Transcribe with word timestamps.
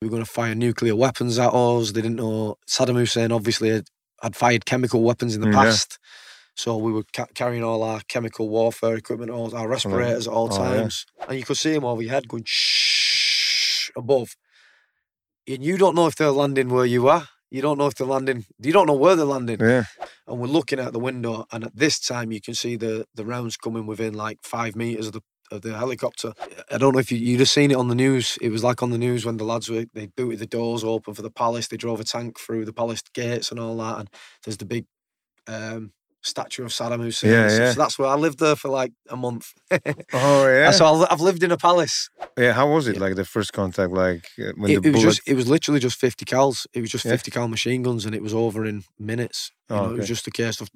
we 0.00 0.06
were 0.06 0.10
going 0.10 0.24
to 0.24 0.30
fire 0.30 0.54
nuclear 0.54 0.96
weapons 0.96 1.38
at 1.38 1.52
us. 1.52 1.92
They 1.92 2.00
didn't 2.00 2.16
know 2.16 2.56
Saddam 2.66 2.96
Hussein 2.96 3.32
obviously 3.32 3.68
had, 3.68 3.88
had 4.22 4.34
fired 4.34 4.64
chemical 4.64 5.02
weapons 5.02 5.34
in 5.34 5.42
the 5.42 5.48
yeah. 5.48 5.52
past. 5.64 5.98
So 6.56 6.76
we 6.78 6.90
were 6.92 7.04
ca- 7.14 7.26
carrying 7.34 7.62
all 7.62 7.82
our 7.82 8.00
chemical 8.08 8.48
warfare 8.48 8.96
equipment, 8.96 9.30
all 9.30 9.54
our 9.54 9.68
respirators 9.68 10.26
at 10.26 10.32
all 10.32 10.48
Oh, 10.52 10.62
yeah. 10.62 10.76
times, 10.80 11.06
and 11.28 11.38
you 11.38 11.44
could 11.44 11.56
see 11.58 11.72
them 11.72 11.84
over 11.84 12.02
your 12.02 12.12
head 12.12 12.28
going 12.28 12.44
shh 12.46 13.90
above. 13.96 14.36
And 15.46 15.62
you 15.64 15.76
don't 15.76 15.94
know 15.94 16.06
if 16.06 16.16
they're 16.16 16.30
landing 16.30 16.68
where 16.70 16.86
you 16.86 17.08
are. 17.08 17.28
You 17.50 17.60
don't 17.62 17.78
know 17.78 17.86
if 17.86 17.94
they're 17.94 18.06
landing. 18.06 18.44
You 18.60 18.72
don't 18.72 18.86
know 18.86 18.94
where 18.94 19.16
they're 19.16 19.26
landing. 19.26 19.58
Yeah. 19.60 19.84
And 20.26 20.38
we're 20.38 20.46
looking 20.46 20.78
out 20.78 20.92
the 20.92 20.98
window, 21.00 21.46
and 21.52 21.64
at 21.64 21.76
this 21.76 21.98
time 21.98 22.30
you 22.32 22.40
can 22.40 22.54
see 22.54 22.76
the 22.76 23.06
the 23.14 23.24
rounds 23.24 23.56
coming 23.56 23.86
within 23.86 24.14
like 24.14 24.38
five 24.42 24.76
meters 24.76 25.08
of 25.08 25.12
the 25.12 25.22
of 25.50 25.62
the 25.62 25.76
helicopter. 25.76 26.32
I 26.70 26.78
don't 26.78 26.92
know 26.92 26.98
if 27.00 27.10
you 27.12 27.18
you'd 27.18 27.40
have 27.40 27.48
seen 27.50 27.70
it 27.70 27.76
on 27.76 27.88
the 27.88 27.94
news. 27.94 28.38
It 28.40 28.50
was 28.50 28.62
like 28.64 28.82
on 28.82 28.90
the 28.90 28.98
news 28.98 29.24
when 29.24 29.36
the 29.36 29.44
lads 29.44 29.68
were 29.68 29.84
they 29.94 30.06
booted 30.06 30.38
the 30.38 30.46
doors 30.46 30.84
open 30.84 31.14
for 31.14 31.22
the 31.22 31.30
palace. 31.30 31.68
They 31.68 31.76
drove 31.76 32.00
a 32.00 32.04
tank 32.04 32.38
through 32.38 32.64
the 32.64 32.72
palace 32.72 33.02
gates 33.14 33.50
and 33.50 33.58
all 33.60 33.76
that. 33.78 33.98
And 33.98 34.10
there's 34.44 34.56
the 34.58 34.64
big 34.66 34.86
um, 35.46 35.92
statue 36.22 36.64
of 36.64 36.70
Saddam 36.70 37.02
Hussein. 37.02 37.30
Yeah, 37.30 37.48
yeah. 37.50 37.72
So 37.72 37.80
that's 37.80 37.98
where 37.98 38.08
I 38.08 38.14
lived 38.14 38.38
there 38.38 38.56
for 38.56 38.68
like 38.68 38.92
a 39.08 39.16
month. 39.16 39.52
Oh 40.12 40.46
yeah. 40.46 40.70
So 40.72 40.84
I- 40.86 41.06
I've 41.12 41.20
lived 41.20 41.42
in 41.42 41.50
a 41.52 41.56
palace. 41.56 42.10
yeah. 42.36 42.52
How 42.52 42.68
was 42.70 42.86
it? 42.88 42.96
Yeah. 42.96 43.00
Like 43.02 43.14
the 43.16 43.24
first 43.24 43.52
contact, 43.52 43.92
like 43.92 44.26
uh, 44.38 44.52
when 44.56 44.70
It, 44.70 44.82
the 44.82 44.88
it 44.88 44.92
was 44.94 45.02
just 45.02 45.20
it 45.26 45.34
was 45.34 45.48
literally 45.48 45.80
just 45.80 45.98
50 45.98 46.24
cals. 46.24 46.66
It 46.74 46.80
was 46.80 46.90
just 46.90 47.04
Yeah. 47.04 47.12
50 47.12 47.30
cal 47.30 47.48
machine 47.48 47.82
guns, 47.82 48.04
and 48.06 48.14
it 48.14 48.22
was 48.22 48.34
over 48.34 48.64
in 48.66 48.84
minutes. 48.98 49.52
You 49.70 49.76
Oh, 49.76 49.86
know, 49.86 49.92
It 49.94 49.98
was 49.98 50.08
just 50.08 50.26
a 50.26 50.30
case 50.30 50.60
of 50.60 50.68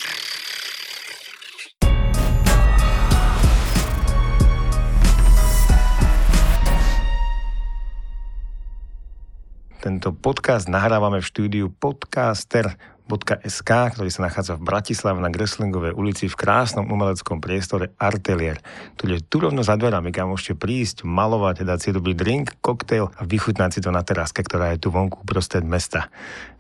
Tento 9.85 10.17
podcast 10.17 10.65
nahrávame 10.65 11.21
v 11.21 11.29
štúdiu 11.29 11.67
podcaster.sk, 11.69 13.69
ktorý 13.69 14.09
sa 14.09 14.25
nachádza 14.25 14.57
v 14.57 14.65
Bratislave 14.65 15.21
na 15.21 15.29
Greslingovej 15.29 15.93
ulici 15.93 16.25
v 16.25 16.41
krásnom 16.41 16.89
umeleckom 16.89 17.37
priestore 17.37 17.93
Artelier, 18.01 18.65
ktorý 18.97 19.21
je 19.21 19.27
tu 19.29 19.45
rovno 19.45 19.61
za 19.61 19.77
dverami, 19.77 20.09
kam 20.09 20.33
môžete 20.33 20.57
prísť, 20.57 21.05
malovať, 21.05 21.69
dať 21.69 21.79
si 21.85 21.93
dobrý 21.93 22.17
drink, 22.17 22.57
koktejl 22.65 23.13
a 23.13 23.29
vychutnať 23.29 23.77
si 23.77 23.81
to 23.85 23.93
na 23.93 24.01
teraske, 24.01 24.41
ktorá 24.41 24.73
je 24.73 24.81
tu 24.81 24.89
vonku 24.89 25.21
prostred 25.29 25.69
mesta. 25.69 26.09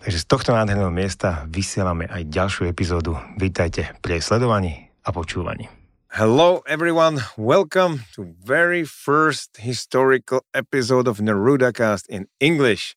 Takže 0.04 0.20
z 0.20 0.28
tohto 0.28 0.52
nádherného 0.52 0.92
miesta 0.92 1.48
vysielame 1.48 2.04
aj 2.04 2.28
ďalšiu 2.28 2.68
epizódu. 2.68 3.16
Vítajte 3.40 3.96
pri 4.04 4.20
sledovaní 4.20 4.92
a 5.00 5.16
počúvaní. 5.16 5.83
Hello, 6.14 6.62
everyone. 6.66 7.18
Welcome 7.36 8.02
to 8.14 8.34
very 8.44 8.84
first 8.84 9.56
historical 9.58 10.44
episode 10.54 11.08
of 11.08 11.18
NerudaCast 11.18 12.06
in 12.08 12.26
English. 12.40 12.94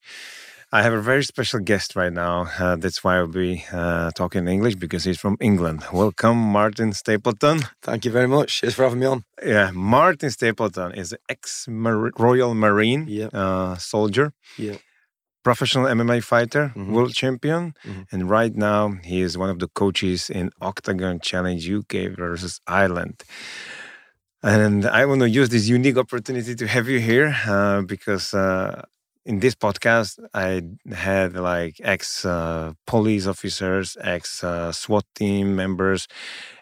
I 0.71 0.83
have 0.83 0.93
a 0.93 1.01
very 1.01 1.23
special 1.23 1.59
guest 1.61 1.95
right 1.95 2.11
now. 2.13 2.47
Uh, 2.59 2.75
that's 2.75 3.03
why 3.03 3.17
I'll 3.17 3.27
be 3.27 3.63
uh, 3.71 4.11
talking 4.11 4.47
English 4.47 4.75
because 4.75 5.05
he's 5.05 5.17
from 5.17 5.37
England. 5.39 5.83
Welcome, 5.93 6.37
Martin 6.37 6.91
Stapleton. 6.93 7.61
thank 7.81 8.05
you 8.05 8.11
very 8.11 8.27
much. 8.27 8.59
Cheers 8.59 8.75
for 8.75 8.83
having 8.83 8.99
me 8.99 9.05
on. 9.07 9.23
Yeah, 9.43 9.71
Martin 9.73 10.29
Stapleton 10.29 10.91
is 10.93 11.13
an 11.13 11.19
ex-Royal 11.29 12.53
Marine 12.53 13.05
Yeah. 13.07 13.29
uh, 13.33 13.77
soldier, 13.77 14.33
Yeah. 14.57 14.75
Professional 15.51 15.85
MMA 15.99 16.19
fighter, 16.33 16.65
Mhm. 16.75 16.91
world 16.95 17.13
champion, 17.23 17.63
Mhm. 17.85 18.03
and 18.11 18.21
right 18.37 18.55
now 18.69 18.81
he 19.09 19.17
is 19.27 19.31
one 19.43 19.49
of 19.53 19.59
the 19.63 19.69
coaches 19.81 20.29
in 20.39 20.45
Oktagon 20.69 21.15
Challenge 21.29 21.61
UK 21.77 22.07
versus 22.21 22.53
Ireland. 22.81 23.17
And 24.43 24.85
I 24.85 25.05
want 25.05 25.21
to 25.21 25.29
use 25.29 25.49
this 25.49 25.67
unique 25.67 25.97
opportunity 25.97 26.53
to 26.61 26.67
have 26.67 26.87
you 26.93 26.99
here 26.99 27.29
uh, 27.47 27.81
because 27.93 28.33
uh, 28.33 28.83
in 29.25 29.39
this 29.39 29.55
podcast 29.55 30.19
I 30.33 30.49
had 31.07 31.29
like 31.35 31.75
ex 31.83 32.23
uh, 32.25 32.73
police 32.85 33.25
officers, 33.33 33.97
ex 34.15 34.43
uh, 34.43 34.71
SWAT 34.71 35.05
team 35.15 35.55
members, 35.55 36.07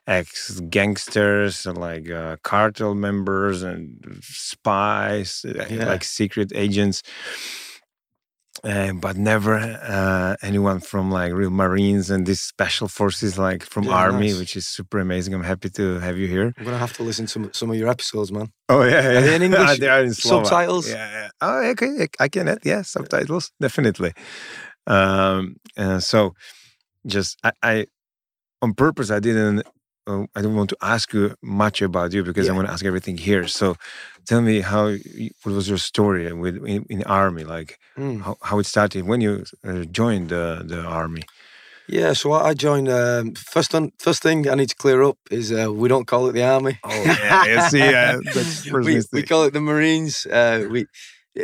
ex 0.07 0.59
gangsters, 0.75 1.65
like 1.87 2.09
uh, 2.09 2.37
cartel 2.43 2.93
members 2.95 3.57
and 3.63 3.83
spies, 4.21 5.43
Yeah. 5.43 5.85
like 5.91 6.03
secret 6.03 6.49
agents 6.55 7.01
uh, 8.63 8.93
but 8.93 9.17
never 9.17 9.55
uh, 9.57 10.35
anyone 10.41 10.79
from 10.79 11.11
like 11.11 11.33
real 11.33 11.49
Marines 11.51 12.09
and 12.09 12.25
these 12.25 12.41
special 12.41 12.87
forces, 12.87 13.37
like 13.37 13.63
from 13.63 13.83
Yeah, 13.83 13.93
Army, 13.95 14.27
nice. 14.29 14.39
which 14.39 14.55
is 14.55 14.67
super 14.67 14.99
amazing. 14.99 15.33
I'm 15.33 15.43
happy 15.43 15.69
to 15.71 15.99
have 15.99 16.17
you 16.17 16.27
here. 16.27 16.53
I'm 16.57 16.65
gonna 16.65 16.77
have 16.77 16.93
to 16.93 17.03
listen 17.03 17.25
to 17.27 17.49
some 17.53 17.69
of 17.71 17.75
your 17.77 17.89
episodes, 17.89 18.31
man. 18.31 18.47
Oh 18.69 18.83
yeah, 18.83 19.07
Are 19.17 19.21
they 19.21 19.35
in 19.35 19.41
English? 19.49 19.79
they 19.79 19.89
are 19.89 20.03
in 20.03 20.13
Slovak. 20.13 20.47
Subtitles? 20.47 20.89
Yeah, 20.89 21.11
yeah. 21.11 21.29
Oh, 21.41 21.69
okay. 21.71 22.07
I 22.19 22.27
can 22.29 22.47
add 22.47 22.59
yeah 22.63 22.81
subtitles 22.83 23.51
definitely. 23.59 24.13
Um, 24.87 25.57
uh, 25.77 25.99
so 25.99 26.33
just 27.05 27.37
I, 27.43 27.51
I 27.61 27.85
on 28.61 28.73
purpose 28.73 29.11
I 29.11 29.19
didn't. 29.19 29.63
Uh, 30.07 30.25
I 30.35 30.41
don't 30.41 30.55
want 30.55 30.69
to 30.69 30.77
ask 30.81 31.13
you 31.13 31.35
much 31.41 31.81
about 31.81 32.13
you 32.13 32.23
because 32.23 32.47
I 32.47 32.51
Yeah. 32.51 32.55
want 32.57 32.67
to 32.67 32.73
ask 32.73 32.85
everything 32.85 33.17
here. 33.17 33.47
So, 33.47 33.75
tell 34.25 34.41
me 34.41 34.61
how. 34.61 34.85
What 35.43 35.55
was 35.55 35.67
your 35.67 35.79
story 35.79 36.31
with 36.33 36.55
in, 36.65 36.85
in 36.89 37.03
army? 37.03 37.43
Like, 37.43 37.79
Mm. 37.97 38.21
how, 38.21 38.35
how 38.41 38.59
it 38.59 38.65
started 38.65 39.03
when 39.05 39.21
you 39.21 39.43
uh, 39.63 39.85
joined 39.91 40.29
the 40.29 40.63
the 40.67 40.81
army. 40.81 41.23
Yeah, 41.87 42.13
so 42.13 42.31
I 42.33 42.49
I 42.49 42.53
joined. 42.53 42.89
Um, 42.89 43.33
first, 43.35 43.71
thing, 43.71 43.91
first 43.99 44.21
thing 44.23 44.47
I 44.49 44.55
need 44.55 44.69
to 44.69 44.75
clear 44.75 45.03
up 45.03 45.17
is 45.31 45.51
uh, 45.51 45.71
we 45.81 45.87
don't 45.87 46.07
call 46.07 46.27
it 46.29 46.33
the 46.33 46.43
army. 46.43 46.77
Oh 46.83 47.03
yeah, 47.05 47.45
yeah 47.45 47.59
see, 47.69 47.91
yeah, 47.91 48.17
that's 48.33 48.61
first 48.71 48.87
we, 48.87 49.01
we 49.13 49.23
call 49.23 49.43
it 49.47 49.53
the 49.53 49.61
Marines. 49.61 50.25
Uh, 50.25 50.67
we 50.69 50.85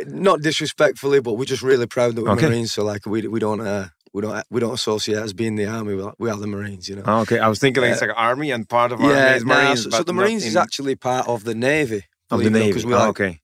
not 0.06 0.40
disrespectfully, 0.42 1.20
but 1.20 1.34
we're 1.34 1.44
just 1.50 1.62
really 1.62 1.86
proud 1.86 2.14
that 2.16 2.22
we're 2.22 2.32
Okay. 2.32 2.46
Marines. 2.48 2.72
So 2.72 2.84
like 2.84 3.06
we 3.06 3.26
we 3.28 3.40
don't 3.40 3.60
uh, 3.60 3.88
we 4.12 4.22
don't 4.22 4.44
we 4.50 4.60
don't 4.60 4.74
associate 4.74 5.18
as 5.18 5.32
being 5.32 5.56
the 5.56 5.66
army. 5.66 5.94
We 5.94 6.02
are, 6.02 6.14
we 6.18 6.30
are 6.30 6.36
the 6.36 6.46
Marines, 6.46 6.88
you 6.88 6.96
know. 6.96 7.04
Oh, 7.06 7.20
okay, 7.20 7.38
I 7.38 7.48
was 7.48 7.58
thinking 7.58 7.82
like 7.82 7.92
it's 7.92 8.00
like 8.02 8.10
army 8.16 8.50
and 8.50 8.68
part 8.68 8.92
of 8.92 9.00
army 9.00 9.10
yeah, 9.12 9.34
is 9.36 9.44
nah, 9.44 9.54
Marines. 9.54 9.82
so, 9.84 9.90
so 9.90 9.98
but 9.98 10.06
the 10.06 10.12
Marines 10.12 10.44
is 10.44 10.56
actually 10.56 10.96
part 10.96 11.26
of 11.28 11.44
the 11.44 11.54
Navy. 11.54 12.04
of 12.30 12.42
the 12.42 12.50
navy. 12.50 12.68
because 12.68 12.86
we're 12.86 12.96
Oh, 12.96 13.00
like 13.00 13.08
okay, 13.10 13.40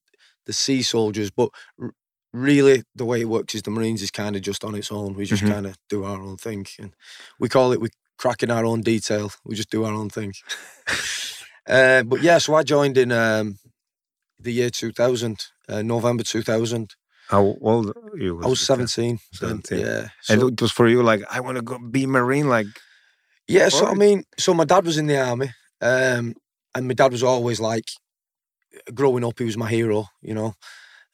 the 0.46 0.52
sea 0.52 0.82
soldiers, 0.82 1.30
but 1.30 1.50
r- 1.80 1.92
really 2.32 2.82
the 2.94 3.04
way 3.04 3.20
it 3.22 3.28
works 3.28 3.54
is 3.54 3.62
the 3.62 3.70
Marines 3.70 4.02
is 4.02 4.10
kind 4.10 4.36
of 4.36 4.42
just 4.42 4.64
on 4.64 4.74
its 4.74 4.90
own. 4.92 5.14
We 5.14 5.24
just 5.24 5.42
Mhm. 5.44 5.48
kind 5.52 5.66
of 5.66 5.76
do 5.88 6.04
our 6.04 6.20
own 6.20 6.36
thing, 6.36 6.66
and 6.78 6.92
we 7.38 7.48
call 7.48 7.72
it 7.72 7.80
we 7.80 7.88
cracking 8.18 8.50
our 8.50 8.64
own 8.64 8.80
detail. 8.82 9.32
We 9.44 9.54
just 9.54 9.70
do 9.70 9.84
our 9.84 9.92
own 9.92 10.10
thing. 10.10 10.34
uh, 11.66 12.02
but 12.02 12.20
yeah, 12.22 12.38
so 12.38 12.54
I 12.54 12.62
joined 12.62 12.98
in 12.98 13.12
um, 13.12 13.58
the 14.40 14.52
year 14.52 14.70
2000, 14.70 15.46
uh, 15.68 15.82
November 15.82 16.22
2000. 16.24 16.94
How 17.28 17.56
old 17.60 17.90
are 17.90 18.16
you? 18.16 18.42
I 18.42 18.46
was 18.46 18.60
it, 18.60 18.70
uh, 18.70 18.86
17. 18.86 19.18
17. 19.32 19.78
yeah. 19.78 20.08
And 20.28 20.42
it 20.42 20.60
was 20.60 20.72
for 20.72 20.88
you 20.88 21.02
like 21.02 21.22
I 21.30 21.40
want 21.40 21.56
to 21.56 21.62
go 21.62 21.78
be 21.78 22.06
marine. 22.06 22.48
Like 22.48 22.66
yeah, 23.48 23.70
so 23.70 23.86
I 23.86 23.94
mean, 23.94 24.24
so 24.36 24.52
my 24.52 24.64
dad 24.64 24.84
was 24.84 24.98
in 24.98 25.06
the 25.06 25.18
army, 25.18 25.50
um, 25.80 26.34
and 26.74 26.86
my 26.86 26.92
dad 26.92 27.12
was 27.12 27.22
always 27.22 27.60
like, 27.60 27.84
growing 28.92 29.24
up, 29.24 29.38
he 29.38 29.46
was 29.46 29.56
my 29.56 29.70
hero, 29.70 30.04
you 30.20 30.34
know. 30.34 30.52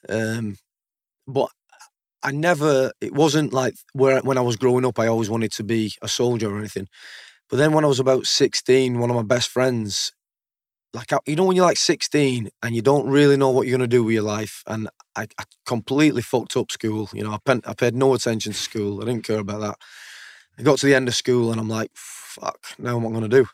Um, 0.08 0.56
but 1.28 1.48
I 2.24 2.32
never, 2.32 2.90
it 3.00 3.14
wasn't 3.14 3.52
like 3.52 3.74
where 3.92 4.20
when 4.20 4.36
I 4.36 4.40
was 4.40 4.56
growing 4.56 4.84
up, 4.84 4.98
I 4.98 5.06
always 5.06 5.30
wanted 5.30 5.52
to 5.52 5.64
be 5.64 5.92
a 6.02 6.08
soldier 6.08 6.52
or 6.52 6.58
anything. 6.58 6.88
But 7.48 7.58
then 7.58 7.72
when 7.72 7.84
I 7.84 7.88
was 7.88 8.00
about 8.00 8.26
16, 8.26 8.98
one 8.98 9.10
of 9.10 9.16
my 9.16 9.22
best 9.22 9.48
friends, 9.48 10.12
like, 10.94 11.10
you 11.26 11.36
know, 11.36 11.44
when 11.44 11.56
you're 11.56 11.66
like 11.66 11.76
16 11.76 12.50
and 12.62 12.74
you 12.74 12.80
don't 12.80 13.08
really 13.08 13.36
know 13.36 13.50
what 13.50 13.66
you're 13.66 13.76
going 13.76 13.88
to 13.88 13.96
do 13.96 14.04
with 14.04 14.14
your 14.14 14.22
life, 14.22 14.62
and 14.66 14.88
I, 15.16 15.26
I 15.38 15.44
completely 15.66 16.22
fucked 16.22 16.56
up 16.56 16.70
school. 16.70 17.10
You 17.12 17.24
know, 17.24 17.32
I, 17.32 17.38
pen, 17.44 17.62
I 17.66 17.74
paid 17.74 17.94
no 17.94 18.14
attention 18.14 18.52
to 18.52 18.58
school. 18.58 19.02
I 19.02 19.04
didn't 19.04 19.24
care 19.24 19.40
about 19.40 19.60
that. 19.60 19.76
I 20.58 20.62
got 20.62 20.78
to 20.78 20.86
the 20.86 20.94
end 20.94 21.08
of 21.08 21.14
school 21.14 21.50
and 21.50 21.60
I'm 21.60 21.68
like, 21.68 21.90
fuck, 21.94 22.58
now 22.78 22.96
what 22.96 23.10
am 23.10 23.16
I 23.16 23.18
going 23.18 23.30
to 23.30 23.42
do? 23.42 23.48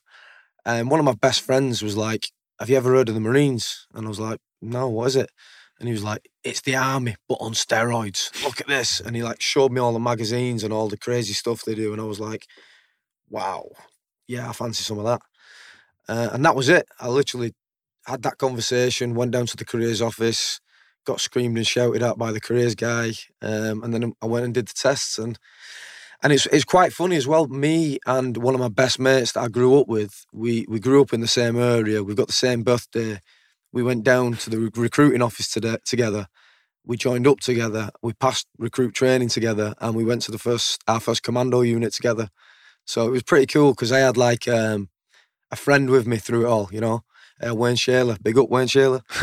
And 0.66 0.90
one 0.90 1.00
of 1.00 1.06
my 1.06 1.14
best 1.14 1.40
friends 1.40 1.82
was 1.82 1.96
like, 1.96 2.28
have 2.58 2.68
you 2.68 2.76
ever 2.76 2.90
heard 2.90 3.08
of 3.08 3.14
the 3.14 3.20
Marines? 3.20 3.86
And 3.94 4.04
I 4.04 4.08
was 4.08 4.20
like, 4.20 4.40
no, 4.60 4.88
what 4.88 5.06
is 5.06 5.16
it? 5.16 5.30
And 5.78 5.88
he 5.88 5.94
was 5.94 6.04
like, 6.04 6.28
it's 6.44 6.60
the 6.60 6.76
army, 6.76 7.16
but 7.26 7.36
on 7.36 7.52
steroids. 7.52 8.44
Look 8.44 8.60
at 8.60 8.66
this. 8.66 9.00
And 9.00 9.16
he 9.16 9.22
like 9.22 9.40
showed 9.40 9.72
me 9.72 9.80
all 9.80 9.94
the 9.94 9.98
magazines 9.98 10.62
and 10.62 10.74
all 10.74 10.88
the 10.88 10.98
crazy 10.98 11.32
stuff 11.32 11.62
they 11.62 11.74
do. 11.74 11.92
And 11.92 12.02
I 12.02 12.04
was 12.04 12.20
like, 12.20 12.46
wow, 13.30 13.70
yeah, 14.28 14.50
I 14.50 14.52
fancy 14.52 14.84
some 14.84 14.98
of 14.98 15.06
that. 15.06 15.22
Uh, 16.10 16.30
and 16.32 16.44
that 16.44 16.56
was 16.56 16.68
it. 16.68 16.86
I 16.98 17.06
literally 17.06 17.52
had 18.04 18.22
that 18.22 18.38
conversation, 18.38 19.14
went 19.14 19.30
down 19.30 19.46
to 19.46 19.56
the 19.56 19.64
careers 19.64 20.02
office, 20.02 20.60
got 21.06 21.20
screamed 21.20 21.56
and 21.56 21.66
shouted 21.66 22.02
at 22.02 22.18
by 22.18 22.32
the 22.32 22.40
careers 22.40 22.74
guy. 22.74 23.12
Um, 23.40 23.84
and 23.84 23.94
then 23.94 24.12
I 24.20 24.26
went 24.26 24.44
and 24.44 24.52
did 24.52 24.66
the 24.66 24.74
tests. 24.74 25.18
And 25.18 25.38
and 26.20 26.32
it's 26.32 26.46
it's 26.46 26.64
quite 26.64 26.92
funny 26.92 27.14
as 27.14 27.28
well. 27.28 27.46
Me 27.46 28.00
and 28.06 28.36
one 28.36 28.54
of 28.54 28.60
my 28.60 28.68
best 28.68 28.98
mates 28.98 29.32
that 29.32 29.42
I 29.42 29.48
grew 29.48 29.78
up 29.78 29.86
with, 29.86 30.26
we 30.32 30.66
we 30.68 30.80
grew 30.80 31.00
up 31.00 31.12
in 31.12 31.20
the 31.20 31.28
same 31.28 31.56
area. 31.56 32.02
We've 32.02 32.16
got 32.16 32.26
the 32.26 32.32
same 32.32 32.64
birthday. 32.64 33.20
We 33.72 33.84
went 33.84 34.02
down 34.02 34.32
to 34.38 34.50
the 34.50 34.58
re- 34.58 34.70
recruiting 34.74 35.22
office 35.22 35.48
today, 35.48 35.76
together. 35.84 36.26
We 36.84 36.96
joined 36.96 37.28
up 37.28 37.38
together. 37.38 37.90
We 38.02 38.14
passed 38.14 38.48
recruit 38.58 38.94
training 38.94 39.28
together, 39.28 39.74
and 39.80 39.94
we 39.94 40.04
went 40.04 40.22
to 40.22 40.32
the 40.32 40.38
first 40.38 40.82
our 40.88 40.98
first 40.98 41.22
commando 41.22 41.60
unit 41.60 41.92
together. 41.92 42.30
So 42.84 43.06
it 43.06 43.10
was 43.10 43.22
pretty 43.22 43.46
cool 43.46 43.70
because 43.70 43.92
I 43.92 44.00
had 44.00 44.16
like 44.16 44.48
um, 44.48 44.88
a 45.50 45.56
friend 45.56 45.90
with 45.90 46.06
me 46.06 46.16
through 46.18 46.46
it 46.46 46.48
all, 46.48 46.68
you 46.72 46.80
know. 46.80 47.02
uh, 47.46 47.54
Wayne 47.54 47.76
Shaler. 47.76 48.16
Big 48.22 48.38
up 48.38 48.48
Wayne 48.50 48.66
Shaler. 48.68 49.02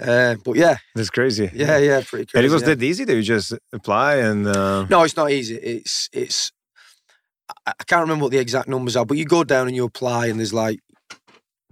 uh, 0.00 0.34
but 0.44 0.56
yeah, 0.56 0.76
That's 0.94 1.10
crazy. 1.10 1.50
yeah, 1.54 1.78
yeah, 1.78 2.02
pretty 2.04 2.26
crazy. 2.26 2.38
And 2.38 2.46
it 2.46 2.50
was 2.50 2.62
yeah. 2.62 2.74
that 2.74 2.82
easy 2.82 3.04
that 3.04 3.14
you 3.14 3.22
just 3.22 3.52
apply 3.72 4.16
and 4.16 4.46
uh, 4.46 4.86
No, 4.90 5.02
it's 5.02 5.16
not 5.16 5.30
easy. 5.30 5.56
It's 5.56 6.08
it's. 6.12 6.50
I 7.66 7.72
I 7.78 7.84
can't 7.84 8.02
remember 8.02 8.24
what 8.24 8.32
the 8.32 8.38
exact 8.38 8.68
numbers 8.68 8.96
are, 8.96 9.04
but 9.06 9.16
you 9.16 9.24
go 9.24 9.44
down 9.44 9.66
and 9.66 9.76
you 9.76 9.84
apply, 9.84 10.26
and 10.26 10.38
there's 10.38 10.54
like, 10.54 10.80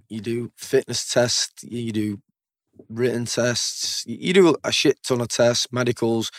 you 0.09 0.21
do 0.21 0.51
fitness 0.57 1.11
tests, 1.13 1.65
you 1.65 1.93
do 1.93 2.19
written 2.89 3.25
tests, 3.27 4.05
you 4.07 4.17
you 4.21 4.33
do 4.33 4.57
a 4.65 4.73
shit 4.73 5.03
ton 5.03 5.21
of 5.21 5.29
tests, 5.29 5.67
medicals. 5.73 6.31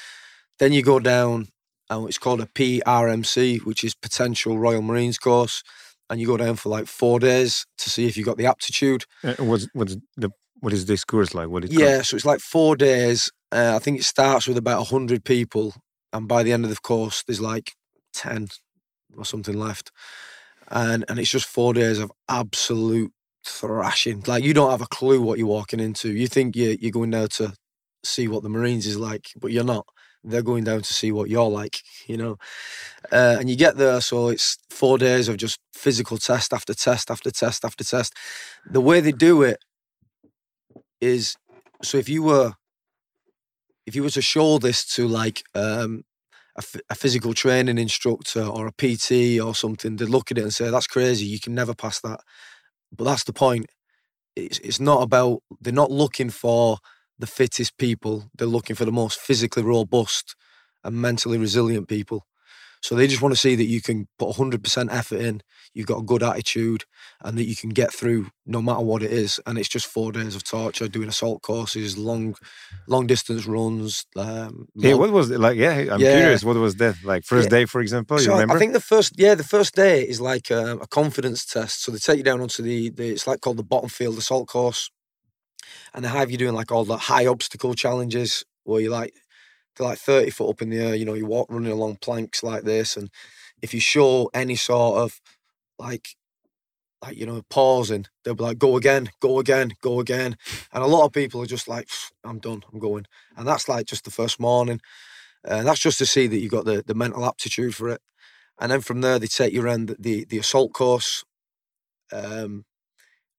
Then 0.60 0.74
you 0.74 0.84
go 0.84 1.00
down, 1.00 1.48
and 1.90 2.08
it's 2.08 2.18
called 2.19 2.42
a 2.42 2.46
PRMC, 2.46 3.66
which 3.66 3.84
is 3.84 3.96
Potential 3.96 4.58
Royal 4.60 4.81
Marines 4.81 5.18
course, 5.18 5.63
and 6.12 6.19
you 6.19 6.28
go 6.28 6.38
down 6.38 6.58
for 6.58 6.68
like 6.69 6.88
four 6.88 7.19
days 7.19 7.66
to 7.78 7.90
see 7.90 8.06
if 8.06 8.18
you 8.18 8.25
got 8.25 8.38
the 8.38 8.46
aptitude. 8.46 9.06
uh, 9.24 9.34
what's 9.40 9.68
what's 9.74 9.96
the 10.18 10.30
what 10.60 10.74
is 10.74 10.86
this 10.86 11.06
course 11.06 11.34
like? 11.34 11.48
What 11.48 11.63
Yeah, 11.72 12.02
so 12.04 12.16
it's 12.18 12.25
like 12.25 12.42
four 12.42 12.75
days. 12.75 13.31
Uh, 13.52 13.74
I 13.75 13.80
think 13.80 14.00
it 14.00 14.04
starts 14.04 14.46
with 14.46 14.58
about 14.58 14.88
hundred 14.88 15.24
people, 15.24 15.74
and 16.12 16.28
by 16.28 16.44
the 16.44 16.52
end 16.52 16.66
of 16.66 16.69
the 16.69 16.75
course, 16.75 17.24
there's 17.24 17.42
like 17.42 17.72
ten 18.13 18.50
or 19.18 19.24
something 19.24 19.58
left, 19.58 19.90
and 20.68 21.06
and 21.08 21.18
it's 21.18 21.31
just 21.31 21.48
four 21.48 21.74
days 21.74 21.98
of 21.98 22.12
absolute 22.28 23.12
thrashing. 23.48 24.22
Like 24.28 24.44
you 24.44 24.54
don't 24.54 24.72
have 24.72 24.81
a 24.81 24.88
clue 24.88 25.22
what 25.22 25.40
you're 25.40 25.48
walking 25.48 25.80
into. 25.80 26.12
You 26.12 26.28
think 26.28 26.58
you're, 26.58 26.74
you're 26.74 26.92
going 26.92 27.12
there 27.12 27.30
to 27.30 27.54
see 28.04 28.28
what 28.28 28.44
the 28.44 28.50
Marines 28.50 28.86
is 28.86 28.98
like, 28.98 29.28
but 29.40 29.52
you're 29.54 29.63
not. 29.63 29.86
They're 30.24 30.42
going 30.44 30.64
down 30.64 30.82
to 30.82 30.94
see 30.94 31.12
what 31.12 31.30
you're 31.30 31.50
like, 31.50 31.80
you 32.08 32.18
know. 32.18 32.38
Uh, 33.12 33.38
and 33.40 33.50
you 33.50 33.56
get 33.56 33.78
there, 33.78 34.02
so 34.02 34.30
it's 34.30 34.58
four 34.70 34.98
days 34.98 35.28
of 35.28 35.38
just 35.38 35.60
physical 35.74 36.18
test 36.18 36.54
after 36.54 36.74
test 36.74 37.10
after 37.10 37.32
test 37.32 37.66
after 37.66 37.84
test. 37.84 38.14
The 38.70 38.82
way 38.82 39.00
they 39.00 39.12
do 39.12 39.42
it 39.42 39.58
is 41.00 41.36
so 41.82 41.98
if 41.98 42.08
you 42.08 42.24
were 42.24 42.54
if 43.88 43.96
you 43.96 44.04
were 44.04 44.10
to 44.12 44.22
show 44.22 44.60
this 44.60 44.86
to 44.96 45.08
like 45.08 45.44
um 45.56 46.04
a, 46.58 46.64
a 46.90 46.96
physical 46.96 47.34
training 47.34 47.78
instructor 47.78 48.44
or 48.44 48.68
a 48.68 48.72
PT 48.74 49.40
or 49.42 49.56
something, 49.56 49.96
they'd 49.96 50.10
look 50.10 50.32
at 50.32 50.38
it 50.38 50.44
and 50.44 50.54
say, 50.54 50.70
"That's 50.70 50.88
crazy. 50.88 51.26
You 51.26 51.40
can 51.40 51.56
never 51.56 51.74
pass 51.74 52.00
that." 52.02 52.20
But 52.96 53.06
that's 53.06 53.24
the 53.24 53.34
point. 53.34 53.68
It's 54.36 54.60
it's 54.60 54.80
not 54.80 55.02
about 55.02 55.42
they're 55.62 55.74
not 55.74 55.92
looking 55.92 56.30
for 56.30 56.78
the 57.22 57.28
fittest 57.28 57.78
people. 57.78 58.30
They're 58.38 58.48
looking 58.48 58.76
for 58.76 58.86
the 58.86 58.92
most 58.92 59.20
physically 59.20 59.64
robust 59.64 60.36
and 60.84 60.96
mentally 60.96 61.38
resilient 61.38 61.88
people. 61.88 62.26
So 62.84 62.96
they 62.96 63.06
just 63.06 63.22
want 63.22 63.32
to 63.36 63.40
see 63.40 63.54
that 63.56 63.66
you 63.66 63.80
can 63.80 64.08
put 64.18 64.36
100% 64.36 64.92
effort 64.92 65.22
in, 65.22 65.42
you've 65.76 65.86
got 65.86 66.00
a 66.00 66.04
good 66.04 66.24
attitude, 66.24 66.84
and 67.24 67.38
that 67.38 67.44
you 67.44 67.56
can 67.56 67.70
get 67.70 67.94
through 67.94 68.32
no 68.48 68.60
matter 68.60 68.82
what 68.82 69.04
it 69.04 69.12
is. 69.14 69.40
And 69.46 69.60
it's 69.60 69.70
just 69.70 69.86
four 69.86 70.12
days 70.12 70.36
of 70.36 70.44
torture, 70.44 70.88
doing 70.88 71.08
assault 71.08 71.44
courses, 71.44 71.96
long, 71.96 72.34
long 72.88 73.06
distance 73.06 73.46
runs. 73.46 74.04
Um, 74.16 74.66
Yeah, 74.74 74.92
long- 74.94 75.00
what 75.02 75.12
was 75.12 75.30
it 75.30 75.40
like? 75.40 75.58
Yeah, 75.58 75.94
I'm 75.94 76.02
Yeah. 76.02 76.18
curious. 76.18 76.44
What 76.44 76.56
was 76.56 76.74
that 76.78 76.96
like? 77.04 77.24
First 77.24 77.52
Yeah. 77.52 77.58
day, 77.60 77.66
for 77.66 77.82
example, 77.82 78.18
you 78.18 78.24
so 78.26 78.32
I- 78.32 78.34
remember? 78.38 78.56
I 78.56 78.60
think 78.60 78.74
the 78.74 78.80
first, 78.80 79.14
yeah, 79.16 79.36
the 79.36 79.44
first 79.44 79.76
day 79.76 80.02
is 80.02 80.20
like 80.20 80.50
a, 80.50 80.78
a 80.78 80.88
confidence 80.88 81.46
test. 81.46 81.84
So 81.84 81.92
they 81.92 82.00
take 82.00 82.18
you 82.18 82.24
down 82.24 82.42
onto 82.42 82.64
the, 82.64 82.90
the, 82.90 83.10
it's 83.10 83.28
like 83.28 83.42
called 83.42 83.58
the 83.58 83.64
bottom 83.64 83.90
field 83.90 84.18
assault 84.18 84.48
course, 84.48 84.90
and 85.94 86.04
they 86.04 86.10
have 86.10 86.32
you 86.32 86.38
doing 86.38 86.54
like 86.54 86.72
all 86.72 86.86
the 86.86 86.98
high 86.98 87.26
obstacle 87.26 87.74
challenges 87.74 88.46
where 88.64 88.82
you 88.82 88.90
like 88.90 89.14
they're 89.76 89.88
like 89.88 90.00
thirty 90.00 90.30
foot 90.32 90.50
up 90.50 90.62
in 90.62 90.70
the 90.70 90.80
air. 90.80 90.96
You 90.96 91.06
know, 91.06 91.14
you 91.14 91.26
walk 91.26 91.48
running 91.50 91.72
along 91.72 91.98
planks 91.98 92.44
like 92.44 92.64
this, 92.64 92.98
and 92.98 93.10
if 93.62 93.74
you 93.74 93.80
show 93.80 94.30
any 94.34 94.56
sort 94.56 95.00
of 95.00 95.22
like 95.80 96.10
like 97.02 97.18
you 97.18 97.26
know 97.26 97.42
pausing, 97.50 98.06
they'll 98.24 98.36
be 98.36 98.44
like 98.44 98.58
go 98.60 98.78
again, 98.78 99.10
go 99.20 99.40
again, 99.40 99.74
go 99.82 100.00
again, 100.00 100.36
and 100.74 100.84
a 100.84 100.88
lot 100.88 101.06
of 101.06 101.14
people 101.14 101.42
are 101.42 101.48
just 101.48 101.68
like 101.68 101.90
I'm 102.24 102.40
done, 102.40 102.64
I'm 102.72 102.80
going, 102.80 103.06
and 103.38 103.48
that's 103.48 103.70
like 103.70 103.86
just 103.86 104.06
the 104.06 104.12
first 104.12 104.40
morning. 104.40 104.82
And 105.44 105.68
that's 105.68 105.80
just 105.80 105.98
to 105.98 106.06
see 106.06 106.28
that 106.28 106.38
you've 106.38 106.52
got 106.52 106.66
the, 106.66 106.84
the 106.86 106.94
mental 106.94 107.26
aptitude 107.26 107.74
for 107.74 107.90
it. 107.90 108.00
And 108.60 108.72
then 108.72 108.82
from 108.82 109.02
there, 109.02 109.18
they 109.18 109.26
take 109.26 109.54
you 109.54 109.64
around 109.64 109.88
the, 109.88 109.96
the, 110.00 110.26
the 110.26 110.38
assault 110.38 110.72
course 110.72 111.24
um, 112.12 112.66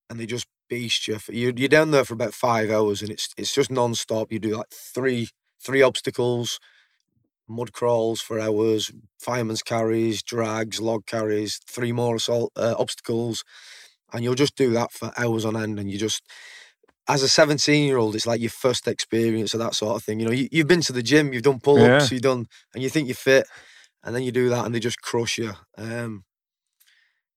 and 0.09 0.19
they 0.19 0.27
just 0.27 0.47
beast 0.69 1.07
you're, 1.09 1.21
you're 1.29 1.69
down 1.69 1.91
there 1.91 2.05
for 2.05 2.15
about 2.15 2.33
five 2.35 2.71
hours 2.71 3.03
and 3.03 3.11
it's 3.11 3.29
it's 3.37 3.55
just 3.55 3.71
non 3.71 3.95
stop. 3.95 4.33
You 4.33 4.39
do 4.39 4.57
like 4.57 4.71
three 4.71 5.29
three 5.65 5.83
obstacles, 5.83 6.59
mud 7.49 7.73
crawls 7.73 8.21
for 8.21 8.41
hours, 8.41 8.91
fireman's 9.19 9.63
carries, 9.63 10.23
drags, 10.23 10.81
log 10.81 11.07
carries, 11.07 11.59
three 11.67 11.93
more 11.93 12.17
assault 12.17 12.53
uh, 12.57 12.75
obstacles. 12.79 13.45
And 14.13 14.23
you'll 14.25 14.35
just 14.35 14.57
do 14.57 14.71
that 14.73 14.93
for 14.93 15.13
hours 15.17 15.45
on 15.45 15.57
end. 15.57 15.79
And 15.79 15.91
you 15.91 15.99
just, 15.99 16.23
as 17.09 17.23
a 17.23 17.29
17 17.29 17.85
year 17.87 17.97
old, 17.97 18.15
it's 18.15 18.27
like 18.27 18.41
your 18.41 18.51
first 18.51 18.87
experience 18.87 19.55
of 19.55 19.61
that 19.61 19.75
sort 19.75 19.97
of 19.97 20.05
thing. 20.05 20.21
You 20.21 20.27
know, 20.27 20.33
you, 20.33 20.49
you've 20.53 20.67
been 20.69 20.83
to 20.83 20.93
the 20.93 21.03
gym, 21.03 21.33
you've 21.33 21.43
done 21.45 21.61
pull 21.61 21.83
ups, 21.83 22.11
Yeah. 22.11 22.15
you've 22.15 22.23
done, 22.23 22.47
and 22.75 22.83
you 22.83 22.91
think 22.91 23.09
you're 23.09 23.15
fit, 23.15 23.47
and 24.05 24.15
then 24.15 24.23
you 24.23 24.33
do 24.33 24.49
that 24.51 24.67
and 24.67 24.75
they 24.75 24.81
just 24.81 25.01
crush 25.01 25.39
you. 25.39 25.53
Um, 25.79 26.25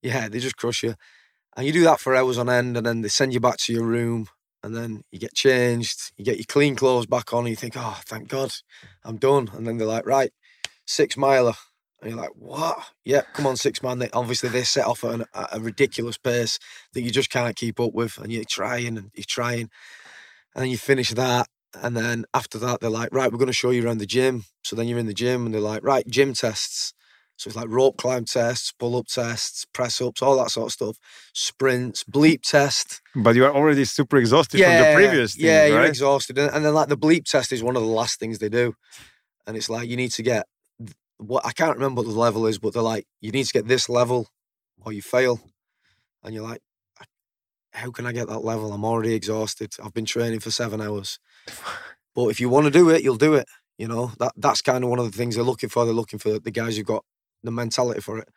yeah, 0.02 0.28
they 0.30 0.40
just 0.40 0.58
crush 0.58 0.84
you. 0.84 0.96
And 1.56 1.66
you 1.66 1.74
do 1.74 1.84
that 1.84 2.00
for 2.00 2.16
hours 2.16 2.38
on 2.38 2.50
end, 2.50 2.78
and 2.78 2.86
then 2.86 3.02
they 3.02 3.08
send 3.08 3.34
you 3.34 3.40
back 3.40 3.58
to 3.58 3.74
your 3.74 3.86
room, 3.86 4.28
and 4.64 4.76
then 4.76 5.04
you 5.12 5.20
get 5.20 5.34
changed, 5.34 6.12
you 6.18 6.26
get 6.26 6.38
your 6.38 6.46
clean 6.48 6.76
clothes 6.76 7.06
back 7.06 7.34
on, 7.34 7.42
and 7.42 7.50
you 7.50 7.56
think, 7.56 7.76
oh, 7.78 8.00
thank 8.06 8.28
God, 8.28 8.52
I'm 9.04 9.18
done. 9.18 9.50
And 9.54 9.66
then 9.66 9.78
they're 9.78 9.88
like, 9.88 10.06
right, 10.06 10.32
six 10.86 11.16
miler. 11.16 11.54
And 12.02 12.12
you're 12.12 12.20
like, 12.20 12.34
what? 12.36 12.78
Yeah, 13.04 13.22
come 13.34 13.48
on, 13.48 13.58
six 13.58 13.82
man. 13.82 14.00
They, 14.00 14.10
obviously, 14.12 14.50
they 14.50 14.64
set 14.64 14.86
off 14.86 15.04
at 15.04 15.14
an, 15.14 15.26
at 15.34 15.56
a 15.56 15.60
ridiculous 15.60 16.18
pace 16.18 16.60
that 16.94 17.02
you 17.02 17.10
just 17.10 17.30
can't 17.30 17.56
keep 17.56 17.80
up 17.80 17.94
with. 17.94 18.18
And 18.18 18.32
you're 18.32 18.44
trying 18.44 18.98
and 18.98 19.12
you're 19.16 19.24
trying. 19.28 19.70
And 20.54 20.64
then 20.64 20.70
you 20.70 20.78
finish 20.78 21.12
that. 21.12 21.48
And 21.82 21.96
then 21.96 22.26
after 22.34 22.58
that, 22.60 22.80
they're 22.80 22.90
like, 22.90 23.10
right, 23.12 23.32
we're 23.32 23.38
going 23.38 23.48
to 23.48 23.54
show 23.54 23.70
you 23.70 23.86
around 23.86 24.00
the 24.00 24.06
gym. 24.06 24.46
So 24.64 24.76
then 24.76 24.88
you're 24.88 25.00
in 25.00 25.08
the 25.08 25.14
gym 25.14 25.46
and 25.46 25.54
they're 25.54 25.62
like, 25.62 25.84
right, 25.84 26.08
gym 26.08 26.34
tests. 26.34 26.94
So 27.38 27.50
it's 27.50 27.58
like 27.58 27.68
rope 27.70 27.98
climb 27.98 28.26
tests, 28.26 28.72
pull 28.72 28.96
up 28.96 29.08
tests, 29.08 29.66
press 29.74 30.00
ups, 30.00 30.22
all 30.22 30.38
that 30.38 30.52
sort 30.52 30.68
of 30.68 30.72
stuff, 30.72 30.98
sprints, 31.34 32.04
bleep 32.06 32.42
test. 32.42 33.02
but 33.16 33.36
you 33.36 33.46
are 33.46 33.54
already 33.54 33.84
super 33.86 34.18
exhausted 34.18 34.60
from 34.62 34.72
the 34.92 34.96
previous 34.96 35.36
thing, 35.36 35.46
yeah, 35.46 35.66
you're 35.66 35.84
exhausted. 35.90 36.38
And, 36.38 36.52
and 36.54 36.66
then 36.66 36.74
like 36.74 36.88
the 36.88 36.98
bleep 36.98 37.26
test 37.26 37.52
is 37.52 37.62
one 37.62 37.76
of 37.76 37.82
the 37.82 37.90
last 37.90 38.20
things 38.20 38.40
they 38.40 38.50
do. 38.50 38.74
And 39.46 39.58
it's 39.58 39.70
like 39.70 39.90
you 39.90 39.98
need 39.98 40.12
to 40.12 40.24
get 40.24 40.46
what 41.18 41.46
I 41.46 41.52
can't 41.52 41.76
remember 41.76 42.02
what 42.02 42.08
the 42.08 42.18
level 42.18 42.46
is, 42.48 42.58
but 42.58 42.74
they're 42.74 42.82
like, 42.82 43.06
you 43.22 43.32
need 43.32 43.46
to 43.46 43.54
get 43.54 43.68
this 43.68 43.90
level 43.90 44.28
or 44.82 44.94
you 44.94 45.02
fail. 45.02 45.40
And 46.24 46.34
you're 46.34 46.44
like, 46.48 46.62
how 47.74 47.92
can 47.92 48.06
I 48.06 48.14
get 48.14 48.28
that 48.30 48.40
level? 48.40 48.72
I'm 48.72 48.86
already 48.86 49.14
exhausted. 49.14 49.74
I've 49.84 49.94
been 49.94 50.06
training 50.06 50.40
for 50.40 50.52
seven 50.52 50.82
hours. 50.82 51.20
But 52.16 52.30
if 52.30 52.40
you 52.40 52.48
want 52.48 52.64
to 52.64 52.72
do 52.72 52.90
it, 52.92 53.04
you'll 53.04 53.18
do 53.18 53.34
it. 53.34 53.46
You 53.78 53.90
know, 53.90 54.14
that 54.20 54.32
that's 54.38 54.62
kind 54.62 54.86
of 54.86 54.90
one 54.90 55.00
of 55.00 55.12
the 55.12 55.18
things 55.18 55.36
they're 55.36 55.44
looking 55.44 55.68
for. 55.68 55.84
They're 55.84 55.94
looking 55.94 56.18
for 56.18 56.40
the 56.40 56.50
guys 56.50 56.78
who've 56.78 56.86
got 56.86 57.04
the 57.46 57.52
mentality 57.52 58.02
for 58.08 58.16
it. 58.24 58.30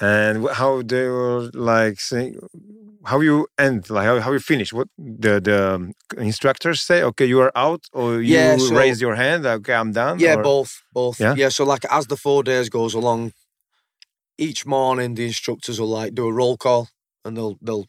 and 0.00 0.36
how 0.60 0.72
they 0.92 1.06
were 1.18 1.40
like 1.72 1.96
saying 2.10 2.32
how 3.10 3.18
you 3.28 3.36
end 3.66 3.80
like 3.96 4.06
how, 4.10 4.16
how 4.26 4.32
you 4.36 4.42
finish 4.52 4.70
what 4.78 4.88
the 5.22 5.34
the 5.48 5.58
um, 5.74 5.82
instructors 6.28 6.78
say 6.88 6.98
okay 7.08 7.26
you 7.32 7.40
are 7.46 7.52
out 7.66 7.82
or 7.98 8.06
you 8.28 8.34
Yeah, 8.36 8.56
so- 8.58 8.74
raise 8.82 8.98
your 9.06 9.16
hand 9.24 9.42
okay 9.56 9.74
i'm 9.80 9.92
done 10.02 10.16
Yeah, 10.26 10.36
or- 10.38 10.42
both, 10.52 10.70
both. 11.00 11.16
Yeah? 11.20 11.34
Yeah? 11.40 11.50
so 11.56 11.62
like 11.72 11.84
as 11.98 12.04
the 12.12 12.16
four 12.26 12.40
days 12.50 12.68
goes 12.78 12.94
along, 13.00 13.20
each 14.46 14.60
morning 14.66 15.14
the 15.14 15.26
instructors 15.32 15.76
will 15.80 15.88
like 16.00 16.14
do 16.14 16.26
a 16.28 16.32
roll 16.40 16.56
call 16.56 16.82
and 17.24 17.36
they'll 17.36 17.56
they'll 17.66 17.86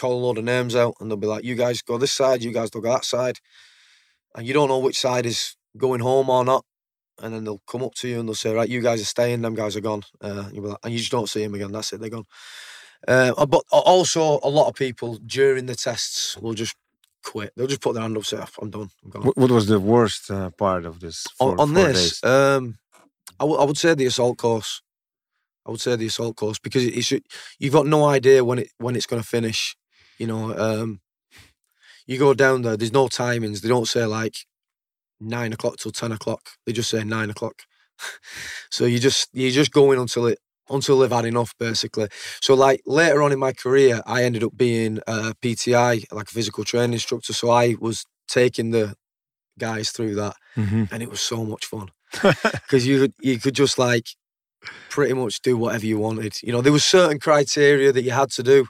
call 0.00 0.12
a 0.18 0.22
load 0.24 0.38
of 0.38 0.44
names 0.44 0.74
out 0.82 0.94
and 0.98 1.04
they'll 1.10 1.16
be 1.26 1.26
like, 1.34 1.44
you 1.44 1.54
guys 1.64 1.82
go 1.82 1.98
this 1.98 2.12
side, 2.12 2.42
you 2.42 2.52
guys 2.52 2.70
go 2.70 2.80
that 2.80 3.04
side, 3.04 3.36
and 4.34 4.46
you 4.46 4.52
don't 4.54 4.68
know 4.68 4.78
which 4.78 4.98
side 5.06 5.26
is 5.26 5.56
going 5.76 6.00
home 6.00 6.28
or 6.30 6.44
not. 6.44 6.64
And 7.20 7.34
then 7.34 7.44
they'll 7.44 7.62
come 7.66 7.82
up 7.82 7.94
to 7.96 8.08
you 8.08 8.20
and 8.20 8.28
they'll 8.28 8.34
say, 8.34 8.54
right, 8.54 8.68
you 8.68 8.80
guys 8.80 9.00
are 9.00 9.06
staying, 9.06 9.42
them 9.42 9.54
guys 9.54 9.76
are 9.76 9.80
gone. 9.80 10.04
Uh, 10.20 10.48
be 10.50 10.60
like, 10.60 10.78
and 10.84 10.92
you 10.92 10.98
just 10.98 11.10
don't 11.10 11.28
see 11.28 11.42
them 11.42 11.54
again. 11.54 11.72
That's 11.72 11.92
it, 11.92 12.00
they're 12.00 12.10
gone. 12.10 12.26
Uh, 13.06 13.46
but 13.46 13.62
also, 13.70 14.40
a 14.42 14.48
lot 14.48 14.68
of 14.68 14.74
people 14.74 15.18
during 15.24 15.66
the 15.66 15.74
tests 15.74 16.36
will 16.38 16.54
just 16.54 16.74
quit. 17.22 17.52
They'll 17.56 17.66
just 17.66 17.80
put 17.80 17.94
their 17.94 18.02
hand 18.02 18.16
up, 18.16 18.24
say, 18.24 18.38
"Oh, 18.40 18.46
I'm 18.60 18.70
done, 18.70 18.90
I'm 19.04 19.10
gone. 19.10 19.32
what, 19.34 19.50
was 19.50 19.66
the 19.66 19.78
worst 19.78 20.30
uh, 20.30 20.50
part 20.50 20.84
of 20.84 21.00
this 21.00 21.26
on, 21.38 21.56
four, 21.56 21.60
on 21.60 21.74
four 21.74 21.86
this, 21.86 22.24
um, 22.24 22.78
I 23.38 23.44
I 23.44 23.64
would 23.64 23.78
say 23.78 23.94
the 23.94 24.06
assault 24.06 24.38
course. 24.38 24.82
I 25.66 25.70
would 25.70 25.80
say 25.80 25.96
the 25.96 26.06
assault 26.06 26.36
course 26.36 26.58
because 26.58 26.84
it's 26.84 27.12
you've 27.58 27.72
got 27.72 27.86
no 27.86 28.04
idea 28.06 28.44
when 28.44 28.60
it 28.60 28.70
when 28.78 28.96
it's 28.96 29.06
going 29.06 29.22
to 29.22 29.28
finish. 29.28 29.76
You 30.18 30.26
know, 30.26 30.58
um, 30.58 31.00
you 32.06 32.18
go 32.18 32.34
down 32.34 32.62
there. 32.62 32.76
There's 32.76 32.92
no 32.92 33.06
timings. 33.06 33.60
They 33.60 33.68
don't 33.68 33.86
say 33.86 34.06
like 34.06 34.46
nine 35.20 35.52
o'clock 35.52 35.76
till 35.78 35.92
ten 35.92 36.12
o'clock. 36.12 36.40
They 36.66 36.72
just 36.72 36.90
say 36.90 37.04
nine 37.04 37.30
o'clock. 37.30 37.62
so 38.70 38.84
you 38.84 38.98
just 38.98 39.28
you're 39.32 39.50
just 39.50 39.72
going 39.72 39.98
until 39.98 40.26
it 40.26 40.38
until 40.70 40.98
they've 40.98 41.10
had 41.10 41.24
enough, 41.24 41.54
basically. 41.58 42.08
So 42.42 42.54
like 42.54 42.82
later 42.86 43.22
on 43.22 43.32
in 43.32 43.38
my 43.38 43.52
career, 43.52 44.02
I 44.06 44.22
ended 44.24 44.44
up 44.44 44.56
being 44.56 44.98
a 45.06 45.34
PTI, 45.42 46.04
like 46.12 46.28
a 46.28 46.32
physical 46.32 46.62
training 46.64 46.92
instructor. 46.92 47.32
So 47.32 47.50
I 47.50 47.76
was 47.80 48.04
taking 48.28 48.70
the 48.70 48.94
guys 49.58 49.90
through 49.90 50.14
that 50.14 50.34
Mhm. 50.56 50.92
and 50.92 51.02
it 51.02 51.10
was 51.10 51.20
so 51.20 51.44
much 51.44 51.64
fun 51.64 51.88
because 52.12 52.86
you 52.86 53.00
could 53.00 53.14
you 53.20 53.38
could 53.40 53.54
just 53.54 53.78
like 53.78 54.06
pretty 54.90 55.14
much 55.14 55.40
do 55.42 55.56
whatever 55.56 55.86
you 55.86 55.98
wanted. 55.98 56.34
You 56.42 56.52
know, 56.52 56.60
there 56.60 56.72
was 56.72 56.84
certain 56.84 57.18
criteria 57.18 57.90
that 57.92 58.02
you 58.02 58.10
had 58.12 58.30
to 58.32 58.42
do, 58.42 58.66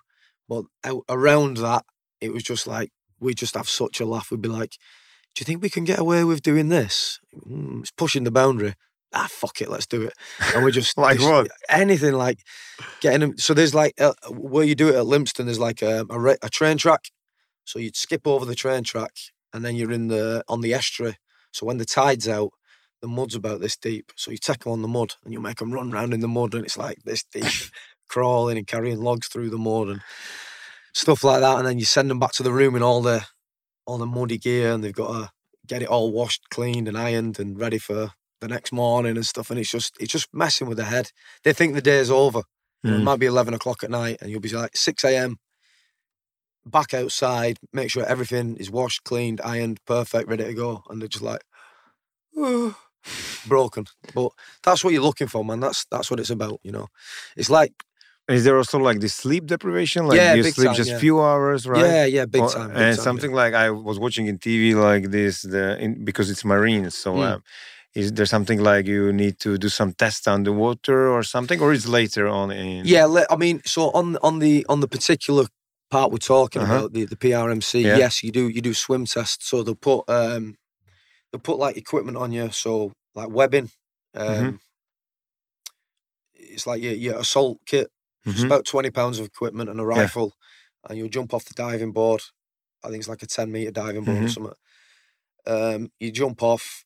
but 0.49 0.65
around 1.09 1.57
that, 1.59 1.85
it 2.21 2.33
was 2.33 2.43
just 2.43 2.67
like 2.67 2.91
we 3.21 3.35
just 3.35 3.55
have 3.57 3.69
such 3.69 4.01
a 4.01 4.07
laugh. 4.07 4.31
We'd 4.31 4.41
be 4.41 4.49
like, 4.49 4.77
"Do 5.35 5.41
you 5.43 5.45
think 5.45 5.63
we 5.63 5.71
can 5.71 5.85
get 5.85 5.99
away 5.99 6.25
with 6.25 6.43
doing 6.43 6.69
this? 6.69 7.21
Mm, 7.47 7.81
it's 7.81 7.91
pushing 7.91 8.25
the 8.25 8.31
boundary." 8.31 8.75
Ah, 9.15 9.27
fuck 9.31 9.63
it, 9.63 9.71
let's 9.71 9.87
do 9.87 10.03
it. 10.03 10.13
And 10.55 10.63
we're 10.63 10.71
just 10.71 10.99
Like 10.99 11.17
just- 11.19 11.29
what? 11.31 11.49
Anything 11.71 12.13
like 12.13 12.41
getting 13.01 13.21
them. 13.21 13.39
So 13.39 13.55
there's 13.55 13.75
like 13.75 13.95
uh, 13.99 14.13
where 14.31 14.65
you 14.65 14.75
do 14.75 14.89
it 14.89 14.97
at 14.97 15.05
Lympstone. 15.07 15.47
There's 15.47 15.59
like 15.59 15.81
a, 15.81 16.05
a, 16.11 16.19
re- 16.21 16.37
a 16.43 16.51
train 16.51 16.77
track. 16.77 17.09
So 17.65 17.79
you'd 17.79 17.97
skip 17.97 18.27
over 18.27 18.45
the 18.45 18.55
train 18.55 18.85
track, 18.85 19.13
and 19.53 19.65
then 19.65 19.77
you're 19.77 19.93
in 19.93 20.09
the 20.09 20.45
on 20.49 20.61
the 20.61 20.75
estuary. 20.75 21.17
So 21.53 21.65
when 21.65 21.79
the 21.79 21.87
tide's 21.87 22.29
out, 22.29 22.51
the 23.01 23.09
mud's 23.09 23.35
about 23.35 23.61
this 23.61 23.77
deep. 23.79 24.13
So 24.17 24.31
you 24.31 24.37
take 24.37 24.61
them 24.65 24.73
on 24.73 24.83
the 24.83 24.89
mud, 24.89 25.15
and 25.25 25.33
you 25.33 25.41
make 25.41 25.57
them 25.57 25.73
run 25.73 25.91
round 25.91 26.13
in 26.13 26.21
the 26.21 26.29
mud, 26.29 26.55
and 26.55 26.65
it's 26.65 26.77
like 26.77 26.99
this 27.05 27.25
deep, 27.33 27.45
crawling 28.09 28.59
and 28.59 28.67
carrying 28.67 28.99
logs 29.01 29.29
through 29.29 29.49
the 29.51 29.59
mud 29.59 29.89
and 29.89 30.01
stuff 30.93 31.25
like 31.25 31.41
that. 31.41 31.57
And 31.59 31.67
then 31.67 31.79
you 31.79 31.87
send 31.87 32.11
them 32.11 32.19
back 32.19 32.33
to 32.33 32.43
the 32.43 32.53
room 32.53 32.75
in 32.77 32.83
all 32.83 33.01
the 33.01 33.25
all 33.89 33.99
the 33.99 34.07
muddy 34.07 34.39
gear, 34.39 34.73
and 34.73 34.85
they've 34.85 34.93
got 34.93 35.13
to 35.13 35.31
get 35.67 35.83
it 35.83 35.89
all 35.89 36.13
washed, 36.13 36.49
cleaned, 36.51 36.87
and 36.89 36.97
ironed, 36.97 37.39
and 37.41 37.59
ready 37.59 37.79
for 37.79 38.13
the 38.41 38.49
next 38.49 38.71
morning 38.73 39.17
and 39.17 39.27
stuff. 39.27 39.51
And 39.51 39.59
it's 39.59 39.71
just 39.71 39.97
it's 39.99 40.13
just 40.13 40.29
messing 40.33 40.69
with 40.69 40.77
their 40.77 40.87
head. 40.87 41.11
They 41.43 41.53
think 41.53 41.75
the 41.75 41.83
day's 41.83 42.11
over. 42.11 42.43
Know, 42.85 42.95
it 42.95 43.01
Mm. 43.01 43.05
might 43.05 43.19
be 43.19 43.27
eleven 43.27 43.55
o'clock 43.55 43.83
at 43.83 43.91
night, 43.91 44.19
and 44.21 44.31
you'll 44.31 44.41
be 44.41 44.51
like 44.51 44.77
six 44.77 45.05
a.m. 45.05 45.39
Back 46.67 46.93
outside, 46.93 47.57
make 47.73 47.91
sure 47.91 48.05
everything 48.05 48.57
is 48.57 48.71
washed, 48.71 49.03
cleaned, 49.05 49.41
ironed, 49.43 49.81
perfect, 49.87 50.29
ready 50.29 50.45
to 50.45 50.53
go, 50.55 50.83
and 50.89 51.01
they're 51.01 51.09
just 51.09 51.25
like 51.25 51.41
broken. 53.47 53.87
But 54.15 54.33
that's 54.63 54.85
what 54.85 54.93
you're 54.93 55.03
looking 55.03 55.29
for, 55.29 55.45
man. 55.45 55.61
That's 55.61 55.87
that's 55.91 56.11
what 56.11 56.21
it's 56.21 56.31
about. 56.31 56.61
You 56.63 56.73
know, 56.73 56.89
it's 57.37 57.51
like 57.51 57.73
Is 58.29 58.45
there 58.45 58.57
also 58.59 58.79
like 58.79 59.01
the 59.01 59.09
sleep 59.09 59.47
deprivation? 59.47 60.07
Like 60.07 60.19
Yeah, 60.19 60.35
you 60.35 60.43
sleep 60.43 60.67
time, 60.69 60.77
just 60.77 60.91
yeah. 60.91 60.99
few 60.99 61.21
hours, 61.21 61.67
right? 61.67 61.81
yeah, 61.85 62.05
yeah, 62.05 62.27
big 62.27 62.43
Or- 62.43 62.51
time. 62.51 62.69
Big 62.69 62.77
and 62.77 62.97
time, 62.97 63.05
something 63.05 63.33
like 63.33 63.55
I 63.55 63.71
was 63.71 63.99
watching 63.99 64.27
in 64.27 64.39
TV 64.39 64.75
like 64.75 65.11
this, 65.11 65.43
the 65.43 65.79
in, 65.85 66.05
because 66.05 66.29
it's 66.31 66.45
marine. 66.45 66.91
So, 66.91 67.11
Mm. 67.15 67.27
um, 67.33 67.43
is 67.95 68.13
there 68.13 68.27
something 68.27 68.61
like 68.71 68.87
you 68.87 69.13
need 69.13 69.39
to 69.41 69.57
do 69.57 69.69
some 69.71 69.93
tests 69.95 70.27
underwater 70.27 71.09
or 71.09 71.23
something, 71.23 71.59
or 71.61 71.73
is 71.73 71.89
later 71.89 72.29
on 72.29 72.51
in? 72.51 72.85
Yeah, 72.85 73.07
I 73.31 73.37
mean, 73.37 73.63
so 73.65 73.91
on 74.01 74.07
on 74.29 74.35
the 74.41 74.55
on 74.69 74.81
the 74.81 74.89
particular 74.97 75.45
part 75.91 76.13
we're 76.13 76.19
talking 76.37 76.63
Uh-huh. 76.63 76.75
about, 76.75 76.93
the 76.93 77.07
the 77.07 77.17
PRMC, 77.17 77.71
Yeah. 77.83 77.97
yes, 77.97 78.23
you 78.23 78.31
do 78.31 78.45
you 78.49 78.61
do 78.61 78.75
swim 78.75 79.07
tests. 79.07 79.49
So 79.49 79.63
they'll 79.63 79.75
put 79.91 80.01
um 80.09 80.57
they'll 81.33 81.41
put 81.51 81.59
like 81.59 81.77
equipment 81.79 82.17
on 82.19 82.31
you, 82.33 82.51
so 82.53 82.93
like 83.15 83.31
webbing. 83.31 83.71
Um 84.15 84.29
Mhm. 84.45 84.59
It's 86.35 86.67
like 86.67 86.83
your, 86.83 86.93
your 86.95 87.19
assault 87.19 87.59
kit. 87.67 87.89
It's 88.35 88.43
Mhm. 88.43 88.45
about 88.45 88.67
twenty 88.67 88.91
pounds 88.91 89.19
of 89.19 89.27
equipment 89.27 89.71
and 89.71 89.81
a 89.81 89.87
Yeah. 89.93 90.09
rifle, 90.09 90.35
and 90.89 90.99
you'll 90.99 91.09
jump 91.09 91.35
off 91.35 91.45
the 91.47 91.55
diving 91.55 91.93
board. 91.93 92.23
I 92.85 92.89
think 92.89 93.01
it's 93.01 93.09
like 93.09 93.23
a 93.23 93.27
ten 93.27 93.53
meter 93.53 93.71
diving 93.73 94.05
board 94.05 94.25
or 94.25 94.29
Mhm. 94.29 94.29
something. 94.29 94.55
Um, 95.47 95.93
you 96.01 96.13
jump 96.13 96.43
off, 96.43 96.85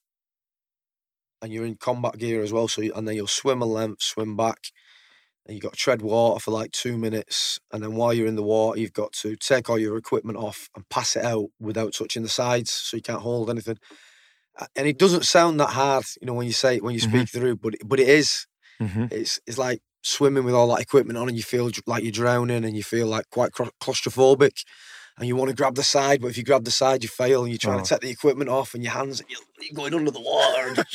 and 1.40 1.52
you're 1.52 1.66
in 1.66 1.76
combat 1.76 2.18
gear 2.18 2.42
as 2.42 2.52
well. 2.52 2.68
So 2.68 2.82
you, 2.82 2.92
and 2.94 3.06
then 3.06 3.16
you'll 3.16 3.26
swim 3.26 3.62
a 3.62 3.66
length, 3.66 4.02
swim 4.02 4.36
back, 4.36 4.58
and 5.46 5.54
you've 5.54 5.62
got 5.62 5.72
to 5.74 5.78
tread 5.78 6.02
water 6.02 6.40
for 6.40 6.52
like 6.52 6.72
two 6.72 6.98
minutes. 6.98 7.60
And 7.72 7.82
then 7.82 7.94
while 7.96 8.14
you're 8.14 8.28
in 8.28 8.36
the 8.36 8.42
water, 8.44 8.78
you've 8.80 8.92
got 8.92 9.12
to 9.14 9.36
take 9.36 9.70
all 9.70 9.78
your 9.78 9.96
equipment 9.96 10.38
off 10.38 10.68
and 10.76 10.88
pass 10.88 11.16
it 11.16 11.24
out 11.24 11.48
without 11.60 11.94
touching 11.94 12.22
the 12.24 12.28
sides, 12.28 12.70
so 12.72 12.96
you 12.96 13.02
can't 13.02 13.22
hold 13.22 13.50
anything. 13.50 13.78
And 14.76 14.86
it 14.86 14.98
doesn't 14.98 15.24
sound 15.24 15.58
that 15.60 15.70
hard, 15.70 16.04
you 16.20 16.26
know, 16.26 16.34
when 16.34 16.46
you 16.46 16.52
say 16.52 16.76
it, 16.76 16.82
when 16.84 16.94
you 16.94 17.00
Mhm. 17.00 17.24
speak 17.24 17.30
through, 17.30 17.56
but 17.56 17.74
but 17.86 18.00
it 18.00 18.08
is. 18.08 18.46
Mhm. 18.80 19.10
It's 19.10 19.40
it's 19.46 19.58
like 19.58 19.80
swimming 20.02 20.44
with 20.44 20.54
all 20.54 20.68
that 20.74 20.80
equipment 20.82 21.18
on, 21.18 21.28
and 21.28 21.36
you 21.36 21.42
feel 21.42 21.70
like 21.86 22.02
you're 22.02 22.12
drowning, 22.12 22.64
and 22.64 22.76
you 22.76 22.82
feel 22.82 23.06
like 23.06 23.30
quite 23.30 23.52
claustrophobic, 23.52 24.64
and 25.18 25.26
you 25.28 25.36
want 25.36 25.48
to 25.50 25.56
grab 25.56 25.74
the 25.74 25.82
side, 25.82 26.20
but 26.20 26.28
if 26.28 26.36
you 26.36 26.44
grab 26.44 26.64
the 26.64 26.70
side, 26.70 27.02
you 27.02 27.08
fail, 27.08 27.42
and 27.42 27.50
you're 27.50 27.58
trying 27.58 27.80
Oh. 27.80 27.82
to 27.82 27.88
take 27.88 28.00
the 28.00 28.10
equipment 28.10 28.50
off, 28.50 28.74
and 28.74 28.82
your 28.82 28.92
hands 28.92 29.22
you're, 29.28 29.40
going 29.74 29.94
under 29.94 30.10
the 30.10 30.20
water. 30.20 30.84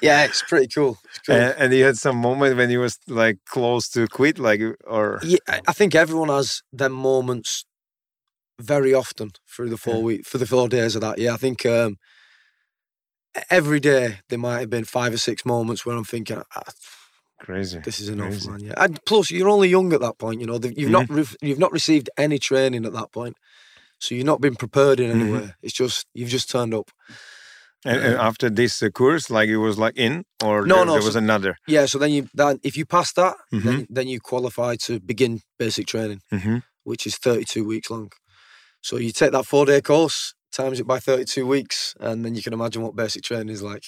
Yeah, 0.00 0.24
it's 0.24 0.42
pretty 0.42 0.66
cool. 0.66 0.98
It's 1.04 1.18
cool. 1.20 1.36
And, 1.36 1.54
and 1.56 1.72
you 1.72 1.84
had 1.84 1.96
some 1.96 2.16
moment 2.16 2.56
when 2.56 2.68
you 2.70 2.80
was 2.80 2.98
like 3.06 3.38
close 3.46 3.88
to 3.90 4.08
quit, 4.08 4.38
like 4.40 4.60
or 4.84 5.20
yeah, 5.22 5.38
I 5.46 5.60
I 5.68 5.72
think 5.72 5.94
everyone 5.94 6.30
has 6.30 6.62
them 6.72 6.90
moments 6.92 7.64
very 8.60 8.92
often 8.92 9.30
through 9.48 9.68
the 9.70 9.76
four 9.76 9.98
Yeah. 9.98 10.02
week 10.02 10.26
for 10.26 10.38
the 10.38 10.46
four 10.46 10.68
days 10.68 10.96
of 10.96 11.02
that. 11.02 11.18
Yeah, 11.18 11.34
I 11.34 11.36
think 11.36 11.64
um, 11.64 11.96
every 13.50 13.78
day 13.78 14.18
there 14.28 14.38
might 14.38 14.60
have 14.60 14.70
been 14.70 14.84
five 14.84 15.14
or 15.14 15.18
six 15.18 15.44
moments 15.44 15.86
where 15.86 15.96
I'm 15.96 16.04
thinking, 16.04 16.42
ah, 16.56 16.62
crazy. 17.46 17.78
this 17.84 18.00
is 18.00 18.08
enough, 18.08 18.30
Crazy. 18.30 18.50
man. 18.50 18.60
Yeah, 18.60 18.74
and 18.84 18.92
plus 19.04 19.30
you're 19.30 19.48
only 19.56 19.68
young 19.68 19.92
at 19.92 20.00
that 20.00 20.16
point. 20.18 20.40
You 20.40 20.46
know, 20.46 20.58
you've 20.80 20.90
not 20.98 21.06
re- 21.18 21.36
you've 21.46 21.58
not 21.64 21.72
received 21.72 22.08
any 22.16 22.38
training 22.38 22.84
at 22.86 22.92
that 22.98 23.10
point, 23.12 23.36
so 23.98 24.14
you've 24.14 24.26
not 24.32 24.40
been 24.40 24.56
prepared 24.56 24.98
in 25.00 25.10
any 25.10 25.24
Mhm. 25.24 25.32
way. 25.32 25.54
It's 25.62 25.74
just 25.82 26.06
you've 26.14 26.30
just 26.36 26.48
turned 26.50 26.72
up. 26.74 26.88
And, 27.84 28.00
and 28.00 28.14
after 28.14 28.48
this 28.48 28.80
uh, 28.82 28.90
course, 28.90 29.28
like 29.28 29.48
it 29.48 29.56
was 29.56 29.76
like 29.76 29.96
in, 29.96 30.24
or 30.44 30.64
No, 30.66 30.76
there, 30.76 30.86
no, 30.86 30.92
there 30.92 31.00
so- 31.02 31.06
was 31.08 31.16
another. 31.16 31.56
Yeah, 31.66 31.86
so 31.86 31.98
then 31.98 32.12
you 32.12 32.28
then 32.32 32.60
if 32.62 32.76
you 32.76 32.86
pass 32.86 33.12
that, 33.14 33.34
Mhm. 33.52 33.62
then 33.64 33.86
then 33.90 34.06
you 34.08 34.20
qualify 34.20 34.76
to 34.86 35.00
begin 35.00 35.40
basic 35.58 35.86
training. 35.86 36.20
hmm 36.30 36.58
which 36.84 37.06
is 37.06 37.16
32 37.16 37.64
weeks 37.64 37.90
long. 37.90 38.10
So 38.80 38.96
you 38.96 39.12
take 39.12 39.30
that 39.30 39.46
four 39.46 39.66
day 39.66 39.80
course, 39.80 40.34
times 40.50 40.80
it 40.80 40.86
by 40.86 40.98
32 40.98 41.46
weeks, 41.46 41.94
and 42.00 42.24
then 42.24 42.34
you 42.34 42.42
can 42.42 42.52
imagine 42.52 42.82
what 42.82 42.96
basic 42.96 43.22
training 43.22 43.50
is 43.54 43.62
like. 43.62 43.84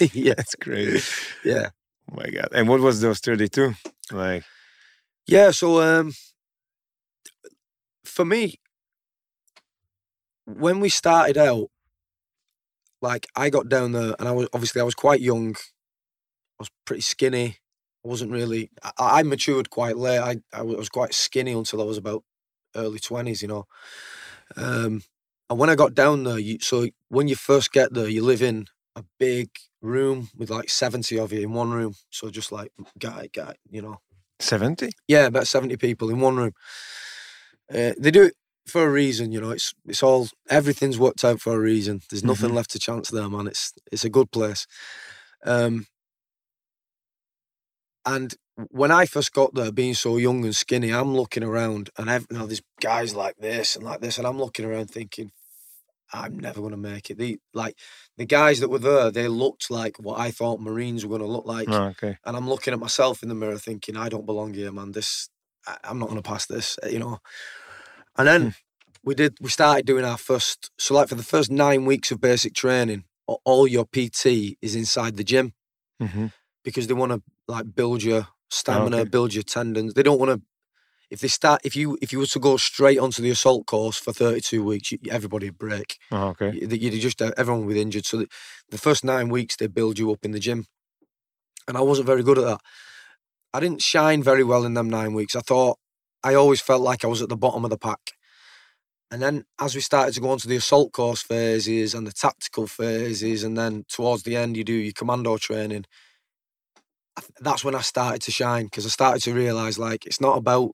yeah, 0.12 0.34
it's 0.38 0.56
crazy. 0.56 1.00
yeah, 1.44 1.68
Oh 2.10 2.16
my 2.16 2.30
god! 2.30 2.48
And 2.52 2.68
what 2.68 2.80
was 2.80 3.00
those 3.00 3.20
thirty-two? 3.20 3.74
Like, 4.12 4.44
yeah. 5.26 5.50
So 5.50 5.80
um, 5.82 6.12
for 8.04 8.24
me, 8.24 8.60
when 10.44 10.80
we 10.80 10.88
started 10.88 11.36
out, 11.36 11.68
like 13.02 13.26
I 13.34 13.50
got 13.50 13.68
down 13.68 13.92
there, 13.92 14.14
and 14.18 14.28
I 14.28 14.32
was 14.32 14.48
obviously 14.52 14.80
I 14.80 14.84
was 14.84 14.94
quite 14.94 15.20
young. 15.20 15.54
I 15.54 16.60
was 16.60 16.70
pretty 16.84 17.02
skinny. 17.02 17.58
I 18.04 18.08
wasn't 18.08 18.30
really. 18.30 18.70
I, 18.82 19.20
I 19.20 19.22
matured 19.24 19.70
quite 19.70 19.96
late. 19.96 20.20
I 20.20 20.36
I 20.52 20.62
was 20.62 20.88
quite 20.88 21.12
skinny 21.12 21.52
until 21.52 21.82
I 21.82 21.84
was 21.84 21.98
about 21.98 22.22
early 22.76 23.00
twenties. 23.00 23.42
You 23.42 23.48
know. 23.48 23.64
Um, 24.56 25.02
and 25.50 25.58
when 25.58 25.70
I 25.70 25.74
got 25.74 25.94
down 25.94 26.24
there, 26.24 26.38
you, 26.38 26.58
so 26.60 26.88
when 27.08 27.28
you 27.28 27.36
first 27.36 27.72
get 27.72 27.92
there, 27.94 28.08
you 28.08 28.22
live 28.22 28.42
in 28.42 28.66
a 28.96 29.04
big 29.18 29.50
room 29.80 30.30
with 30.36 30.50
like 30.50 30.68
seventy 30.70 31.18
of 31.18 31.32
you 31.32 31.42
in 31.42 31.52
one 31.52 31.70
room. 31.70 31.94
So 32.10 32.30
just 32.30 32.50
like 32.50 32.72
guy, 32.98 33.28
guy, 33.32 33.54
you 33.70 33.82
know. 33.82 34.00
seventy? 34.40 34.90
Yeah, 35.06 35.26
about 35.26 35.46
seventy 35.46 35.76
people 35.76 36.10
in 36.10 36.18
one 36.18 36.36
room. 36.36 36.52
Uh, 37.72 37.92
they 37.98 38.10
do 38.10 38.24
it 38.24 38.34
for 38.66 38.84
a 38.84 38.90
reason, 38.90 39.32
you 39.32 39.40
know. 39.40 39.50
It's 39.50 39.74
it's 39.86 40.02
all 40.02 40.28
everything's 40.48 40.98
worked 40.98 41.24
out 41.24 41.40
for 41.40 41.54
a 41.54 41.60
reason. 41.60 42.00
There's 42.10 42.24
nothing 42.24 42.54
left 42.54 42.70
to 42.70 42.78
chance 42.78 43.10
there, 43.10 43.28
man. 43.28 43.46
It's 43.46 43.72
it's 43.92 44.04
a 44.04 44.10
good 44.10 44.32
place. 44.32 44.66
Um, 45.44 45.86
and 48.04 48.34
when 48.70 48.90
I 48.90 49.04
first 49.04 49.32
got 49.32 49.54
there, 49.54 49.72
being 49.72 49.94
so 49.94 50.16
young 50.16 50.44
and 50.44 50.56
skinny, 50.56 50.90
I'm 50.90 51.14
looking 51.14 51.42
around 51.42 51.90
and 51.98 52.10
I've, 52.10 52.26
you 52.30 52.38
know, 52.38 52.46
there's 52.46 52.62
guys 52.80 53.14
like 53.14 53.36
this 53.36 53.76
and 53.76 53.84
like 53.84 54.00
this, 54.00 54.16
and 54.16 54.26
I'm 54.26 54.38
looking 54.38 54.64
around 54.64 54.90
thinking, 54.90 55.32
I'm 56.12 56.38
never 56.38 56.60
going 56.60 56.72
to 56.72 56.76
make 56.76 57.10
it. 57.10 57.18
The 57.18 57.38
like 57.54 57.76
the 58.16 58.26
guys 58.26 58.60
that 58.60 58.68
were 58.68 58.78
there, 58.78 59.10
they 59.10 59.28
looked 59.28 59.70
like 59.70 59.98
what 59.98 60.18
I 60.18 60.30
thought 60.30 60.60
Marines 60.60 61.04
were 61.04 61.16
going 61.18 61.26
to 61.28 61.32
look 61.32 61.46
like 61.46 61.68
Oh, 61.68 61.86
okay. 61.86 62.18
and 62.24 62.36
I'm 62.36 62.48
looking 62.48 62.72
at 62.72 62.80
myself 62.80 63.22
in 63.22 63.28
the 63.28 63.34
mirror 63.34 63.58
thinking 63.58 63.96
I 63.96 64.08
don't 64.08 64.26
belong 64.26 64.54
here, 64.54 64.72
man. 64.72 64.92
This 64.92 65.28
I, 65.66 65.76
I'm 65.84 65.98
not 65.98 66.08
going 66.08 66.22
to 66.22 66.28
pass 66.28 66.46
this, 66.46 66.78
uh, 66.84 66.88
you 66.88 66.98
know. 66.98 67.18
And 68.16 68.26
then 68.28 68.54
we 69.04 69.14
did. 69.14 69.36
We 69.40 69.50
started 69.50 69.86
doing 69.86 70.04
our 70.04 70.16
first. 70.18 70.70
So 70.78 70.94
like 70.94 71.08
for 71.08 71.14
the 71.16 71.22
first 71.22 71.50
nine 71.50 71.84
weeks 71.84 72.10
of 72.10 72.20
basic 72.20 72.54
training, 72.54 73.04
all 73.26 73.66
your 73.66 73.84
PT 73.84 74.56
is 74.62 74.74
inside 74.74 75.16
the 75.16 75.24
gym 75.24 75.52
hmm 76.00 76.26
because 76.64 76.88
they 76.88 76.94
want 76.94 77.12
to 77.12 77.22
like 77.46 77.74
build 77.74 78.02
your 78.02 78.26
stamina, 78.50 78.98
okay. 78.98 79.08
build 79.08 79.34
your 79.34 79.44
tendons. 79.44 79.94
They 79.94 80.02
don't 80.02 80.18
want 80.18 80.32
to. 80.32 80.40
If 81.10 81.20
they 81.20 81.28
start, 81.28 81.60
if 81.64 81.76
you 81.76 81.96
if 82.02 82.12
you 82.12 82.18
were 82.18 82.26
to 82.26 82.40
go 82.40 82.56
straight 82.56 82.98
onto 82.98 83.22
the 83.22 83.30
assault 83.30 83.66
course 83.66 83.96
for 83.96 84.12
32 84.12 84.64
weeks, 84.64 84.90
you, 84.92 84.98
everybody 85.10 85.46
would 85.46 85.58
break. 85.58 85.98
Oh, 86.10 86.28
okay. 86.28 86.50
You- 86.52 86.66
You'd 86.68 87.00
just 87.00 87.22
everyone 87.22 87.64
would 87.64 87.74
be 87.74 87.80
injured. 87.80 88.06
So 88.06 88.16
the, 88.18 88.28
the 88.70 88.78
first 88.78 89.04
nine 89.04 89.28
weeks 89.28 89.56
they 89.56 89.68
build 89.68 89.98
you 89.98 90.10
up 90.12 90.24
in 90.24 90.32
the 90.32 90.40
gym, 90.40 90.66
and 91.68 91.76
I 91.76 91.80
wasn't 91.80 92.06
very 92.08 92.22
good 92.24 92.38
at 92.38 92.44
that. 92.44 92.60
I 93.54 93.60
didn't 93.60 93.82
shine 93.82 94.22
very 94.22 94.42
well 94.44 94.64
in 94.64 94.74
them 94.74 94.90
nine 94.90 95.14
weeks. 95.14 95.36
I 95.36 95.40
thought 95.40 95.78
I 96.24 96.34
always 96.34 96.60
felt 96.60 96.82
like 96.82 97.04
I 97.04 97.08
was 97.08 97.22
at 97.22 97.28
the 97.28 97.36
bottom 97.36 97.64
of 97.64 97.70
the 97.70 97.78
pack. 97.78 98.12
And 99.08 99.22
then 99.22 99.44
as 99.60 99.76
we 99.76 99.80
started 99.80 100.12
to 100.14 100.20
go 100.20 100.30
on 100.30 100.38
to 100.38 100.48
the 100.48 100.56
assault 100.56 100.90
course 100.92 101.22
phases 101.22 101.94
and 101.94 102.04
the 102.06 102.12
tactical 102.12 102.66
phases, 102.66 103.44
and 103.44 103.56
then 103.56 103.84
towards 103.88 104.24
the 104.24 104.34
end 104.36 104.56
you 104.56 104.64
do 104.64 104.72
your 104.72 104.92
commando 104.92 105.36
training. 105.38 105.84
That's 107.40 107.64
when 107.64 107.74
I 107.74 107.80
started 107.80 108.20
to 108.22 108.32
shine 108.32 108.64
because 108.64 108.84
I 108.84 108.90
started 108.90 109.22
to 109.22 109.32
realize 109.32 109.78
like 109.78 110.04
it's 110.06 110.20
not 110.20 110.36
about 110.36 110.72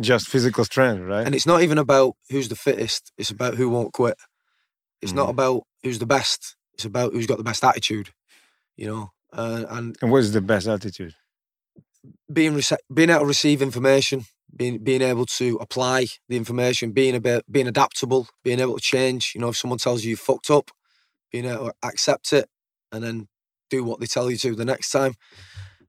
Just 0.00 0.28
physical 0.28 0.64
strength, 0.64 1.02
right? 1.02 1.24
and 1.24 1.34
it's 1.34 1.46
not 1.46 1.62
even 1.62 1.78
about 1.78 2.16
who's 2.30 2.48
the 2.48 2.56
fittest. 2.56 3.12
It's 3.16 3.30
about 3.30 3.54
who 3.54 3.68
won't 3.68 3.92
quit. 3.92 4.16
It's 5.00 5.12
not 5.12 5.28
Mhm. 5.28 5.30
about 5.30 5.62
who's 5.82 5.98
the 6.00 6.06
best. 6.06 6.56
It's 6.72 6.84
about 6.84 7.12
who's 7.12 7.26
got 7.26 7.38
the 7.38 7.44
best 7.44 7.62
attitude. 7.62 8.10
You 8.76 8.86
know, 8.88 9.12
uh, 9.32 9.64
and 9.68 9.96
and 10.02 10.10
what 10.10 10.18
is 10.18 10.32
the 10.32 10.40
best 10.40 10.66
attitude? 10.66 11.14
being 12.32 12.60
being 12.92 13.10
able 13.10 13.20
to 13.20 13.26
receive 13.26 13.62
information, 13.62 14.24
being 14.54 14.78
being 14.78 15.02
able 15.02 15.26
to 15.26 15.56
apply 15.60 16.06
the 16.28 16.36
information, 16.36 16.92
being 16.92 17.14
a 17.14 17.20
bit 17.20 17.44
being 17.50 17.68
adaptable, 17.68 18.28
being 18.42 18.60
able 18.60 18.74
to 18.76 18.80
change. 18.80 19.32
You 19.34 19.40
know, 19.40 19.48
if 19.48 19.56
someone 19.56 19.78
tells 19.78 20.04
you 20.04 20.10
you 20.10 20.16
fucked 20.16 20.50
up, 20.50 20.70
being 21.30 21.44
able 21.44 21.66
to 21.66 21.74
accept 21.82 22.32
it 22.32 22.48
and 22.92 23.02
then 23.04 23.28
do 23.70 23.84
what 23.84 24.00
they 24.00 24.06
tell 24.06 24.30
you 24.30 24.36
to 24.38 24.54
the 24.54 24.64
next 24.64 24.90
time. 24.90 25.14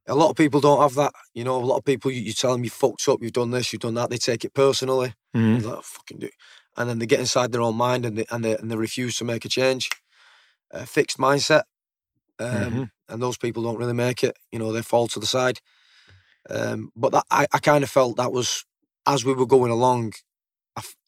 A 0.08 0.16
lot 0.16 0.30
of 0.30 0.36
people 0.36 0.62
don't 0.62 0.82
have 0.82 0.94
that. 0.96 1.14
You 1.34 1.44
know, 1.44 1.58
a 1.58 1.66
lot 1.66 1.78
of 1.78 1.84
people 1.86 2.12
you, 2.12 2.22
you 2.22 2.34
tell 2.34 2.52
them 2.52 2.64
you 2.64 2.70
fucked 2.70 3.08
up, 3.08 3.22
you've 3.22 3.34
done 3.34 3.52
this, 3.52 3.74
you've 3.74 3.82
done 3.82 3.96
that. 3.96 4.10
They 4.10 4.18
take 4.18 4.46
it 4.46 4.54
personally. 4.54 5.14
They're 5.34 5.70
like, 5.72 5.80
"Oh, 5.80 5.82
fucking 5.84 6.20
do, 6.20 6.30
and 6.78 6.90
then 6.90 7.00
they 7.00 7.06
get 7.06 7.20
inside 7.20 7.52
their 7.52 7.62
own 7.62 7.76
mind 7.76 8.06
and 8.06 8.18
they 8.18 8.26
and 8.32 8.44
they 8.46 8.56
and 8.58 8.70
they 8.72 8.76
refuse 8.76 9.18
to 9.18 9.26
make 9.26 9.46
a 9.46 9.50
change. 9.50 9.90
A 10.72 10.86
fixed 10.86 11.18
mindset, 11.18 11.64
um, 12.40 12.48
Mhm. 12.74 12.90
and 13.10 13.22
those 13.22 13.38
people 13.38 13.64
don't 13.64 13.78
really 13.78 13.94
make 13.94 14.24
it. 14.24 14.38
You 14.52 14.60
know, 14.60 14.72
they 14.72 14.82
fall 14.82 15.08
to 15.10 15.20
the 15.20 15.26
side. 15.28 15.60
Um, 16.50 16.92
but 16.96 17.12
that, 17.12 17.24
I, 17.32 17.48
I 17.52 17.60
kind 17.60 17.84
of 17.84 17.90
felt 17.90 18.18
that 18.18 18.32
was 18.32 18.66
as 19.08 19.26
we 19.26 19.34
were 19.34 19.46
going 19.48 19.72
along. 19.72 20.14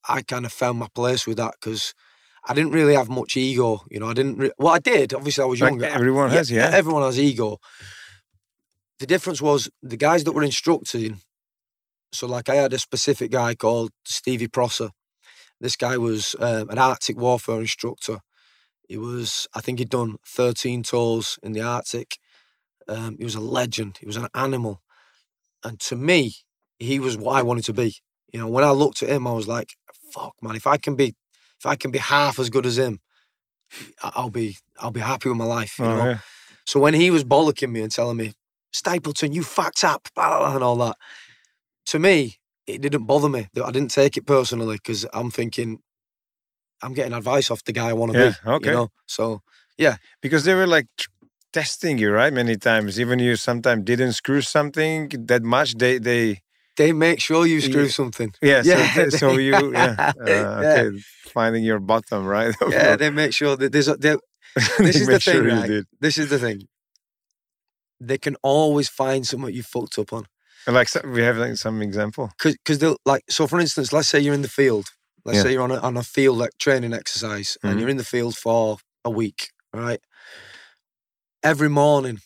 I 0.09 0.21
kind 0.21 0.45
of 0.45 0.53
found 0.53 0.79
my 0.79 0.87
place 0.95 1.27
with 1.27 1.35
that 1.37 1.55
because 1.59 1.93
I 2.47 2.53
didn't 2.53 2.71
really 2.71 2.95
have 2.95 3.09
much 3.09 3.35
ego. 3.35 3.81
You 3.91 3.99
know, 3.99 4.07
I 4.09 4.13
didn't. 4.13 4.37
Re- 4.37 4.51
well, 4.57 4.73
I 4.73 4.79
did. 4.79 5.13
Obviously, 5.13 5.43
I 5.43 5.47
was 5.47 5.59
Like 5.59 5.71
younger. 5.71 5.85
I- 5.85 5.89
everyone 5.89 6.29
has, 6.31 6.49
yeah. 6.49 6.69
Everyone 6.73 7.03
has 7.03 7.19
ego. 7.19 7.57
The 8.99 9.05
difference 9.05 9.41
was 9.41 9.69
the 9.81 9.97
guys 9.97 10.23
that 10.23 10.31
were 10.33 10.43
instructing. 10.43 11.21
So, 12.11 12.25
like, 12.27 12.49
I 12.49 12.55
had 12.55 12.73
a 12.73 12.79
specific 12.79 13.31
guy 13.31 13.53
called 13.55 13.91
Stevie 14.05 14.47
Prosser. 14.47 14.89
This 15.59 15.75
guy 15.75 15.97
was 15.97 16.35
um, 16.39 16.69
an 16.69 16.77
Arctic 16.77 17.17
warfare 17.17 17.59
instructor. 17.59 18.19
He 18.87 18.97
was, 18.97 19.47
I 19.53 19.61
think, 19.61 19.79
he'd 19.79 19.89
done 19.89 20.15
13 20.25 20.83
tours 20.83 21.37
in 21.43 21.51
the 21.51 21.61
Arctic. 21.61 22.17
Um, 22.87 23.17
he 23.17 23.23
was 23.25 23.35
a 23.35 23.41
legend. 23.41 23.97
He 23.99 24.05
was 24.05 24.15
an 24.15 24.27
animal, 24.33 24.81
and 25.63 25.77
to 25.81 25.95
me, 25.97 26.35
he 26.79 26.99
was 26.99 27.17
what 27.17 27.35
I 27.35 27.41
wanted 27.41 27.65
to 27.65 27.73
be. 27.73 27.95
You 28.31 28.39
know, 28.39 28.47
when 28.47 28.63
I 28.63 28.71
looked 28.71 29.03
at 29.03 29.09
him, 29.09 29.27
I 29.27 29.33
was 29.33 29.47
like, 29.47 29.73
"Fuck, 30.13 30.35
man! 30.41 30.55
If 30.55 30.65
I 30.65 30.77
can 30.77 30.95
be, 30.95 31.15
if 31.59 31.65
I 31.65 31.75
can 31.75 31.91
be 31.91 31.97
half 31.97 32.39
as 32.39 32.49
good 32.49 32.65
as 32.65 32.77
him, 32.77 32.99
I'll 34.01 34.29
be, 34.29 34.57
I'll 34.79 34.91
be 34.91 35.01
happy 35.01 35.27
with 35.27 35.37
my 35.37 35.43
life." 35.45 35.77
You 35.79 35.85
Oh, 35.85 35.95
know. 35.97 36.05
yeah. 36.05 36.19
So 36.65 36.79
when 36.79 36.93
he 36.93 37.11
was 37.11 37.25
bollocking 37.25 37.71
me 37.71 37.81
and 37.81 37.91
telling 37.91 38.15
me, 38.15 38.33
Stapleton, 38.77 39.33
you 39.33 39.43
fucked 39.43 39.83
up, 39.83 40.07
blah, 40.15 40.27
blah, 40.37 40.39
blah, 40.47 40.55
and 40.55 40.63
all 40.63 40.75
that, 40.77 40.95
to 41.87 41.99
me, 41.99 42.37
it 42.65 42.81
didn't 42.81 43.05
bother 43.05 43.29
me. 43.29 43.47
I 43.63 43.71
didn't 43.71 43.91
take 43.91 44.17
it 44.17 44.25
personally 44.25 44.75
because 44.77 45.05
I'm 45.13 45.31
thinking, 45.31 45.79
I'm 46.83 46.93
getting 46.93 47.13
advice 47.13 47.49
off 47.51 47.63
the 47.63 47.73
guy 47.73 47.89
I 47.89 47.93
want 47.93 48.11
to 48.11 48.17
Yeah, 48.17 48.33
be. 48.43 48.49
okay. 48.55 48.69
You 48.69 48.75
know? 48.75 48.87
So 49.07 49.41
yeah. 49.77 49.95
Because 50.21 50.43
they 50.45 50.53
were 50.53 50.67
like 50.67 50.87
testing 51.53 51.97
you, 51.97 52.11
right? 52.11 52.33
Many 52.33 52.55
times, 52.57 52.99
even 52.99 53.19
you 53.19 53.35
sometimes 53.35 53.83
didn't 53.85 54.13
screw 54.13 54.41
something 54.41 55.09
that 55.27 55.43
much. 55.43 55.75
They 55.75 55.97
they 55.97 56.39
they 56.75 56.91
make 56.93 57.19
sure 57.19 57.45
you 57.47 57.61
screw 57.61 57.83
Yeah. 57.85 57.89
something. 57.99 58.31
yeah. 58.41 58.61
So, 58.63 58.69
Yeah, 58.79 59.09
so 59.09 59.27
they- 59.37 59.43
you 59.43 59.73
yeah. 59.81 59.95
Uh, 60.21 60.61
Yeah. 60.63 60.89
finding 61.33 61.63
your 61.63 61.79
bottom, 61.79 62.25
right? 62.25 62.53
Yeah, 62.69 62.95
they 62.97 63.09
make 63.09 63.33
sure 63.33 63.55
that 63.57 63.71
there's 63.71 63.87
a, 63.87 63.97
They 63.97 64.17
this 64.79 64.95
is 65.01 65.07
the 65.07 65.19
thing, 65.19 65.33
sure 65.35 65.47
you 65.49 65.55
right? 65.55 65.67
did. 65.67 65.85
this 65.99 66.17
is 66.17 66.29
the 66.29 66.39
thing. 66.39 66.59
They 67.99 68.17
can 68.17 68.35
always 68.43 68.89
find 68.89 69.25
something 69.25 69.53
you 69.53 69.63
fucked 69.63 69.97
up 69.99 70.13
on. 70.13 70.25
And 70.65 70.75
Like 70.75 70.89
we 71.05 71.21
have 71.23 71.37
like, 71.37 71.55
some 71.57 71.81
example. 71.81 72.31
because 72.43 72.79
they'll 72.79 72.97
like 73.05 73.23
so 73.29 73.47
for 73.47 73.59
instance 73.59 73.93
let's 73.93 74.09
say 74.09 74.19
you're 74.19 74.33
in 74.33 74.41
the 74.41 74.49
field 74.49 74.87
let's 75.23 75.37
Yeah. 75.37 75.43
say 75.43 75.51
you're 75.53 75.61
on 75.63 75.71
a, 75.71 75.77
on 75.79 75.95
a 75.95 76.03
field 76.03 76.37
like 76.37 76.51
training 76.59 76.93
exercise 76.93 77.57
Mhm. 77.63 77.69
and 77.69 77.79
you're 77.79 77.89
in 77.89 77.95
the 77.97 78.03
field 78.03 78.35
for 78.35 78.77
a 79.05 79.09
week 79.09 79.51
right 79.73 80.01
every 81.43 81.69
morning 81.69 82.19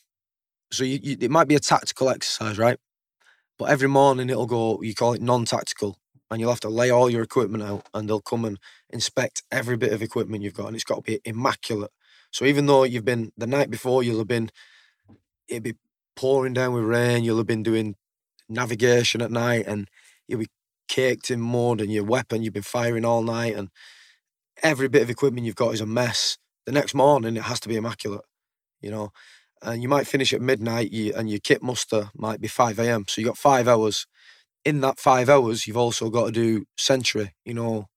so 0.71 0.83
you, 0.83 0.99
you, 1.03 1.17
it 1.19 1.29
might 1.29 1.47
be 1.47 1.55
a 1.55 1.59
tactical 1.59 2.09
exercise 2.09 2.57
right 2.57 2.79
but 3.59 3.69
every 3.69 3.87
morning 3.89 4.29
it'll 4.29 4.47
go 4.47 4.81
you 4.81 4.95
call 4.95 5.13
it 5.13 5.21
non-tactical 5.21 5.97
and 6.31 6.39
you'll 6.39 6.49
have 6.49 6.59
to 6.61 6.69
lay 6.69 6.89
all 6.89 7.09
your 7.11 7.21
equipment 7.21 7.63
out 7.63 7.85
and 7.93 8.09
they'll 8.09 8.21
come 8.21 8.43
and 8.45 8.57
inspect 8.89 9.43
every 9.51 9.77
bit 9.77 9.93
of 9.93 10.01
equipment 10.01 10.41
you've 10.43 10.53
got 10.55 10.65
and 10.67 10.75
it's 10.75 10.83
got 10.85 10.95
to 10.95 11.01
be 11.03 11.19
immaculate 11.25 11.91
so 12.31 12.45
even 12.45 12.65
though 12.65 12.83
you've 12.83 13.05
been 13.05 13.31
the 13.37 13.45
night 13.47 13.69
before 13.69 14.01
you'll 14.01 14.17
have 14.17 14.27
been 14.27 14.49
it'll 15.51 15.63
be 15.63 15.75
pouring 16.17 16.53
down 16.53 16.73
with 16.73 16.85
rain 16.85 17.23
you'll 17.25 17.37
have 17.37 17.47
been 17.47 17.63
doing 17.63 17.95
navigation 18.49 19.21
at 19.21 19.31
night 19.31 19.65
and 19.67 19.89
you'll 20.27 20.41
be 20.41 20.47
caked 20.89 21.31
in 21.31 21.41
mud 21.41 21.81
and 21.81 21.91
your 21.93 22.05
weapon 22.05 22.43
you've 22.43 22.53
been 22.53 22.63
firing 22.63 23.05
all 23.05 23.23
night 23.23 23.55
and 23.55 23.69
every 24.63 24.87
bit 24.89 25.01
of 25.03 25.09
equipment 25.09 25.45
you've 25.45 25.55
got 25.55 25.73
is 25.73 25.81
a 25.81 25.85
mess. 25.85 26.37
The 26.65 26.71
next 26.71 26.93
morning 26.93 27.37
it 27.37 27.43
has 27.43 27.59
to 27.61 27.69
be 27.69 27.75
immaculate, 27.75 28.25
you 28.81 28.91
know. 28.91 29.11
And 29.63 29.81
you 29.83 29.89
might 29.89 30.07
finish 30.07 30.33
at 30.33 30.41
midnight 30.41 30.91
you, 30.91 31.13
and 31.15 31.29
your 31.29 31.39
kit 31.39 31.63
muster 31.63 32.11
might 32.15 32.41
be 32.41 32.47
5 32.49 32.79
a.m. 32.79 33.05
So 33.07 33.21
you 33.21 33.27
got 33.27 33.37
five 33.37 33.67
hours. 33.67 34.07
In 34.65 34.81
that 34.81 34.99
five 34.99 35.29
hours, 35.29 35.67
you've 35.67 35.77
also 35.77 36.09
got 36.09 36.27
to 36.27 36.31
do 36.31 36.65
sentry, 36.77 37.35
you 37.45 37.53
know. 37.55 37.87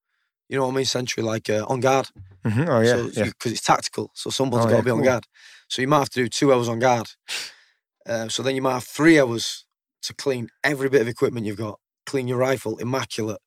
You 0.48 0.58
know 0.58 0.66
what 0.66 0.72
I 0.74 0.76
mean? 0.76 0.84
Sentry, 0.86 1.22
like 1.22 1.50
uh, 1.50 1.66
on 1.68 1.80
guard. 1.80 2.08
Mhm, 2.46 2.68
Oh 2.68 2.80
yeah, 2.80 2.88
so, 2.88 3.10
yeah. 3.14 3.24
Because 3.26 3.52
it's 3.52 3.62
tactical. 3.62 4.10
So 4.14 4.30
someone's 4.30 4.64
Oh, 4.64 4.68
got 4.68 4.76
yeah, 4.76 4.80
to 4.80 4.84
be 4.84 4.90
on 4.90 4.98
cool. 4.98 5.04
guard. 5.04 5.26
So 5.74 5.82
you 5.82 5.88
might 5.88 5.98
have 5.98 6.10
to 6.10 6.22
do 6.22 6.28
two 6.28 6.52
hours 6.52 6.68
on 6.68 6.78
guard. 6.78 7.08
Uh, 8.06 8.28
so 8.28 8.44
then 8.44 8.54
you 8.54 8.62
might 8.62 8.74
have 8.74 8.84
three 8.84 9.18
hours 9.18 9.64
to 10.02 10.14
clean 10.14 10.48
every 10.62 10.88
bit 10.88 11.00
of 11.00 11.08
equipment 11.08 11.46
you've 11.46 11.56
got. 11.56 11.80
Clean 12.06 12.28
your 12.28 12.38
rifle, 12.38 12.76
immaculate. 12.78 13.40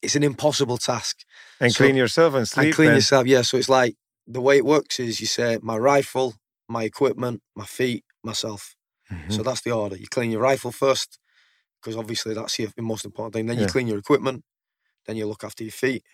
It's 0.00 0.16
an 0.16 0.22
impossible 0.22 0.78
task. 0.78 1.18
And 1.60 1.70
so- 1.70 1.84
clean 1.84 1.94
yourself 1.96 2.32
and 2.32 2.48
sleep. 2.48 2.66
and 2.66 2.74
clean 2.74 2.88
and- 2.88 2.96
yourself. 2.96 3.26
Yeah. 3.26 3.42
So 3.42 3.58
it's 3.58 3.68
like 3.68 3.94
the 4.26 4.40
way 4.40 4.56
it 4.56 4.64
works 4.64 4.98
is 4.98 5.20
you 5.20 5.26
say 5.26 5.58
my 5.60 5.76
rifle, 5.76 6.36
my 6.66 6.84
equipment, 6.84 7.42
my 7.54 7.66
feet, 7.66 8.04
myself. 8.24 8.74
Mhm. 9.12 9.32
So 9.34 9.42
that's 9.42 9.60
the 9.60 9.72
order. 9.72 9.96
You 9.96 10.06
clean 10.06 10.30
your 10.30 10.40
rifle 10.40 10.72
first, 10.72 11.18
because 11.82 11.94
obviously 11.94 12.32
that's 12.32 12.58
your 12.58 12.70
most 12.78 13.04
important 13.04 13.34
thing. 13.34 13.46
Then 13.46 13.56
you 13.58 13.64
Yeah. 13.64 13.68
clean 13.68 13.86
your 13.86 13.98
equipment, 13.98 14.44
then 15.04 15.16
you 15.18 15.26
look 15.26 15.44
after 15.44 15.62
your 15.62 15.72
feet, 15.72 16.04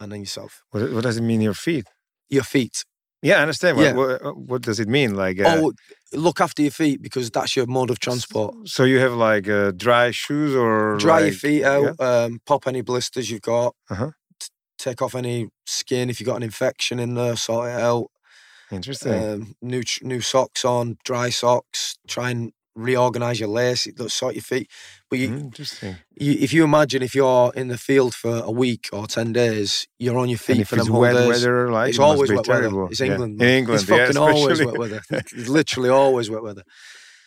and 0.00 0.10
then 0.10 0.18
yourself. 0.20 0.64
What, 0.70 0.90
what 0.92 1.04
does 1.04 1.16
it 1.16 1.22
mean? 1.22 1.40
Your 1.42 1.54
feet? 1.54 1.86
Your 2.28 2.42
feet. 2.42 2.84
Yeah, 3.22 3.38
I 3.38 3.42
understand. 3.42 3.76
What, 3.76 3.84
Yeah. 3.84 3.92
what, 3.92 4.36
what 4.36 4.62
does 4.62 4.80
it 4.80 4.88
mean? 4.88 5.14
Like, 5.14 5.38
uh, 5.40 5.60
oh, 5.62 5.72
look 6.12 6.40
after 6.40 6.60
your 6.62 6.72
feet 6.72 7.00
because 7.00 7.30
that's 7.30 7.54
your 7.56 7.66
mode 7.66 7.90
of 7.90 7.98
transport. 8.00 8.54
so 8.68 8.82
you 8.84 8.98
have 8.98 9.12
like 9.14 9.48
uh, 9.48 9.70
dry 9.76 10.10
shoes 10.10 10.54
or 10.56 10.96
Dry 10.98 11.20
your 11.20 11.32
feet 11.32 11.64
out. 11.64 11.98
Um, 12.00 12.40
pop 12.46 12.66
any 12.66 12.80
blisters 12.82 13.30
you've 13.30 13.42
got. 13.42 13.74
Uh-huh. 13.90 14.10
t- 14.40 14.48
take 14.78 15.00
off 15.02 15.14
any 15.14 15.48
skin 15.66 16.10
if 16.10 16.18
you've 16.20 16.26
got 16.26 16.36
an 16.36 16.42
infection 16.42 16.98
in 16.98 17.14
there. 17.14 17.36
Sort 17.36 17.68
it 17.70 17.80
out. 17.80 18.06
Interesting. 18.72 19.12
um, 19.12 19.54
new 19.62 19.82
new 20.02 20.20
socks 20.20 20.64
on, 20.64 20.96
dry 21.04 21.28
socks. 21.30 21.96
Try 22.08 22.30
and 22.30 22.52
reorganize 22.74 23.38
your 23.40 23.48
lace. 23.48 23.86
It 23.86 23.96
does 23.96 24.14
sort 24.14 24.34
your 24.34 24.42
feet. 24.42 24.70
But 25.10 25.18
you, 25.18 25.28
Interesting. 25.28 25.96
you, 26.14 26.32
if 26.40 26.52
you 26.52 26.64
imagine 26.64 27.02
if 27.02 27.14
you're 27.14 27.52
in 27.54 27.68
the 27.68 27.78
field 27.78 28.14
for 28.14 28.36
a 28.44 28.50
week 28.50 28.88
or 28.92 29.06
ten 29.06 29.32
days, 29.32 29.86
you're 29.98 30.18
on 30.18 30.28
your 30.28 30.38
feet 30.38 30.58
And 30.58 30.68
for 30.68 30.76
it's 30.76 30.84
them 30.86 30.92
whole 30.92 31.02
wet 31.02 31.14
days. 31.14 31.28
weather, 31.28 31.70
like 31.70 31.88
it's 31.90 31.98
it 31.98 32.02
always 32.02 32.30
wet 32.32 32.44
terrible. 32.44 32.78
weather. 32.80 32.90
It's 32.92 33.00
Yeah. 33.00 33.06
England. 33.12 33.42
In. 33.42 33.48
England, 33.48 33.80
it's 33.82 33.90
yeah, 33.90 33.96
fucking 34.06 34.16
always 34.16 34.64
wet 34.64 34.78
weather. 34.78 35.02
It's 35.10 35.48
literally 35.48 35.90
always 35.90 36.30
wet 36.30 36.42
weather. 36.42 36.62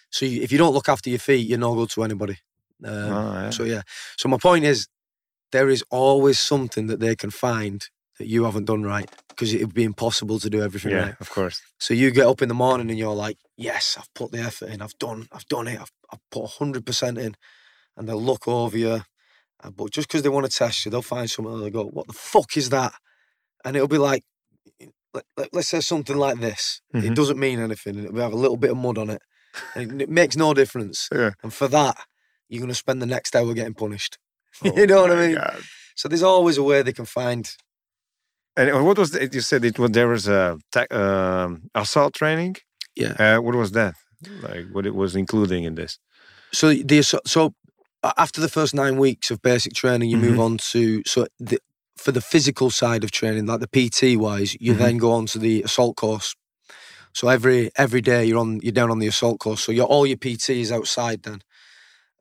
So 0.09 0.25
you, 0.25 0.41
if 0.41 0.51
you 0.51 0.57
don't 0.57 0.73
look 0.73 0.89
after 0.89 1.09
your 1.09 1.19
feet, 1.19 1.47
you're 1.47 1.59
no 1.59 1.75
good 1.75 1.89
to 1.91 2.03
anybody. 2.03 2.37
Um, 2.83 2.93
Oh, 2.93 3.33
yeah. 3.33 3.49
So 3.51 3.63
yeah. 3.63 3.81
So 4.17 4.29
my 4.29 4.37
point 4.37 4.65
is, 4.65 4.87
there 5.51 5.69
is 5.69 5.83
always 5.91 6.39
something 6.39 6.87
that 6.87 6.99
they 6.99 7.15
can 7.15 7.29
find 7.29 7.87
that 8.19 8.27
you 8.27 8.45
haven't 8.45 8.65
done 8.65 8.83
right 8.83 9.09
because 9.29 9.53
it 9.53 9.61
would 9.61 9.73
be 9.73 9.83
impossible 9.83 10.39
to 10.39 10.49
do 10.49 10.61
everything 10.61 10.91
yeah, 10.91 11.05
right. 11.05 11.15
of 11.19 11.29
course. 11.29 11.61
So 11.79 11.93
you 11.93 12.11
get 12.11 12.27
up 12.27 12.41
in 12.41 12.47
the 12.47 12.55
morning 12.55 12.89
and 12.89 12.97
you're 12.97 13.13
like, 13.13 13.37
yes, 13.57 13.97
I've 13.99 14.13
put 14.13 14.31
the 14.31 14.39
effort 14.39 14.69
in. 14.69 14.81
I've 14.81 14.97
done, 14.97 15.27
I've 15.31 15.45
done 15.47 15.67
it. 15.67 15.79
I've, 15.79 15.91
I've 16.11 16.19
put 16.31 16.45
hundred 16.51 16.85
percent 16.85 17.17
in, 17.17 17.35
and 17.97 18.07
they'll 18.07 18.21
look 18.21 18.47
over 18.47 18.77
you, 18.77 19.01
uh, 19.63 19.69
but 19.71 19.91
just 19.91 20.07
because 20.07 20.21
they 20.21 20.29
want 20.29 20.49
to 20.49 20.57
test 20.57 20.85
you, 20.85 20.91
they'll 20.91 21.01
find 21.01 21.29
something 21.29 21.53
and 21.53 21.63
they'll 21.63 21.69
go, 21.69 21.85
what 21.85 22.07
the 22.07 22.13
fuck 22.13 22.55
is 22.57 22.69
that? 22.69 22.93
And 23.63 23.75
it'll 23.75 23.87
be 23.87 23.97
like, 23.97 24.23
let, 25.37 25.55
us 25.55 25.69
say 25.69 25.79
something 25.79 26.17
like 26.17 26.39
this. 26.39 26.81
Mhm. 26.93 27.05
It 27.05 27.15
doesn't 27.15 27.39
mean 27.39 27.59
anything. 27.59 27.97
and 27.97 28.05
It'll 28.07 28.21
have 28.21 28.33
a 28.33 28.37
little 28.37 28.57
bit 28.57 28.71
of 28.71 28.77
mud 28.77 28.97
on 28.97 29.09
it. 29.09 29.21
And 29.73 30.01
it 30.01 30.09
makes 30.09 30.35
no 30.35 30.53
difference. 30.53 31.07
Yeah. 31.11 31.31
And 31.41 31.53
for 31.53 31.67
that, 31.69 31.97
you're 32.49 32.59
going 32.59 32.69
to 32.69 32.75
spend 32.75 33.01
the 33.01 33.05
next 33.05 33.35
hour 33.35 33.53
getting 33.53 33.73
punished. 33.73 34.17
Oh 34.63 34.71
you 34.77 34.87
know 34.87 35.01
what 35.01 35.11
I 35.11 35.27
mean? 35.27 35.35
God. 35.35 35.61
So 35.95 36.07
there's 36.07 36.23
always 36.23 36.57
a 36.57 36.63
way 36.63 36.81
they 36.81 36.93
can 36.93 37.05
find. 37.05 37.49
And 38.57 38.71
uh, 38.71 38.83
what 38.83 38.97
was 38.97 39.11
the, 39.11 39.29
you 39.31 39.41
said 39.41 39.65
it 39.65 39.77
was 39.77 39.91
there 39.91 40.07
was 40.07 40.27
a 40.27 40.57
um, 40.91 41.63
assault 41.75 42.13
training. 42.13 42.55
Yeah. 42.95 43.15
Uh, 43.19 43.41
what 43.41 43.55
was 43.55 43.71
that? 43.71 43.95
Like 44.41 44.67
what 44.71 44.85
it 44.85 44.95
was 44.95 45.15
including 45.15 45.65
in 45.65 45.75
this? 45.75 45.99
So 46.53 46.73
the 46.73 47.01
so, 47.01 47.53
after 48.17 48.39
the 48.39 48.47
first 48.49 48.73
nine 48.73 48.97
weeks 48.97 49.29
of 49.31 49.41
basic 49.41 49.73
training, 49.73 50.09
you 50.09 50.17
move 50.17 50.37
Mhm. 50.37 50.45
on 50.45 50.57
to 50.71 51.01
so 51.05 51.27
the, 51.39 51.59
for 51.97 52.11
the 52.13 52.21
physical 52.21 52.69
side 52.69 53.03
of 53.03 53.11
training, 53.11 53.45
like 53.45 53.59
the 53.59 53.67
PT 53.67 54.17
wise, 54.17 54.55
you 54.59 54.73
Mhm. 54.73 54.77
then 54.77 54.97
go 54.97 55.11
on 55.11 55.25
to 55.27 55.39
the 55.39 55.63
assault 55.63 55.95
course. 55.97 56.33
So 57.13 57.27
every 57.27 57.71
every 57.75 58.01
day 58.01 58.25
you're 58.25 58.39
on 58.39 58.59
you're 58.61 58.71
down 58.79 58.91
on 58.91 58.99
the 58.99 59.07
assault 59.07 59.39
course. 59.39 59.61
So 59.63 59.71
your 59.71 59.85
all 59.87 60.05
your 60.07 60.17
PT 60.17 60.61
is 60.61 60.71
outside 60.71 61.23
then. 61.23 61.41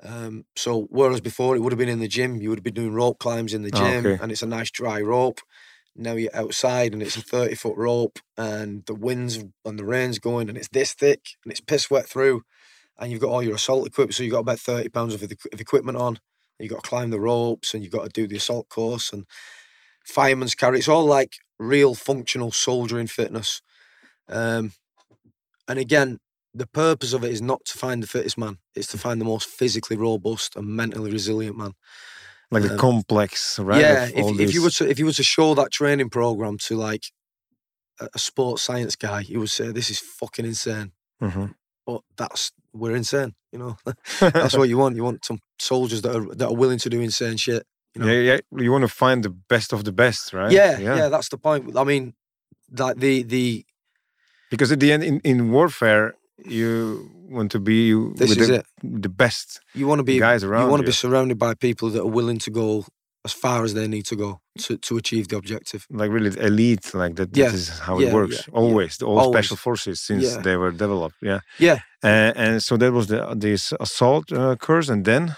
Um, 0.02 0.44
so 0.56 0.86
whereas 0.90 1.20
before 1.20 1.56
it 1.56 1.60
would 1.60 1.72
have 1.72 1.78
been 1.78 1.88
in 1.88 2.00
the 2.00 2.08
gym, 2.08 2.36
you 2.40 2.48
would 2.50 2.58
have 2.58 2.64
been 2.64 2.74
doing 2.74 2.92
rope 2.92 3.18
climbs 3.18 3.54
in 3.54 3.62
the 3.62 3.70
Oh, 3.72 3.78
gym, 3.78 4.06
okay. 4.06 4.18
and 4.22 4.30
it's 4.32 4.42
a 4.42 4.46
nice 4.46 4.70
dry 4.70 5.00
rope. 5.00 5.40
Now 5.96 6.14
you're 6.14 6.34
outside 6.34 6.92
and 6.92 7.02
it's 7.02 7.16
a 7.16 7.22
thirty 7.22 7.54
foot 7.54 7.76
rope, 7.76 8.18
and 8.36 8.84
the 8.86 8.94
winds 8.94 9.44
and 9.64 9.78
the 9.78 9.84
rain's 9.84 10.18
going, 10.18 10.48
and 10.48 10.58
it's 10.58 10.68
this 10.68 10.92
thick 10.92 11.20
and 11.44 11.52
it's 11.52 11.60
piss 11.60 11.90
wet 11.90 12.08
through, 12.08 12.42
and 12.98 13.12
you've 13.12 13.20
got 13.20 13.30
all 13.30 13.42
your 13.42 13.54
assault 13.54 13.86
equipment. 13.86 14.14
So 14.14 14.22
you've 14.22 14.32
got 14.32 14.40
about 14.40 14.60
thirty 14.60 14.88
pounds 14.88 15.14
of, 15.14 15.22
of 15.22 15.60
equipment 15.60 15.98
on, 15.98 16.18
You've 16.58 16.72
got 16.72 16.84
to 16.84 16.88
climb 16.88 17.10
the 17.10 17.20
ropes, 17.20 17.74
and 17.74 17.82
you've 17.82 17.92
got 17.92 18.04
to 18.04 18.10
do 18.10 18.26
the 18.26 18.36
assault 18.36 18.68
course 18.68 19.12
and 19.12 19.26
fireman's 20.06 20.54
carry. 20.54 20.78
It's 20.78 20.88
all 20.88 21.04
like 21.04 21.34
real 21.58 21.94
functional 21.94 22.52
soldiering 22.52 23.06
fitness. 23.06 23.60
Um, 24.28 24.72
and 25.66 25.78
again, 25.78 26.18
the 26.54 26.66
purpose 26.66 27.12
of 27.12 27.24
it 27.24 27.32
is 27.32 27.42
not 27.42 27.64
to 27.66 27.78
find 27.78 28.02
the 28.02 28.06
fittest 28.06 28.38
man; 28.38 28.58
it's 28.74 28.86
to 28.88 28.98
find 28.98 29.20
the 29.20 29.24
most 29.24 29.48
physically 29.48 29.96
robust 29.96 30.54
and 30.54 30.68
mentally 30.68 31.10
resilient 31.10 31.56
man. 31.56 31.72
Like 32.54 32.62
the 32.68 32.72
Um, 32.72 32.78
complex, 32.78 33.58
right? 33.58 33.80
Yeah, 33.80 34.04
if, 34.20 34.26
if 34.44 34.54
you 34.54 34.62
were 34.62 34.70
to 34.78 34.84
if 34.92 34.98
you 34.98 35.06
were 35.08 35.12
to 35.22 35.26
show 35.36 35.54
that 35.54 35.70
training 35.78 36.08
program 36.18 36.54
to 36.66 36.72
like 36.76 37.04
a, 38.00 38.06
a 38.14 38.18
sports 38.18 38.62
science 38.62 38.94
guy, 38.96 39.20
he 39.28 39.36
would 39.36 39.50
say 39.58 39.66
this 39.72 39.90
is 39.90 39.98
fucking 40.20 40.46
insane. 40.52 40.92
Mhm. 41.22 41.54
But 41.86 42.00
that's 42.16 42.52
we're 42.72 42.96
insane, 42.96 43.34
you 43.52 43.58
know. 43.62 43.76
that's 44.20 44.56
what 44.56 44.68
you 44.72 44.78
want. 44.78 44.96
You 44.96 45.04
want 45.04 45.24
some 45.24 45.38
soldiers 45.58 46.00
that 46.02 46.14
are 46.16 46.26
that 46.38 46.48
are 46.50 46.56
willing 46.62 46.78
to 46.84 46.88
do 46.94 47.00
insane 47.00 47.36
shit. 47.36 47.62
you 47.94 48.00
know. 48.00 48.06
Yeah, 48.12 48.20
yeah. 48.30 48.38
You 48.64 48.70
want 48.72 48.82
to 48.90 48.94
find 49.04 49.22
the 49.24 49.30
best 49.52 49.72
of 49.72 49.80
the 49.84 49.92
best, 49.92 50.32
right? 50.32 50.52
Yeah, 50.52 50.78
yeah, 50.80 51.08
that's 51.14 51.28
the 51.28 51.38
point. 51.38 51.76
I 51.76 51.84
mean, 51.84 52.14
like 52.82 52.96
the 53.04 53.22
the 53.34 53.64
Because 54.50 54.72
at 54.72 54.80
the 54.80 54.90
end, 54.92 55.02
in, 55.04 55.20
in 55.24 55.50
warfare, 55.52 56.14
you 56.38 57.10
want 57.28 57.50
to 57.52 57.60
be 57.60 57.92
this 58.16 58.28
with 58.30 58.38
is 58.38 58.48
the, 58.48 58.54
it. 58.56 58.66
the 58.82 59.08
best 59.08 59.60
You 59.74 59.86
want 59.86 59.98
to 60.00 60.04
be 60.04 60.18
guys 60.18 60.44
around 60.44 60.64
you 60.64 60.70
want 60.70 60.80
to 60.82 60.86
be 60.86 60.92
surrounded 60.92 61.38
by 61.38 61.54
people 61.54 61.90
that 61.90 62.00
are 62.02 62.06
willing 62.10 62.38
to 62.40 62.50
go 62.50 62.84
as 63.24 63.32
far 63.32 63.64
as 63.64 63.72
they 63.72 63.88
need 63.88 64.04
to 64.06 64.16
go 64.16 64.40
to, 64.58 64.76
to 64.76 64.98
achieve 64.98 65.28
the 65.28 65.36
objective. 65.36 65.86
like 65.90 66.10
really 66.10 66.38
elite, 66.38 66.92
like 66.92 67.14
that. 67.16 67.34
Yeah, 67.34 67.50
This 67.50 67.54
is 67.54 67.78
how 67.78 67.98
yeah, 67.98 68.08
it 68.08 68.12
works. 68.14 68.36
yeah. 68.46 68.54
Always, 68.60 68.98
the 68.98 69.06
all 69.06 69.18
Always. 69.18 69.34
special 69.36 69.56
forces 69.56 70.00
since 70.00 70.36
they 70.36 70.56
were 70.58 70.70
developed. 70.72 71.16
Yeah, 71.22 71.40
Yeah. 71.58 71.78
Uh, 72.02 72.32
and 72.36 72.62
so 72.62 72.76
that 72.76 72.92
was 72.92 73.06
the 73.06 73.34
this 73.34 73.72
assault 73.80 74.30
uh, 74.30 74.56
course, 74.56 74.90
and 74.92 75.04
then 75.06 75.36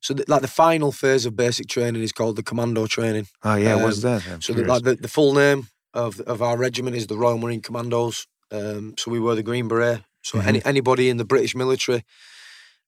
So, 0.00 0.12
the, 0.14 0.24
like 0.28 0.42
the 0.42 0.48
final 0.64 0.92
phase 0.92 1.24
of 1.28 1.34
basic 1.34 1.66
training 1.66 2.02
is 2.02 2.12
called 2.12 2.36
the 2.36 2.42
commando 2.42 2.86
training. 2.86 3.26
oh 3.42 3.54
yeah, 3.56 3.76
what's 3.82 4.04
Um, 4.04 4.10
that? 4.10 4.22
I'm 4.30 4.40
So, 4.42 4.52
the, 4.52 4.64
like 4.64 4.82
the, 4.84 4.94
the 4.96 5.08
full 5.08 5.32
name 5.32 5.60
of 5.94 6.20
of 6.26 6.40
our 6.42 6.58
regiment 6.58 6.94
is 6.96 7.06
the 7.06 7.16
Royal 7.16 7.38
Marine 7.38 7.62
Commandos. 7.62 8.26
Um, 8.52 8.94
so 8.98 9.10
we 9.10 9.18
were 9.18 9.34
the 9.34 9.42
green 9.42 9.66
beret. 9.68 10.02
So 10.24 10.38
Mhm. 10.38 10.46
any 10.46 10.64
anybody 10.64 11.08
in 11.10 11.18
the 11.18 11.24
British 11.24 11.54
military, 11.54 12.02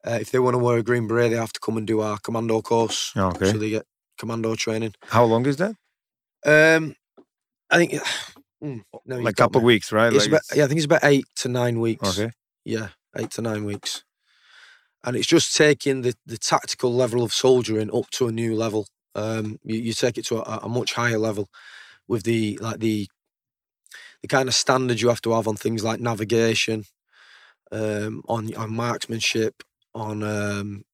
uh, 0.07 0.19
if 0.21 0.31
they 0.31 0.39
want 0.39 0.55
to 0.55 0.59
wear 0.59 0.79
a 0.79 0.83
green 0.83 1.07
beret, 1.07 1.31
they 1.31 1.37
have 1.37 1.53
to 1.53 1.61
come 1.61 1.77
and 1.77 1.87
do 1.87 2.01
our 2.01 2.19
commando 2.19 2.63
course. 2.63 3.13
Okay. 3.17 3.53
So 3.53 3.59
they 3.59 3.71
get 3.71 3.87
commando 4.19 4.55
training. 4.57 4.95
How 5.03 5.25
long 5.25 5.47
is 5.47 5.57
that? 5.59 5.75
Um, 6.45 6.97
I 7.71 7.77
think 7.77 7.93
mm, 8.65 8.83
no, 9.05 9.17
like 9.19 9.33
a 9.33 9.43
couple 9.43 9.61
weeks, 9.61 9.93
right? 9.93 10.13
It's 10.13 10.25
like 10.25 10.29
about, 10.29 10.43
it's- 10.45 10.57
yeah, 10.57 10.65
I 10.65 10.67
think 10.69 10.79
it's 10.79 10.87
about 10.87 11.05
eight 11.05 11.27
to 11.37 11.49
nine 11.49 11.79
weeks. 11.81 12.19
Okay. 12.19 12.31
Yeah, 12.65 12.89
eight 13.17 13.31
to 13.33 13.43
nine 13.43 13.65
weeks. 13.65 14.03
And 15.05 15.15
it's 15.17 15.27
just 15.27 15.55
taking 15.55 16.03
the, 16.03 16.15
the 16.25 16.39
tactical 16.39 16.93
level 16.93 17.23
of 17.23 17.33
soldiering 17.33 17.95
up 17.95 18.11
to 18.13 18.27
a 18.29 18.33
new 18.33 18.57
level. 18.57 18.89
Um, 19.15 19.59
you, 19.63 19.77
you 19.79 19.93
take 19.93 20.19
it 20.19 20.27
to 20.27 20.39
a, 20.39 20.61
a 20.65 20.69
much 20.69 20.95
higher 20.95 21.19
level 21.19 21.49
with 22.09 22.23
the 22.25 22.59
like 22.63 22.81
the 22.81 23.09
the 24.23 24.29
kind 24.29 24.49
of 24.49 24.55
standards 24.55 25.03
you 25.03 25.09
have 25.09 25.21
to 25.23 25.33
have 25.33 25.47
on 25.47 25.57
things 25.57 25.85
like 25.85 26.01
navigation, 26.01 26.85
um, 27.73 28.23
on 28.29 28.55
on 28.55 28.75
marksmanship, 28.75 29.63
on 29.95 30.23
um, 30.23 30.85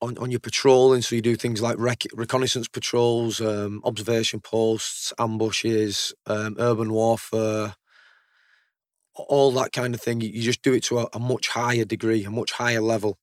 on 0.00 0.18
on 0.18 0.30
your 0.30 0.40
patrolling. 0.40 1.02
So 1.02 1.16
you 1.16 1.22
do 1.22 1.36
things 1.36 1.62
like 1.62 1.76
rec- 1.78 2.12
reconnaissance 2.14 2.68
patrols, 2.68 3.40
um, 3.40 3.80
observation 3.84 4.40
posts, 4.40 5.12
ambushes, 5.18 6.14
um, 6.26 6.56
urban 6.58 6.92
warfare, 6.92 7.76
all 9.14 9.52
that 9.52 9.72
kind 9.72 9.94
of 9.94 10.00
thing. 10.00 10.20
You, 10.20 10.30
just 10.42 10.62
do 10.62 10.74
it 10.74 10.84
to 10.84 11.00
a, 11.00 11.08
a 11.14 11.18
much 11.20 11.48
higher 11.48 11.84
degree, 11.84 12.24
a 12.24 12.30
much 12.30 12.52
higher 12.52 12.82
level, 12.82 13.18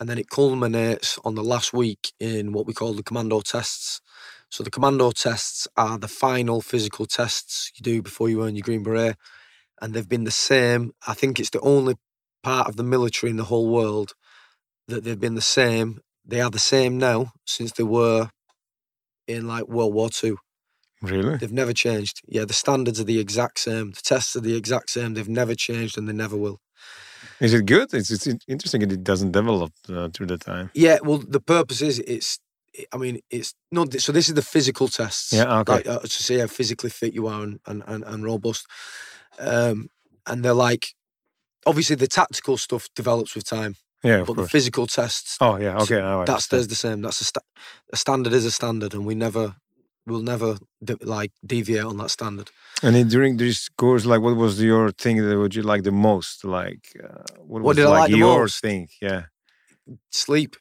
and 0.00 0.08
then 0.08 0.18
it 0.18 0.30
culminates 0.30 1.18
on 1.24 1.34
the 1.34 1.44
last 1.44 1.72
week 1.72 2.12
in 2.20 2.52
what 2.52 2.66
we 2.66 2.74
call 2.74 2.94
the 2.94 3.02
commando 3.02 3.40
tests. 3.40 4.00
So 4.50 4.62
the 4.62 4.70
commando 4.70 5.12
tests 5.12 5.68
are 5.76 5.98
the 5.98 6.08
final 6.08 6.60
physical 6.60 7.06
tests 7.06 7.72
you 7.76 7.82
do 7.82 8.02
before 8.02 8.28
you 8.28 8.44
earn 8.44 8.54
your 8.56 8.62
green 8.62 8.82
beret, 8.82 9.16
and 9.82 9.92
they've 9.92 10.08
been 10.08 10.24
the 10.24 10.30
same. 10.30 10.92
I 11.06 11.12
think 11.12 11.38
it's 11.38 11.50
the 11.50 11.60
only 11.60 11.96
part 12.42 12.68
of 12.68 12.76
the 12.76 12.84
military 12.84 13.30
in 13.30 13.36
the 13.36 13.44
whole 13.44 13.68
world 13.68 14.12
that 14.88 15.04
they've 15.04 15.20
been 15.20 15.34
the 15.34 15.42
same. 15.42 16.00
They 16.24 16.40
are 16.40 16.50
the 16.50 16.58
same 16.58 16.98
now 16.98 17.32
since 17.44 17.72
they 17.72 17.82
were 17.82 18.30
in 19.26 19.48
like 19.48 19.68
World 19.68 19.92
War 19.92 20.08
Two. 20.08 20.38
really? 21.02 21.36
They've 21.36 21.52
never 21.52 21.72
changed. 21.72 22.22
Yeah, 22.28 22.44
the 22.44 22.54
standards 22.54 23.00
are 23.00 23.04
the 23.04 23.18
exact 23.18 23.58
same. 23.58 23.90
The 23.90 24.00
tests 24.02 24.36
are 24.36 24.40
the 24.40 24.56
exact 24.56 24.90
same. 24.90 25.14
They've 25.14 25.28
never 25.28 25.54
changed 25.54 25.98
and 25.98 26.08
they 26.08 26.12
never 26.12 26.36
will. 26.36 26.60
Is 27.40 27.52
it 27.52 27.66
good? 27.66 27.92
It's, 27.92 28.10
it's 28.10 28.28
interesting 28.46 28.82
it 28.82 29.02
doesn't 29.02 29.32
develop 29.32 29.72
uh, 29.88 30.08
through 30.14 30.26
the 30.26 30.38
time. 30.38 30.70
Yeah, 30.74 30.98
well, 31.02 31.18
the 31.18 31.40
purpose 31.40 31.82
is 31.82 31.98
it's. 32.00 32.38
I 32.90 32.96
mean, 32.96 33.20
it's 33.30 33.52
not. 33.70 33.92
So 34.00 34.12
this 34.12 34.28
is 34.28 34.34
the 34.34 34.42
physical 34.42 34.88
tests. 34.88 35.32
Yeah, 35.32 35.58
okay. 35.60 35.72
Like, 35.74 35.86
uh, 35.88 35.98
to 36.00 36.08
see 36.08 36.38
how 36.38 36.46
physically 36.46 36.88
fit 36.90 37.12
you 37.12 37.26
are 37.26 37.42
and 37.42 37.58
and, 37.66 37.82
and, 37.86 38.04
and 38.04 38.24
robust. 38.24 38.66
Um, 39.38 39.88
and 40.26 40.44
they're 40.44 40.54
like, 40.54 40.94
obviously, 41.66 41.96
the 41.96 42.06
tactical 42.08 42.56
stuff 42.56 42.88
develops 42.94 43.34
with 43.34 43.44
time, 43.44 43.76
Yeah, 44.04 44.24
but 44.26 44.36
the 44.36 44.48
physical 44.48 44.86
tests 44.86 45.36
Oh 45.40 45.56
yeah, 45.58 45.78
okay. 45.82 46.00
I 46.00 46.24
that 46.24 46.40
stays 46.40 46.68
the 46.68 46.74
same. 46.74 47.00
That's 47.02 47.20
a, 47.20 47.24
sta- 47.24 47.46
a 47.92 47.96
standard 47.96 48.32
is 48.32 48.44
a 48.44 48.50
standard, 48.50 48.94
and 48.94 49.04
we 49.06 49.14
never, 49.14 49.56
we'll 50.06 50.22
never 50.22 50.58
de- 50.84 50.96
like 51.02 51.32
deviate 51.44 51.84
on 51.84 51.96
that 51.98 52.10
standard. 52.10 52.50
And 52.82 52.94
then 52.94 53.08
during 53.08 53.36
this 53.36 53.68
course, 53.68 54.04
like, 54.04 54.20
what 54.20 54.36
was 54.36 54.60
your 54.62 54.90
thing 54.92 55.16
that 55.28 55.38
would 55.38 55.54
you 55.54 55.62
like 55.62 55.82
the 55.84 55.92
most? 55.92 56.44
Like, 56.44 56.84
uh, 57.02 57.22
what, 57.38 57.62
What 57.62 57.62
was 57.62 57.76
did 57.76 57.86
I 57.86 57.90
like 58.00 58.10
the 58.10 58.18
your 58.18 58.40
most? 58.40 58.60
thing? 58.60 58.88
Yeah. 59.00 59.24
Sleep. 60.10 60.56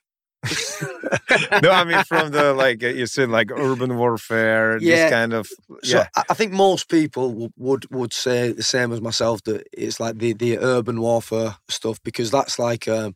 No, 1.62 1.72
I 1.72 1.84
mean 1.84 2.04
from 2.06 2.32
the 2.32 2.54
like 2.54 2.84
uh, 2.84 2.88
you 2.88 3.06
said, 3.06 3.30
like 3.30 3.52
urban 3.52 3.96
warfare. 3.96 4.78
Yeah. 4.80 4.96
This 4.96 5.12
kind 5.12 5.34
of 5.34 5.50
yeah. 5.84 6.08
I, 6.16 6.24
I 6.32 6.34
think 6.34 6.52
most 6.52 6.90
people 6.90 7.50
would 7.58 7.86
would 7.92 8.14
say 8.14 8.52
the 8.52 8.64
same 8.64 8.92
as 8.92 9.02
myself 9.02 9.44
that 9.44 9.68
it's 9.72 10.00
like 10.00 10.18
the 10.18 10.34
the 10.34 10.58
urban 10.58 11.00
warfare 11.00 11.58
stuff 11.70 12.02
because 12.04 12.32
that's 12.32 12.58
like 12.58 12.88
um 12.88 13.14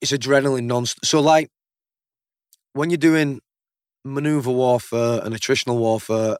it's 0.00 0.12
adrenaline 0.12 0.64
non 0.64 0.86
so 1.02 1.20
like 1.20 1.50
when 2.72 2.90
you're 2.90 2.96
doing 2.96 3.40
maneuver 4.04 4.52
warfare 4.52 5.20
and 5.24 5.34
attritional 5.34 5.78
warfare 5.78 6.36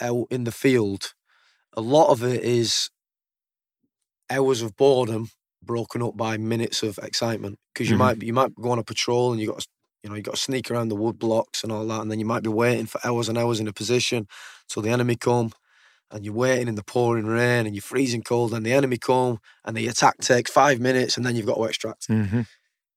out 0.00 0.26
in 0.30 0.44
the 0.44 0.52
field 0.52 1.14
a 1.76 1.80
lot 1.80 2.08
of 2.08 2.24
it 2.24 2.42
is 2.42 2.90
hours 4.28 4.62
of 4.62 4.76
boredom 4.76 5.30
broken 5.62 6.02
up 6.02 6.16
by 6.16 6.36
minutes 6.36 6.82
of 6.82 6.98
excitement 7.02 7.58
because 7.72 7.90
you 7.90 7.96
Mhm. 7.96 7.98
might 7.98 8.22
you 8.22 8.32
might 8.32 8.54
go 8.54 8.70
on 8.70 8.78
a 8.78 8.84
patrol 8.84 9.32
and 9.32 9.40
you 9.40 9.48
got 9.48 9.66
you 10.02 10.10
know 10.10 10.16
you 10.16 10.22
got 10.22 10.34
to 10.36 10.40
sneak 10.40 10.70
around 10.70 10.88
the 10.88 10.96
wood 10.96 11.18
blocks 11.18 11.62
and 11.62 11.72
all 11.72 11.86
that 11.86 12.00
and 12.00 12.10
then 12.10 12.18
you 12.18 12.26
might 12.26 12.42
be 12.42 12.48
waiting 12.50 12.86
for 12.86 13.00
hours 13.06 13.28
and 13.28 13.38
hours 13.38 13.60
in 13.60 13.68
a 13.68 13.72
position 13.72 14.26
till 14.68 14.82
the 14.82 14.90
enemy 14.90 15.16
come 15.16 15.52
and 16.10 16.24
you're 16.24 16.34
waiting 16.34 16.68
in 16.68 16.76
the 16.76 16.84
pouring 16.84 17.26
rain 17.26 17.66
and 17.66 17.74
you're 17.74 17.82
freezing 17.82 18.22
cold 18.22 18.54
and 18.54 18.66
the 18.66 18.72
enemy 18.72 18.98
come 18.98 19.38
and 19.64 19.76
the 19.76 19.88
attack 19.88 20.18
takes 20.18 20.50
five 20.50 20.80
minutes 20.80 21.16
and 21.16 21.26
then 21.26 21.36
you've 21.36 21.46
got 21.46 21.56
to 21.56 21.64
extract 21.64 22.08
Mhm. 22.08 22.46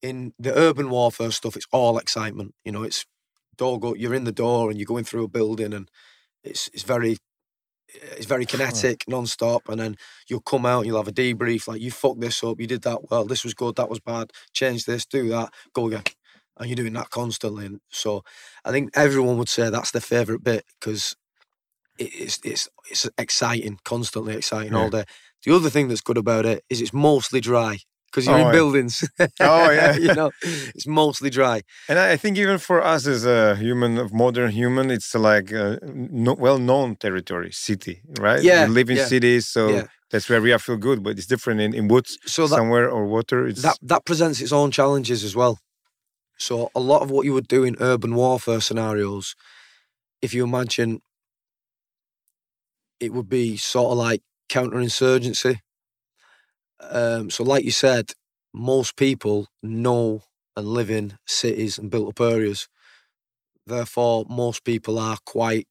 in 0.02 0.34
the 0.38 0.54
urban 0.58 0.90
warfare 0.90 1.32
stuff, 1.32 1.56
it's 1.56 1.68
all 1.72 1.98
excitement. 1.98 2.54
You 2.66 2.72
know, 2.74 2.84
it's 2.84 3.06
door 3.58 3.80
go. 3.80 3.94
You're 3.96 4.14
in 4.14 4.26
the 4.26 4.32
door 4.34 4.70
and 4.70 4.80
you're 4.80 4.86
going 4.86 5.06
through 5.06 5.24
a 5.26 5.28
building, 5.30 5.74
and 5.74 5.90
it's 6.44 6.70
it's 6.74 6.84
very 6.84 7.18
it's 7.94 8.26
very 8.26 8.46
kinetic, 8.46 9.06
non-stop. 9.08 9.70
And 9.70 9.80
then 9.80 9.98
you'll 10.28 10.42
come 10.42 10.66
out, 10.66 10.86
you'll 10.86 10.98
have 10.98 11.08
a 11.08 11.12
debrief. 11.12 11.68
Like 11.68 11.82
you 11.82 11.92
fucked 11.92 12.22
this 12.22 12.44
up, 12.44 12.60
you 12.60 12.68
did 12.68 12.84
that 12.84 13.10
well. 13.10 13.26
This 13.26 13.44
was 13.44 13.54
good, 13.54 13.76
that 13.76 13.90
was 13.90 14.00
bad. 14.00 14.32
Change 14.54 14.86
this, 14.86 15.06
do 15.06 15.30
that, 15.30 15.54
go 15.74 15.88
again. 15.88 16.04
And 16.58 16.70
you're 16.70 16.76
doing 16.76 16.94
that 16.94 17.10
constantly. 17.10 17.66
And 17.66 17.82
so, 17.90 18.24
I 18.64 18.72
think 18.72 18.92
everyone 18.96 19.38
would 19.38 19.50
say 19.50 19.70
that's 19.70 19.92
their 19.92 20.02
favorite 20.02 20.44
bit 20.44 20.66
because 20.80 21.16
it's 21.98 22.40
it's 22.44 22.70
it's 22.90 23.10
exciting, 23.18 23.80
constantly 23.84 24.36
exciting 24.36 24.76
all 24.76 24.90
day. 24.90 25.06
The 25.46 25.56
other 25.56 25.70
thing 25.70 25.88
that's 25.88 26.02
good 26.02 26.18
about 26.18 26.46
it 26.46 26.64
is 26.70 26.82
it's 26.82 26.94
mostly 26.94 27.42
dry 27.42 27.80
because 28.14 28.28
you're 28.28 28.36
Oh, 28.36 28.42
in 28.42 28.46
yeah. 28.48 28.52
buildings. 28.52 29.10
Oh, 29.40 29.72
yeah. 29.72 29.96
you 29.98 30.14
know, 30.14 30.32
it's 30.76 30.88
mostly 30.88 31.30
dry. 31.30 31.62
And 31.90 31.98
I 31.98 32.18
think 32.18 32.38
even 32.38 32.58
for 32.60 32.82
us 32.84 33.08
as 33.08 33.26
a 33.26 33.56
human, 33.56 33.98
of 33.98 34.14
modern 34.14 34.52
human, 34.52 34.92
it's 34.92 35.16
like 35.16 35.52
a 35.52 35.80
no, 35.84 36.34
well-known 36.34 36.96
territory, 36.96 37.52
city, 37.52 38.02
right? 38.20 38.42
Yeah, 38.44 38.66
we 38.68 38.74
live 38.74 38.90
in 38.90 38.98
yeah, 38.98 39.06
cities, 39.06 39.48
so 39.48 39.70
yeah. 39.70 39.88
that's 40.12 40.30
where 40.30 40.42
we 40.42 40.56
feel 40.58 40.78
good. 40.78 41.02
But 41.04 41.18
it's 41.18 41.26
different 41.28 41.62
in, 41.62 41.74
in 41.74 41.88
woods 41.88 42.18
So 42.26 42.48
that 42.48 42.56
somewhere 42.56 42.90
or 42.90 43.06
water. 43.06 43.48
It's 43.48 43.62
that 43.64 43.78
that 43.82 44.06
presents 44.06 44.40
its 44.42 44.52
own 44.52 44.72
challenges 44.72 45.24
as 45.24 45.36
well. 45.36 45.60
So 46.38 46.70
a 46.76 46.80
lot 46.80 47.02
of 47.02 47.10
what 47.10 47.26
you 47.26 47.34
would 47.34 47.48
do 47.48 47.64
in 47.64 47.76
urban 47.80 48.16
warfare 48.16 48.62
scenarios, 48.62 49.36
if 50.22 50.34
you 50.34 50.44
imagine, 50.44 51.02
it 53.00 53.14
would 53.14 53.30
be 53.30 53.58
sort 53.58 53.92
of 53.92 53.98
like 53.98 54.22
counterinsurgency. 54.50 55.60
Um, 56.90 57.30
so, 57.30 57.44
like 57.44 57.64
you 57.66 57.72
said, 57.72 58.12
most 58.54 58.96
people 58.96 59.48
know 59.64 60.24
and 60.56 60.68
live 60.68 60.90
in 60.92 61.18
cities 61.26 61.78
and 61.78 61.90
built 61.92 62.10
up 62.10 62.22
areas. 62.22 62.68
Therefore, 63.66 64.26
most 64.30 64.64
people 64.64 65.00
are 65.00 65.18
quite 65.26 65.68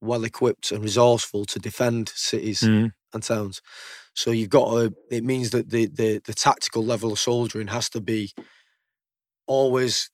well 0.00 0.24
equipped 0.24 0.72
and 0.72 0.82
resourceful 0.84 1.46
to 1.46 1.58
defend 1.58 2.10
cities 2.10 2.60
Mhm. 2.62 2.92
and 3.14 3.22
towns. 3.22 3.62
So 4.14 4.30
you've 4.32 4.50
got 4.50 4.70
to. 4.72 4.94
It 5.10 5.24
means 5.24 5.50
that 5.50 5.70
the 5.70 5.86
the 5.86 6.20
the 6.24 6.34
tactical 6.34 6.84
level 6.84 7.12
of 7.12 7.18
soldiering 7.20 7.68
has 7.68 7.90
to 7.90 8.00
be 8.00 8.32
always 9.46 10.10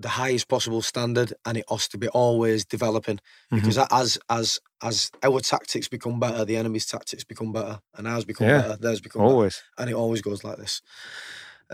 the 0.00 0.08
highest 0.08 0.48
possible 0.48 0.82
standard, 0.82 1.32
and 1.44 1.58
it 1.58 1.64
has 1.70 1.88
to 1.88 1.98
be 1.98 2.08
always 2.08 2.64
developing 2.64 3.18
Mhm. 3.52 3.56
because 3.56 3.78
as 3.90 4.18
as 4.28 4.58
as 4.82 5.10
our 5.22 5.40
tactics 5.40 5.88
become 5.88 6.18
better, 6.18 6.44
the 6.44 6.56
enemy's 6.56 6.86
tactics 6.86 7.24
become 7.24 7.52
better, 7.52 7.80
and 7.96 8.06
ours 8.08 8.24
become 8.24 8.48
Yeah, 8.48 8.60
better, 8.62 8.76
theirs 8.76 9.00
become 9.00 9.22
better, 9.22 9.32
Always. 9.34 9.62
and 9.78 9.90
it 9.90 9.94
always 9.94 10.22
goes 10.22 10.42
like 10.44 10.56
this. 10.58 10.82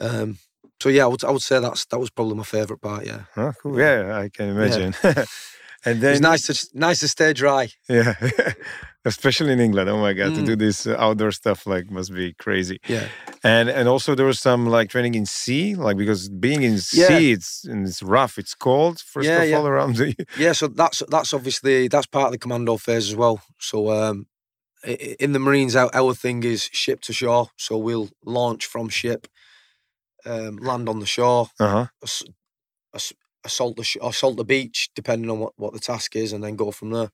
Um, 0.00 0.38
so 0.82 0.88
yeah, 0.88 1.04
I 1.04 1.06
would 1.08 1.24
I 1.24 1.30
would 1.30 1.42
say 1.42 1.60
that's 1.60 1.84
that 1.86 1.98
was 1.98 2.10
probably 2.10 2.34
my 2.36 2.42
favourite 2.44 2.80
part. 2.82 3.06
Yeah, 3.06 3.22
Huh, 3.34 3.52
cool. 3.62 3.78
Yeah, 3.78 4.18
I 4.18 4.28
can 4.28 4.48
imagine. 4.50 4.94
and 5.84 6.00
then 6.00 6.12
it's 6.14 6.20
nice 6.20 6.42
to 6.46 6.68
nice 6.74 7.00
to 7.00 7.08
stay 7.08 7.32
dry. 7.32 7.68
Yeah, 7.88 8.14
especially 9.06 9.52
in 9.52 9.60
England. 9.60 9.88
Oh 9.88 9.98
my 10.00 10.12
God, 10.12 10.34
to 10.34 10.40
Mm. 10.42 10.46
do 10.46 10.56
this 10.56 10.86
uh, 10.86 10.96
outdoor 10.98 11.32
stuff 11.32 11.66
like 11.66 11.90
must 11.90 12.12
be 12.12 12.34
crazy. 12.34 12.78
Yeah, 12.88 13.08
And 13.42 13.68
and 13.70 13.88
also 13.88 14.14
there 14.14 14.26
was 14.26 14.40
some 14.40 14.70
like 14.76 14.88
training 14.90 15.14
in 15.14 15.26
sea, 15.26 15.74
like 15.86 15.96
because 15.96 16.28
being 16.28 16.62
in 16.62 16.72
Yeah. 16.92 17.08
sea, 17.08 17.32
it's 17.36 17.64
and 17.64 17.86
it's 17.88 18.02
rough, 18.02 18.38
it's 18.38 18.54
cold. 18.54 19.00
First 19.00 19.28
Yeah, 19.28 19.42
of 19.42 19.48
yeah. 19.50 19.58
all, 19.58 19.66
around 19.66 19.96
the 19.96 20.14
yeah. 20.38 20.52
So 20.54 20.68
that's 20.68 21.02
that's 21.08 21.32
obviously 21.32 21.88
that's 21.88 22.06
part 22.06 22.26
of 22.26 22.32
the 22.32 22.38
commando 22.38 22.76
phase 22.76 23.08
as 23.10 23.16
well. 23.16 23.40
So 23.58 23.90
um, 23.90 24.26
in 25.20 25.32
the 25.32 25.38
Marines, 25.38 25.74
our, 25.76 25.90
our 25.94 26.14
thing 26.14 26.44
is 26.44 26.68
ship 26.72 27.00
to 27.02 27.12
shore. 27.12 27.48
So 27.56 27.76
we'll 27.78 28.08
launch 28.24 28.66
from 28.66 28.88
ship, 28.88 29.26
um, 30.24 30.56
land 30.56 30.88
on 30.88 31.00
the 31.00 31.06
shore, 31.06 31.48
uh 31.60 31.68
huh. 31.68 31.86
ass- 32.02 32.24
ass- 32.94 33.12
assault 33.44 33.76
the 33.76 33.84
sh- 33.84 33.96
assault 34.02 34.36
the 34.36 34.44
beach, 34.44 34.90
depending 34.94 35.30
on 35.30 35.38
what, 35.40 35.52
what 35.56 35.72
the 35.72 35.80
task 35.80 36.16
is, 36.16 36.32
and 36.32 36.42
then 36.42 36.56
go 36.56 36.70
from 36.70 36.90
there. 36.90 37.10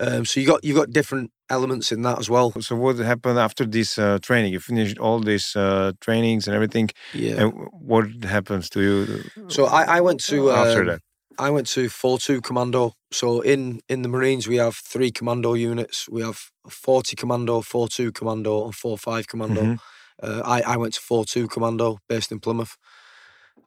Um, 0.00 0.24
so 0.24 0.40
you 0.40 0.46
got 0.46 0.64
you 0.64 0.74
got 0.74 0.90
different 0.92 1.30
elements 1.50 1.92
in 1.92 2.02
that 2.02 2.18
as 2.18 2.30
well. 2.30 2.52
So 2.60 2.74
what 2.74 2.96
happened 2.98 3.38
after 3.38 3.66
this 3.66 3.98
uh, 3.98 4.18
training? 4.22 4.52
You 4.52 4.60
finished 4.60 4.98
all 4.98 5.20
these 5.20 5.54
uh, 5.54 5.92
trainings 6.00 6.46
and 6.46 6.54
everything. 6.54 6.88
Yeah. 7.12 7.42
And 7.42 7.52
what 7.72 8.06
happens 8.24 8.70
to 8.70 8.80
you 8.80 9.22
So 9.48 9.66
I, 9.66 9.98
I 9.98 10.00
went 10.00 10.24
to 10.24 10.50
after 10.50 10.80
um, 10.80 10.86
that? 10.86 11.00
I 11.38 11.50
went 11.50 11.66
to 11.74 11.88
four 11.88 12.18
two 12.18 12.40
commando. 12.40 12.92
So 13.12 13.42
in 13.42 13.80
in 13.88 14.02
the 14.02 14.08
Marines 14.08 14.48
we 14.48 14.56
have 14.56 14.74
three 14.92 15.10
commando 15.10 15.54
units. 15.54 16.08
We 16.08 16.22
have 16.22 16.38
forty 16.68 17.14
commando, 17.16 17.60
four 17.60 17.88
two 17.88 18.10
commando, 18.12 18.64
and 18.64 18.74
four 18.74 18.96
five 18.98 19.26
commando. 19.26 19.62
Mhm. 19.62 19.78
Uh, 20.22 20.42
I 20.44 20.74
I 20.74 20.76
went 20.76 20.94
to 20.94 21.00
four 21.00 21.24
two 21.24 21.46
commando 21.46 21.98
based 22.08 22.32
in 22.32 22.40
Plymouth, 22.40 22.76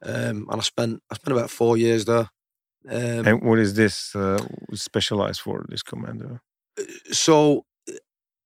um, 0.02 0.46
and 0.50 0.60
I 0.60 0.64
spent 0.64 1.02
I 1.10 1.14
spent 1.14 1.36
about 1.36 1.50
four 1.50 1.76
years 1.76 2.04
there. 2.04 2.28
Um, 2.88 3.26
And 3.26 3.42
what 3.42 3.58
is 3.58 3.74
this 3.74 4.14
uh, 4.14 4.38
specialized 4.74 5.40
for? 5.40 5.64
This 5.68 5.82
commando? 5.82 6.40
so 7.12 7.64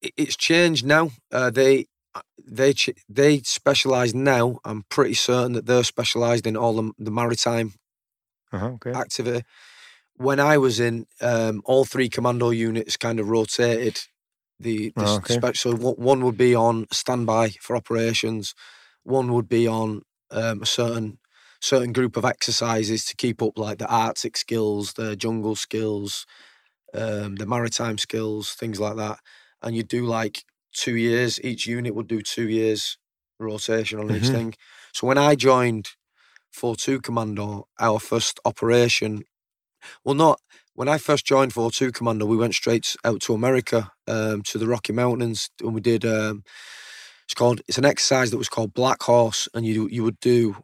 it's 0.01 0.37
changed 0.37 0.85
now. 0.87 1.11
Uh, 1.33 1.51
they 1.51 1.87
they 2.47 2.75
they 3.09 3.41
specialise 3.41 4.15
now. 4.15 4.59
I'm 4.65 4.85
pretty 4.89 5.15
certain 5.15 5.53
that 5.53 5.67
they're 5.67 5.85
specialised 5.85 6.47
in 6.47 6.57
all 6.57 6.75
the, 6.75 6.93
the 6.99 7.11
maritime 7.11 7.73
Uh-huh, 8.53 8.69
okay. 8.75 8.93
activity. 8.93 9.45
When 10.17 10.41
I 10.41 10.59
was 10.59 10.81
in, 10.81 11.07
um, 11.21 11.63
all 11.65 11.85
three 11.85 12.09
commando 12.09 12.51
units 12.51 12.97
kind 12.97 13.21
of 13.21 13.29
rotated. 13.29 14.01
The, 14.61 14.93
the 14.97 15.05
Oh, 15.05 15.17
okay. 15.19 15.53
so 15.55 15.75
one 15.77 15.95
one 15.95 16.25
would 16.25 16.37
be 16.37 16.55
on 16.55 16.87
standby 16.91 17.51
for 17.61 17.77
operations, 17.77 18.55
one 19.05 19.33
would 19.33 19.49
be 19.49 19.69
on 19.69 20.03
um, 20.31 20.63
a 20.63 20.67
certain 20.67 21.19
certain 21.61 21.93
group 21.93 22.17
of 22.17 22.25
exercises 22.25 23.05
to 23.07 23.17
keep 23.17 23.43
up 23.43 23.59
like 23.59 23.79
the 23.79 23.89
Arctic 23.89 24.37
skills, 24.37 24.95
the 24.95 25.17
jungle 25.17 25.57
skills, 25.57 26.27
um, 26.95 27.37
the 27.37 27.47
maritime 27.47 27.99
skills, 27.99 28.53
things 28.55 28.81
like 28.81 28.97
that. 28.97 29.19
And 29.63 29.77
you 29.77 29.83
do 29.83 30.07
like 30.07 30.45
two 30.73 30.97
years. 30.97 31.41
Each 31.43 31.67
unit 31.67 31.95
would 31.95 32.09
do 32.09 32.23
two 32.23 32.49
years 32.49 32.99
rotation 33.39 34.01
on 34.01 34.11
each 34.13 34.29
Mhm. 34.29 34.31
thing. 34.31 34.55
So 34.95 35.07
when 35.07 35.19
I 35.19 35.35
joined 35.35 35.91
4-2 36.53 37.01
Commando, 37.01 37.69
our 37.81 38.01
first 38.01 38.41
operation, 38.45 39.25
well, 40.05 40.15
not 40.15 40.41
when 40.75 40.89
I 40.89 40.99
first 40.99 41.27
joined 41.27 41.53
4-2 41.53 41.93
Commando, 41.93 42.27
we 42.27 42.37
went 42.37 42.55
straight 42.55 42.97
out 43.05 43.21
to 43.23 43.35
America, 43.35 43.93
um, 44.07 44.43
to 44.43 44.59
the 44.59 44.67
Rocky 44.69 44.93
Mountains, 44.93 45.51
and 45.61 45.75
we 45.75 45.81
did. 45.81 46.05
Um, 46.05 46.45
it's 47.27 47.35
called. 47.35 47.61
It's 47.69 47.79
an 47.79 47.85
exercise 47.85 48.31
that 48.31 48.39
was 48.39 48.49
called 48.49 48.75
Black 48.75 49.03
Horse, 49.03 49.49
and 49.55 49.67
you 49.67 49.89
you 49.91 50.05
would 50.05 50.21
do. 50.21 50.57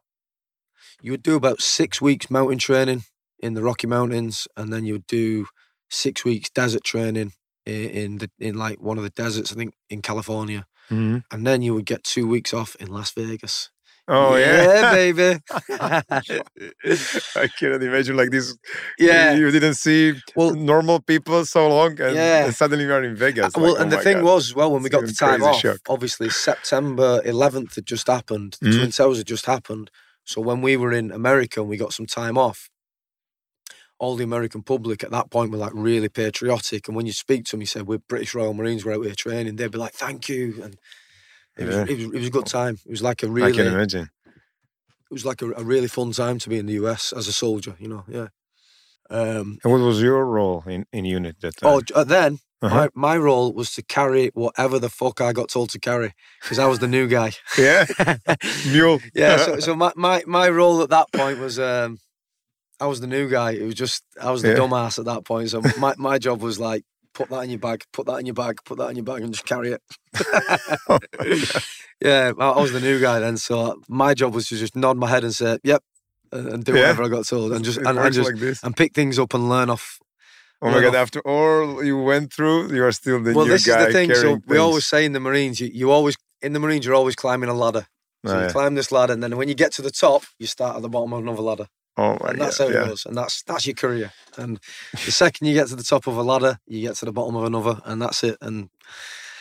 You 1.05 1.11
would 1.13 1.23
do 1.23 1.37
about 1.37 1.61
six 1.61 2.01
weeks 2.01 2.31
mountain 2.31 2.57
training 2.59 3.03
in 3.39 3.53
the 3.53 3.63
Rocky 3.63 3.87
Mountains, 3.87 4.49
and 4.57 4.73
then 4.73 4.87
you 4.87 4.95
would 4.95 5.07
do 5.07 5.45
six 5.91 6.25
weeks 6.25 6.49
desert 6.49 6.83
training 6.83 7.33
in, 7.67 7.91
in 7.91 8.19
the 8.19 8.31
in 8.39 8.55
like 8.55 8.81
one 8.81 8.97
of 8.97 9.05
the 9.05 9.11
deserts, 9.11 9.53
I 9.53 9.55
think, 9.55 9.75
in 9.91 10.01
California, 10.01 10.65
Mhm. 10.91 11.25
and 11.31 11.47
then 11.47 11.61
you 11.61 11.75
would 11.75 11.85
get 11.85 12.05
two 12.05 12.27
weeks 12.27 12.55
off 12.55 12.75
in 12.81 12.89
Las 12.89 13.11
Vegas. 13.13 13.71
Oh 14.09 14.37
yeah, 14.37 14.93
baby. 14.95 15.41
I 17.37 17.49
cannot 17.59 17.83
imagine 17.83 18.17
like 18.17 18.31
this. 18.31 18.57
yeah. 18.99 19.35
you 19.35 19.51
didn't 19.51 19.75
see 19.75 20.15
Well, 20.37 20.55
normal 20.55 21.01
people 21.01 21.45
so 21.45 21.69
long, 21.69 22.01
and, 22.01 22.15
Yeah. 22.17 22.45
and 22.47 22.55
suddenly 22.55 22.87
we 22.87 22.93
are 22.93 23.03
in 23.05 23.17
Vegas. 23.17 23.47
Uh, 23.57 23.61
well, 23.61 23.73
like, 23.73 23.83
and 23.83 23.93
oh 23.93 23.97
the 23.97 24.03
thing 24.03 24.17
God. 24.19 24.25
was, 24.25 24.55
well, 24.55 24.71
when 24.73 24.83
we 24.83 24.89
It's 24.89 24.95
got 24.97 25.07
the 25.07 25.13
time 25.13 25.43
off, 25.43 25.61
shock. 25.61 25.79
obviously 25.89 26.29
September 26.31 27.21
11th 27.25 27.75
had 27.77 27.87
just 27.87 28.07
happened. 28.07 28.57
The 28.61 28.69
Mhm. 28.71 28.77
Twin 28.79 28.91
Towers 28.91 29.19
had 29.19 29.27
just 29.27 29.47
happened. 29.47 29.91
So 30.25 30.41
when 30.41 30.63
we 30.63 30.77
were 30.77 30.93
in 30.93 31.11
America 31.11 31.61
and 31.61 31.69
we 31.69 31.77
got 31.77 31.93
some 31.93 32.07
time 32.07 32.39
off, 32.39 32.71
all 33.99 34.17
the 34.17 34.25
American 34.25 34.63
public 34.63 35.05
at 35.05 35.11
that 35.11 35.31
point 35.31 35.51
were 35.51 35.59
like 35.59 35.73
really 35.75 36.09
patriotic. 36.09 36.89
And 36.89 36.97
when 36.97 37.07
you 37.07 37.13
speak 37.13 37.45
to 37.47 37.51
them, 37.53 37.61
you 37.61 37.67
say, 37.67 37.83
We're 37.83 37.99
British 37.99 38.35
Royal 38.35 38.55
Marines, 38.55 38.85
we're 38.85 38.95
out 38.95 39.05
here 39.05 39.15
training, 39.15 39.57
they'd 39.57 39.71
be 39.71 39.79
like, 39.79 39.93
Thank 39.95 40.29
you. 40.29 40.61
And 40.63 40.75
it, 41.57 41.67
Yeah. 41.69 41.83
was, 41.83 41.91
it, 41.91 41.97
was, 41.97 42.05
it 42.07 42.19
was 42.19 42.27
a 42.27 42.31
good 42.31 42.47
time. 42.47 42.79
It 42.85 42.91
was 42.91 43.03
like 43.03 43.23
a 43.23 43.29
really, 43.29 43.53
I 43.53 43.57
can 43.57 43.67
imagine. 43.67 44.11
it 45.11 45.13
was 45.13 45.25
like 45.25 45.43
a, 45.43 45.51
a 45.53 45.63
really 45.65 45.89
fun 45.89 46.13
time 46.13 46.39
to 46.41 46.49
be 46.49 46.59
in 46.59 46.67
the 46.67 46.75
US 46.85 47.13
as 47.13 47.29
a 47.29 47.33
soldier, 47.33 47.77
you 47.79 47.89
know, 47.89 48.05
yeah. 48.09 48.29
Um, 49.11 49.59
And 49.63 49.73
what 49.73 49.81
was 49.81 50.01
your 50.03 50.25
role 50.27 50.65
in, 50.67 50.87
in 50.93 51.05
unit 51.05 51.37
that 51.41 51.57
time? 51.59 51.83
oh, 51.95 52.05
then 52.05 52.39
Uh-huh. 52.65 52.89
my, 52.95 53.13
my 53.13 53.17
role 53.19 53.53
was 53.53 53.73
to 53.75 53.83
carry 53.83 54.31
whatever 54.35 54.79
the 54.79 54.89
fuck 54.89 55.21
I 55.21 55.33
got 55.33 55.49
told 55.51 55.71
to 55.71 55.79
carry 55.79 56.15
because 56.43 56.59
I 56.59 56.67
was 56.67 56.79
the 56.79 56.89
new 56.89 57.07
guy. 57.07 57.33
yeah, 57.59 57.85
mule. 58.67 59.01
yeah 59.15 59.37
so, 59.37 59.59
so 59.67 59.75
my, 59.77 59.93
my 59.97 60.23
my 60.27 60.49
role 60.49 60.81
at 60.83 60.91
that 60.91 61.13
point 61.13 61.39
was 61.39 61.59
um 61.59 61.99
i 62.81 62.87
was 62.87 63.01
the 63.01 63.07
new 63.07 63.29
guy 63.29 63.53
it 63.53 63.63
was 63.65 63.75
just 63.75 64.03
i 64.21 64.31
was 64.31 64.43
the 64.43 64.49
Yeah. 64.51 64.57
dumbass 64.57 64.99
at 64.99 65.05
that 65.05 65.25
point 65.25 65.51
so 65.51 65.63
my, 65.79 65.95
my 65.97 66.19
job 66.19 66.41
was 66.43 66.59
like 66.59 66.83
put 67.13 67.29
that 67.31 67.41
in 67.45 67.51
your 67.51 67.59
bag 67.61 67.85
put 67.93 68.07
that 68.07 68.17
in 68.19 68.27
your 68.27 68.35
bag 68.35 68.59
put 68.65 68.79
that 68.79 68.89
in 68.91 68.97
your 68.97 69.05
bag 69.05 69.23
and 69.23 69.33
just 69.33 69.47
carry 69.47 69.71
it 69.77 69.83
Oh 70.89 70.99
yeah 72.01 72.33
I, 72.39 72.61
was 72.61 72.73
the 72.73 72.81
new 72.81 73.01
guy 73.01 73.21
then 73.21 73.37
so 73.37 73.81
my 73.89 74.15
job 74.15 74.35
was 74.35 74.49
to 74.49 74.57
just 74.57 74.75
nod 74.77 74.97
my 74.97 75.09
head 75.09 75.23
and 75.25 75.35
say 75.35 75.59
yep 75.63 75.83
and, 76.33 76.49
and 76.49 76.65
do 76.65 76.73
Yeah. 76.75 76.81
whatever 76.83 77.05
i 77.05 77.09
got 77.09 77.27
told 77.27 77.53
and 77.53 77.65
just 77.65 77.79
It 77.79 77.87
and, 77.87 77.99
and 77.99 78.13
just 78.15 78.33
like 78.33 78.59
and 78.65 78.77
pick 78.77 78.95
things 78.95 79.19
up 79.19 79.35
and 79.35 79.49
learn 79.49 79.71
off 79.71 79.99
Oh 80.65 80.71
my 80.71 80.81
god! 80.81 80.95
After 80.95 81.21
all 81.21 81.85
you 81.85 81.99
went 81.99 82.33
through, 82.33 82.75
you 82.75 82.83
are 82.85 82.93
still 82.93 83.23
the 83.23 83.35
well 83.35 83.45
new 83.45 83.53
this 83.53 83.67
guy 83.67 83.81
is 83.81 83.87
the 83.87 83.93
thing 83.93 84.15
so 84.15 84.41
we 84.47 84.59
always 84.59 84.87
say 84.87 85.05
in 85.05 85.13
the 85.13 85.21
marines 85.21 85.61
you, 85.61 85.69
you 85.73 85.91
always 85.91 86.17
in 86.43 86.53
the 86.55 86.61
marines 86.61 86.85
you're 86.87 86.95
always 86.95 87.15
climbing 87.15 87.51
a 87.51 87.55
ladder 87.55 87.87
so 88.27 88.33
Oh, 88.33 88.41
you 88.41 88.47
yeah. 88.47 88.53
climb 88.53 88.75
this 88.75 88.91
ladder 88.91 89.13
and 89.13 89.23
then 89.23 89.37
when 89.37 89.49
you 89.49 89.55
get 89.55 89.73
to 89.73 89.83
the 89.83 89.91
top 89.91 90.23
you 90.39 90.47
start 90.47 90.77
at 90.77 90.83
the 90.83 90.89
bottom 90.89 91.13
of 91.13 91.21
another 91.21 91.43
ladder 91.43 91.67
Oh 91.97 92.17
my 92.21 92.31
and 92.31 92.41
that's 92.41 92.59
god! 92.59 92.65
how 92.65 92.71
it 92.71 92.75
Yeah. 92.75 92.89
goes, 92.89 93.07
and 93.07 93.17
that's 93.17 93.43
that's 93.45 93.67
your 93.67 93.75
career. 93.75 94.11
And 94.37 94.59
the 94.93 95.13
second 95.13 95.47
you 95.47 95.55
get 95.55 95.69
to 95.69 95.77
the 95.77 95.85
top 95.85 96.07
of 96.09 96.17
a 96.17 96.23
ladder, 96.23 96.59
you 96.67 96.81
get 96.81 96.97
to 96.97 97.05
the 97.05 97.13
bottom 97.13 97.37
of 97.37 97.45
another, 97.45 97.81
and 97.85 98.03
that's 98.03 98.25
it. 98.25 98.37
And 98.41 98.69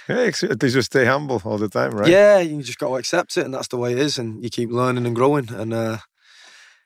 yeah, 0.08 0.30
least 0.62 0.76
you 0.76 0.82
stay 0.84 1.06
humble 1.06 1.42
all 1.46 1.58
the 1.58 1.70
time, 1.70 1.92
right? 1.92 2.12
yeah, 2.12 2.40
you 2.40 2.62
just 2.62 2.78
got 2.78 2.90
to 2.90 2.96
accept 2.98 3.38
it, 3.38 3.46
and 3.46 3.54
that's 3.54 3.70
the 3.70 3.78
way 3.78 3.94
it 3.94 3.98
is. 3.98 4.20
And 4.20 4.44
you 4.44 4.50
keep 4.52 4.70
learning 4.70 5.08
and 5.08 5.16
growing, 5.16 5.50
and 5.52 5.74
uh, 5.74 5.98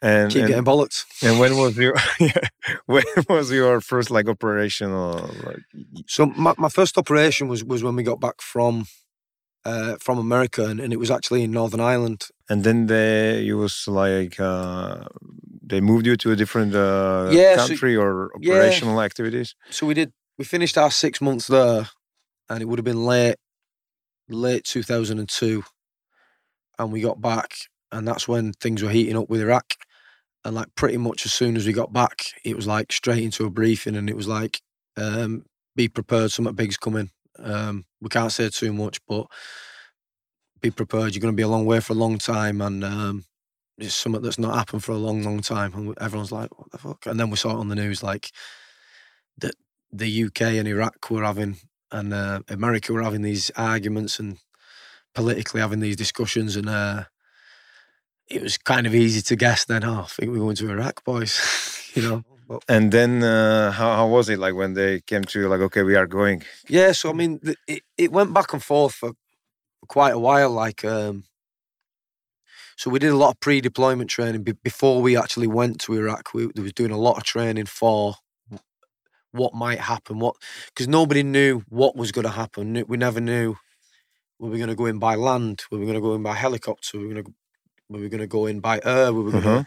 And 0.02 0.32
keep 0.32 0.42
and, 0.44 0.48
getting 0.50 0.64
bollocked. 0.66 1.06
and 1.24 1.40
when 1.40 1.58
was 1.58 1.76
your 1.78 1.96
when 2.86 3.04
was 3.30 3.52
your 3.52 3.82
first 3.82 4.12
like 4.12 4.28
operational 4.30 5.30
like 5.44 5.64
So 6.08 6.26
my, 6.28 6.54
my 6.58 6.70
first 6.70 6.98
operation 6.98 7.48
was 7.48 7.64
was 7.64 7.82
when 7.84 7.96
we 7.96 8.04
got 8.04 8.20
back 8.20 8.42
from 8.42 8.86
uh, 9.66 9.96
from 10.00 10.18
America, 10.18 10.66
and, 10.66 10.80
and 10.80 10.94
it 10.94 11.00
was 11.00 11.12
actually 11.12 11.44
in 11.44 11.52
Northern 11.52 11.82
Ireland. 11.82 12.22
and 12.50 12.64
then 12.64 12.88
they 12.88 13.42
you 13.42 13.58
was 13.58 13.88
like 13.88 14.40
uh 14.40 15.04
they 15.70 15.82
moved 15.82 16.06
you 16.08 16.16
to 16.18 16.32
a 16.32 16.36
different 16.36 16.74
uh 16.76 17.30
Yeah, 17.32 17.56
so- 17.58 17.68
country 17.68 17.96
or 17.96 18.30
yeah. 18.40 18.54
operational 18.54 19.02
activities 19.02 19.56
So 19.70 19.86
we 19.88 19.94
did. 19.94 20.12
We 20.38 20.46
finished 20.46 20.78
our 20.78 20.92
six 20.92 21.20
months 21.22 21.48
there, 21.48 21.90
and 22.50 22.62
it 22.62 22.66
would 22.68 22.80
have 22.80 22.86
been 22.92 23.06
late, 23.06 23.38
late 24.30 24.64
two 24.74 24.84
thousand 24.84 25.18
and 25.20 25.28
two, 25.40 25.64
and 26.78 26.92
we 26.94 27.02
got 27.02 27.20
back, 27.22 27.50
and 27.92 28.08
that's 28.08 28.28
when 28.28 28.54
things 28.54 28.82
were 28.84 28.90
heating 28.92 29.18
up 29.18 29.30
with 29.30 29.42
Iraq, 29.42 29.66
and 30.46 30.56
like 30.56 30.74
pretty 30.76 30.98
much 30.98 31.26
as 31.26 31.34
soon 31.34 31.56
as 31.58 31.66
we 31.66 31.74
got 31.74 31.94
back, 31.94 32.32
it 32.44 32.56
was 32.56 32.68
like 32.68 32.92
straight 32.92 33.24
into 33.24 33.46
a 33.46 33.50
briefing, 33.50 33.96
and 33.96 34.10
it 34.10 34.16
was 34.16 34.28
like, 34.28 34.62
um, 34.98 35.46
be 35.76 35.88
prepared, 35.88 36.32
something 36.32 36.56
big's 36.56 36.78
coming. 36.78 37.12
Um, 37.40 37.86
we 38.02 38.10
can't 38.10 38.32
say 38.32 38.50
too 38.50 38.74
much, 38.74 39.00
but 39.08 39.28
be 40.62 40.72
prepared. 40.72 41.14
You're 41.14 41.22
going 41.22 41.34
to 41.34 41.38
be 41.38 41.44
a 41.44 41.48
long 41.48 41.66
way 41.66 41.80
for 41.80 41.94
a 41.94 41.98
long 41.98 42.18
time, 42.18 42.62
and 42.62 42.84
um, 42.84 43.26
it's 43.78 43.96
something 43.96 44.22
that's 44.22 44.40
not 44.40 44.56
happened 44.56 44.84
for 44.84 44.94
a 44.94 44.98
long, 44.98 45.24
long 45.24 45.42
time. 45.42 45.74
And 45.74 45.98
everyone's 46.00 46.32
like, 46.32 46.58
"What 46.58 46.72
the 46.72 46.78
fuck?" 46.78 47.06
And 47.06 47.20
then 47.20 47.30
we 47.30 47.38
saw 47.38 47.52
it 47.52 47.60
on 47.60 47.70
the 47.70 47.76
news, 47.76 48.04
like 48.04 48.32
that 49.38 49.56
the 49.92 50.24
UK 50.26 50.42
and 50.42 50.68
Iraq 50.68 51.10
were 51.10 51.24
having, 51.24 51.58
and 51.92 52.14
uh, 52.14 52.42
America 52.50 52.94
were 52.94 53.04
having 53.04 53.22
these 53.22 53.52
arguments 53.56 54.20
and 54.20 54.38
politically 55.14 55.62
having 55.62 55.80
these 55.80 55.96
discussions, 55.96 56.56
and 56.56 56.70
uh, 56.70 57.06
it 58.30 58.42
was 58.42 58.58
kind 58.58 58.88
of 58.88 58.96
easy 58.96 59.22
to 59.24 59.36
guess 59.36 59.66
then. 59.66 59.84
Oh, 59.84 60.02
I 60.02 60.08
think 60.08 60.32
we're 60.32 60.40
going 60.40 60.56
to 60.58 60.70
Iraq, 60.70 61.04
boys. 61.04 61.92
you 61.96 62.02
know. 62.02 62.24
But, 62.48 62.64
And 62.70 62.92
then 62.92 63.24
uh, 63.24 63.72
how 63.72 63.96
how 63.96 64.08
was 64.08 64.30
it 64.30 64.40
like 64.40 64.56
when 64.56 64.74
they 64.74 65.02
came 65.02 65.24
to 65.26 65.40
you 65.40 65.48
like 65.50 65.62
okay 65.62 65.84
we 65.84 65.96
are 65.96 66.08
going? 66.08 66.44
yeah, 66.70 66.92
so 66.94 67.10
I 67.10 67.14
mean, 67.14 67.40
it, 67.68 67.84
it 67.98 68.12
went 68.12 68.34
back 68.34 68.54
and 68.54 68.64
forth 68.64 68.96
for 68.96 69.14
quite 69.88 70.14
a 70.14 70.20
while. 70.20 70.52
Like, 70.52 70.86
um, 70.86 71.26
so 72.78 72.90
we 72.90 73.00
did 73.00 73.12
a 73.12 73.18
lot 73.18 73.32
of 73.32 73.40
pre-deployment 73.40 74.10
training 74.10 74.44
be- 74.44 74.54
before 74.64 75.02
we 75.02 75.18
actually 75.18 75.48
went 75.48 75.82
to 75.82 75.94
Iraq. 75.94 76.34
We, 76.34 76.48
we 76.48 76.64
was 76.64 76.74
doing 76.74 76.92
a 76.92 76.98
lot 76.98 77.18
of 77.18 77.24
training 77.24 77.66
for 77.66 78.16
what 79.32 79.54
might 79.54 79.80
happen. 79.80 80.20
What 80.20 80.36
because 80.68 80.88
nobody 80.88 81.24
knew 81.24 81.64
what 81.70 81.96
was 81.96 82.12
going 82.12 82.26
to 82.26 82.32
happen. 82.32 82.84
We 82.88 82.98
never 82.98 83.20
knew 83.22 83.56
were 84.40 84.50
we 84.50 84.58
going 84.58 84.70
to 84.70 84.76
go 84.76 84.86
in 84.86 85.00
by 85.00 85.16
land, 85.16 85.64
were 85.72 85.80
we 85.80 85.86
going 85.86 85.96
to 85.96 86.02
go 86.02 86.16
in 86.16 86.24
by 86.24 86.36
helicopter, 86.36 86.98
were 86.98 87.08
we 87.08 87.14
going 87.14 87.26
to 87.26 87.34
were 87.90 88.00
we 88.00 88.10
going 88.10 88.20
to 88.22 88.28
go 88.28 88.46
in 88.46 88.60
by 88.60 88.80
air, 88.84 89.14
were 89.14 89.24
we 89.24 89.32
going 89.32 89.46
Uh-huh. 89.46 89.64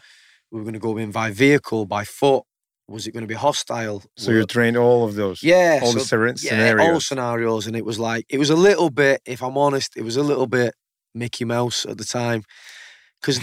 we 0.51 0.59
were 0.59 0.65
going 0.65 0.75
to 0.75 0.79
go 0.81 0.97
in 0.99 1.11
by 1.11 1.31
vehicle, 1.31 1.87
by 1.87 2.05
foot. 2.05 2.45
Was 2.89 3.07
it 3.07 3.13
going 3.13 3.23
to 3.23 3.29
be 3.29 3.35
hostile? 3.35 4.03
So 4.17 4.33
Were- 4.33 4.39
you 4.41 4.47
trained 4.47 4.77
all 4.77 5.05
of 5.05 5.15
those. 5.15 5.43
yeah, 5.45 5.79
all 5.83 5.93
the 5.93 6.01
so- 6.01 6.17
scer- 6.17 6.27
yeah, 6.43 6.73
all 6.73 7.01
scenarios. 7.01 7.07
scenarios, 7.07 7.67
and 7.69 7.77
it 7.77 7.85
was 7.85 7.99
like 8.01 8.27
it 8.29 8.39
was 8.39 8.51
a 8.51 8.57
little 8.57 8.91
bit. 8.91 9.21
If 9.25 9.43
I'm 9.43 9.57
honest, 9.57 9.97
it 9.97 10.03
was 10.03 10.17
a 10.17 10.23
little 10.25 10.47
bit 10.49 10.75
Mickey 11.15 11.45
Mouse 11.45 11.87
at 11.87 11.99
the 11.99 12.05
time, 12.05 12.43
because 13.21 13.41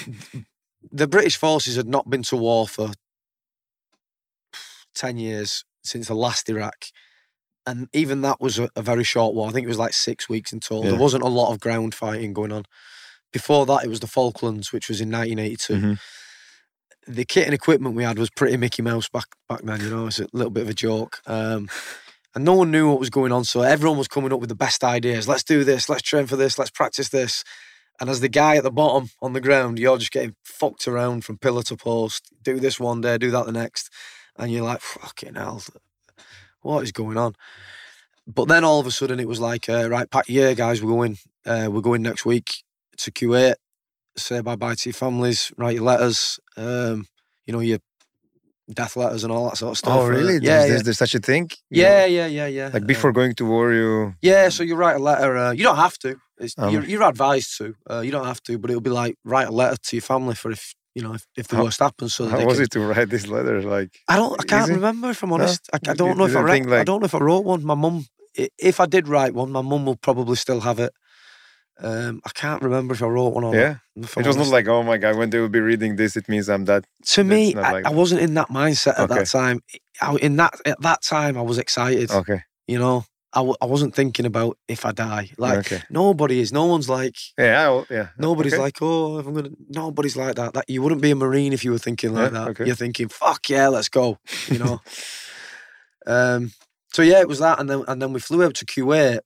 the 0.92 1.08
British 1.08 1.38
forces 1.38 1.76
had 1.78 1.88
not 1.88 2.10
been 2.10 2.24
to 2.24 2.36
war 2.36 2.68
for 2.68 2.92
ten 4.94 5.18
years 5.18 5.64
since 5.84 6.08
the 6.08 6.14
last 6.16 6.50
Iraq, 6.50 6.86
and 7.66 7.88
even 7.94 8.22
that 8.22 8.42
was 8.42 8.60
a, 8.60 8.70
a 8.76 8.82
very 8.82 9.04
short 9.06 9.34
war. 9.34 9.48
I 9.50 9.52
think 9.54 9.66
it 9.66 9.70
was 9.70 9.80
like 9.80 9.94
six 9.94 10.28
weeks 10.28 10.52
in 10.52 10.60
total. 10.60 10.84
Yeah. 10.86 10.92
There 10.92 11.00
wasn't 11.00 11.24
a 11.24 11.28
lot 11.30 11.52
of 11.54 11.60
ground 11.62 11.96
fighting 11.96 12.34
going 12.34 12.52
on. 12.52 12.64
Before 13.32 13.66
that, 13.66 13.84
it 13.84 13.90
was 13.90 14.00
the 14.00 14.08
Falklands, 14.08 14.72
which 14.72 14.90
was 14.90 15.02
in 15.02 15.10
1982 15.10 15.74
Mhm. 15.74 16.00
the 17.08 17.26
kit 17.26 17.46
and 17.46 17.54
equipment 17.54 17.96
we 17.96 18.04
had 18.04 18.20
was 18.20 18.30
pretty 18.30 18.58
Mickey 18.58 18.82
Mouse 18.82 19.08
back 19.08 19.28
back 19.48 19.62
then. 19.64 19.80
You 19.82 19.90
know, 19.90 20.08
it's 20.08 20.20
a 20.20 20.28
little 20.34 20.50
bit 20.52 20.64
of 20.64 20.70
a 20.70 20.74
joke. 20.74 21.22
Um, 21.26 21.70
and 22.36 22.44
no 22.44 22.54
one 22.54 22.70
knew 22.70 22.90
what 22.90 23.00
was 23.00 23.10
going 23.10 23.32
on, 23.32 23.46
so 23.46 23.62
everyone 23.62 23.98
was 23.98 24.08
coming 24.10 24.34
up 24.34 24.40
with 24.40 24.50
the 24.50 24.56
best 24.56 24.84
ideas. 24.84 25.28
Let's 25.28 25.44
do 25.44 25.64
this. 25.64 25.88
Let's 25.90 26.02
train 26.02 26.28
for 26.28 26.36
this. 26.36 26.58
Let's 26.60 26.70
practice 26.70 27.10
this. 27.10 27.44
And 28.00 28.10
as 28.10 28.20
the 28.20 28.30
guy 28.30 28.58
at 28.58 28.64
the 28.64 28.72
bottom 28.72 29.10
on 29.22 29.34
the 29.34 29.42
ground, 29.42 29.80
you're 29.80 29.98
just 29.98 30.12
getting 30.12 30.36
fucked 30.44 30.88
around 30.88 31.24
from 31.26 31.38
pillar 31.38 31.64
to 31.64 31.78
post. 31.78 32.32
Do 32.44 32.60
this 32.60 32.80
one 32.80 33.02
day, 33.02 33.18
do 33.18 33.32
that 33.32 33.46
the 33.46 33.52
next, 33.52 33.90
and 34.38 34.52
you're 34.52 34.66
like, 34.66 34.82
fucking 34.82 35.36
hell, 35.36 35.64
what 36.62 36.84
is 36.84 36.92
going 36.92 37.18
on? 37.18 37.34
But 38.28 38.50
then 38.50 38.64
all 38.66 38.80
of 38.82 38.86
a 38.86 38.92
sudden, 38.92 39.20
it 39.22 39.28
was 39.28 39.40
like, 39.40 39.70
uh, 39.70 39.90
right, 39.90 40.12
pack 40.12 40.28
your 40.28 40.48
gear, 40.48 40.56
guys. 40.56 40.84
We're 40.84 40.92
going. 40.92 41.18
Uh, 41.46 41.70
we're 41.72 41.82
going 41.82 42.02
next 42.02 42.26
week 42.26 42.64
to 42.98 43.12
Kuwait 43.12 43.56
say 44.20 44.42
bye 44.42 44.56
bye 44.56 44.76
to 44.76 44.90
your 44.90 44.94
families, 44.94 45.52
write 45.58 45.76
your 45.76 45.84
letters, 45.84 46.40
um, 46.58 47.06
you 47.46 47.54
know, 47.54 47.60
your 47.60 47.80
death 48.74 48.98
letters 48.98 49.24
and 49.24 49.32
all 49.32 49.48
that 49.50 49.58
sort 49.58 49.72
of 49.72 49.78
stuff. 49.78 49.94
Oh 49.96 50.06
uh, 50.06 50.10
really? 50.10 50.34
yeah, 50.34 50.40
there's, 50.40 50.42
yeah. 50.42 50.68
there's, 50.68 50.84
there's 50.84 50.98
such 50.98 51.16
a 51.16 51.20
thing. 51.20 51.44
Know, 51.44 51.82
yeah, 51.82 52.06
yeah, 52.06 52.26
yeah, 52.28 52.48
yeah. 52.48 52.70
Like 52.74 52.84
uh, 52.84 52.86
before 52.86 53.12
going 53.12 53.36
to 53.36 53.46
war, 53.46 53.74
you. 53.74 54.16
yeah, 54.22 54.50
so 54.50 54.64
you 54.64 54.76
write 54.76 54.96
a 54.96 55.00
letter. 55.00 55.38
Uh, 55.38 55.52
you 55.52 55.64
don't 55.64 55.78
have 55.78 55.98
to. 56.00 56.18
It's, 56.40 56.54
Um, 56.58 56.72
you're, 56.74 56.84
you're 56.84 57.04
advised 57.04 57.58
to. 57.58 57.76
Uh, 57.90 58.02
you 58.02 58.12
don't 58.12 58.26
have 58.26 58.42
to, 58.44 58.58
but 58.58 58.70
it'll 58.70 58.82
be 58.82 58.90
like 58.90 59.16
write 59.24 59.48
a 59.48 59.52
letter 59.52 59.78
to 59.78 59.96
your 59.96 60.02
family 60.02 60.36
for 60.36 60.52
if 60.52 60.74
you 60.94 61.02
know 61.04 61.14
if, 61.14 61.26
if 61.36 61.48
the 61.48 61.56
How- 61.58 61.64
worst 61.64 61.80
happens. 61.80 62.16
So 62.16 62.26
that 62.26 62.32
How 62.32 62.38
they 62.38 62.46
was 62.46 62.58
can, 62.58 62.64
it 62.66 62.72
to 62.72 62.80
write 62.82 63.10
this 63.10 63.28
letter? 63.28 63.62
Like, 63.62 63.92
I 64.08 64.18
don't. 64.18 64.40
I 64.40 64.44
can't 64.44 64.70
remember 64.70 65.12
if 65.12 65.24
I'm 65.24 65.30
No? 65.30 65.36
honest. 65.36 65.70
I, 65.74 65.80
I 65.92 65.94
don't 65.94 66.18
know 66.18 66.26
if 66.26 66.36
I. 66.36 66.42
Re- 66.42 66.52
think, 66.52 66.70
I 66.72 66.84
don't 66.84 67.00
know 67.02 67.06
if 67.06 67.16
I 67.16 67.20
wrote 67.20 67.46
one. 67.46 67.64
My 67.64 67.76
mum. 67.76 68.06
If 68.60 68.80
I 68.80 68.86
did 68.86 69.08
write 69.08 69.34
one, 69.34 69.52
my 69.52 69.62
mum 69.64 69.86
will 69.88 69.96
probably 69.96 70.36
still 70.36 70.60
have 70.62 70.80
it. 70.80 70.94
Um, 71.80 72.22
I 72.26 72.30
can't 72.34 72.62
remember 72.64 72.96
if 72.96 73.04
I 73.04 73.06
wrote 73.08 73.34
one 73.36 73.44
or 73.44 73.56
yeah, 73.56 73.76
not. 73.96 74.18
it 74.18 74.26
was 74.26 74.36
not 74.36 74.48
like, 74.48 74.68
oh 74.68 74.82
my 74.82 74.98
god, 74.98 75.16
when 75.16 75.30
they 75.30 75.40
will 75.40 75.48
be 75.50 75.60
reading 75.60 75.96
this, 75.96 76.16
it 76.18 76.28
means 76.28 76.50
I'm 76.50 76.66
that. 76.66 76.86
to 77.14 77.24
me, 77.24 77.54
I, 77.54 77.72
like 77.72 77.86
I 77.86 77.92
wasn't 77.92 78.22
in 78.22 78.34
that 78.34 78.50
mindset 78.50 78.94
at 78.98 79.02
Okay. 79.02 79.14
that 79.20 79.28
time. 79.28 79.62
I, 80.02 80.16
in 80.16 80.38
that 80.38 80.54
at 80.66 80.82
that 80.82 81.04
time, 81.04 81.38
I 81.38 81.42
was 81.44 81.60
excited. 81.60 82.10
Okay, 82.10 82.42
You 82.68 82.80
know, 82.80 83.06
I, 83.32 83.40
w- 83.42 83.56
I 83.62 83.66
wasn't 83.68 83.94
thinking 83.94 84.26
about 84.26 84.58
if 84.68 84.86
I 84.88 84.92
die. 84.92 85.30
Like 85.38 85.60
okay, 85.60 85.84
nobody 85.92 86.40
is. 86.40 86.52
No 86.52 86.66
one's 86.66 86.90
like. 86.90 87.16
yeah, 87.38 87.66
I 87.66 87.70
will- 87.70 87.86
yeah. 87.92 88.08
Nobody's 88.18 88.54
okay. 88.54 88.62
like, 88.64 88.78
oh, 88.82 89.20
if 89.20 89.28
I'm 89.28 89.36
gonna. 89.36 89.50
Nobody's 89.70 90.18
like 90.18 90.36
that. 90.36 90.54
That 90.56 90.68
you 90.68 90.82
wouldn't 90.82 91.02
be 91.02 91.12
a 91.12 91.16
marine 91.16 91.54
if 91.54 91.64
you 91.64 91.70
were 91.72 91.78
thinking 91.78 92.12
like 92.14 92.32
Yeah, 92.32 92.40
that. 92.40 92.48
okay. 92.50 92.66
You're 92.66 92.76
thinking, 92.76 93.08
fuck 93.10 93.50
yeah, 93.50 93.68
let's 93.68 93.90
go. 93.90 94.18
You 94.48 94.58
know. 94.60 94.82
um. 96.08 96.52
So 96.94 97.02
yeah, 97.04 97.20
it 97.20 97.28
was 97.28 97.40
that, 97.40 97.60
and 97.60 97.70
then 97.70 97.84
and 97.88 98.02
then 98.02 98.14
we 98.14 98.20
flew 98.20 98.44
out 98.44 98.56
to 98.56 98.66
Kuwait, 98.66 99.20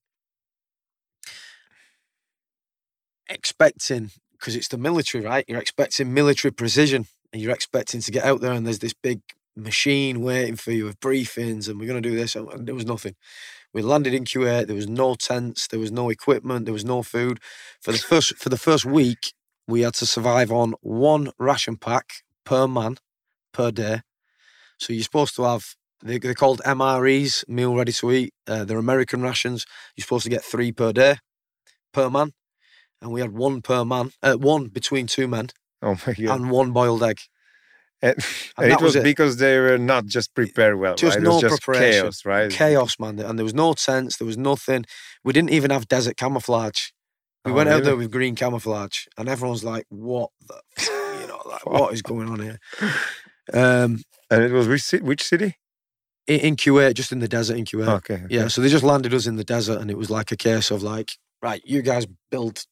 expecting 3.31 4.11
because 4.33 4.55
it's 4.55 4.67
the 4.69 4.77
military, 4.77 5.23
right? 5.23 5.45
You're 5.47 5.59
expecting 5.59 6.13
military 6.13 6.51
precision, 6.51 7.05
and 7.31 7.41
you're 7.41 7.53
expecting 7.53 8.01
to 8.01 8.11
get 8.11 8.25
out 8.25 8.41
there, 8.41 8.53
and 8.53 8.65
there's 8.65 8.79
this 8.79 8.93
big 8.93 9.21
machine 9.55 10.21
waiting 10.21 10.55
for 10.55 10.71
you 10.71 10.85
with 10.85 10.99
briefings, 10.99 11.67
and 11.67 11.79
we're 11.79 11.87
gonna 11.87 12.01
do 12.01 12.15
this, 12.15 12.35
and 12.35 12.65
there 12.65 12.75
was 12.75 12.85
nothing. 12.85 13.15
We 13.73 13.81
landed 13.81 14.13
in 14.13 14.25
Kuwait. 14.25 14.67
There 14.67 14.75
was 14.75 14.89
no 14.89 15.15
tents. 15.15 15.67
There 15.67 15.79
was 15.79 15.91
no 15.91 16.09
equipment. 16.09 16.65
There 16.65 16.73
was 16.73 16.85
no 16.85 17.03
food. 17.03 17.39
For 17.81 17.91
the 17.91 17.99
first 17.99 18.35
for 18.37 18.49
the 18.49 18.57
first 18.57 18.85
week, 18.85 19.33
we 19.67 19.81
had 19.81 19.93
to 19.95 20.05
survive 20.05 20.51
on 20.51 20.73
one 20.81 21.31
ration 21.39 21.77
pack 21.77 22.23
per 22.43 22.67
man 22.67 22.97
per 23.53 23.71
day. 23.71 24.01
So 24.77 24.93
you're 24.93 25.03
supposed 25.03 25.35
to 25.35 25.43
have 25.43 25.75
they, 26.03 26.17
they're 26.17 26.33
called 26.33 26.61
MREs, 26.65 27.47
meal 27.47 27.75
ready 27.75 27.91
to 27.93 28.11
eat. 28.11 28.33
Uh, 28.47 28.65
they're 28.65 28.77
American 28.77 29.21
rations. 29.21 29.65
You're 29.95 30.03
supposed 30.03 30.23
to 30.23 30.29
get 30.29 30.43
three 30.43 30.71
per 30.71 30.91
day 30.91 31.17
per 31.93 32.09
man, 32.09 32.31
and 33.01 33.11
we 33.11 33.21
had 33.21 33.31
one 33.31 33.61
per 33.61 33.83
man, 33.85 34.11
uh, 34.23 34.35
one 34.35 34.67
between 34.67 35.07
two 35.07 35.27
men, 35.27 35.49
Oh 35.81 35.95
my 36.07 36.13
god! 36.13 36.19
and 36.41 36.51
one 36.51 36.71
boiled 36.71 37.03
egg. 37.03 37.17
And, 38.03 38.15
And 38.57 38.71
it 38.71 38.75
was, 38.81 38.81
was 38.81 38.95
it. 38.97 39.03
because 39.03 39.37
they 39.37 39.59
were 39.59 39.77
not 39.77 40.05
just 40.07 40.33
prepared 40.33 40.79
well, 40.79 40.95
Just 40.95 41.17
right? 41.17 41.23
no 41.23 41.31
it 41.31 41.33
was 41.33 41.41
just 41.41 41.61
preparation. 41.63 42.01
chaos, 42.01 42.25
right? 42.25 42.49
Chaos, 42.51 42.99
man, 42.99 43.19
and 43.19 43.37
there 43.37 43.43
was 43.43 43.53
no 43.53 43.73
tents. 43.73 44.17
There 44.17 44.25
was 44.25 44.37
nothing. 44.37 44.85
We 45.23 45.33
didn't 45.33 45.51
even 45.51 45.69
have 45.71 45.87
desert 45.87 46.17
camouflage. 46.17 46.89
We 47.45 47.51
Oh, 47.51 47.55
went 47.55 47.69
out 47.69 47.83
there 47.83 47.95
with 47.95 48.11
green 48.11 48.35
camouflage, 48.35 49.05
and 49.17 49.29
everyone's 49.29 49.63
like, 49.63 49.85
"What 49.89 50.29
the, 50.47 50.61
f- 50.77 50.89
you 51.21 51.27
know, 51.27 51.41
like, 51.45 51.65
what 51.69 51.93
is 51.93 52.01
going 52.01 52.27
on 52.29 52.39
here?" 52.39 52.59
Um, 53.53 54.01
And 54.29 54.43
it 54.43 54.51
was 54.51 54.67
which 54.67 54.81
city? 54.83 55.03
Which 55.03 55.23
city? 55.23 55.57
in, 56.27 56.39
in 56.39 56.55
Kuwait, 56.55 56.93
just 56.93 57.11
in 57.11 57.19
the 57.19 57.27
desert 57.27 57.57
in 57.57 57.65
Kuwait. 57.65 57.87
Okay. 57.87 58.13
okay. 58.15 58.25
Yeah, 58.29 58.47
so 58.47 58.61
they 58.61 58.69
just 58.69 58.83
landed 58.83 59.13
us 59.13 59.25
in 59.27 59.35
the 59.35 59.43
desert, 59.43 59.79
and 59.81 59.89
it 59.91 59.97
was 59.97 60.09
like 60.09 60.31
a 60.31 60.37
case 60.37 60.71
of 60.71 60.81
like, 60.83 61.11
right, 61.41 61.61
you 61.65 61.81
guys 61.81 62.05
build 62.29 62.63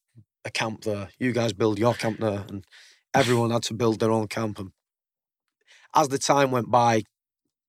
a 0.44 0.50
camp 0.50 0.82
there, 0.82 1.08
you 1.18 1.32
guys 1.32 1.52
build 1.52 1.78
your 1.78 1.94
camp 1.94 2.20
there, 2.20 2.44
and 2.48 2.64
everyone 3.14 3.50
had 3.50 3.62
to 3.64 3.74
build 3.74 4.00
their 4.00 4.10
own 4.10 4.28
camp. 4.28 4.58
And 4.58 4.72
as 5.94 6.08
the 6.08 6.18
time 6.18 6.50
went 6.50 6.70
by, 6.70 7.02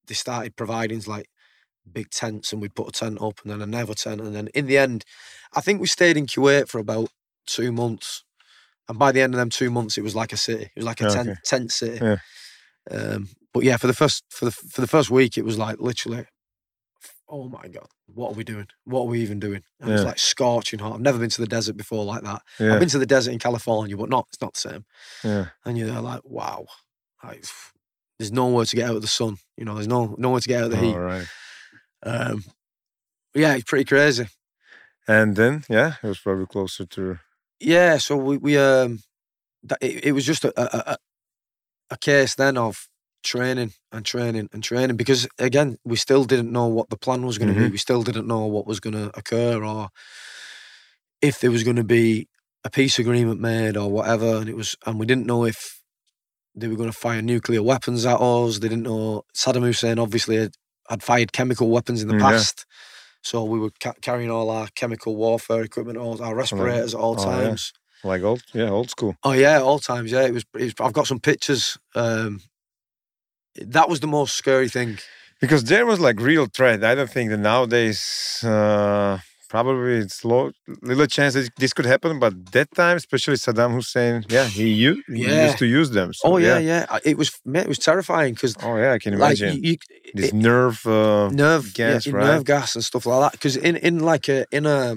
they 0.07 0.13
started 0.13 0.55
providing 0.55 1.01
like 1.07 1.27
big 1.91 2.10
tents, 2.10 2.53
and 2.53 2.62
we'd 2.62 2.75
put 2.75 2.89
a 2.89 2.91
tent 2.91 3.21
up, 3.21 3.39
and 3.43 3.51
then 3.51 3.62
another 3.62 3.93
tent, 3.93 4.21
and 4.21 4.36
then 4.36 4.47
in 4.53 4.67
the 4.67 4.77
end, 4.77 5.03
I 5.53 5.62
think 5.62 5.81
we 5.81 5.88
stayed 5.88 6.17
in 6.17 6.27
Kuwait 6.27 6.69
for 6.69 6.79
about 6.79 7.10
two 7.45 7.71
months, 7.71 8.23
and 8.88 8.97
by 8.99 9.12
the 9.12 9.21
end 9.21 9.34
of 9.34 9.39
them 9.39 9.49
two 9.49 9.71
months, 9.71 9.97
it 9.97 10.03
was 10.03 10.15
like 10.15 10.34
a 10.34 10.38
city. 10.38 10.65
It 10.65 10.71
was 10.77 10.86
like 10.86 11.01
a 11.01 11.05
Okay. 11.05 11.23
tent 11.23 11.38
tent 11.43 11.71
city. 11.71 11.99
Yeah. 12.01 12.17
Um, 12.89 13.29
but 13.53 13.63
yeah, 13.63 13.77
for 13.77 13.88
the 13.88 13.93
first 13.93 14.23
for 14.29 14.45
the 14.45 14.51
for 14.51 14.81
the 14.81 14.88
first 14.88 15.10
week, 15.10 15.38
it 15.38 15.45
was 15.45 15.57
like 15.57 15.79
literally 15.79 16.25
oh 17.32 17.48
my 17.48 17.67
god, 17.70 17.88
what 18.13 18.32
are 18.32 18.36
we 18.36 18.44
doing? 18.44 18.67
What 18.84 19.02
are 19.02 19.06
we 19.08 19.22
even 19.22 19.39
doing? 19.39 19.63
And 19.80 19.89
Yeah. 19.91 20.02
like 20.02 20.20
scorching 20.20 20.80
hot. 20.80 20.94
I've 20.94 21.02
never 21.02 21.17
been 21.17 21.30
to 21.30 21.41
the 21.41 21.48
desert 21.48 21.78
before 21.78 22.04
like 22.06 22.24
that. 22.24 22.41
Yeah. 22.60 22.74
I've 22.74 22.80
been 22.80 22.89
to 22.89 23.00
the 23.00 23.06
desert 23.06 23.32
in 23.32 23.39
California, 23.39 23.96
but 23.98 24.10
not 24.10 24.28
it's 24.30 24.41
not 24.41 24.54
the 24.54 24.60
same. 24.60 24.86
yeah. 25.24 25.46
And 25.65 25.78
you're 25.78 25.88
there 25.88 26.02
like, 26.02 26.22
wow, 26.26 26.65
like, 27.24 27.46
there's 28.20 28.32
nowhere 28.32 28.65
to 28.65 28.76
get 28.76 28.89
out 28.89 28.98
of 28.98 29.02
the 29.02 29.08
sun. 29.08 29.38
You 29.58 29.65
know, 29.65 29.74
there's 29.76 29.88
no 29.88 30.15
nowhere 30.20 30.41
to 30.41 30.48
get 30.48 30.60
out 30.60 30.65
of 30.65 30.72
the 30.72 30.78
heat. 30.86 30.94
All 30.94 31.00
right. 31.00 31.28
Um, 32.04 32.44
yeah, 33.34 33.56
it's 33.56 33.63
pretty 33.63 33.86
crazy. 33.86 34.28
And 35.08 35.36
then, 35.36 35.63
yeah, 35.70 35.96
it 36.04 36.08
was 36.08 36.20
probably 36.20 36.46
closer 36.46 36.86
to. 36.86 37.20
Yeah, 37.60 37.98
so 37.98 38.17
we 38.17 38.38
we 38.38 38.58
um, 38.58 39.00
that, 39.63 39.78
it, 39.82 40.06
it 40.06 40.12
was 40.12 40.26
just 40.26 40.44
a, 40.46 40.52
a 40.60 40.94
a 40.94 40.98
a 41.91 41.98
case 41.98 42.36
then 42.36 42.58
of 42.58 42.88
training 43.23 43.71
and 43.91 44.05
training 44.05 44.49
and 44.51 44.63
training 44.63 44.95
because 44.97 45.28
again 45.38 45.78
we 45.84 45.95
still 45.95 46.24
didn't 46.26 46.51
know 46.51 46.67
what 46.67 46.89
the 46.89 46.97
plan 46.97 47.26
was 47.26 47.38
going 47.38 47.53
to 47.53 47.59
be. 47.59 47.67
Mhm. 47.67 47.72
We 47.72 47.78
still 47.78 48.03
didn't 48.03 48.28
know 48.28 48.45
what 48.47 48.65
was 48.67 48.80
going 48.80 48.95
to 48.95 49.11
occur 49.17 49.63
or 49.63 49.89
if 51.22 51.39
there 51.39 51.51
was 51.51 51.63
going 51.63 51.76
to 51.76 51.84
be 51.84 52.28
a 52.63 52.69
peace 52.69 52.99
agreement 52.99 53.39
made 53.39 53.78
or 53.78 53.89
whatever. 53.91 54.38
And 54.38 54.49
it 54.49 54.55
was, 54.55 54.76
and 54.86 54.99
we 54.99 55.05
didn't 55.05 55.26
know 55.28 55.45
if 55.45 55.82
they 56.55 56.67
were 56.67 56.76
going 56.76 56.89
to 56.91 56.97
fire 56.97 57.22
nuclear 57.22 57.63
weapons 57.63 58.05
at 58.05 58.19
us. 58.19 58.59
They 58.59 58.69
didn't 58.69 58.84
know 58.84 59.24
Saddam 59.36 59.61
Hussein 59.63 59.99
obviously 59.99 60.38
had, 60.38 60.53
had 60.89 61.03
fired 61.03 61.32
chemical 61.32 61.69
weapons 61.69 62.01
in 62.01 62.07
the 62.07 62.15
Mm, 62.15 62.19
yeah. 62.22 62.30
past. 62.32 62.65
So 63.24 63.43
we 63.43 63.59
were 63.59 63.72
ca- 63.80 63.93
carrying 64.01 64.32
all 64.32 64.49
our 64.49 64.67
chemical 64.76 65.15
warfare 65.15 65.61
equipment, 65.61 65.97
all 65.97 66.22
our 66.22 66.36
respirators 66.36 66.93
at 66.95 66.99
all 66.99 67.15
oh, 67.19 67.24
yeah. 67.39 67.43
times. 67.47 67.72
Like 68.03 68.24
old, 68.24 68.41
yeah, 68.51 68.69
old 68.69 68.89
school. 68.89 69.15
Oh 69.24 69.34
yeah, 69.34 69.59
all 69.61 69.78
times. 69.78 70.11
Yeah, 70.11 70.24
it 70.26 70.34
was. 70.34 70.43
It 70.55 70.63
was 70.63 70.74
I've 70.80 70.93
got 70.93 71.05
some 71.05 71.19
pictures. 71.19 71.78
Um, 71.93 72.41
that 73.56 73.89
was 73.89 73.99
the 73.99 74.08
most 74.08 74.36
scary 74.36 74.70
thing. 74.70 74.99
Because 75.39 75.64
there 75.64 75.86
was 75.86 75.99
like 75.99 76.20
real 76.20 76.45
threat. 76.45 76.84
I 76.84 76.93
don't 76.95 77.10
think 77.10 77.30
that 77.32 77.38
nowadays 77.39 78.43
uh, 78.43 79.18
probably 79.49 79.95
it's 79.97 80.24
low, 80.24 80.52
little 80.84 81.08
chance 81.08 81.34
that 81.34 81.49
this 81.58 81.74
could 81.74 81.86
happen. 81.86 82.20
But 82.20 82.52
that 82.52 82.70
time, 82.76 82.95
especially 82.97 83.36
Saddam 83.38 83.74
Hussein, 83.74 84.24
yeah, 84.30 84.45
he, 84.45 84.70
u- 84.70 85.04
he 85.08 85.24
Yeah. 85.26 85.45
used 85.45 85.58
to 85.58 85.66
use 85.66 85.89
them. 85.91 86.14
So, 86.14 86.30
oh 86.34 86.38
yeah, 86.38 86.60
yeah. 86.60 86.86
I- 86.89 87.02
It 87.04 87.18
was 87.18 87.32
mate, 87.43 87.62
it 87.62 87.68
was 87.68 87.80
terrifying 87.80 88.36
because 88.36 88.56
Oh 88.62 88.78
yeah, 88.78 88.93
I 88.93 88.99
can 88.99 89.14
like 89.18 89.39
imagine 89.39 89.64
you, 89.64 89.72
you 89.72 89.78
this 90.14 90.28
it- 90.30 90.36
nerve. 90.36 90.86
Uh, 90.86 91.30
nerve 91.30 91.74
gas, 91.74 92.06
yeah, 92.06 92.14
right? 92.14 92.26
nerve 92.28 92.45
gas 92.45 92.76
and 92.76 92.84
stuff 92.84 93.06
like 93.08 93.20
that. 93.24 93.32
Because 93.32 93.56
in 93.58 93.76
in 93.78 93.99
like 93.99 94.30
a 94.30 94.45
in 94.52 94.66
a 94.68 94.95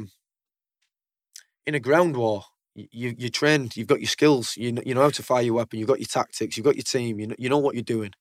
in 1.67 1.75
a 1.75 1.81
ground 1.81 2.17
war, 2.17 2.45
you 2.75 3.15
you 3.17 3.29
trained, 3.31 3.77
you've 3.77 3.87
got 3.87 4.01
your 4.01 4.09
skills, 4.09 4.57
you 4.57 4.73
know, 4.73 4.83
you 4.85 4.95
know 4.95 5.03
how 5.03 5.11
to 5.11 5.23
fire 5.23 5.43
your 5.43 5.55
weapon, 5.55 5.79
you've 5.79 5.89
got 5.89 6.01
your 6.01 6.07
tactics, 6.07 6.57
you've 6.57 6.67
got 6.67 6.77
your 6.77 6.83
team, 6.83 7.19
you 7.21 7.27
know, 7.29 7.37
you 7.39 7.49
know 7.49 7.59
what 7.59 7.75
you're 7.75 7.83
doing. 7.97 8.13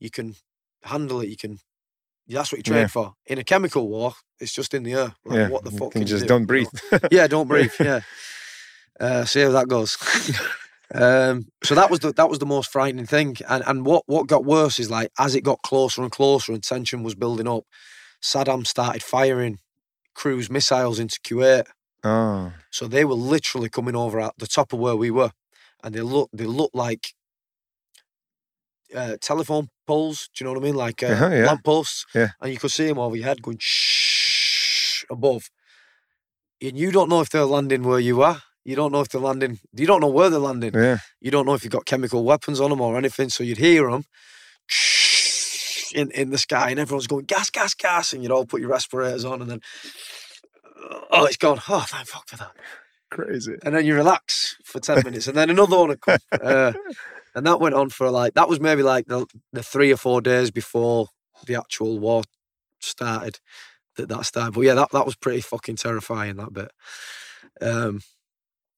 You 0.00 0.10
can 0.10 0.34
handle 0.82 1.20
it. 1.20 1.28
You 1.28 1.36
can. 1.36 1.58
That's 2.26 2.50
what 2.52 2.58
you 2.58 2.62
train 2.62 2.82
Yeah. 2.82 2.86
for. 2.86 3.12
In 3.26 3.38
a 3.38 3.44
chemical 3.44 3.86
war, 3.88 4.14
it's 4.40 4.52
just 4.52 4.72
in 4.74 4.82
the 4.82 4.94
air. 4.94 5.14
Like, 5.24 5.36
yeah, 5.36 5.48
what 5.48 5.64
the 5.64 5.70
you 5.70 5.78
fuck? 5.78 5.92
can 5.92 6.00
you 6.02 6.06
just 6.06 6.22
do, 6.22 6.28
don't 6.28 6.42
you 6.42 6.46
breathe. 6.46 6.68
yeah, 7.10 7.26
don't 7.26 7.48
breathe. 7.48 7.72
Yeah. 7.80 8.00
Uh, 8.98 9.24
see 9.24 9.40
how 9.42 9.50
that 9.50 9.66
goes. 9.68 9.96
um, 10.94 11.46
so 11.64 11.74
that 11.74 11.90
was 11.90 12.00
the 12.00 12.12
that 12.12 12.30
was 12.30 12.38
the 12.38 12.46
most 12.46 12.70
frightening 12.70 13.06
thing. 13.06 13.36
And 13.48 13.64
and 13.66 13.84
what 13.84 14.04
what 14.06 14.26
got 14.28 14.44
worse 14.44 14.78
is 14.78 14.90
like 14.90 15.10
as 15.18 15.34
it 15.34 15.42
got 15.42 15.62
closer 15.62 16.02
and 16.02 16.12
closer 16.12 16.52
and 16.52 16.62
tension 16.62 17.02
was 17.02 17.14
building 17.14 17.48
up, 17.48 17.64
Saddam 18.22 18.66
started 18.66 19.02
firing 19.02 19.58
cruise 20.14 20.48
missiles 20.48 20.98
into 21.00 21.18
Kuwait. 21.24 21.64
oh, 22.04 22.52
So 22.70 22.86
they 22.86 23.04
were 23.04 23.14
literally 23.16 23.68
coming 23.68 23.96
over 23.96 24.20
at 24.20 24.34
the 24.38 24.46
top 24.46 24.72
of 24.72 24.78
where 24.78 24.96
we 24.96 25.10
were, 25.10 25.32
and 25.82 25.94
they 25.94 26.00
look 26.02 26.30
they 26.32 26.46
looked 26.46 26.76
like 26.76 27.14
uh, 28.94 29.16
telephone 29.20 29.68
poles. 29.86 30.28
Do 30.34 30.42
you 30.42 30.46
know 30.48 30.54
what 30.58 30.62
I 30.62 30.66
mean? 30.66 30.74
Like 30.76 31.02
uh, 31.02 31.06
Uh-huh, 31.06 31.30
yeah. 31.30 31.46
lamp 31.46 31.64
posts. 31.64 32.04
Yeah. 32.14 32.28
And 32.40 32.52
you 32.52 32.58
could 32.58 32.70
see 32.70 32.86
them 32.86 32.98
over 32.98 33.16
your 33.16 33.26
head 33.26 33.42
going 33.42 33.58
shh 33.60 35.04
above. 35.10 35.50
And 36.62 36.78
you 36.78 36.90
don't 36.90 37.08
know 37.10 37.20
if 37.20 37.28
they're 37.30 37.44
landing 37.44 37.82
where 37.82 38.00
you 38.00 38.22
are. 38.22 38.42
You 38.64 38.76
don't 38.76 38.92
know 38.92 39.00
if 39.02 39.08
they're 39.10 39.20
landing. 39.20 39.58
You 39.74 39.86
don't 39.86 40.00
know 40.00 40.08
where 40.08 40.30
they're 40.30 40.38
landing. 40.40 40.72
yeah. 40.74 40.98
You 41.20 41.30
don't 41.30 41.44
know 41.46 41.54
if 41.54 41.62
you've 41.64 41.72
got 41.72 41.84
chemical 41.84 42.24
weapons 42.24 42.60
on 42.60 42.70
them 42.70 42.80
or 42.80 42.96
anything. 42.96 43.28
So 43.28 43.44
you'd 43.44 43.58
hear 43.58 43.90
them 43.90 44.04
in, 45.94 46.10
in 46.12 46.30
the 46.30 46.38
sky, 46.38 46.70
and 46.70 46.80
everyone's 46.80 47.06
going 47.06 47.26
gas, 47.26 47.50
gas, 47.50 47.74
gas, 47.74 48.12
and 48.12 48.22
you'd 48.22 48.32
all 48.32 48.46
put 48.46 48.60
your 48.60 48.70
respirators 48.70 49.24
on, 49.24 49.42
and 49.42 49.50
then 49.50 49.60
oh, 51.10 51.26
it's 51.26 51.36
gone. 51.36 51.60
Oh, 51.68 51.84
thank 51.88 52.06
fuck 52.08 52.28
for 52.28 52.36
that 52.36 52.52
Crazy. 53.10 53.54
and 53.64 53.74
then 53.74 53.84
you 53.86 53.94
relax 53.94 54.56
for 54.64 54.80
10 54.80 55.04
minutes 55.04 55.28
and 55.28 55.36
then 55.36 55.48
another 55.50 55.76
one 55.78 55.88
would 55.90 56.00
come. 56.00 56.18
Uh, 56.32 56.72
and 57.34 57.46
that 57.46 57.60
went 57.60 57.74
on 57.74 57.90
for 57.90 58.10
like 58.10 58.34
that 58.34 58.48
was 58.48 58.60
maybe 58.60 58.82
like 58.82 59.06
the, 59.06 59.26
the 59.52 59.62
three 59.62 59.92
or 59.92 59.96
four 59.96 60.20
days 60.20 60.50
before 60.50 61.08
the 61.46 61.54
actual 61.56 61.98
war 61.98 62.22
started 62.80 63.38
that 63.96 64.08
that 64.08 64.24
started 64.26 64.52
but 64.54 64.60
yeah 64.62 64.74
that, 64.74 64.90
that 64.92 65.06
was 65.06 65.16
pretty 65.16 65.40
fucking 65.40 65.76
terrifying 65.76 66.36
that 66.36 66.52
bit 66.52 66.70
um 67.60 68.00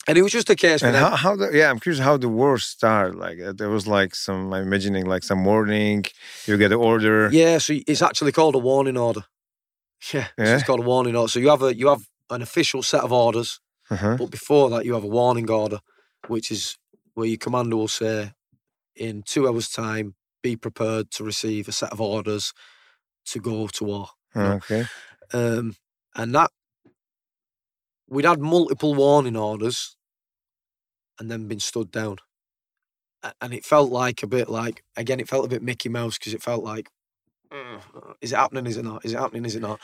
and 0.08 0.16
it 0.16 0.22
was 0.22 0.30
just 0.32 0.48
a 0.50 0.54
case 0.54 0.82
And 0.84 0.94
how, 0.94 1.16
how 1.16 1.34
the 1.34 1.50
yeah, 1.52 1.68
I'm 1.68 1.80
curious 1.80 1.98
how 2.00 2.16
the 2.16 2.28
war 2.28 2.58
started. 2.58 3.16
Like 3.16 3.40
uh, 3.40 3.52
there 3.52 3.68
was 3.70 3.88
like 3.88 4.14
some, 4.14 4.52
I'm 4.54 4.62
imagining 4.62 5.04
like 5.04 5.24
some 5.24 5.44
warning. 5.44 6.04
You 6.46 6.56
get 6.56 6.70
an 6.70 6.78
order. 6.78 7.28
yeah 7.32 7.58
so 7.58 7.72
it's 7.88 8.02
actually 8.02 8.30
called 8.30 8.54
a 8.54 8.58
warning 8.58 8.96
order 8.96 9.24
yeah, 10.14 10.26
so 10.26 10.44
Yeah? 10.44 10.54
it's 10.54 10.64
called 10.64 10.78
a 10.80 10.84
warning 10.86 11.16
order 11.16 11.28
so 11.28 11.40
you 11.40 11.48
have 11.48 11.62
a 11.62 11.74
you 11.74 11.88
have 11.88 12.02
an 12.30 12.40
official 12.42 12.82
set 12.84 13.02
of 13.02 13.10
orders 13.12 13.60
Uh-huh. 13.90 14.16
But 14.18 14.30
before 14.30 14.70
that, 14.70 14.84
you 14.84 14.94
have 14.94 15.04
a 15.04 15.14
warning 15.20 15.50
order, 15.50 15.78
which 16.28 16.50
is 16.52 16.78
where 17.14 17.26
your 17.28 17.38
commander 17.38 17.76
will 17.76 17.88
say, 17.88 18.32
in 18.96 19.22
two 19.22 19.48
hours' 19.48 19.68
time, 19.68 20.14
be 20.42 20.56
prepared 20.56 21.10
to 21.12 21.24
receive 21.24 21.68
a 21.68 21.72
set 21.72 21.92
of 21.92 22.00
orders 22.00 22.52
to 23.26 23.40
go 23.40 23.66
to 23.66 23.84
war. 23.84 24.08
Okay. 24.34 24.84
Um, 25.32 25.76
and 26.14 26.34
that 26.34 26.50
we'd 28.08 28.24
had 28.24 28.40
multiple 28.40 28.94
warning 28.94 29.36
orders 29.36 29.96
and 31.18 31.30
then 31.30 31.48
been 31.48 31.60
stood 31.60 31.90
down. 31.90 32.18
And 33.40 33.52
it 33.52 33.64
felt 33.64 33.90
like 33.90 34.22
a 34.22 34.26
bit 34.26 34.48
like, 34.48 34.84
again, 34.96 35.18
it 35.18 35.28
felt 35.28 35.46
a 35.46 35.48
bit 35.48 35.62
Mickey 35.62 35.88
Mouse 35.88 36.16
because 36.16 36.32
it 36.32 36.42
felt 36.42 36.62
like, 36.62 36.88
"Mm, 37.50 37.80
is 38.20 38.32
it 38.32 38.36
happening? 38.36 38.66
Is 38.66 38.76
it 38.76 38.84
not? 38.84 39.04
Is 39.04 39.14
it 39.14 39.18
happening? 39.18 39.44
Is 39.44 39.56
it 39.56 39.62
not? 39.62 39.80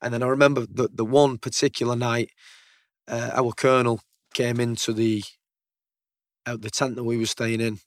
And 0.00 0.14
then 0.14 0.22
I 0.22 0.28
remember 0.28 0.66
the, 0.66 0.88
the 0.92 1.04
one 1.04 1.36
particular 1.36 1.96
night, 1.96 2.30
uh, 3.08 3.32
our 3.34 3.52
colonel 3.52 4.00
came 4.32 4.60
into 4.60 4.92
the 4.92 5.24
out 6.46 6.62
the 6.62 6.70
tent 6.70 6.96
that 6.96 7.04
we 7.04 7.18
were 7.18 7.26
staying 7.26 7.60
in, 7.60 7.80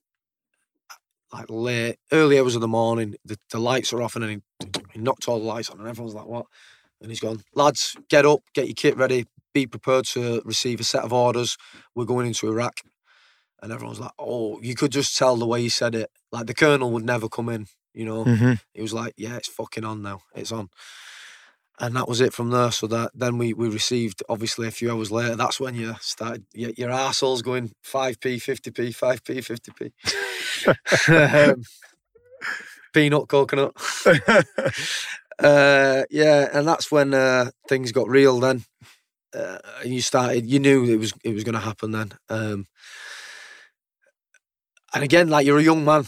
like 1.34 1.45
late, 1.49 1.97
early 2.11 2.39
hours 2.39 2.55
of 2.55 2.61
the 2.61 2.67
morning. 2.67 3.15
The, 3.25 3.38
the 3.51 3.59
lights 3.59 3.93
are 3.93 4.01
off, 4.01 4.15
and 4.15 4.23
then 4.23 4.43
he, 4.61 4.69
he 4.93 4.99
knocked 4.99 5.27
all 5.27 5.39
the 5.39 5.45
lights 5.45 5.69
on, 5.69 5.80
and 5.80 5.88
everyone's 5.88 6.15
like, 6.15 6.25
"What?" 6.25 6.45
And 7.01 7.11
he's 7.11 7.19
gone, 7.19 7.41
"Lads, 7.55 7.95
get 8.09 8.25
up, 8.25 8.41
get 8.53 8.67
your 8.67 8.75
kit 8.75 8.97
ready, 8.97 9.25
be 9.53 9.67
prepared 9.67 10.05
to 10.07 10.41
receive 10.45 10.80
a 10.80 10.84
set 10.84 11.03
of 11.03 11.13
orders. 11.13 11.57
We're 11.95 12.05
going 12.05 12.27
into 12.27 12.47
Iraq." 12.49 12.82
And 13.61 13.71
everyone's 13.71 13.99
like, 13.99 14.11
"Oh, 14.17 14.59
you 14.61 14.75
could 14.75 14.91
just 14.91 15.17
tell 15.17 15.36
the 15.36 15.47
way 15.47 15.61
he 15.61 15.69
said 15.69 15.95
it. 15.95 16.09
Like 16.32 16.47
the 16.47 16.53
colonel 16.53 16.91
would 16.91 17.05
never 17.05 17.30
come 17.30 17.49
in, 17.49 17.67
you 17.93 18.05
know." 18.05 18.23
hmm 18.23 18.53
He 18.73 18.82
was 18.82 18.93
like, 18.93 19.13
"Yeah, 19.17 19.36
it's 19.38 19.47
fucking 19.49 19.86
on 19.86 20.01
now. 20.01 20.21
It's 20.36 20.51
on." 20.51 20.69
And 21.80 21.95
that 21.95 22.07
was 22.07 22.19
it 22.19 22.34
from 22.34 22.49
there. 22.49 22.71
So 22.71 22.88
that 22.88 23.11
then 23.13 23.38
we 23.38 23.53
we 23.53 23.69
received 23.69 24.21
obviously 24.27 24.67
a 24.67 24.71
few 24.71 24.91
hours 24.91 25.11
later. 25.11 25.36
That's 25.36 25.59
when 25.59 25.75
you 25.75 25.95
started 26.01 26.45
your, 26.53 26.71
your 26.77 26.89
arseholes 26.89 27.43
going 27.43 27.71
five 27.82 28.19
p, 28.19 28.38
fifty 28.39 28.71
p, 28.71 28.91
five 28.91 29.23
p, 29.23 29.41
fifty 29.41 29.71
p. 29.71 29.91
um, 31.13 31.63
peanut 32.93 33.27
coconut. 33.30 33.73
uh, 35.39 36.03
yeah, 36.09 36.49
and 36.53 36.67
that's 36.67 36.91
when 36.91 37.13
uh, 37.13 37.51
things 37.67 37.91
got 37.91 38.09
real. 38.09 38.39
Then 38.39 38.63
uh, 39.34 39.59
you 39.86 40.01
started. 40.01 40.45
You 40.45 40.59
knew 40.59 40.84
it 40.84 40.97
was 40.97 41.13
it 41.23 41.34
was 41.34 41.43
going 41.43 41.53
to 41.55 41.59
happen 41.59 41.91
then. 41.91 42.11
Um, 42.30 42.67
and 44.93 45.03
again, 45.03 45.30
like 45.30 45.45
you're 45.45 45.59
a 45.59 45.63
young 45.63 45.86
man 45.86 46.05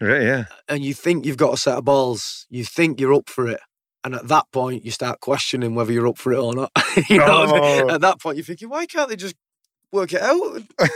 Right, 0.00 0.22
yeah. 0.22 0.44
and 0.66 0.82
you 0.82 0.94
think 0.94 1.26
you've 1.26 1.36
got 1.36 1.52
a 1.52 1.58
set 1.58 1.76
of 1.76 1.84
balls, 1.84 2.46
you 2.48 2.64
think 2.64 2.98
you're 2.98 3.12
up 3.12 3.28
for 3.28 3.46
it. 3.46 3.60
And 4.02 4.14
at 4.14 4.28
that 4.28 4.46
point, 4.50 4.84
you 4.84 4.90
start 4.90 5.20
questioning 5.20 5.74
whether 5.74 5.92
you're 5.92 6.08
up 6.08 6.18
for 6.18 6.32
it 6.32 6.38
or 6.38 6.54
not. 6.54 6.72
you 7.08 7.18
know, 7.18 7.40
what 7.40 7.48
I 7.48 7.60
mean? 7.60 7.90
Oh. 7.90 7.94
at 7.94 8.00
that 8.00 8.20
point, 8.20 8.36
you're 8.36 8.44
thinking, 8.44 8.68
why 8.70 8.86
can't 8.86 9.08
they 9.08 9.16
just 9.16 9.36
work 9.92 10.12
it 10.12 10.22
out? 10.22 10.62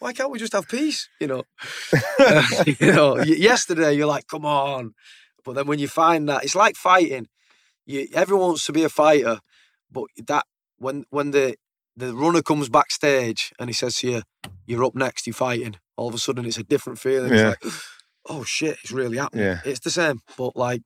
Why 0.00 0.12
can't 0.12 0.30
we 0.30 0.38
just 0.38 0.52
have 0.52 0.68
peace? 0.68 1.08
You 1.20 1.26
know, 1.26 1.42
Uh, 2.20 2.64
you 2.66 2.92
know. 2.92 3.18
Yesterday, 3.18 3.94
you're 3.94 4.06
like, 4.06 4.28
come 4.28 4.46
on, 4.46 4.94
but 5.44 5.54
then 5.54 5.66
when 5.66 5.78
you 5.78 5.88
find 5.88 6.28
that, 6.28 6.44
it's 6.44 6.54
like 6.54 6.76
fighting. 6.76 7.26
You, 7.86 8.06
everyone 8.14 8.48
wants 8.48 8.66
to 8.66 8.72
be 8.72 8.84
a 8.84 8.88
fighter, 8.88 9.40
but 9.90 10.04
that 10.26 10.44
when 10.78 11.04
when 11.10 11.30
the 11.30 11.56
the 11.96 12.14
runner 12.14 12.42
comes 12.42 12.68
backstage 12.68 13.52
and 13.58 13.68
he 13.68 13.74
says 13.74 13.96
to 13.96 14.10
you, 14.10 14.22
"You're 14.66 14.84
up 14.84 14.94
next, 14.94 15.26
you're 15.26 15.34
fighting." 15.34 15.76
All 15.96 16.08
of 16.08 16.14
a 16.14 16.18
sudden, 16.18 16.44
it's 16.44 16.58
a 16.58 16.62
different 16.64 16.98
feeling. 16.98 17.32
Yeah. 17.32 17.54
It's 17.60 17.64
like, 17.64 17.74
oh 18.28 18.44
shit, 18.44 18.78
it's 18.82 18.92
really 18.92 19.16
happening. 19.16 19.46
Yeah. 19.46 19.60
It's 19.64 19.80
the 19.80 19.90
same, 19.90 20.20
but 20.36 20.54
like 20.54 20.82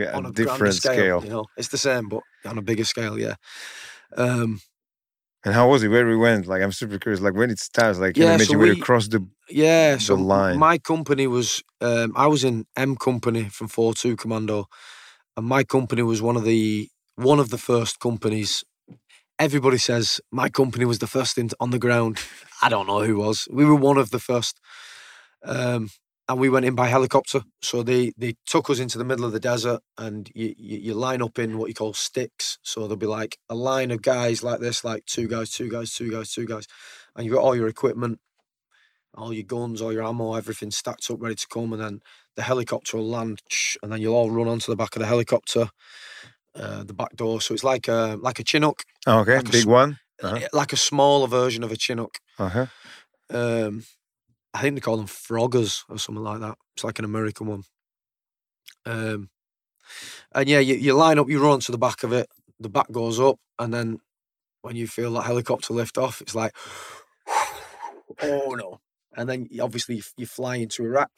Yeah, 0.00 0.16
on 0.16 0.26
a 0.26 0.32
different 0.32 0.74
scale, 0.74 0.92
scale. 0.94 1.24
You 1.24 1.30
know, 1.30 1.44
it's 1.56 1.68
the 1.68 1.78
same, 1.78 2.08
but 2.08 2.20
on 2.44 2.58
a 2.58 2.62
bigger 2.62 2.84
scale. 2.84 3.18
Yeah. 3.18 3.36
Um, 4.16 4.60
And 5.44 5.54
how 5.54 5.68
was 5.70 5.82
it? 5.84 5.88
Where 5.88 6.06
we 6.06 6.16
went? 6.16 6.46
Like, 6.46 6.62
I'm 6.64 6.72
super 6.72 6.98
curious. 6.98 7.20
Like, 7.26 7.34
when 7.40 7.50
it 7.50 7.60
starts, 7.60 7.98
like, 7.98 8.14
can 8.14 8.22
you 8.22 8.28
Yeah, 8.28 8.36
so 8.36 8.42
imagine 8.42 8.58
where 8.58 8.68
you 8.68 8.74
we- 8.74 8.80
cross 8.88 9.08
the. 9.08 9.20
yeah. 9.48 9.98
So 9.98 10.14
line. 10.16 10.58
my 10.58 10.78
company 10.78 11.26
was, 11.26 11.62
um, 11.80 12.12
I 12.16 12.26
was 12.26 12.42
in 12.44 12.64
M 12.76 12.96
Company 12.96 13.44
from 13.56 13.68
Four 13.68 13.94
Two 13.94 14.16
Commando, 14.16 14.66
and 15.36 15.46
my 15.46 15.62
company 15.64 16.02
was 16.02 16.20
one 16.20 16.36
of 16.36 16.44
the 16.44 16.88
one 17.30 17.40
of 17.40 17.48
the 17.50 17.58
first 17.58 17.98
companies. 18.00 18.64
Everybody 19.38 19.78
says 19.78 20.20
my 20.30 20.48
company 20.50 20.84
was 20.84 20.98
the 20.98 21.06
first 21.06 21.38
in, 21.38 21.48
on 21.60 21.70
the 21.70 21.78
ground. 21.86 22.18
I 22.62 22.68
don't 22.68 22.86
know 22.86 23.02
who 23.06 23.16
was. 23.26 23.46
We 23.50 23.64
were 23.64 23.80
one 23.90 23.98
of 24.00 24.08
the 24.10 24.18
first. 24.18 24.54
Um, 25.44 25.90
and 26.28 26.40
we 26.40 26.48
went 26.48 26.64
in 26.66 26.74
by 26.74 26.88
helicopter. 26.88 27.42
So 27.62 27.82
they 27.82 28.12
they 28.16 28.34
took 28.46 28.68
us 28.70 28.78
into 28.78 28.98
the 28.98 29.04
middle 29.04 29.24
of 29.24 29.32
the 29.32 29.40
desert, 29.40 29.80
and 29.98 30.30
you, 30.34 30.54
you 30.58 30.78
you 30.78 30.94
line 30.94 31.22
up 31.22 31.38
in 31.38 31.58
what 31.58 31.68
you 31.68 31.74
call 31.74 31.94
sticks. 31.94 32.58
So 32.62 32.80
there'll 32.82 32.96
be 32.96 33.06
like 33.06 33.38
a 33.48 33.54
line 33.54 33.90
of 33.90 34.02
guys 34.02 34.42
like 34.42 34.60
this, 34.60 34.84
like 34.84 35.04
two 35.06 35.28
guys, 35.28 35.50
two 35.50 35.70
guys, 35.70 35.92
two 35.94 36.10
guys, 36.10 36.32
two 36.32 36.46
guys, 36.46 36.66
and 37.14 37.24
you've 37.24 37.34
got 37.34 37.42
all 37.44 37.56
your 37.56 37.68
equipment, 37.68 38.18
all 39.14 39.32
your 39.32 39.44
guns, 39.44 39.80
all 39.80 39.92
your 39.92 40.04
ammo, 40.04 40.34
everything 40.34 40.70
stacked 40.70 41.10
up, 41.10 41.22
ready 41.22 41.36
to 41.36 41.46
come, 41.48 41.72
and 41.72 41.80
then 41.82 42.00
the 42.36 42.42
helicopter 42.42 42.96
will 42.96 43.08
land, 43.08 43.40
and 43.82 43.92
then 43.92 44.00
you'll 44.00 44.14
all 44.14 44.30
run 44.30 44.48
onto 44.48 44.70
the 44.72 44.76
back 44.76 44.94
of 44.96 45.00
the 45.00 45.06
helicopter, 45.06 45.70
uh, 46.54 46.82
the 46.84 46.94
back 46.94 47.14
door. 47.16 47.40
So 47.40 47.54
it's 47.54 47.64
like 47.64 47.88
a 47.88 48.18
like 48.20 48.38
a 48.40 48.44
Chinook, 48.44 48.82
okay, 49.06 49.36
Like 49.36 49.50
big 49.52 49.66
one. 49.66 49.98
Uh-huh. 50.22 50.36
eh, 50.36 50.48
like 50.52 50.72
a 50.72 50.76
smaller 50.76 51.28
version 51.28 51.62
of 51.62 51.70
a 51.70 51.76
Chinook. 51.76 52.18
Uh 52.38 52.48
huh. 52.48 52.66
Um, 53.30 53.84
I 54.56 54.62
think 54.62 54.74
they 54.74 54.80
call 54.80 54.96
them 54.96 55.06
froggers 55.06 55.82
or 55.88 55.98
something 55.98 56.24
like 56.24 56.40
that. 56.40 56.56
It's 56.74 56.84
like 56.84 56.98
an 56.98 57.04
American 57.04 57.46
one. 57.46 57.62
Um, 58.86 59.28
and 60.34 60.48
yeah, 60.48 60.60
you, 60.60 60.76
you 60.76 60.94
line 60.94 61.18
up, 61.18 61.28
you 61.28 61.42
run 61.42 61.60
to 61.60 61.72
the 61.72 61.78
back 61.78 62.02
of 62.02 62.12
it, 62.12 62.28
the 62.58 62.70
back 62.70 62.90
goes 62.90 63.20
up, 63.20 63.36
and 63.58 63.72
then 63.72 63.98
when 64.62 64.76
you 64.76 64.86
feel 64.86 65.12
that 65.12 65.22
helicopter 65.22 65.74
lift 65.74 65.98
off, 65.98 66.22
it's 66.22 66.34
like, 66.34 66.52
oh 68.22 68.56
no. 68.58 68.80
And 69.14 69.28
then 69.28 69.48
obviously 69.60 69.96
you 69.96 70.02
you 70.16 70.26
fly 70.26 70.56
into 70.56 70.84
Iraq. 70.84 71.10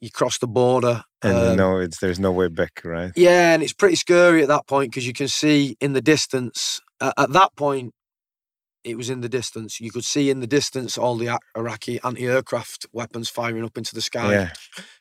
You 0.00 0.10
cross 0.10 0.38
the 0.38 0.46
border, 0.46 1.04
And 1.22 1.38
you 1.38 1.50
um, 1.50 1.56
know 1.56 1.78
it's 1.78 1.98
there's 1.98 2.20
no 2.20 2.30
way 2.30 2.48
back, 2.48 2.82
right? 2.84 3.12
Yeah, 3.16 3.54
and 3.54 3.62
it's 3.62 3.72
pretty 3.72 3.96
scary 3.96 4.42
at 4.42 4.48
that 4.48 4.66
point 4.66 4.90
because 4.90 5.06
you 5.06 5.14
can 5.14 5.28
see 5.28 5.76
in 5.80 5.94
the 5.94 6.02
distance. 6.02 6.80
Uh, 7.00 7.12
at 7.18 7.32
that 7.32 7.54
point, 7.56 7.94
it 8.86 8.96
was 8.96 9.10
in 9.10 9.20
the 9.20 9.28
distance. 9.28 9.80
You 9.80 9.90
could 9.90 10.04
see 10.04 10.30
in 10.30 10.40
the 10.40 10.46
distance 10.46 10.96
all 10.96 11.16
the 11.16 11.38
Iraqi 11.56 11.98
anti-aircraft 12.04 12.86
weapons 12.92 13.28
firing 13.28 13.64
up 13.64 13.76
into 13.76 13.94
the 13.94 14.00
sky. 14.02 14.30
Yeah. 14.32 14.50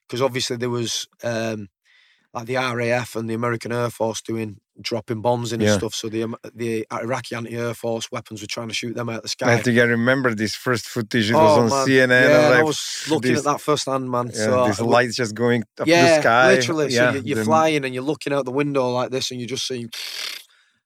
Because 0.07 0.21
obviously 0.21 0.57
there 0.57 0.69
was 0.69 1.07
um, 1.23 1.67
like 2.33 2.47
the 2.47 2.55
RAF 2.55 3.15
and 3.15 3.29
the 3.29 3.33
American 3.35 3.71
Air 3.71 3.89
Force 3.89 4.21
doing 4.21 4.57
dropping 4.81 5.21
bombs 5.21 5.53
in 5.53 5.61
Yeah. 5.61 5.69
and 5.71 5.79
stuff. 5.79 5.93
So 5.95 6.09
the 6.09 6.23
Am- 6.23 6.35
the 6.53 6.85
Iraqi 6.91 7.33
anti-air 7.35 7.73
force 7.73 8.11
weapons 8.11 8.41
were 8.41 8.47
trying 8.55 8.67
to 8.67 8.73
shoot 8.73 8.93
them 8.95 9.07
out 9.07 9.17
of 9.17 9.21
the 9.23 9.45
I 9.45 9.55
sky. 9.55 9.61
think 9.63 9.79
I 9.79 9.83
remember 9.83 10.35
this 10.35 10.53
first 10.53 10.85
footage. 10.87 11.29
It 11.31 11.33
was 11.35 11.57
Oh, 11.57 11.61
on 11.61 11.69
man. 11.69 11.87
CNN. 11.87 12.09
Yeah, 12.29 12.35
and 12.37 12.45
and 12.45 12.53
I 12.55 12.63
was 12.63 12.79
looking 13.09 13.31
this- 13.31 13.39
at 13.39 13.45
that 13.53 13.61
firsthand, 13.61 14.11
man. 14.11 14.27
Yeah, 14.33 14.45
so 14.45 14.65
these 14.67 14.81
I- 14.81 14.83
lights 14.83 15.15
just 15.15 15.33
going 15.33 15.63
up 15.79 15.87
yeah, 15.87 16.15
the 16.17 16.21
sky. 16.21 16.47
literally. 16.55 16.87
Yeah, 16.93 17.11
so 17.11 17.17
you- 17.17 17.23
you're 17.25 17.37
the- 17.37 17.45
flying 17.45 17.85
and 17.85 17.93
you're 17.93 18.03
looking 18.03 18.33
out 18.33 18.43
the 18.45 18.51
window 18.51 18.89
like 18.89 19.11
this, 19.11 19.31
and 19.31 19.39
you're 19.39 19.47
just 19.47 19.65
seeing, 19.65 19.89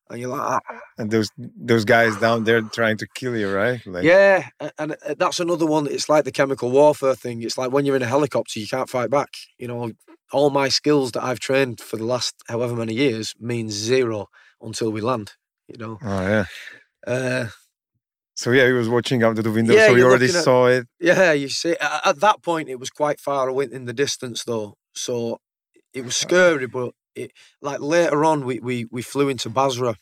and 0.10 0.20
you're 0.20 0.30
like, 0.30 0.41
"Ah, 0.41 0.60
and 0.97 1.12
those 1.12 1.30
those 1.38 1.86
guys 1.86 2.18
down 2.18 2.43
there 2.43 2.62
trying 2.62 2.97
to 2.97 3.07
kill 3.16 3.36
you, 3.38 3.49
right? 3.53 3.80
Like, 3.86 4.03
yeah. 4.03 4.47
a- 4.60 4.72
And 4.80 4.91
uh, 4.93 5.16
that's 5.18 5.39
another 5.39 5.66
one. 5.66 5.88
It's 5.88 6.10
like 6.10 6.24
the 6.26 6.32
chemical 6.32 6.72
warfare 6.72 7.16
thing. 7.16 7.41
It's 7.43 7.57
like 7.57 7.72
when 7.72 7.86
you're 7.86 7.95
in 7.95 8.01
a 8.01 8.07
helicopter, 8.18 8.60
you 8.60 8.68
can't 8.68 8.89
fight 8.89 9.10
back. 9.10 9.30
You 9.57 9.68
know, 9.68 9.91
all 10.32 10.49
my 10.49 10.70
skills 10.70 11.12
that 11.14 11.24
I've 11.24 11.39
trained 11.39 11.80
for 11.82 11.97
the 11.97 12.05
last 12.05 12.34
however 12.47 12.76
many 12.76 12.93
years 12.93 13.34
means 13.39 13.74
zero 13.74 14.28
until 14.62 14.91
we 14.91 15.01
land. 15.01 15.34
You 15.68 15.78
know, 15.78 15.97
Oh 16.03 16.22
yeah. 16.22 16.45
uh, 17.07 17.47
So 18.36 18.51
yeah, 18.51 18.66
he 18.68 18.74
was 18.74 18.88
watching 18.89 19.22
out 19.24 19.36
the 19.36 19.51
window, 19.51 19.74
Yeah, 19.74 19.88
so 19.88 19.95
he 19.95 20.03
already 20.03 20.26
at- 20.26 20.43
saw 20.43 20.68
it. 20.68 20.88
yeah. 20.99 21.32
You 21.34 21.49
see, 21.49 21.76
at, 21.80 22.01
at 22.07 22.20
that 22.22 22.41
point, 22.41 22.70
it 22.70 22.80
was 22.80 22.89
quite 22.89 23.20
far 23.20 23.47
away 23.49 23.68
in 23.72 23.86
the 23.86 23.93
distance, 23.93 24.43
though. 24.45 24.76
So 24.95 25.39
it 25.93 26.03
was 26.05 26.16
scary, 26.16 26.68
but 26.68 26.93
it 27.16 27.32
like 27.62 27.80
later 27.80 28.24
on, 28.26 28.45
we 28.45 28.60
we 28.60 28.86
we 28.91 29.01
flew 29.01 29.30
into 29.30 29.49
Basra. 29.49 29.95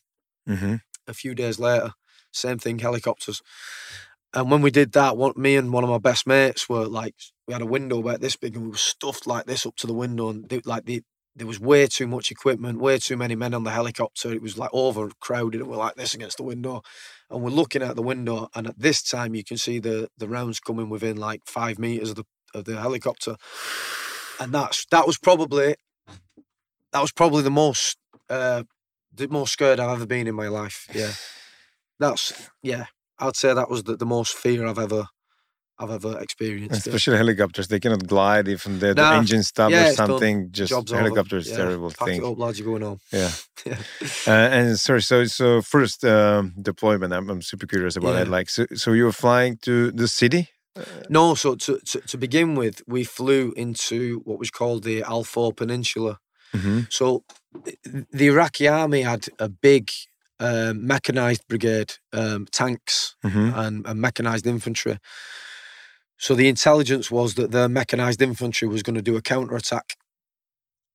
hmm 0.46 0.76
a 1.08 1.14
few 1.14 1.34
days 1.34 1.60
later. 1.60 1.94
Same 2.32 2.60
thing, 2.60 2.80
helicopters. 2.80 3.42
And 4.34 4.52
when 4.52 4.62
we 4.62 4.72
did 4.72 4.92
that, 4.92 5.18
one, 5.18 5.34
me 5.38 5.56
and 5.56 5.72
one 5.72 5.84
of 5.84 5.90
my 5.90 5.98
best 5.98 6.28
mates 6.28 6.68
were 6.68 6.86
like, 6.86 7.16
we 7.48 7.54
had 7.54 7.62
a 7.62 7.66
window 7.66 8.00
about 8.00 8.20
this 8.20 8.36
big, 8.36 8.56
and 8.56 8.66
we 8.66 8.72
were 8.72 8.78
stuffed 8.78 9.26
like 9.26 9.46
this 9.46 9.66
up 9.66 9.76
to 9.78 9.88
the 9.88 9.94
window, 9.94 10.30
and 10.30 10.48
they, 10.50 10.60
like 10.66 10.86
the 10.86 11.02
there 11.36 11.48
was 11.48 11.60
way 11.60 11.86
too 11.86 12.08
much 12.08 12.32
equipment, 12.32 12.80
way 12.80 12.98
too 12.98 13.16
many 13.16 13.36
men 13.36 13.54
on 13.54 13.64
the 13.64 13.70
helicopter. 13.70 14.34
It 14.34 14.42
was 14.42 14.58
like 14.58 14.72
overcrowded, 14.74 15.62
and 15.62 15.70
we're 15.70 15.78
like 15.78 15.96
this 15.96 16.14
against 16.14 16.38
the 16.38 16.44
window, 16.44 16.82
and 17.30 17.42
we're 17.42 17.52
looking 17.52 17.84
out 17.84 17.96
the 17.96 18.02
window, 18.02 18.50
and 18.54 18.68
at 18.68 18.78
this 18.78 19.02
time 19.02 19.34
you 19.34 19.44
can 19.44 19.58
see 19.58 19.80
the 19.80 20.10
the 20.18 20.28
rounds 20.28 20.60
coming 20.60 20.90
within 20.90 21.16
like 21.18 21.42
five 21.46 21.80
meters 21.80 22.10
of 22.10 22.16
the 22.18 22.26
of 22.54 22.66
the 22.66 22.80
helicopter, 22.80 23.38
and 24.40 24.52
that's 24.54 24.86
that 24.92 25.08
was 25.08 25.18
probably 25.18 25.76
that 26.92 27.02
was 27.02 27.12
probably 27.12 27.44
the 27.44 27.52
most 27.52 27.98
uh, 28.30 28.64
the 29.14 29.28
most 29.28 29.54
scared 29.54 29.80
I've 29.80 29.92
ever 29.98 30.06
been 30.06 30.28
in 30.28 30.36
my 30.36 30.48
life. 30.48 30.88
Yeah, 30.94 31.12
that's 32.00 32.50
yeah. 32.64 32.86
I'd 33.20 33.36
say 33.36 33.54
that 33.54 33.70
was 33.70 33.84
the, 33.84 33.96
the 33.98 34.06
most 34.06 34.34
fear 34.36 34.68
I've 34.68 34.78
ever 34.80 35.08
I've 35.80 35.92
ever 35.92 36.20
experienced. 36.20 36.88
yeah. 36.88 36.92
Especially 36.94 37.18
helicopters, 37.18 37.68
they 37.68 37.80
cannot 37.80 38.08
glide 38.08 38.48
if 38.48 38.64
the, 38.64 38.96
Nah. 38.96 39.14
engine 39.20 39.44
stops 39.44 39.72
Yeah, 39.72 39.82
or 39.82 39.86
done. 39.86 39.96
something. 39.96 40.48
Just 40.52 40.70
Job's 40.72 40.92
over. 40.92 41.02
helicopter 41.04 41.38
is 41.38 41.50
Yeah, 41.50 41.58
terrible 41.58 41.90
Pack 41.92 42.08
thing. 42.08 42.24
it 42.24 42.28
up, 42.28 42.38
lads. 42.40 42.60
You're 42.60 42.68
going 42.68 42.82
home. 42.82 43.00
Yeah. 43.12 43.32
Yeah. 43.66 43.78
Uh, 44.28 44.32
and 44.56 44.80
sorry, 44.80 45.02
so 45.02 45.26
so 45.26 45.62
first 45.62 46.04
um, 46.06 46.54
deployment, 46.62 47.12
I'm, 47.14 47.30
I'm 47.30 47.42
super 47.42 47.68
curious 47.68 47.96
about 47.96 48.16
it. 48.22 48.28
Like, 48.28 48.50
so, 48.50 48.66
so 48.76 48.94
you 48.94 49.04
were 49.06 49.12
flying 49.12 49.58
to 49.64 49.92
the 49.92 50.08
city? 50.08 50.50
No, 51.10 51.36
so 51.36 51.56
to, 51.56 51.80
to 51.80 52.02
to 52.02 52.18
begin 52.18 52.56
with, 52.56 52.82
we 52.88 53.04
flew 53.04 53.52
into 53.58 54.22
what 54.26 54.38
was 54.40 54.50
called 54.52 54.84
the 54.84 55.02
Al 55.04 55.24
Faw 55.24 55.52
Peninsula. 55.52 56.20
Mm-hmm. 56.56 56.82
So 56.90 57.24
the 58.12 58.28
Iraqi 58.28 58.68
army 58.68 59.02
had 59.02 59.28
a 59.40 59.50
big 59.50 59.90
um, 60.40 60.86
mechanized 60.86 61.48
brigade, 61.48 61.94
um, 62.14 62.46
tanks 62.52 63.16
Mm-hmm. 63.26 63.58
and, 63.60 63.86
and 63.88 64.00
mechanized 64.02 64.46
infantry. 64.48 64.98
So 66.18 66.34
the 66.36 66.48
intelligence 66.48 67.12
was 67.12 67.36
that 67.36 67.52
the 67.52 67.68
mechanized 67.70 68.22
infantry 68.22 68.68
was 68.68 68.84
going 68.84 68.96
to 68.96 69.02
do 69.02 69.16
a 69.18 69.22
counter 69.22 69.56
attack. 69.56 69.96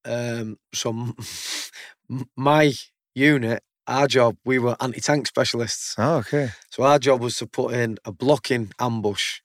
Um, 0.05 0.57
so 0.75 0.91
m- 0.91 1.15
m- 2.11 2.27
my 2.37 2.73
unit, 3.15 3.63
our 3.87 4.07
job, 4.09 4.37
we 4.45 4.59
were 4.59 4.77
anti 4.81 5.01
tank 5.01 5.27
specialists. 5.27 5.95
Oh, 5.99 6.17
okay. 6.19 6.51
So 6.71 6.83
our 6.85 6.99
job 6.99 7.21
was 7.21 7.37
to 7.37 7.47
put 7.47 7.75
in 7.75 7.99
a 8.05 8.13
blocking 8.13 8.73
ambush 8.79 9.41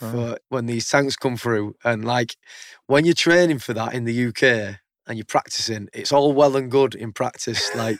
Oh. 0.00 0.10
for 0.10 0.38
when 0.48 0.66
these 0.66 0.88
tanks 0.88 1.14
come 1.14 1.36
through. 1.36 1.76
And 1.84 2.04
like 2.04 2.34
when 2.86 3.04
you're 3.04 3.14
training 3.14 3.60
for 3.60 3.72
that 3.74 3.94
in 3.94 4.04
the 4.04 4.26
UK 4.28 4.80
and 5.06 5.18
you're 5.18 5.24
practicing, 5.24 5.88
it's 5.92 6.12
all 6.12 6.32
well 6.32 6.56
and 6.56 6.70
good 6.70 6.94
in 6.94 7.12
practice. 7.12 7.74
Like, 7.74 7.98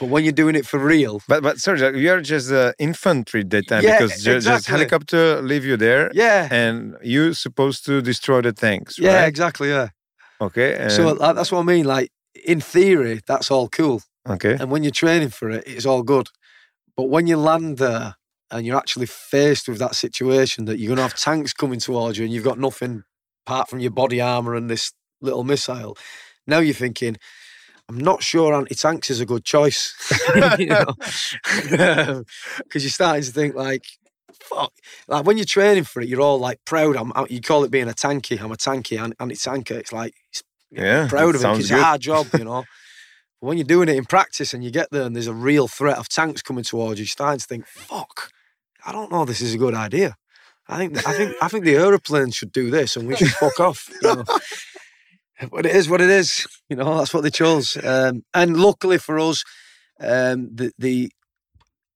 but 0.00 0.08
when 0.08 0.24
you're 0.24 0.32
doing 0.32 0.56
it 0.56 0.66
for 0.66 0.78
real, 0.78 1.20
But 1.28 1.42
but 1.42 1.58
sorry, 1.58 1.80
you 2.00 2.10
are 2.10 2.20
just 2.20 2.50
uh, 2.52 2.72
infantry 2.78 3.44
that 3.44 3.68
time 3.68 3.84
Yeah, 3.84 3.98
because 4.00 4.22
ju- 4.22 4.40
just 4.40 4.66
helicopter 4.66 5.40
leave 5.42 5.64
you 5.64 5.76
there, 5.76 6.10
yeah, 6.14 6.48
and 6.50 6.96
you're 7.02 7.34
supposed 7.34 7.84
to 7.86 8.02
destroy 8.02 8.40
the 8.40 8.52
tanks, 8.52 8.98
yeah, 8.98 9.20
right? 9.20 9.28
exactly, 9.28 9.68
yeah. 9.68 9.88
Okay. 10.40 10.74
And, 10.76 10.92
So 10.92 11.14
that's 11.14 11.52
what 11.52 11.60
I 11.60 11.62
mean. 11.62 11.84
Like 11.84 12.10
in 12.44 12.60
theory, 12.60 13.20
that's 13.26 13.50
all 13.50 13.68
cool, 13.68 14.02
okay. 14.28 14.54
and 14.58 14.70
when 14.70 14.82
you're 14.82 14.90
training 14.90 15.30
for 15.30 15.48
it, 15.50 15.64
it's 15.66 15.86
all 15.86 16.02
good. 16.02 16.28
But 16.96 17.04
when 17.08 17.26
you 17.26 17.36
land 17.36 17.78
there 17.78 18.16
and 18.50 18.66
you're 18.66 18.76
actually 18.76 19.06
faced 19.06 19.68
with 19.68 19.78
that 19.78 19.94
situation 19.94 20.64
that 20.66 20.78
you're 20.78 20.88
going 20.88 20.96
to 20.98 21.02
have 21.02 21.14
tanks 21.14 21.52
coming 21.52 21.80
towards 21.80 22.18
you 22.18 22.24
and 22.24 22.32
you've 22.32 22.44
got 22.44 22.58
nothing 22.58 23.02
apart 23.46 23.68
from 23.68 23.80
your 23.80 23.90
body 23.90 24.20
armor 24.20 24.54
and 24.54 24.70
this 24.70 24.92
little 25.20 25.44
missile, 25.44 25.96
now 26.46 26.58
you're 26.58 26.74
thinking, 26.74 27.16
I'm 27.88 27.98
not 27.98 28.22
sure 28.22 28.54
anti-tanks 28.54 29.10
is 29.10 29.20
a 29.20 29.26
good 29.26 29.44
choice, 29.44 29.94
you 30.58 30.66
know, 30.66 30.94
because 32.58 32.82
you're 32.82 32.90
starting 32.90 33.22
to 33.24 33.30
think 33.30 33.54
like, 33.54 33.84
fuck. 34.40 34.72
Like 35.08 35.26
when 35.26 35.36
you're 35.36 35.44
training 35.46 35.84
for 35.84 36.00
it, 36.00 36.08
you're 36.08 36.20
all 36.20 36.38
like 36.38 36.60
proud. 36.64 36.96
I'm, 36.96 37.12
you 37.28 37.40
call 37.40 37.64
it 37.64 37.70
being 37.70 37.88
a 37.88 37.92
tanky. 37.92 38.40
I'm 38.40 38.52
a 38.52 38.56
tanky 38.56 39.02
an- 39.02 39.14
anti-tanker. 39.20 39.74
It's 39.74 39.92
like 39.92 40.14
it's 40.32 40.42
Yeah, 40.70 41.08
proud 41.08 41.34
of 41.34 41.42
it 41.42 41.44
because 41.44 41.60
it's 41.60 41.70
a 41.70 41.82
hard 41.82 42.00
job, 42.00 42.28
you 42.36 42.44
know. 42.44 42.64
But 43.40 43.48
when 43.48 43.58
you're 43.58 43.66
doing 43.66 43.88
it 43.90 43.96
in 43.96 44.04
practice 44.06 44.54
and 44.54 44.64
you 44.64 44.70
get 44.70 44.90
there 44.90 45.02
and 45.02 45.14
there's 45.14 45.26
a 45.26 45.34
real 45.34 45.68
threat 45.68 45.98
of 45.98 46.08
tanks 46.08 46.40
coming 46.40 46.64
towards 46.64 46.98
you, 46.98 47.02
you're 47.02 47.08
starting 47.08 47.40
to 47.40 47.46
think, 47.46 47.66
fuck, 47.66 48.30
I 48.86 48.92
don't 48.92 49.10
know 49.10 49.24
this 49.26 49.42
is 49.42 49.52
a 49.52 49.58
good 49.58 49.74
idea. 49.74 50.16
I 50.66 50.78
think 50.78 51.06
I 51.06 51.12
think 51.12 51.36
I 51.42 51.48
think 51.48 51.64
the 51.66 51.76
aeroplanes 51.76 52.34
should 52.36 52.52
do 52.52 52.70
this 52.70 52.96
and 52.96 53.06
we 53.06 53.16
should 53.16 53.28
fuck 53.28 53.60
off. 53.60 53.90
You 54.00 54.14
know? 54.16 54.24
But 55.50 55.66
it 55.66 55.74
is 55.74 55.88
what 55.88 56.00
it 56.00 56.10
is. 56.10 56.46
You 56.68 56.76
know, 56.76 56.98
that's 56.98 57.12
what 57.12 57.22
they 57.22 57.30
chose. 57.30 57.76
Um, 57.84 58.22
and 58.32 58.56
luckily 58.56 58.98
for 58.98 59.18
us, 59.18 59.44
um, 60.00 60.50
the 60.54 60.72
the 60.78 61.10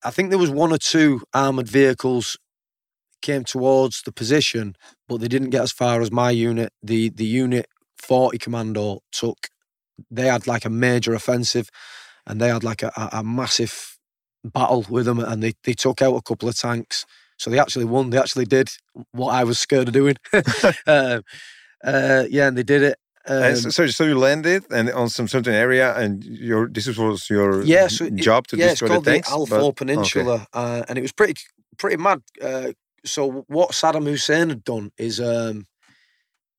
I 0.04 0.10
think 0.10 0.30
there 0.30 0.38
was 0.38 0.50
one 0.50 0.72
or 0.72 0.78
two 0.78 1.22
armored 1.34 1.68
vehicles 1.68 2.36
came 3.22 3.44
towards 3.44 4.02
the 4.02 4.12
position, 4.12 4.74
but 5.08 5.20
they 5.20 5.28
didn't 5.28 5.50
get 5.50 5.62
as 5.62 5.72
far 5.72 6.00
as 6.00 6.10
my 6.10 6.30
unit. 6.30 6.72
The 6.82 7.10
the 7.10 7.24
unit 7.24 7.66
40 7.98 8.38
commando 8.38 9.00
took 9.12 9.48
they 10.10 10.26
had 10.26 10.46
like 10.46 10.64
a 10.64 10.70
major 10.70 11.14
offensive 11.14 11.68
and 12.26 12.40
they 12.40 12.48
had 12.48 12.62
like 12.62 12.82
a, 12.82 12.92
a, 12.96 13.18
a 13.18 13.24
massive 13.24 13.98
battle 14.44 14.86
with 14.88 15.06
them 15.06 15.18
and 15.18 15.42
they, 15.42 15.54
they 15.64 15.72
took 15.72 16.00
out 16.02 16.14
a 16.14 16.22
couple 16.22 16.48
of 16.48 16.56
tanks. 16.56 17.04
So 17.36 17.50
they 17.50 17.58
actually 17.58 17.84
won. 17.84 18.10
They 18.10 18.18
actually 18.18 18.46
did 18.46 18.70
what 19.12 19.30
I 19.32 19.44
was 19.44 19.58
scared 19.58 19.88
of 19.88 19.94
doing. 19.94 20.16
uh, 20.32 20.42
uh, 21.84 22.24
yeah, 22.28 22.48
and 22.48 22.58
they 22.58 22.62
did 22.62 22.82
it. 22.82 22.98
Um, 23.28 23.56
so, 23.56 23.86
so, 23.86 24.04
you 24.04 24.18
landed 24.18 24.64
and 24.70 24.90
on 24.90 25.08
some 25.10 25.28
certain 25.28 25.54
area, 25.54 25.94
and 25.96 26.24
your 26.24 26.68
this 26.68 26.86
was 26.96 27.28
your 27.28 27.62
yeah, 27.62 27.88
so 27.88 28.04
it- 28.06 28.14
job 28.16 28.46
to 28.48 28.56
yeah, 28.56 28.64
it's 28.66 28.72
destroy 28.80 28.88
called 28.88 29.04
the 29.04 29.10
tanks. 29.12 29.28
the 29.28 29.34
Al 29.34 29.46
but- 29.46 29.76
Peninsula, 29.76 30.46
uh, 30.52 30.82
and 30.88 30.98
it 30.98 31.02
was 31.02 31.12
pretty 31.12 31.34
pretty 31.76 31.96
mad. 31.96 32.22
Uh, 32.40 32.72
so 33.04 33.44
what 33.48 33.70
Saddam 33.72 34.06
Hussein 34.06 34.48
had 34.48 34.64
done 34.64 34.90
is 34.98 35.20
um, 35.20 35.66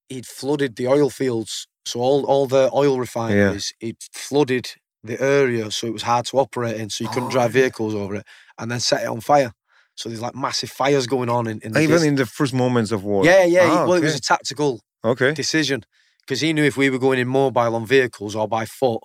he'd 0.09 0.25
flooded 0.25 0.75
the 0.75 0.87
oil 0.87 1.09
fields, 1.09 1.67
so 1.85 1.99
all 2.01 2.25
all 2.25 2.45
the 2.47 2.69
oil 2.73 2.99
refineries, 2.99 3.73
he'd 3.79 3.97
flooded 4.13 4.71
the 5.03 5.19
area, 5.21 5.71
so 5.71 5.87
it 5.87 5.93
was 5.93 6.03
hard 6.03 6.25
to 6.25 6.37
operate 6.37 6.75
in, 6.79 6.89
so 6.89 7.03
you 7.03 7.09
couldn't 7.09 7.29
Oh, 7.29 7.31
drive 7.31 7.55
yeah. 7.55 7.61
vehicles 7.61 7.95
over 7.95 8.15
it, 8.15 8.25
and 8.57 8.69
then 8.69 8.79
set 8.79 9.01
it 9.03 9.07
on 9.07 9.21
fire. 9.21 9.53
So 9.95 10.09
there's 10.09 10.21
like 10.21 10.35
massive 10.35 10.69
fires 10.69 11.07
going 11.07 11.29
on 11.29 11.47
in, 11.47 11.59
in 11.61 11.71
the 11.73 11.81
even 11.81 12.03
in 12.03 12.15
the 12.15 12.25
first 12.25 12.53
moments 12.53 12.91
of 12.91 13.03
war. 13.03 13.25
yeah 13.25 13.43
yeah. 13.43 13.67
Ah, 13.71 13.85
well, 13.85 13.93
it 13.95 14.03
was 14.03 14.15
a 14.15 14.21
tactical 14.21 14.81
okay. 15.03 15.33
decision 15.33 15.83
because 16.29 16.41
he 16.41 16.53
knew 16.53 16.63
if 16.63 16.77
we 16.77 16.91
were 16.91 16.99
going 16.99 17.17
in 17.17 17.27
mobile 17.27 17.75
on 17.75 17.87
vehicles 17.87 18.35
or 18.35 18.47
by 18.47 18.63
foot, 18.63 19.01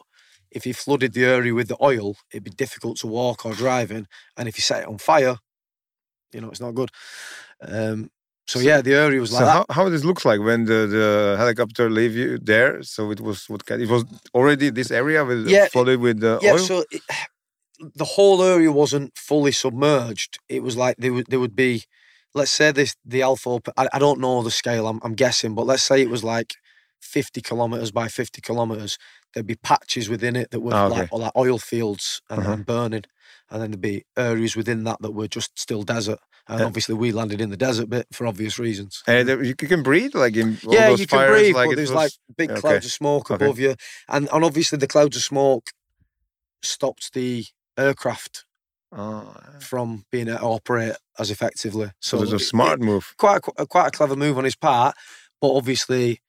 if 0.51 0.65
he 0.65 0.75
flooded 0.75 1.15
the 1.15 1.25
area 1.25 1.55
with 1.55 1.69
the 1.69 1.77
oil, 1.83 2.17
it'd 2.31 2.45
be 2.45 2.51
difficult 2.51 2.99
to 2.99 3.07
walk 3.07 3.47
or 3.47 3.55
drive 3.55 3.91
in. 3.91 4.07
And 4.37 4.47
if 4.47 4.59
you 4.59 4.63
set 4.63 4.83
it 4.83 4.89
on 4.89 4.99
fire, 4.99 5.37
you 6.35 6.43
know, 6.43 6.51
it's 6.51 6.61
not 6.61 6.75
good. 6.75 6.91
Um, 7.63 8.11
so, 8.47 8.59
So- 8.59 8.67
yeah, 8.69 8.83
the 8.83 8.93
area 8.95 9.21
was 9.23 9.31
So 9.31 9.37
like 9.37 9.47
that. 9.47 9.67
how, 9.71 9.75
how 9.85 9.89
this 9.89 10.05
looks 10.05 10.27
like 10.27 10.41
when 10.41 10.67
the, 10.67 10.81
the 10.97 11.37
helicopter 11.39 11.89
leave 11.89 12.15
you 12.15 12.37
there? 12.39 12.83
So 12.83 13.11
it 13.11 13.21
was 13.23 13.49
what 13.49 13.65
kind? 13.65 13.81
It 13.81 13.89
was 13.89 14.05
already 14.35 14.69
this 14.69 14.91
area 14.91 15.25
with 15.25 15.49
Yeah, 15.49 15.69
flooded 15.69 16.01
with 16.01 16.21
the 16.21 16.39
yeah, 16.43 16.53
oil. 16.53 16.59
so 16.59 16.85
it, 16.91 17.01
the 17.95 18.05
whole 18.05 18.43
area 18.43 18.71
wasn't 18.71 19.17
fully 19.17 19.53
submerged. 19.53 20.41
It 20.51 20.63
was 20.63 20.77
like 20.77 20.97
there 20.99 21.15
would 21.15 21.29
there 21.31 21.41
would 21.41 21.57
be, 21.57 21.85
let's 22.35 22.53
say 22.53 22.71
this 22.71 22.95
the 23.03 23.23
Alpha. 23.23 23.61
I, 23.79 23.89
I 23.95 23.99
don't 23.99 24.21
know 24.21 24.43
the 24.43 24.51
scale. 24.51 24.87
I'm, 24.87 25.01
I'm 25.03 25.15
guessing, 25.15 25.55
but 25.55 25.65
let's 25.65 25.83
say 25.83 26.03
it 26.03 26.11
was 26.11 26.23
like 26.23 26.53
50 27.05 27.41
kilometers 27.43 27.91
by 27.93 28.09
50 28.09 28.41
kilometers, 28.41 28.99
there'd 29.33 29.47
be 29.47 29.57
patches 29.57 30.09
within 30.09 30.37
it 30.37 30.51
that 30.51 30.61
were 30.61 30.75
Ah, 30.75 30.87
like, 30.87 31.13
like 31.13 31.33
oil 31.37 31.59
fields 31.59 32.23
and, 32.31 32.41
Uh-huh. 32.41 32.53
and 32.53 32.67
burning. 32.67 33.05
And 33.51 33.63
then 33.63 33.71
there'd 33.71 33.81
be 33.81 34.05
areas 34.17 34.57
within 34.57 34.85
that 34.85 35.01
that 35.03 35.13
were 35.13 35.29
just 35.29 35.59
still 35.59 35.83
desert. 35.83 36.19
And 36.49 36.63
Uh, 36.63 36.67
obviously, 36.67 36.95
we 36.95 37.13
landed 37.13 37.41
in 37.41 37.51
the 37.51 37.57
desert 37.57 37.89
bit 37.89 38.07
for 38.13 38.27
obvious 38.27 38.59
reasons. 38.59 39.03
And 39.07 39.29
you 39.47 39.55
can 39.55 39.83
breathe 39.83 40.15
like 40.15 40.37
in 40.37 40.59
yeah, 40.63 40.89
you 40.91 41.07
can 41.07 41.19
fires, 41.19 41.31
breathe, 41.41 41.55
like 41.55 41.69
but 41.71 41.77
there's 41.77 41.91
was- 41.93 42.03
like 42.03 42.13
big 42.37 42.51
okay. 42.51 42.61
clouds 42.61 42.85
of 42.87 42.93
smoke 42.93 43.31
Okay. 43.31 43.45
above 43.45 43.59
you, 43.59 43.77
and 44.09 44.29
and 44.33 44.45
obviously 44.45 44.77
the 44.79 44.87
clouds 44.87 45.17
of 45.17 45.23
smoke 45.23 45.71
stopped 46.63 47.13
the 47.15 47.45
aircraft 47.79 48.45
Oh, 48.97 49.35
from 49.61 50.05
being 50.13 50.29
able 50.29 50.39
to 50.39 50.45
operate 50.45 50.97
as 51.19 51.29
effectively. 51.31 51.91
so 51.99 52.19
it 52.19 52.21
was 52.21 52.33
a 52.33 52.39
smart 52.39 52.81
move. 52.81 53.13
quite 53.19 53.41
a, 53.59 53.67
quite 53.67 53.89
a 53.89 53.91
clever 53.91 54.15
move 54.15 54.39
on 54.39 54.45
his 54.45 54.55
part, 54.55 54.95
but 55.41 55.53
obviously 55.53 56.21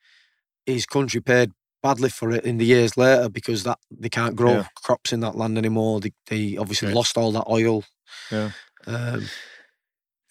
his 0.65 0.85
country 0.85 1.21
paid 1.21 1.51
badly 1.83 2.09
for 2.09 2.31
it 2.31 2.43
in 2.45 2.57
the 2.57 2.65
years 2.65 2.97
later 2.97 3.29
because 3.29 3.63
that 3.63 3.77
they 3.91 4.09
can't 4.09 4.35
grow 4.35 4.53
Yeah. 4.53 4.67
crops 4.83 5.13
in 5.13 5.19
that 5.21 5.35
land 5.35 5.57
anymore. 5.57 5.99
They, 5.99 6.13
they 6.27 6.57
obviously 6.57 6.87
Okay. 6.87 6.95
lost 6.95 7.17
all 7.17 7.31
that 7.33 7.45
oil. 7.49 7.83
Yeah. 8.31 8.51
Um, 8.87 9.27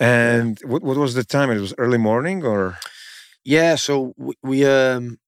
And 0.01 0.59
what 0.65 0.83
what 0.83 0.97
was 0.97 1.15
the 1.15 1.25
time? 1.25 1.51
It 1.51 1.61
was 1.61 1.75
early 1.79 1.99
morning 1.99 2.45
or 2.45 2.77
yeah, 3.45 3.77
so 3.77 4.15
we, 4.17 4.35
we 4.43 4.65
um 4.67 5.19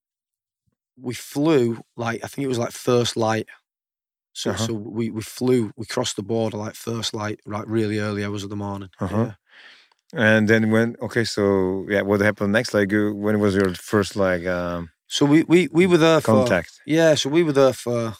we 1.01 1.15
flew 1.15 1.79
like 1.97 2.25
I 2.25 2.29
think 2.29 2.45
it 2.45 2.49
was 2.49 2.59
like 2.59 2.73
first 2.73 3.17
light. 3.17 3.47
So 4.33 4.51
Uh-huh. 4.51 4.67
so 4.67 4.75
we, 4.75 5.11
we 5.11 5.23
flew 5.23 5.71
we 5.77 5.87
crossed 5.87 6.17
the 6.17 6.23
border 6.23 6.57
like 6.59 6.75
first 6.75 7.15
light 7.15 7.41
like 7.47 7.65
really 7.69 7.99
early 8.01 8.25
hours 8.25 8.43
of 8.45 8.51
the 8.51 8.57
morning. 8.57 8.91
Uh-huh. 9.01 9.17
Yeah. 9.17 9.35
and 10.15 10.49
then 10.49 10.71
when 10.71 10.97
okay, 11.01 11.25
so 11.25 11.87
yeah, 11.89 12.03
what 12.03 12.21
happened 12.21 12.53
next? 12.53 12.75
Like 12.75 12.91
you, 12.93 13.15
when 13.15 13.39
was 13.41 13.55
your 13.55 13.73
first 13.75 14.17
like 14.17 14.47
um 14.47 14.91
So 15.09 15.27
we, 15.27 15.45
we, 15.45 15.69
we 15.73 15.87
were 15.87 15.99
there 15.99 16.21
for 16.21 16.27
contact? 16.45 16.81
Yeah, 16.87 17.15
so 17.15 17.29
we 17.31 17.43
were 17.43 17.53
there 17.53 17.73
for 17.73 18.15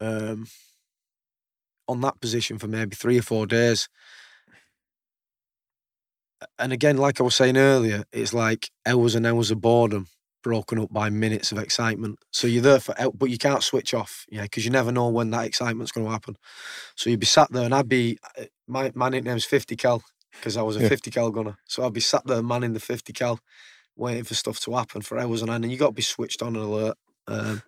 um 0.00 0.46
on 1.88 2.00
that 2.02 2.20
position 2.20 2.58
for 2.58 2.66
maybe 2.68 2.96
three 2.96 3.18
or 3.18 3.22
four 3.22 3.46
days. 3.46 3.88
And 6.58 6.72
again, 6.72 6.96
like 6.96 7.20
I 7.20 7.24
was 7.24 7.34
saying 7.34 7.56
earlier, 7.56 8.04
it's 8.12 8.34
like 8.34 8.70
hours 8.86 9.14
and 9.14 9.26
hours 9.26 9.50
of 9.50 9.60
boredom 9.60 10.06
broken 10.42 10.78
up 10.78 10.92
by 10.92 11.10
minutes 11.10 11.50
of 11.52 11.58
excitement. 11.58 12.18
So 12.30 12.46
you're 12.46 12.62
there 12.62 12.80
for, 12.80 12.94
but 13.14 13.30
you 13.30 13.38
can't 13.38 13.62
switch 13.62 13.94
off, 13.94 14.26
yeah, 14.30 14.42
because 14.42 14.64
you 14.64 14.70
never 14.70 14.92
know 14.92 15.08
when 15.08 15.30
that 15.30 15.46
excitement's 15.46 15.92
going 15.92 16.06
to 16.06 16.12
happen. 16.12 16.36
So 16.96 17.10
you'd 17.10 17.20
be 17.20 17.26
sat 17.26 17.50
there, 17.52 17.64
and 17.64 17.74
I'd 17.74 17.88
be, 17.88 18.18
uh, 18.38 18.44
my 18.68 18.92
my 18.94 19.08
nickname's 19.08 19.44
50 19.44 19.76
cal 19.76 20.02
because 20.32 20.56
I 20.56 20.62
was 20.62 20.76
a 20.76 20.80
Yeah. 20.82 20.88
50 20.88 21.10
cal 21.10 21.30
gunner. 21.30 21.56
So 21.66 21.84
I'd 21.84 21.92
be 21.94 22.00
sat 22.00 22.26
there 22.26 22.42
manning 22.42 22.74
the 22.74 22.80
50 22.80 23.12
cal, 23.12 23.40
waiting 23.96 24.24
for 24.24 24.34
stuff 24.34 24.60
to 24.60 24.72
happen 24.72 25.02
for 25.02 25.18
hours 25.18 25.42
on 25.42 25.50
end, 25.50 25.64
and 25.64 25.72
you 25.72 25.78
got 25.78 25.88
to 25.88 25.92
be 25.92 26.02
switched 26.02 26.42
on 26.42 26.56
and 26.56 26.64
alert. 26.64 26.96
Um, 27.26 27.62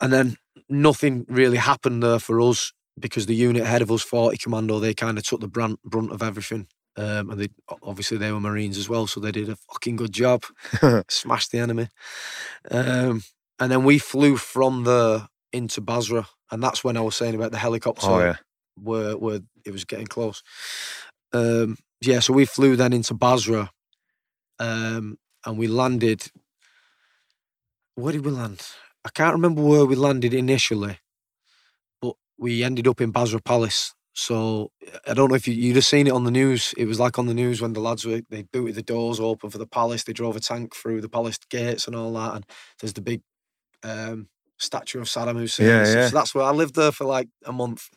and 0.00 0.12
then 0.12 0.36
nothing 0.68 1.26
really 1.28 1.58
happened 1.58 2.02
there 2.02 2.18
for 2.18 2.40
us 2.40 2.72
because 2.98 3.26
the 3.26 3.34
unit 3.34 3.62
ahead 3.62 3.82
of 3.82 3.90
us, 3.90 4.02
40 4.02 4.36
Commando, 4.38 4.78
they 4.78 4.94
kind 4.94 5.18
of 5.18 5.24
took 5.24 5.40
the 5.40 5.48
brunt, 5.48 5.80
brunt 5.82 6.12
of 6.12 6.22
everything. 6.22 6.66
Um, 6.96 7.30
and 7.30 7.40
they 7.40 7.48
obviously 7.82 8.18
they 8.18 8.32
were 8.32 8.40
Marines 8.40 8.76
as 8.76 8.88
well, 8.88 9.06
so 9.06 9.18
they 9.18 9.32
did 9.32 9.48
a 9.48 9.56
fucking 9.56 9.96
good 9.96 10.12
job. 10.12 10.42
Smashed 11.08 11.50
the 11.50 11.58
enemy. 11.58 11.88
Um, 12.70 13.22
and 13.58 13.72
then 13.72 13.84
we 13.84 13.98
flew 13.98 14.36
from 14.36 14.84
there 14.84 15.28
into 15.52 15.80
Basra, 15.80 16.28
and 16.50 16.62
that's 16.62 16.84
when 16.84 16.96
I 16.96 17.00
was 17.00 17.16
saying 17.16 17.34
about 17.34 17.50
the 17.50 17.58
helicopter 17.58 18.06
oh 18.08 18.18
yeah. 18.18 18.36
where 18.74 19.16
where 19.16 19.40
it 19.64 19.70
was 19.70 19.84
getting 19.84 20.06
close. 20.06 20.42
Um, 21.32 21.78
yeah, 22.02 22.20
so 22.20 22.34
we 22.34 22.44
flew 22.44 22.76
then 22.76 22.92
into 22.92 23.14
Basra, 23.14 23.70
um, 24.58 25.18
and 25.44 25.58
we 25.58 25.66
landed. 25.66 26.30
Where 27.94 28.12
did 28.12 28.24
we 28.24 28.30
land? 28.30 28.66
I 29.04 29.10
can't 29.10 29.34
remember 29.34 29.62
where 29.62 29.84
we 29.84 29.96
landed 29.96 30.32
initially, 30.32 30.98
but 32.00 32.14
we 32.38 32.62
ended 32.62 32.86
up 32.86 33.00
in 33.00 33.10
Basra 33.10 33.40
Palace. 33.40 33.94
So 34.14 34.70
I 35.08 35.14
don't 35.14 35.30
know 35.30 35.34
if 35.34 35.48
you, 35.48 35.54
you'd 35.54 35.76
have 35.76 35.86
seen 35.86 36.06
it 36.06 36.12
on 36.12 36.24
the 36.24 36.30
news. 36.30 36.74
It 36.76 36.84
was 36.84 37.00
like 37.00 37.18
on 37.18 37.26
the 37.26 37.34
news 37.34 37.62
when 37.62 37.72
the 37.72 37.80
lads 37.80 38.04
were 38.04 38.20
they 38.28 38.42
booted 38.42 38.74
the 38.74 38.82
doors 38.82 39.18
open 39.18 39.50
for 39.50 39.58
the 39.58 39.66
palace. 39.66 40.04
They 40.04 40.12
drove 40.12 40.36
a 40.36 40.40
tank 40.40 40.74
through 40.74 41.00
the 41.00 41.08
palace 41.08 41.38
gates 41.50 41.86
and 41.86 41.96
all 41.96 42.12
that, 42.14 42.34
and 42.34 42.46
there's 42.80 42.92
the 42.92 43.00
big 43.00 43.22
um, 43.82 44.28
statue 44.58 45.00
of 45.00 45.08
Saddam 45.08 45.38
Hussein. 45.38 45.66
Yeah, 45.66 45.86
yeah. 45.86 46.08
So 46.08 46.16
that's 46.16 46.34
where 46.34 46.44
I 46.44 46.50
lived 46.50 46.74
there 46.74 46.92
for 46.92 47.04
like 47.04 47.28
a 47.46 47.52
month. 47.52 47.88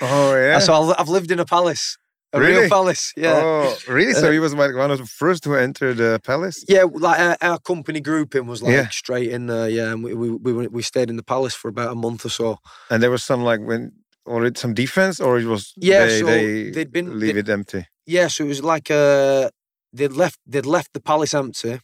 Oh 0.00 0.34
yeah. 0.36 0.58
So 0.58 0.94
I've 0.96 1.08
lived 1.08 1.30
in 1.30 1.40
a 1.40 1.46
palace, 1.46 1.96
a 2.36 2.40
Really? 2.40 2.60
real 2.62 2.68
palace. 2.68 3.12
Yeah, 3.16 3.40
Oh 3.42 3.76
really? 3.88 4.14
So 4.14 4.28
Uh, 4.28 4.32
he 4.32 4.38
was 4.46 4.54
like 4.54 4.74
one 4.74 4.90
of 4.94 4.98
the 4.98 5.06
first 5.06 5.42
to 5.44 5.50
enter 5.66 5.94
the 5.94 6.20
palace. 6.30 6.58
yeah. 6.68 6.84
Like 7.06 7.20
our, 7.26 7.36
our 7.50 7.58
company 7.60 8.00
grouping 8.00 8.46
was 8.46 8.60
like 8.62 8.72
Yeah. 8.74 8.88
straight 8.90 9.30
in 9.36 9.46
there. 9.46 9.68
Yeah, 9.76 9.92
and 9.92 10.02
we 10.04 10.12
we 10.14 10.28
we, 10.30 10.52
we 10.68 10.82
stayed 10.82 11.08
in 11.10 11.16
the 11.16 11.22
palace 11.34 11.54
for 11.60 11.68
about 11.68 11.92
a 11.92 11.94
month 12.06 12.24
or 12.24 12.30
so. 12.40 12.58
And 12.90 13.02
there 13.02 13.10
was 13.10 13.22
some 13.30 13.42
like 13.50 13.60
when 13.70 13.92
or 14.26 14.44
it 14.46 14.58
some 14.58 14.74
defense 14.74 15.16
or 15.24 15.38
it 15.38 15.46
was 15.54 15.72
Yeah, 15.76 16.06
they, 16.06 16.20
so 16.20 16.26
they 16.26 16.70
they'd 16.74 16.92
been- 16.92 17.18
leave 17.20 17.36
it 17.42 17.48
empty. 17.48 17.82
Yeah, 18.06 18.28
so 18.28 18.44
it 18.44 18.48
was 18.48 18.62
like 18.74 18.90
uh 18.90 19.48
they'd 19.96 20.16
left 20.22 20.38
they'd 20.50 20.66
left 20.76 20.90
the 20.92 21.00
palace 21.00 21.34
empty, 21.34 21.80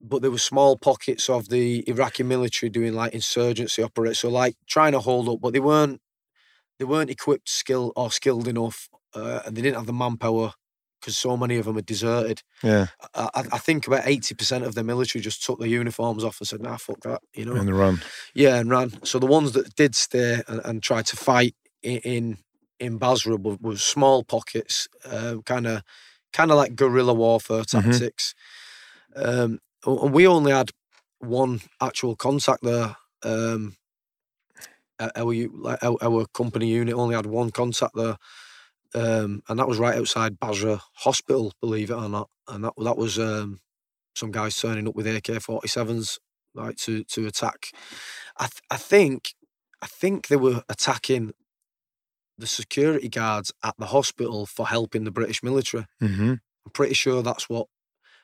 but 0.00 0.22
there 0.22 0.30
were 0.30 0.38
small 0.52 0.76
pockets 0.76 1.28
of 1.28 1.48
the 1.48 1.84
Iraqi 1.88 2.22
military 2.22 2.70
doing 2.70 2.94
like 2.94 3.14
insurgency 3.14 3.82
operations, 3.82 4.18
so 4.20 4.28
like 4.28 4.54
trying 4.66 4.92
to 4.92 5.00
hold 5.00 5.28
up, 5.28 5.40
but 5.40 5.52
they 5.52 5.60
weren't 5.60 6.00
they 6.78 6.84
weren't 6.84 7.10
equipped, 7.10 7.48
skill 7.48 7.92
or 7.96 8.10
skilled 8.10 8.46
enough, 8.48 8.88
uh, 9.14 9.40
and 9.46 9.56
they 9.56 9.62
didn't 9.62 9.76
have 9.76 9.86
the 9.86 9.92
manpower 9.92 10.52
because 11.00 11.16
so 11.16 11.36
many 11.36 11.56
of 11.56 11.66
them 11.66 11.76
had 11.76 11.86
deserted. 11.86 12.42
Yeah. 12.62 12.86
I, 13.14 13.44
I 13.52 13.58
think 13.58 13.86
about 13.86 14.06
eighty 14.06 14.34
percent 14.34 14.64
of 14.64 14.74
the 14.74 14.82
military 14.82 15.22
just 15.22 15.44
took 15.44 15.58
their 15.58 15.68
uniforms 15.68 16.24
off 16.24 16.40
and 16.40 16.48
said, 16.48 16.62
"Nah, 16.62 16.76
fuck 16.78 17.00
that," 17.02 17.20
you 17.34 17.44
know. 17.44 17.54
And 17.54 17.70
run. 17.78 18.02
Yeah, 18.34 18.56
and 18.56 18.70
ran. 18.70 19.04
So 19.04 19.18
the 19.18 19.26
ones 19.26 19.52
that 19.52 19.74
did 19.76 19.94
stay 19.94 20.42
and, 20.48 20.60
and 20.64 20.82
tried 20.82 21.06
to 21.06 21.16
fight 21.16 21.54
in 21.82 21.98
in, 21.98 22.38
in 22.80 22.98
Basra 22.98 23.36
were, 23.36 23.56
were 23.60 23.76
small 23.76 24.24
pockets, 24.24 24.88
kind 25.44 25.66
of 25.66 25.82
kind 26.32 26.50
of 26.50 26.56
like 26.56 26.74
guerrilla 26.74 27.14
warfare 27.14 27.62
Mhm. 27.62 27.82
tactics. 27.82 28.34
Um, 29.14 29.60
and 29.86 30.12
we 30.12 30.26
only 30.26 30.52
had 30.52 30.70
one 31.20 31.60
actual 31.80 32.16
contact 32.16 32.62
there. 32.62 32.96
Um, 33.22 33.76
our, 34.98 35.78
our, 35.82 35.96
our 36.02 36.26
company 36.32 36.68
unit 36.68 36.94
only 36.94 37.14
had 37.14 37.26
one 37.26 37.50
contact 37.50 37.94
there, 37.94 38.16
um, 38.94 39.42
and 39.48 39.58
that 39.58 39.68
was 39.68 39.78
right 39.78 39.96
outside 39.96 40.38
Basra 40.38 40.80
Hospital, 40.94 41.52
believe 41.60 41.90
it 41.90 41.94
or 41.94 42.08
not. 42.08 42.28
And 42.48 42.64
that 42.64 42.74
that 42.78 42.96
was 42.96 43.18
um, 43.18 43.58
some 44.14 44.30
guys 44.30 44.56
turning 44.56 44.88
up 44.88 44.94
with 44.94 45.06
AK 45.06 45.40
forty 45.42 45.68
sevens, 45.68 46.18
like 46.54 46.76
to 46.78 47.04
to 47.04 47.26
attack. 47.26 47.68
I 48.36 48.44
th- 48.44 48.62
I 48.70 48.76
think 48.76 49.34
I 49.82 49.86
think 49.86 50.28
they 50.28 50.36
were 50.36 50.62
attacking 50.68 51.32
the 52.38 52.46
security 52.46 53.08
guards 53.08 53.52
at 53.64 53.74
the 53.78 53.86
hospital 53.86 54.46
for 54.46 54.66
helping 54.66 55.04
the 55.04 55.10
British 55.10 55.42
military. 55.42 55.86
Mm-hmm. 56.02 56.30
I'm 56.32 56.72
pretty 56.72 56.94
sure 56.94 57.22
that's 57.22 57.48
what. 57.48 57.66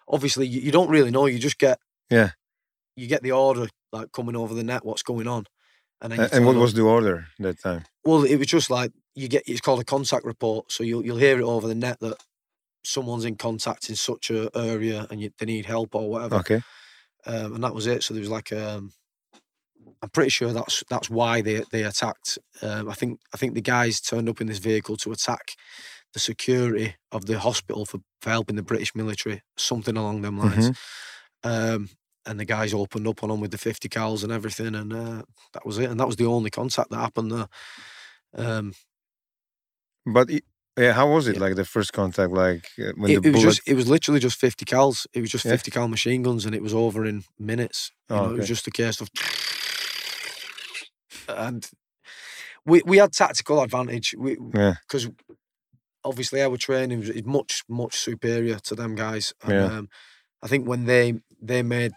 Obviously, 0.09 0.47
you, 0.47 0.61
you 0.61 0.73
don't 0.73 0.91
really 0.91 1.11
know. 1.11 1.27
You 1.27 1.39
just 1.39 1.59
get 1.59 1.79
Yeah. 2.11 2.31
You 2.97 3.07
get 3.07 3.23
the 3.23 3.33
order 3.33 3.69
like 3.93 4.13
coming 4.13 4.37
over 4.37 4.55
the 4.55 4.65
net, 4.65 4.85
what's 4.85 5.03
going 5.03 5.27
on, 5.29 5.45
and 6.01 6.13
then 6.13 6.21
you 6.21 6.29
And 6.33 6.45
what 6.45 6.57
was 6.57 6.75
the 6.75 6.83
order 6.83 7.27
that 7.39 7.61
time? 7.63 7.85
well, 8.05 8.25
it 8.25 8.37
was 8.37 8.49
just 8.49 8.69
like 8.69 8.93
you 9.15 9.29
get. 9.29 9.43
It's 9.47 9.61
called 9.61 9.81
a 9.81 9.85
contact 9.85 10.25
report, 10.25 10.71
so 10.73 10.85
you'll 10.85 11.05
you'll 11.05 11.17
hear 11.19 11.39
it 11.39 11.45
over 11.45 11.67
the 11.69 11.75
net 11.75 12.01
that 12.01 12.17
someone's 12.85 13.25
in 13.25 13.37
contact 13.37 13.89
in 13.89 13.97
such 13.97 14.31
a 14.31 14.51
area 14.57 15.07
and 15.11 15.21
you, 15.21 15.31
they 15.39 15.47
need 15.47 15.67
help 15.67 15.95
or 15.95 16.11
whatever, 16.11 16.37
Okay. 16.37 16.61
um, 17.27 17.55
and 17.55 17.63
that 17.65 17.75
was 17.75 17.87
it. 17.87 18.03
So 18.03 18.13
there 18.15 18.21
was 18.21 18.31
like 18.31 18.53
um, 18.53 18.93
I'm 20.03 20.11
pretty 20.11 20.31
sure 20.31 20.53
that's 20.53 20.83
that's 20.91 21.09
why 21.11 21.41
they 21.43 21.63
they 21.71 21.83
attacked. 21.85 22.39
Um, 22.63 22.89
I 22.89 22.95
think 22.95 23.21
I 23.33 23.37
think 23.37 23.55
the 23.55 23.61
guys 23.61 24.01
turned 24.01 24.29
up 24.29 24.41
in 24.41 24.47
this 24.49 24.59
vehicle 24.59 24.97
to 24.99 25.13
attack 25.13 25.53
the 26.13 26.21
security 26.21 26.97
of 27.11 27.25
the 27.27 27.39
hospital 27.39 27.87
for, 27.87 28.01
for 28.21 28.31
helping 28.31 28.57
the 28.57 28.63
British 28.63 28.95
military, 28.95 29.43
something 29.57 29.97
along 29.97 30.21
them 30.23 30.39
lines. 30.39 30.77
Um, 31.43 31.89
and 32.27 32.39
the 32.39 32.45
guys 32.45 32.75
opened 32.75 33.09
up 33.09 33.23
on 33.25 33.31
them 33.31 33.41
with 33.41 33.51
the 33.51 33.59
50 33.59 33.89
cals 33.89 34.23
and 34.23 34.31
everything, 34.31 34.75
and 34.75 34.93
uh, 34.93 35.23
that 35.55 35.65
was 35.67 35.79
it. 35.79 35.91
And 35.91 35.99
that 35.99 36.07
was 36.07 36.17
the 36.17 36.27
only 36.27 36.51
contact 36.51 36.91
that 36.91 36.99
happened 36.99 37.33
there. 37.33 37.49
Um, 38.37 38.75
But 40.07 40.31
i- 40.31 40.41
yeah, 40.79 40.93
how 40.95 41.11
was 41.13 41.29
it? 41.29 41.35
Yeah. 41.37 41.43
Like 41.43 41.55
the 41.57 41.65
first 41.67 41.93
contact, 41.93 42.33
like 42.33 42.67
uh, 42.79 42.93
when 42.97 43.11
it, 43.11 43.23
the 43.23 43.29
it 43.29 43.33
was 43.33 43.43
bullet. 43.43 43.55
just 43.57 43.69
it 43.69 43.75
was 43.75 43.89
literally 43.89 44.21
just 44.21 44.39
50 44.39 44.65
cals. 44.65 45.07
It 45.13 45.21
was 45.21 45.31
just 45.31 45.45
Yeah. 45.45 45.53
50 45.53 45.71
cal 45.71 45.89
machine 45.89 46.23
guns, 46.23 46.47
and 46.47 46.55
it 46.55 46.63
was 46.63 46.73
over 46.75 47.05
in 47.05 47.25
minutes. 47.39 47.93
You 48.09 48.17
Oh, 48.17 48.27
know, 48.27 48.35
It 48.35 48.39
was 48.39 48.49
just 48.49 48.67
a 48.67 48.71
case 48.71 49.01
of, 49.01 49.11
and 51.29 51.69
we 52.65 52.83
we 52.87 52.97
had 52.99 53.13
tactical 53.13 53.61
advantage. 53.63 54.15
We 54.19 54.37
Yeah. 54.55 54.75
because 54.89 55.09
obviously 56.05 56.43
our 56.43 56.57
training 56.57 57.01
was 57.01 57.11
is 57.11 57.25
much 57.25 57.63
much 57.69 57.95
superior 57.97 58.59
to 58.61 58.75
them 58.75 58.95
guys. 58.95 59.33
And, 59.43 59.53
Yeah. 59.53 59.65
um, 59.79 59.89
I 60.43 60.49
think 60.49 60.67
when 60.67 60.85
they 60.87 61.21
they 61.41 61.63
made 61.63 61.93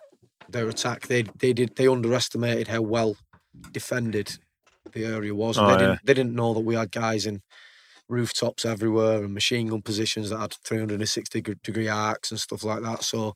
their 0.49 0.67
attack, 0.67 1.07
they 1.07 1.23
they 1.39 1.53
did 1.53 1.75
they 1.75 1.87
underestimated 1.87 2.67
how 2.67 2.81
well 2.81 3.15
defended 3.71 4.37
the 4.91 5.05
area 5.05 5.33
was. 5.33 5.57
Oh, 5.57 5.65
they 5.65 5.71
yeah. 5.73 5.77
didn't 5.79 5.99
they 6.05 6.13
didn't 6.13 6.35
know 6.35 6.53
that 6.53 6.59
we 6.65 6.75
had 6.75 6.91
guys 6.91 7.25
in 7.25 7.41
rooftops 8.07 8.65
everywhere 8.65 9.23
and 9.23 9.33
machine 9.33 9.67
gun 9.67 9.81
positions 9.81 10.29
that 10.29 10.39
had 10.39 10.53
360 10.63 11.41
degree 11.63 11.87
arcs 11.87 12.31
and 12.31 12.39
stuff 12.39 12.63
like 12.63 12.81
that. 12.83 13.03
So 13.03 13.33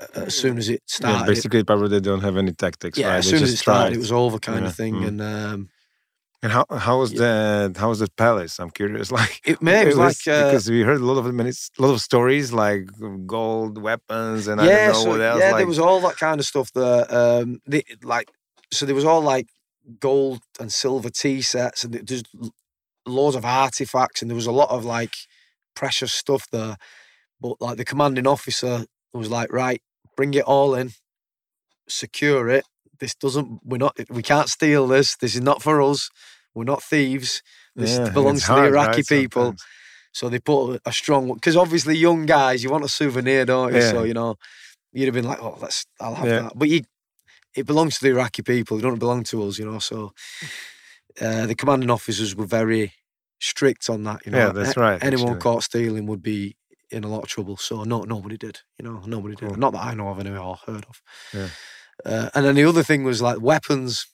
uh, 0.00 0.22
as 0.26 0.34
soon 0.34 0.58
as 0.58 0.68
it 0.68 0.82
Yeah, 1.02 1.16
started. 1.16 1.24
basically, 1.24 1.64
probably 1.64 1.88
they 1.88 2.00
don't 2.00 2.22
have 2.22 2.36
any 2.36 2.52
tactics. 2.52 2.98
yeah, 2.98 3.08
right? 3.08 3.18
as 3.18 3.26
They 3.26 3.30
soon 3.30 3.42
as 3.42 3.50
it 3.52 3.56
just 3.56 3.58
started, 3.58 3.92
try 3.92 3.94
it 3.94 3.98
was 3.98 4.12
over, 4.12 4.38
kind 4.38 4.64
Yeah, 4.64 4.66
of 4.66 4.74
thing. 4.74 5.02
mm. 5.02 5.08
And 5.08 5.20
um, 5.20 5.70
And 6.42 6.52
how 6.52 6.66
how 6.70 6.98
was 7.00 7.12
Yeah. 7.12 7.20
the 7.20 7.74
how 7.76 7.88
was 7.88 7.98
the 8.00 8.08
palace? 8.16 8.58
I'm 8.60 8.70
curious. 8.70 9.10
Like 9.20 9.40
it, 9.46 9.60
mate, 9.62 9.88
it 9.88 9.96
was 9.96 9.96
like 9.96 10.26
uh, 10.28 10.58
because 10.60 10.70
we 10.70 10.82
heard 10.82 11.00
a 11.00 11.04
lot 11.04 11.18
of 11.18 11.32
many 11.34 11.50
a 11.50 11.82
lot 11.82 11.92
of 11.92 12.00
stories 12.00 12.52
like 12.52 12.82
gold 13.26 13.82
weapons 13.82 14.46
and 14.46 14.60
I 14.60 14.68
yeah, 14.68 14.78
don't 14.78 14.84
know 14.86 15.02
so, 15.02 15.10
what 15.10 15.20
else. 15.20 15.44
yeah, 15.44 15.52
like, 15.52 15.58
there 15.58 15.66
was 15.66 15.78
all 15.78 16.00
that 16.02 16.16
kind 16.16 16.40
of 16.40 16.46
stuff 16.46 16.72
there. 16.72 17.06
Um, 17.14 17.60
the, 17.66 17.84
like, 18.02 18.30
so 18.72 18.86
there 18.86 18.94
was 18.94 19.04
all 19.04 19.20
like 19.20 19.48
gold 20.00 20.40
and 20.60 20.72
silver 20.72 21.10
tea 21.10 21.42
sets, 21.42 21.84
and 21.84 21.94
there's 21.94 22.22
loads 23.06 23.36
of 23.36 23.44
artifacts, 23.44 24.22
and 24.22 24.30
there 24.30 24.36
was 24.36 24.46
a 24.46 24.52
lot 24.52 24.70
of 24.70 24.84
like 24.84 25.14
precious 25.74 26.12
stuff 26.12 26.46
there. 26.50 26.76
But 27.40 27.60
like 27.60 27.76
the 27.76 27.84
commanding 27.84 28.26
officer 28.26 28.86
was 29.12 29.30
like, 29.30 29.52
right, 29.52 29.80
bring 30.16 30.34
it 30.34 30.44
all 30.44 30.74
in, 30.74 30.92
secure 31.88 32.48
it. 32.48 32.64
This 32.98 33.14
doesn't. 33.14 33.60
We're 33.64 33.78
not. 33.78 33.98
We 34.08 34.22
can't 34.22 34.48
steal 34.48 34.86
this. 34.86 35.16
This 35.16 35.34
is 35.34 35.42
not 35.42 35.62
for 35.62 35.82
us. 35.82 36.10
We're 36.54 36.64
not 36.64 36.82
thieves. 36.82 37.42
This 37.76 37.98
yeah, 37.98 38.08
belongs 38.10 38.42
to 38.46 38.52
hard, 38.52 38.64
the 38.64 38.68
Iraqi 38.68 39.00
right, 39.00 39.08
people. 39.08 39.42
sometimes. 39.42 39.64
So 40.12 40.30
they 40.30 40.38
put 40.38 40.80
a, 40.86 40.92
strong 40.92 41.34
because 41.34 41.58
obviously 41.58 41.94
young 41.94 42.24
guys, 42.24 42.64
you 42.64 42.70
want 42.70 42.84
a 42.84 42.88
souvenir, 42.88 43.44
don't 43.44 43.74
you? 43.74 43.82
So 43.82 44.02
you 44.04 44.14
know, 44.14 44.36
you'd 44.94 45.04
have 45.04 45.14
been 45.14 45.26
like, 45.26 45.42
oh, 45.42 45.58
let's, 45.60 45.84
I'll 46.00 46.14
have 46.14 46.26
Yeah. 46.26 46.40
that. 46.40 46.52
But 46.56 46.70
you, 46.70 46.84
it 47.54 47.66
belongs 47.66 47.98
to 47.98 48.04
the 48.04 48.12
Iraqi 48.12 48.40
people. 48.40 48.78
It 48.78 48.82
don't 48.82 48.98
belong 48.98 49.24
to 49.24 49.46
us, 49.46 49.58
you 49.58 49.70
know. 49.70 49.78
So 49.78 50.14
uh, 51.20 51.46
the 51.46 51.54
commanding 51.54 51.90
officers 51.90 52.34
were 52.36 52.46
very 52.46 52.92
strict 53.40 53.88
on 53.90 54.04
that. 54.04 54.24
You 54.26 54.32
know, 54.32 54.38
Yeah, 54.38 54.52
that's 54.52 54.76
A- 54.76 54.80
right, 54.80 55.02
Anyone 55.04 55.28
actually. 55.34 55.40
caught 55.40 55.62
stealing 55.62 56.06
would 56.06 56.22
be 56.22 56.56
in 56.90 57.04
a 57.04 57.08
lot 57.08 57.22
of 57.22 57.28
trouble. 57.28 57.56
So 57.56 57.84
no, 57.84 58.02
nobody 58.02 58.36
did. 58.36 58.60
You 58.78 58.84
know, 58.84 59.02
nobody 59.06 59.34
did. 59.34 59.48
Cool. 59.48 59.58
Not 59.58 59.72
that 59.72 59.84
I 59.84 59.94
know 59.94 60.08
of 60.08 60.18
anyway 60.20 60.38
or 60.38 60.56
heard 60.66 60.86
of. 60.88 61.02
Yeah. 61.34 61.48
Uh, 62.04 62.28
and 62.34 62.44
then 62.44 62.54
the 62.54 62.64
other 62.64 62.82
thing 62.82 63.04
was 63.04 63.20
like 63.22 63.40
weapons. 63.40 64.06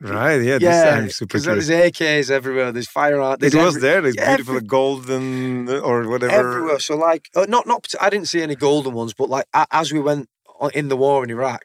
Right, 0.00 0.34
yeah, 0.42 0.58
this 0.58 0.62
yeah, 0.62 1.06
super 1.08 1.38
because 1.38 1.44
there's. 1.44 1.70
AKs 1.70 2.30
everywhere. 2.30 2.72
There's 2.72 2.88
firearms. 2.88 3.42
It 3.42 3.54
was 3.54 3.80
there, 3.80 4.02
this 4.02 4.16
yeah, 4.16 4.36
beautiful 4.36 4.56
every- 4.56 4.66
golden 4.66 5.68
or 5.70 6.06
whatever. 6.08 6.32
everywhere. 6.32 6.78
So 6.80 6.96
like, 6.96 7.30
uh, 7.34 7.46
not 7.48 7.66
not. 7.66 7.86
I 8.00 8.10
didn't 8.10 8.28
see 8.28 8.42
any 8.42 8.56
golden 8.56 8.92
ones, 8.92 9.14
but 9.14 9.30
like 9.30 9.46
a- 9.54 9.66
as 9.70 9.92
we 9.92 10.00
went 10.00 10.28
in 10.74 10.88
the 10.88 10.96
war 10.96 11.24
in 11.24 11.30
Iraq, 11.30 11.64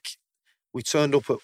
we 0.73 0.83
turned 0.83 1.15
up 1.15 1.29
at. 1.29 1.37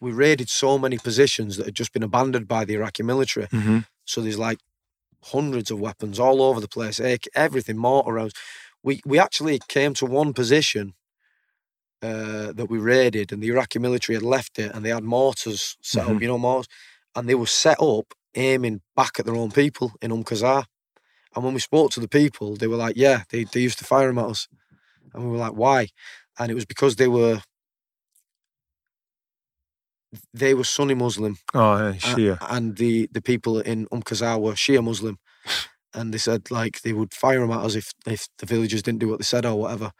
We 0.00 0.12
raided 0.12 0.48
so 0.48 0.78
many 0.78 0.98
positions 0.98 1.56
that 1.56 1.66
had 1.66 1.74
just 1.74 1.92
been 1.92 2.02
abandoned 2.02 2.46
by 2.48 2.64
the 2.64 2.74
Iraqi 2.74 3.02
military. 3.02 3.46
Mhm. 3.48 3.86
So 4.04 4.20
there's 4.20 4.38
like 4.38 4.58
hundreds 5.24 5.70
of 5.70 5.80
weapons 5.80 6.18
all 6.20 6.40
over 6.42 6.60
the 6.60 6.68
place, 6.68 7.00
everything, 7.34 7.76
mortar 7.76 8.12
rounds. 8.12 8.34
We 8.82 9.00
we 9.04 9.18
actually 9.18 9.60
came 9.68 9.94
to 9.94 10.06
one 10.06 10.32
position 10.32 10.94
uh, 12.00 12.52
that 12.52 12.66
we 12.70 12.78
raided, 12.78 13.32
and 13.32 13.42
the 13.42 13.48
Iraqi 13.48 13.80
military 13.80 14.14
had 14.14 14.22
left 14.22 14.58
it, 14.58 14.72
and 14.72 14.84
they 14.84 14.90
had 14.90 15.02
mortars 15.02 15.76
set 15.82 16.04
up, 16.06 16.12
Mhm. 16.12 16.20
you 16.22 16.28
know, 16.28 16.38
mortars, 16.38 16.68
and 17.16 17.28
they 17.28 17.34
were 17.34 17.46
set 17.64 17.80
up 17.80 18.14
aiming 18.36 18.82
back 18.94 19.18
at 19.18 19.26
their 19.26 19.34
own 19.34 19.50
people 19.50 19.92
in 20.00 20.12
Umm 20.12 20.22
Qasr. 20.22 20.64
And 21.34 21.44
when 21.44 21.54
we 21.54 21.60
spoke 21.60 21.90
to 21.92 22.00
the 22.00 22.08
people, 22.08 22.54
they 22.56 22.68
were 22.68 22.76
like, 22.76 22.96
"Yeah, 22.96 23.24
they 23.30 23.44
they 23.44 23.60
used 23.60 23.78
to 23.78 23.84
fire 23.84 24.06
them 24.06 24.18
at 24.18 24.26
us," 24.26 24.48
and 25.12 25.24
we 25.24 25.30
were 25.30 25.38
like, 25.38 25.54
"Why?" 25.54 25.88
And 26.38 26.50
it 26.52 26.54
was 26.54 26.66
because 26.66 26.96
they 26.96 27.08
were 27.08 27.42
they 30.32 30.54
were 30.54 30.64
Sunni 30.64 30.94
Muslim, 30.94 31.38
Oh, 31.54 31.76
yeah, 31.78 31.92
Shia. 31.94 32.38
and 32.40 32.76
the 32.76 33.08
the 33.12 33.22
people 33.22 33.60
in 33.60 33.86
Qasr 33.86 34.40
were 34.40 34.52
Shia 34.52 34.82
Muslim, 34.82 35.18
and 35.94 36.12
they 36.12 36.18
said 36.18 36.50
like 36.50 36.80
they 36.82 36.92
would 36.92 37.12
fire 37.14 37.40
them 37.40 37.50
at 37.50 37.64
us 37.64 37.74
if 37.74 37.92
if 38.06 38.28
the 38.38 38.46
villagers 38.46 38.82
didn't 38.82 39.00
do 39.00 39.08
what 39.08 39.18
they 39.18 39.24
said 39.24 39.44
or 39.46 39.56
whatever. 39.56 39.92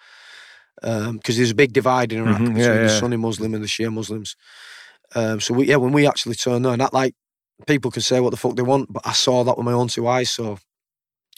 Because 0.80 1.36
there's 1.36 1.50
a 1.50 1.56
big 1.56 1.72
divide 1.72 2.12
in 2.12 2.20
Iraq 2.20 2.38
Mhm, 2.40 2.54
between 2.54 2.62
yeah, 2.62 2.82
the. 2.84 2.88
Sunni 2.88 3.16
Muslim 3.16 3.54
and 3.54 3.62
the 3.64 3.68
Shia 3.68 3.92
Muslims. 3.92 4.36
Um, 5.14 5.40
so 5.40 5.54
we, 5.54 5.66
yeah, 5.66 5.76
when 5.76 5.92
we 5.92 6.06
actually 6.06 6.36
turned 6.36 6.64
there, 6.64 6.72
and 6.72 6.80
that 6.80 6.92
like 6.94 7.14
people 7.66 7.90
can 7.90 8.02
say 8.02 8.20
what 8.20 8.30
the 8.30 8.36
fuck 8.36 8.54
they 8.56 8.62
want, 8.62 8.92
but 8.92 9.06
I 9.06 9.12
saw 9.12 9.42
that 9.44 9.56
with 9.56 9.64
my 9.66 9.72
own 9.72 9.88
two 9.88 10.06
eyes, 10.06 10.30
so 10.30 10.58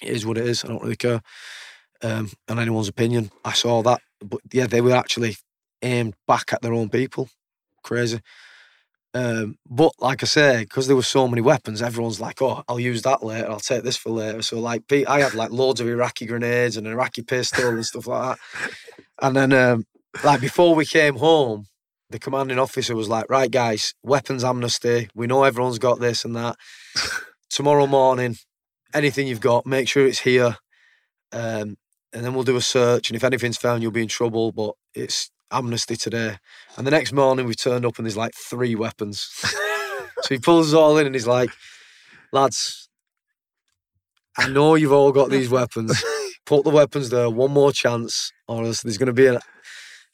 it 0.02 0.10
is 0.10 0.26
what 0.26 0.36
it 0.38 0.46
is. 0.46 0.64
I 0.64 0.68
don't 0.68 0.82
really 0.82 0.96
care. 0.96 1.22
Um, 2.02 2.30
on 2.48 2.58
anyone's 2.58 2.88
opinion, 2.88 3.30
I 3.44 3.52
saw 3.52 3.82
that, 3.82 4.00
but 4.24 4.40
yeah, 4.52 4.66
they 4.66 4.80
were 4.80 4.96
actually 4.96 5.36
aimed 5.82 6.14
back 6.26 6.52
at 6.52 6.62
their 6.62 6.72
own 6.74 6.88
people. 6.88 7.28
Crazy. 7.82 8.20
Um, 9.12 9.56
but 9.68 9.92
like 9.98 10.22
I 10.22 10.26
say, 10.26 10.60
because 10.60 10.86
there 10.86 10.96
were 10.96 11.02
so 11.02 11.26
many 11.26 11.42
weapons, 11.42 11.82
everyone's 11.82 12.20
like, 12.20 12.40
"Oh, 12.40 12.62
I'll 12.68 12.78
use 12.78 13.02
that 13.02 13.24
later. 13.24 13.50
I'll 13.50 13.58
take 13.58 13.82
this 13.82 13.96
for 13.96 14.10
later." 14.10 14.42
So 14.42 14.60
like, 14.60 14.84
I 14.92 15.20
had 15.20 15.34
like 15.34 15.50
loads 15.50 15.80
of 15.80 15.88
Iraqi 15.88 16.26
grenades 16.26 16.76
and 16.76 16.86
an 16.86 16.92
Iraqi 16.92 17.22
pistol 17.22 17.70
and 17.70 17.84
stuff 17.84 18.06
like 18.06 18.38
that. 18.38 18.70
And 19.22 19.36
then, 19.36 19.52
um, 19.52 19.84
like 20.24 20.40
before 20.40 20.74
we 20.74 20.86
came 20.86 21.16
home, 21.16 21.66
the 22.08 22.18
commanding 22.18 22.58
officer 22.58 22.96
was 22.96 23.10
like, 23.10 23.28
"Right, 23.28 23.50
guys, 23.50 23.92
weapons 24.02 24.42
amnesty. 24.42 25.10
We 25.14 25.26
know 25.26 25.44
everyone's 25.44 25.78
got 25.78 26.00
this 26.00 26.24
and 26.24 26.34
that. 26.36 26.56
Tomorrow 27.50 27.86
morning, 27.86 28.36
anything 28.94 29.26
you've 29.26 29.42
got, 29.42 29.66
make 29.66 29.88
sure 29.88 30.06
it's 30.06 30.20
here, 30.20 30.56
um, 31.32 31.76
and 32.14 32.24
then 32.24 32.32
we'll 32.32 32.44
do 32.44 32.56
a 32.56 32.62
search. 32.62 33.10
And 33.10 33.16
if 33.16 33.24
anything's 33.24 33.58
found, 33.58 33.82
you'll 33.82 33.92
be 33.92 34.00
in 34.00 34.08
trouble. 34.08 34.52
But 34.52 34.72
it's 34.94 35.30
amnesty 35.52 35.96
today." 35.96 36.38
And 36.76 36.86
the 36.86 36.90
next 36.90 37.12
morning, 37.12 37.46
we 37.46 37.54
turned 37.54 37.84
up 37.84 37.98
and 37.98 38.06
there's 38.06 38.16
like 38.16 38.34
three 38.34 38.74
weapons. 38.74 39.28
so 40.22 40.34
he 40.34 40.38
pulls 40.38 40.68
us 40.68 40.74
all 40.74 40.98
in 40.98 41.06
and 41.06 41.14
he's 41.14 41.26
like, 41.26 41.50
"Lads, 42.32 42.88
I 44.36 44.48
know 44.48 44.74
you've 44.74 44.92
all 44.92 45.12
got 45.12 45.30
these 45.30 45.50
weapons. 45.50 46.02
Put 46.46 46.64
the 46.64 46.70
weapons 46.70 47.10
there. 47.10 47.30
One 47.30 47.52
more 47.52 47.72
chance, 47.72 48.32
or 48.48 48.64
else 48.64 48.82
there's 48.82 48.98
going 48.98 49.06
to 49.06 49.12
be 49.12 49.26
a." 49.26 49.40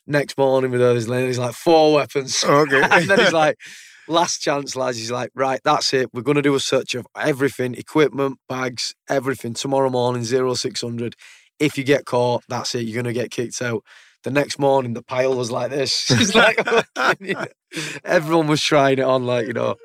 Next 0.09 0.39
morning, 0.39 0.71
with 0.71 0.79
those, 0.79 1.07
he's 1.07 1.39
like 1.39 1.55
four 1.55 1.95
weapons. 1.95 2.45
Okay. 2.45 2.81
and 2.91 3.11
then 3.11 3.19
he's 3.19 3.33
like, 3.33 3.57
last 4.09 4.41
chance, 4.41 4.77
lads. 4.77 4.99
He's 4.99 5.11
like, 5.11 5.31
right, 5.35 5.61
that's 5.65 5.93
it. 5.93 6.11
We're 6.13 6.23
going 6.23 6.37
to 6.37 6.43
do 6.43 6.55
a 6.55 6.61
search 6.61 6.95
of 6.95 7.07
everything 7.17 7.75
equipment, 7.75 8.39
bags, 8.49 8.95
everything 9.09 9.55
tomorrow 9.55 9.91
morning, 9.91 10.25
0600. 10.25 11.15
If 11.59 11.79
you 11.79 11.85
get 11.85 12.05
caught, 12.05 12.45
that's 12.49 12.75
it. 12.75 12.83
You're 12.83 13.03
going 13.03 13.13
to 13.13 13.19
get 13.19 13.31
kicked 13.31 13.61
out. 13.63 13.83
The 14.23 14.31
next 14.33 14.59
morning, 14.59 14.95
the 14.95 15.03
pile 15.03 15.35
was 15.37 15.51
like 15.53 15.71
this. 15.71 16.11
It's 16.21 16.35
like, 16.35 16.59
oh, 16.67 16.83
everyone 18.05 18.49
was 18.49 18.61
trying 18.63 18.99
it 18.99 19.03
on, 19.05 19.25
like, 19.25 19.47
you 19.47 19.53
know. 19.53 19.77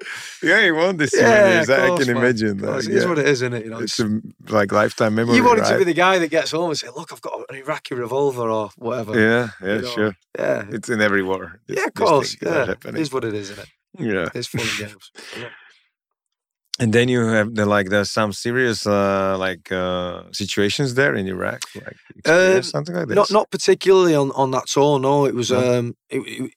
yeah, 0.42 0.62
you 0.62 0.74
want 0.76 0.98
this 0.98 1.14
Yeah, 1.16 1.64
I 1.68 1.88
course, 1.88 2.04
can 2.06 2.14
man. 2.14 2.24
imagine. 2.24 2.58
Like, 2.58 2.86
It 2.86 2.92
is 2.92 3.06
what 3.06 3.20
it 3.20 3.26
is, 3.28 3.42
isn't 3.44 3.54
it? 3.54 3.66
You 3.66 3.72
know, 3.72 3.80
It's 3.80 4.00
it's- 4.00 4.22
a 4.50 4.54
like 4.54 4.72
lifetime 4.72 5.14
memory. 5.16 5.36
you 5.36 5.44
wanted 5.44 5.62
right? 5.62 5.74
to 5.74 5.78
be 5.78 5.84
the 5.84 5.94
guy 5.94 6.18
that 6.18 6.30
gets 6.30 6.52
home 6.52 6.70
and 6.72 6.78
say, 6.78 6.88
look, 6.96 7.12
I've 7.14 7.22
got 7.22 7.40
an 7.50 7.56
Iraqi 7.56 7.94
revolver 7.96 8.50
or 8.50 8.70
whatever. 8.78 9.20
Yeah, 9.20 9.50
yeah, 9.62 9.76
you 9.76 9.82
know. 9.82 9.88
sure. 9.90 10.16
Yeah. 10.40 10.66
It's 10.72 10.90
in 10.90 11.02
every 11.02 11.22
war. 11.24 11.60
This- 11.68 11.78
Yeah, 11.78 11.86
of 11.86 11.94
course. 11.94 12.36
Yeah. 12.42 12.74
It 12.86 12.96
is 12.98 13.12
what 13.14 13.24
it 13.26 13.34
is, 13.36 13.52
isn't 13.52 13.64
it? 13.64 13.70
Yeah. 14.00 14.30
It's 14.34 14.48
fun 14.48 14.62
and 14.62 14.78
games. 14.92 15.12
Yeah. 15.38 15.50
And 16.80 16.94
then 16.94 17.10
you 17.10 17.26
have 17.28 17.54
the 17.54 17.66
like 17.66 17.90
there's 17.90 18.10
some 18.12 18.34
serious 18.34 18.88
uh 18.88 19.38
like 19.38 19.72
uh 19.72 20.24
situations 20.32 20.94
there 20.96 21.16
in 21.16 21.28
Iraq, 21.28 21.62
like 21.76 21.98
Um, 22.26 22.64
something 22.64 22.96
like 22.96 23.08
this. 23.08 23.16
Not 23.16 23.32
not 23.32 23.52
particularly 23.52 24.16
on, 24.16 24.32
on 24.32 24.52
that 24.52 24.68
tour. 24.68 25.00
No, 25.00 25.26
it 25.26 25.36
was 25.36 25.52
No? 25.52 25.60
um 25.80 25.96
it, 26.10 26.20
it- 26.20 26.54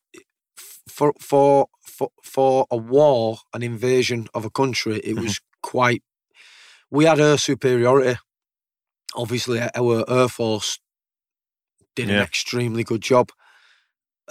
for 0.89 1.13
for 1.19 1.67
for 1.83 2.11
for 2.23 2.67
a 2.71 2.77
war, 2.77 3.39
an 3.53 3.63
invasion 3.63 4.29
of 4.35 4.45
a 4.45 4.51
country. 4.51 4.99
It 5.03 5.17
Mhm. 5.17 5.23
was 5.23 5.41
quite. 5.63 6.03
We 6.91 7.05
had 7.07 7.19
air 7.21 7.37
superiority. 7.39 8.19
Obviously, 9.17 9.61
our 9.75 10.05
air 10.09 10.29
force 10.29 10.79
did 11.97 12.09
an 12.11 12.21
extremely 12.21 12.85
good 12.85 13.01
job, 13.03 13.31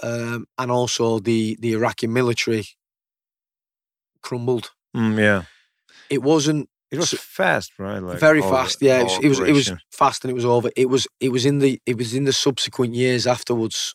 um, 0.02 0.46
and 0.56 0.70
also 0.70 1.18
the 1.18 1.56
the 1.60 1.72
Iraqi 1.72 2.06
military 2.06 2.64
crumbled. 4.22 4.70
Mm, 4.96 5.18
yeah, 5.18 5.42
It 6.14 6.22
wasn't 6.22 6.68
it 6.90 6.98
was 6.98 7.10
So- 7.10 7.16
fast, 7.18 7.72
right? 7.78 7.98
Like 7.98 8.18
very 8.20 8.40
all 8.40 8.50
fast. 8.50 8.80
Yeah, 8.80 9.00
it 9.00 9.04
was, 9.04 9.18
it 9.22 9.28
was 9.28 9.40
it 9.40 9.52
was 9.52 9.72
fast 9.90 10.24
and 10.24 10.30
it 10.30 10.34
was 10.34 10.44
over. 10.44 10.70
It 10.76 10.88
was 10.88 11.06
it 11.20 11.30
was 11.30 11.44
in 11.44 11.58
the 11.58 11.80
it 11.86 11.96
was 11.98 12.14
in 12.14 12.24
the 12.24 12.32
subsequent 12.32 12.94
years 12.94 13.26
afterwards 13.26 13.94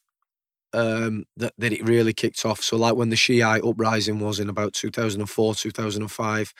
um, 0.74 1.26
that 1.38 1.54
that 1.58 1.72
it 1.74 1.88
really 1.88 2.14
kicked 2.14 2.46
off. 2.46 2.62
So 2.62 2.76
like 2.78 2.96
when 2.96 3.10
the 3.10 3.16
Shiite 3.16 3.64
uprising 3.64 4.20
was 4.20 4.40
in 4.40 4.50
about 4.50 4.74
two 4.74 4.92
thousand 4.92 5.22
and 5.22 5.30
four, 5.30 5.56
two 5.56 5.72
thousand 5.72 6.02
and 6.04 6.12
five, 6.12 6.54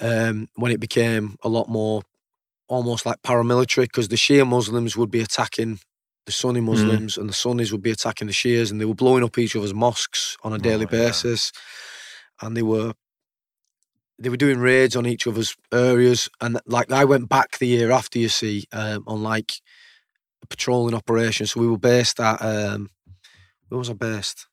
um, 0.00 0.48
when 0.54 0.72
it 0.72 0.80
became 0.80 1.36
a 1.42 1.48
lot 1.48 1.68
more 1.68 2.02
almost 2.68 3.04
like 3.06 3.20
paramilitary 3.22 3.84
because 3.84 4.08
the 4.08 4.16
Shia 4.16 4.46
Muslims 4.46 4.96
would 4.96 5.10
be 5.10 5.20
attacking 5.22 5.80
the 6.26 6.32
Sunni 6.32 6.60
Muslims 6.60 7.16
and 7.16 7.28
the 7.28 7.32
Sunnis 7.34 7.72
would 7.72 7.80
be 7.82 7.90
attacking 7.90 8.26
the 8.26 8.32
Shias 8.34 8.70
and 8.70 8.78
they 8.80 8.84
were 8.84 8.94
blowing 8.94 9.24
up 9.24 9.38
each 9.38 9.56
other's 9.56 9.72
mosques 9.72 10.36
on 10.42 10.52
a 10.52 10.58
daily 10.58 10.84
Oh, 10.90 10.94
yeah. 10.94 11.06
basis, 11.08 11.50
and 12.42 12.54
they 12.56 12.62
were 12.62 12.92
they 14.18 14.28
were 14.28 14.36
doing 14.36 14.58
raids 14.58 14.96
on 14.96 15.06
each 15.06 15.26
other's 15.26 15.56
areas. 15.72 16.28
And 16.40 16.60
like 16.66 16.90
I 16.90 17.04
went 17.04 17.28
back 17.28 17.58
the 17.58 17.66
year 17.68 17.90
after, 17.90 18.18
you 18.18 18.28
see, 18.28 18.64
um, 18.72 19.04
on 19.06 19.22
like 19.22 19.52
a 20.42 20.46
patrolling 20.46 20.94
operation. 20.94 21.46
So 21.46 21.60
we 21.60 21.68
were 21.68 21.78
based 21.78 22.18
at 22.20 22.42
um, 22.42 22.90
where 23.68 23.78
was 23.78 23.90
I 23.90 23.94
based? 23.94 24.46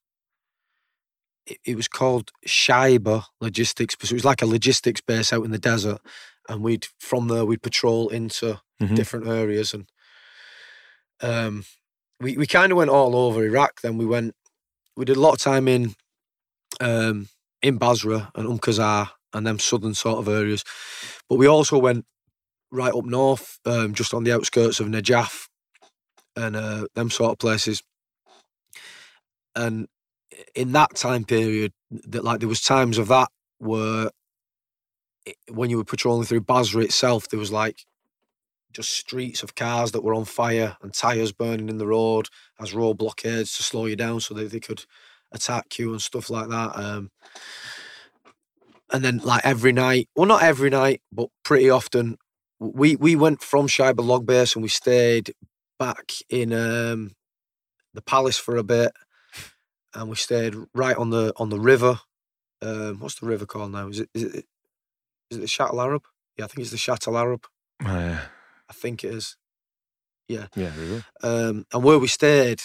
It, 1.47 1.57
it 1.65 1.75
was 1.75 1.87
called 1.87 2.31
Shaiba 2.47 3.23
Logistics, 3.41 3.95
because 3.95 4.11
it 4.11 4.15
was 4.15 4.25
like 4.25 4.41
a 4.41 4.45
logistics 4.47 5.01
base 5.01 5.31
out 5.33 5.45
in 5.45 5.51
the 5.51 5.57
desert. 5.59 5.99
And 6.47 6.61
we'd 6.61 6.87
from 6.99 7.27
there 7.27 7.45
we'd 7.45 7.61
patrol 7.63 8.09
into 8.09 8.59
Mhm. 8.81 8.93
different 8.95 9.25
areas 9.27 9.73
and 9.73 9.87
um 11.21 11.63
we, 12.19 12.35
we 12.37 12.45
kind 12.45 12.73
of 12.73 12.77
went 12.77 12.89
all 12.89 13.15
over 13.15 13.43
Iraq. 13.43 13.79
Then 13.81 13.97
we 13.97 14.05
went, 14.05 14.35
we 14.97 15.05
did 15.05 15.15
a 15.17 15.19
lot 15.21 15.33
of 15.33 15.39
time 15.39 15.67
in 15.67 15.95
um, 16.81 17.29
in 17.61 17.77
Basra 17.77 18.31
and 18.35 18.47
Umm 18.47 18.59
Qasr 18.59 19.09
and 19.35 19.45
them 19.45 19.59
southern 19.59 19.93
sort 19.93 20.19
of 20.19 20.27
areas. 20.27 20.63
But 21.29 21.35
we 21.35 21.47
also 21.47 21.77
went 21.77 22.05
right 22.71 22.93
up 22.93 23.05
north, 23.05 23.59
um, 23.65 23.93
just 23.93 24.13
on 24.13 24.23
the 24.23 24.33
outskirts 24.33 24.79
of 24.79 24.87
Najaf 24.87 25.47
and 26.35 26.55
uh, 26.55 26.87
them 26.95 27.09
sort 27.09 27.31
of 27.31 27.39
places. 27.39 27.83
And 29.55 29.87
in 30.55 30.71
that 30.71 30.95
time 30.95 31.25
period, 31.25 31.73
that 31.91 32.23
like 32.23 32.39
there 32.39 32.49
was 32.49 32.61
times 32.61 32.97
of 32.97 33.07
that 33.09 33.29
where 33.59 34.09
when 35.49 35.69
you 35.69 35.77
were 35.77 35.85
patrolling 35.85 36.25
through 36.25 36.41
Basra 36.41 36.83
itself, 36.83 37.29
there 37.29 37.39
was 37.39 37.51
like 37.51 37.85
just 38.73 38.91
streets 38.91 39.41
of 39.41 39.55
cars 39.55 39.91
that 39.91 40.03
were 40.03 40.13
on 40.13 40.25
fire 40.25 40.75
and 40.81 40.93
tires 40.93 41.31
burning 41.31 41.69
in 41.69 41.77
the 41.77 41.87
road 41.87 42.27
as 42.59 42.73
road 42.73 42.97
blockades 42.97 43.55
to 43.55 43.63
slow 43.63 43.85
you 43.85 43.95
down 43.95 44.19
so 44.19 44.33
that 44.33 44.51
they 44.51 44.59
could 44.59 44.83
attack 45.31 45.79
you 45.79 45.91
and 45.91 46.01
stuff 46.01 46.29
like 46.29 46.49
that. 46.49 46.71
Um, 46.75 47.09
and 48.91 49.03
then 49.03 49.17
like 49.19 49.45
every 49.45 49.71
night, 49.71 50.09
well, 50.15 50.27
not 50.27 50.43
every 50.43 50.69
night, 50.69 51.01
but 51.11 51.29
pretty 51.43 51.69
often, 51.69 52.17
we 52.59 52.95
we 52.95 53.15
went 53.15 53.41
from 53.41 53.67
Shaiba 53.67 54.03
Log 54.03 54.25
Base 54.25 54.55
and 54.55 54.63
we 54.63 54.69
stayed 54.69 55.33
back 55.77 56.13
in 56.29 56.53
um, 56.53 57.11
the 57.93 58.01
palace 58.01 58.37
for 58.37 58.57
a 58.57 58.63
bit, 58.63 58.91
and 59.93 60.09
we 60.09 60.15
stayed 60.15 60.55
right 60.73 60.97
on 60.97 61.09
the 61.09 61.33
on 61.37 61.49
the 61.49 61.59
river. 61.59 61.99
Um, 62.61 62.99
what's 62.99 63.19
the 63.19 63.25
river 63.25 63.45
called 63.45 63.71
now? 63.71 63.87
Is 63.87 63.99
it 63.99 64.09
is 64.13 64.23
it 64.23 64.45
is 65.29 65.37
it 65.37 65.41
the 65.41 65.47
Shatt 65.47 65.71
al 65.71 65.81
Arab? 65.81 66.03
Yeah, 66.37 66.45
I 66.45 66.47
think 66.47 66.59
it's 66.59 66.71
the 66.71 66.77
Shatt 66.77 67.07
al 67.07 67.17
Arab. 67.17 67.45
Oh, 67.83 67.99
yeah. 67.99 68.21
I 68.69 68.73
think 68.73 69.03
it 69.03 69.13
is. 69.13 69.37
Yeah. 70.27 70.47
Yeah, 70.55 70.71
really? 70.77 71.03
Um, 71.21 71.65
and 71.71 71.83
where 71.83 71.99
we 71.99 72.07
stayed, 72.07 72.61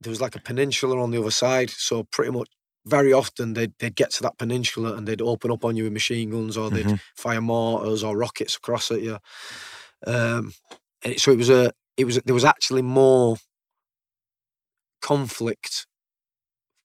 there 0.00 0.10
was 0.10 0.20
like 0.20 0.36
a 0.36 0.40
peninsula 0.40 1.00
on 1.02 1.10
the 1.10 1.20
other 1.20 1.30
side. 1.30 1.70
So 1.70 2.04
pretty 2.04 2.30
much 2.30 2.48
very 2.88 3.12
often 3.12 3.52
they'd, 3.54 3.72
they'd 3.78 3.94
get 3.96 4.10
to 4.12 4.22
that 4.22 4.38
peninsula 4.38 4.94
and 4.94 5.06
they'd 5.06 5.22
open 5.22 5.50
up 5.50 5.64
on 5.64 5.76
you 5.76 5.84
with 5.84 5.92
machine 5.92 6.30
guns 6.30 6.56
or 6.56 6.70
they'd 6.70 6.86
Mhm. 6.86 7.00
fire 7.16 7.40
mortars 7.40 8.02
or 8.04 8.16
rockets 8.16 8.56
across 8.56 8.90
at 8.90 9.02
you. 9.02 9.18
Um, 10.06 10.52
and 11.02 11.14
it- 11.14 11.20
so 11.20 11.30
it 11.32 11.38
was 11.38 11.50
a, 11.50 11.72
it 11.96 12.04
was, 12.04 12.20
there 12.24 12.34
was 12.34 12.44
actually 12.44 12.82
more 12.82 13.36
conflict 15.00 15.86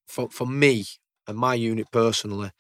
for, 0.08 0.30
for 0.30 0.45
me 0.47 0.86
and 1.28 1.38
my 1.38 1.54
unit 1.56 1.88
personally 1.91 2.51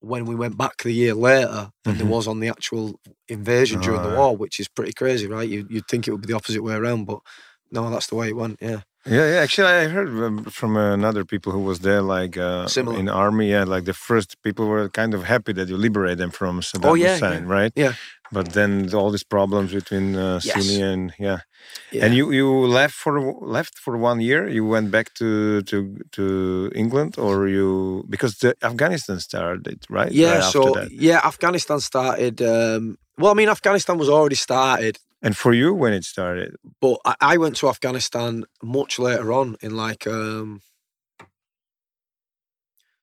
when 0.00 0.24
we 0.26 0.34
went 0.34 0.56
back 0.58 0.82
the 0.82 0.92
year 0.92 1.14
later 1.14 1.70
than 1.84 1.96
there 1.98 2.06
Mhm. 2.06 2.10
was 2.10 2.28
on 2.28 2.40
the 2.40 2.48
actual 2.48 3.00
invasion 3.28 3.80
during 3.80 4.02
the 4.02 4.10
war, 4.16 4.36
which 4.36 4.60
is 4.60 4.68
pretty 4.68 4.92
crazy, 4.92 5.26
right? 5.26 5.48
You, 5.48 5.66
you'd 5.70 5.88
think 5.88 6.06
it 6.06 6.12
would 6.12 6.20
be 6.20 6.26
the 6.28 6.36
opposite 6.36 6.62
way 6.62 6.74
around, 6.74 7.06
but 7.06 7.20
no, 7.70 7.88
that's 7.90 8.06
the 8.08 8.14
way 8.14 8.28
it 8.28 8.36
went. 8.36 8.58
Yeah. 8.60 8.82
Yeah, 9.06 9.26
yeah. 9.32 9.40
Actually, 9.40 9.68
I 9.68 9.86
heard 9.88 10.52
from 10.52 10.76
another 10.76 11.24
people 11.24 11.52
who 11.52 11.60
was 11.60 11.78
there, 11.80 12.02
like 12.02 12.36
uh, 12.36 12.66
in 13.00 13.08
army. 13.08 13.50
Yeah, 13.50 13.64
like 13.64 13.84
the 13.84 13.94
first 13.94 14.42
people 14.42 14.66
were 14.66 14.88
kind 14.88 15.14
of 15.14 15.24
happy 15.24 15.52
that 15.52 15.68
you 15.68 15.76
liberate 15.76 16.18
them 16.18 16.30
from 16.30 16.60
Saddam 16.60 16.90
Oh, 16.90 16.94
yeah, 16.94 17.14
Hussein, 17.14 17.42
yeah, 17.46 17.54
right? 17.58 17.72
yeah. 17.76 17.92
But 18.32 18.52
then 18.54 18.92
all 18.92 19.10
these 19.12 19.22
problems 19.24 19.72
between 19.72 20.16
uh, 20.16 20.40
Yes. 20.42 20.54
Sunni 20.54 20.82
and 20.82 21.12
yeah. 21.18 21.40
Yeah. 21.92 22.04
and 22.04 22.14
you 22.14 22.32
you 22.32 22.48
left 22.80 22.94
for 22.94 23.14
left 23.58 23.78
for 23.78 23.96
one 23.96 24.20
year. 24.20 24.48
You 24.48 24.64
went 24.66 24.90
back 24.90 25.14
to 25.14 25.62
to 25.70 25.76
to 26.16 26.70
England, 26.74 27.12
or 27.18 27.46
you 27.48 28.04
because 28.10 28.32
the 28.38 28.54
Afghanistan 28.62 29.20
started, 29.20 29.78
right? 29.88 30.10
Yeah, 30.12 30.40
Right 30.40 30.52
so 30.52 30.62
yeah, 30.90 31.20
Afghanistan 31.24 31.78
started. 31.80 32.40
Um, 32.42 32.96
well, 33.18 33.30
I 33.30 33.34
mean, 33.34 33.48
Afghanistan 33.48 33.96
was 33.98 34.08
already 34.08 34.36
started, 34.36 34.98
And 35.26 35.36
for 35.36 35.52
you, 35.52 35.74
when 35.74 35.92
it 35.92 36.04
started, 36.04 36.54
but 36.80 37.00
I, 37.04 37.16
I 37.20 37.36
went 37.36 37.56
to 37.56 37.68
Afghanistan 37.68 38.44
much 38.62 39.00
later 39.00 39.32
on 39.32 39.56
in 39.60 39.76
like 39.76 40.06
um, 40.06 40.62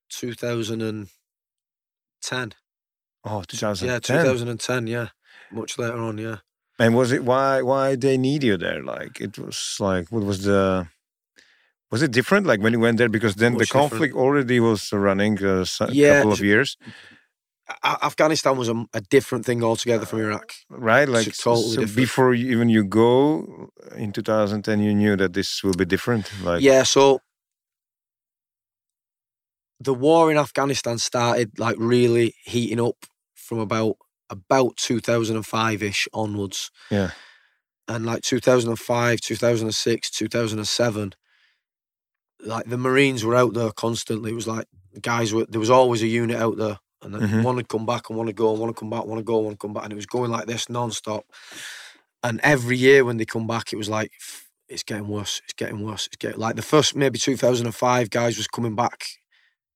2010. 0.09 2.53
oh, 3.25 3.43
2010. 3.45 3.87
Yeah, 3.87 3.99
2010. 3.99 4.87
Yeah, 4.87 5.09
much 5.51 5.77
later 5.77 5.97
on. 5.97 6.17
Yeah. 6.17 6.37
And 6.79 6.95
was 6.95 7.11
it 7.11 7.25
why 7.25 7.61
why 7.61 7.97
they 7.97 8.17
need 8.17 8.41
you 8.43 8.55
there? 8.55 8.81
Like 8.81 9.19
it 9.19 9.37
was 9.37 9.75
like 9.81 10.09
what 10.09 10.23
was 10.23 10.45
the 10.45 10.87
was 11.91 12.01
it 12.01 12.11
different? 12.11 12.47
Like 12.47 12.61
when 12.61 12.71
you 12.71 12.79
went 12.79 12.99
there 12.99 13.09
because 13.09 13.35
then 13.35 13.51
the 13.51 13.57
Much 13.59 13.67
different. 13.67 13.91
conflict 13.91 14.15
already 14.15 14.61
was 14.61 14.93
running 14.93 15.43
uh, 15.43 15.65
a 15.81 15.91
Yeah, 15.91 16.15
couple 16.15 16.31
of 16.31 16.39
years, 16.39 16.77
Afghanistan 17.83 18.57
was 18.57 18.67
a, 18.67 18.85
a 18.93 19.01
different 19.01 19.45
thing 19.45 19.63
altogether 19.63 20.05
from 20.05 20.19
Iraq. 20.19 20.53
Uh, 20.71 20.77
right? 20.77 21.07
Like 21.07 21.27
It's 21.27 21.41
totally 21.41 21.75
so 21.75 21.81
different. 21.81 21.95
before 21.95 22.33
you, 22.33 22.51
even 22.51 22.69
you 22.69 22.83
go 22.83 23.69
in 23.95 24.11
2010, 24.11 24.81
you 24.81 24.93
knew 24.93 25.15
that 25.15 25.33
this 25.33 25.63
will 25.63 25.73
be 25.73 25.85
different. 25.85 26.29
Like 26.43 26.61
yeah, 26.61 26.83
so 26.83 27.21
the 29.79 29.93
war 29.93 30.31
in 30.31 30.37
Afghanistan 30.37 30.97
started 30.97 31.57
like 31.57 31.75
really 31.77 32.35
heating 32.43 32.79
up 32.79 33.05
from 33.33 33.59
about 33.59 33.97
about 34.29 34.77
2005 34.77 35.83
ish 35.83 36.07
onwards. 36.13 36.71
Yeah. 36.89 37.11
And 37.87 38.05
like 38.05 38.23
2005, 38.23 39.19
2006, 39.19 40.09
2007, 40.09 41.13
like 42.45 42.65
the 42.65 42.77
Marines 42.77 43.25
were 43.25 43.35
out 43.35 43.53
there 43.53 43.71
constantly. 43.71 44.31
It 44.31 44.35
was 44.35 44.47
like 44.47 44.67
guys 45.01 45.33
were 45.33 45.45
there 45.45 45.59
was 45.59 45.69
always 45.69 46.01
a 46.01 46.07
unit 46.07 46.37
out 46.37 46.57
there, 46.57 46.79
and 47.03 47.13
then 47.13 47.21
Mhm. 47.21 47.43
one 47.43 47.55
would 47.57 47.67
come 47.69 47.85
back 47.85 48.09
and 48.09 48.17
want 48.17 48.27
to 48.29 48.33
go, 48.33 48.51
and 48.51 48.59
want 48.59 48.75
to 48.75 48.79
come 48.79 48.89
back, 48.89 49.05
want 49.05 49.19
to 49.19 49.23
go, 49.23 49.37
want 49.39 49.53
to 49.53 49.57
come 49.57 49.73
back, 49.73 49.83
and 49.83 49.93
it 49.93 49.97
was 49.97 50.05
going 50.05 50.31
like 50.31 50.47
this 50.47 50.69
non-stop. 50.69 51.25
And 52.23 52.39
every 52.43 52.77
year 52.77 53.03
when 53.05 53.17
they 53.17 53.25
come 53.25 53.47
back, 53.47 53.73
it 53.73 53.77
was 53.77 53.89
like 53.89 54.11
it's 54.69 54.83
getting 54.83 55.07
worse, 55.07 55.41
it's 55.43 55.53
getting 55.53 55.83
worse, 55.85 56.07
it's 56.07 56.15
getting 56.17 56.39
like 56.39 56.55
the 56.55 56.61
first 56.61 56.95
maybe 56.95 57.19
2005 57.19 58.09
guys 58.09 58.37
was 58.37 58.47
coming 58.47 58.75
back 58.75 59.05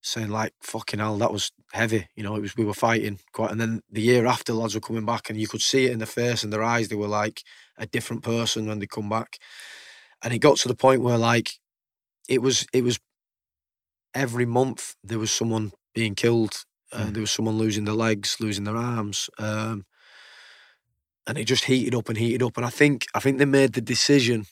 saying 0.01 0.29
like 0.29 0.53
fucking 0.61 0.99
hell 0.99 1.17
that 1.17 1.33
was 1.33 1.51
heavy 1.73 2.07
you 2.15 2.23
know 2.23 2.35
it 2.35 2.41
was 2.41 2.55
we 2.55 2.63
were 2.63 2.73
fighting 2.73 3.19
quite 3.33 3.51
and 3.51 3.59
then 3.59 3.81
the 3.91 3.99
year 4.01 4.25
after 4.25 4.53
lads 4.53 4.75
were 4.75 4.79
coming 4.79 5.05
back 5.05 5.29
and 5.29 5.39
you 5.39 5.47
could 5.47 5.61
see 5.61 5.85
it 5.85 5.91
in 5.91 5.97
their 5.99 6.05
face 6.07 6.43
and 6.43 6.53
their 6.53 6.63
eyes 6.63 6.87
they 6.87 6.95
were 6.95 7.07
like 7.07 7.41
a 7.77 7.85
different 7.87 8.23
person 8.23 8.67
when 8.67 8.79
they 8.79 8.85
come 8.87 9.09
back 9.09 9.37
and 10.23 10.33
it 10.33 10.39
got 10.39 10.55
to 10.57 10.67
the 10.67 10.75
point 10.75 11.01
where 11.01 11.17
like 11.17 11.49
it 12.29 12.41
was 12.41 12.65
it 12.73 12.83
was 12.83 12.99
every 14.13 14.45
month 14.45 14.95
there 15.03 15.19
was 15.19 15.31
someone 15.31 15.71
being 15.93 16.15
killed 16.15 16.63
uh, 16.93 17.05
Mm. 17.05 17.13
there 17.13 17.21
was 17.21 17.31
someone 17.31 17.57
losing 17.57 17.85
their 17.85 17.93
legs 17.95 18.37
losing 18.39 18.63
their 18.65 18.77
arms 18.77 19.29
um 19.39 19.85
and 21.27 21.37
it 21.37 21.43
just 21.45 21.65
heated 21.65 21.93
up 21.93 22.07
and 22.09 22.17
heated 22.17 22.41
up 22.43 22.55
and 22.57 22.65
i 22.65 22.69
think 22.69 23.05
i 23.13 23.19
think 23.19 23.37
they 23.37 23.45
made 23.45 23.73
the 23.73 23.81
decision 23.81 24.45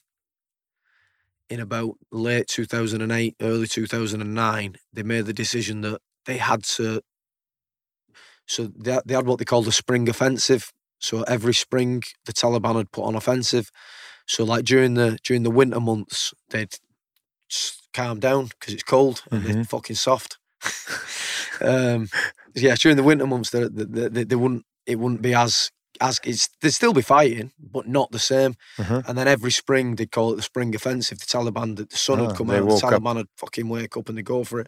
in 1.50 1.60
about 1.60 1.96
late 2.12 2.48
2008 2.48 3.36
early 3.42 3.68
2009 3.68 4.76
they 4.94 5.04
made 5.04 5.26
the 5.26 5.34
decision 5.34 5.82
that 5.82 6.02
they 6.26 6.38
had 6.38 6.64
to 6.64 7.02
so 8.48 8.68
they, 8.68 8.92
had- 8.94 9.04
they 9.06 9.14
had 9.14 9.26
what 9.26 9.40
they 9.40 9.46
called 9.46 9.66
the 9.66 9.72
spring 9.72 10.10
offensive 10.10 10.72
so 11.00 11.22
every 11.24 11.54
spring 11.54 12.04
the 12.26 12.34
taliban 12.34 12.76
had 12.76 12.92
put 12.92 13.04
on 13.06 13.16
offensive 13.16 13.70
so 14.28 14.44
like 14.44 14.66
during 14.66 14.96
the 14.96 15.18
during 15.24 15.44
the 15.44 15.52
winter 15.52 15.80
months 15.80 16.34
they'd 16.50 16.76
calm 17.94 18.20
down 18.20 18.46
because 18.48 18.74
it's 18.74 18.84
cold 18.84 19.24
and 19.32 19.44
they're 19.46 19.56
Mhm. 19.64 19.68
fucking 19.70 19.96
soft 19.96 20.38
um 21.62 22.08
yeah 22.56 22.76
during 22.76 22.98
the 22.98 23.04
winter 23.04 23.28
months 23.28 23.50
they, 23.52 23.68
they, 23.68 24.08
they, 24.10 24.24
they 24.24 24.36
wouldn't 24.36 24.66
it 24.86 25.00
wouldn't 25.00 25.22
be 25.22 25.34
as 25.34 25.72
as 26.02 26.20
it's 26.26 26.50
they'd 26.62 26.72
still 26.72 26.92
be 26.94 27.02
fighting 27.02 27.52
but 27.58 27.88
not 27.88 28.12
the 28.12 28.20
same 28.20 28.54
Uh-huh. 28.78 29.02
and 29.08 29.18
then 29.18 29.28
every 29.28 29.52
spring 29.52 29.96
they'd 29.96 30.12
call 30.12 30.34
it 30.34 30.36
the 30.36 30.42
spring 30.42 30.76
offensive. 30.76 31.20
The 31.20 31.26
Taliban, 31.26 31.78
the, 31.78 31.86
the 31.86 31.96
sun 31.98 32.20
Ah, 32.20 32.26
would 32.28 32.36
come 32.36 32.50
out, 32.50 32.60
the 32.60 32.66
woke 32.66 32.84
up. 32.84 32.92
Taliban 33.02 33.16
would 33.16 33.30
fucking 33.38 33.70
wake 33.70 33.96
up 33.96 34.10
and 34.10 34.18
they 34.18 34.22
go 34.22 34.44
for 34.44 34.60
it. 34.60 34.68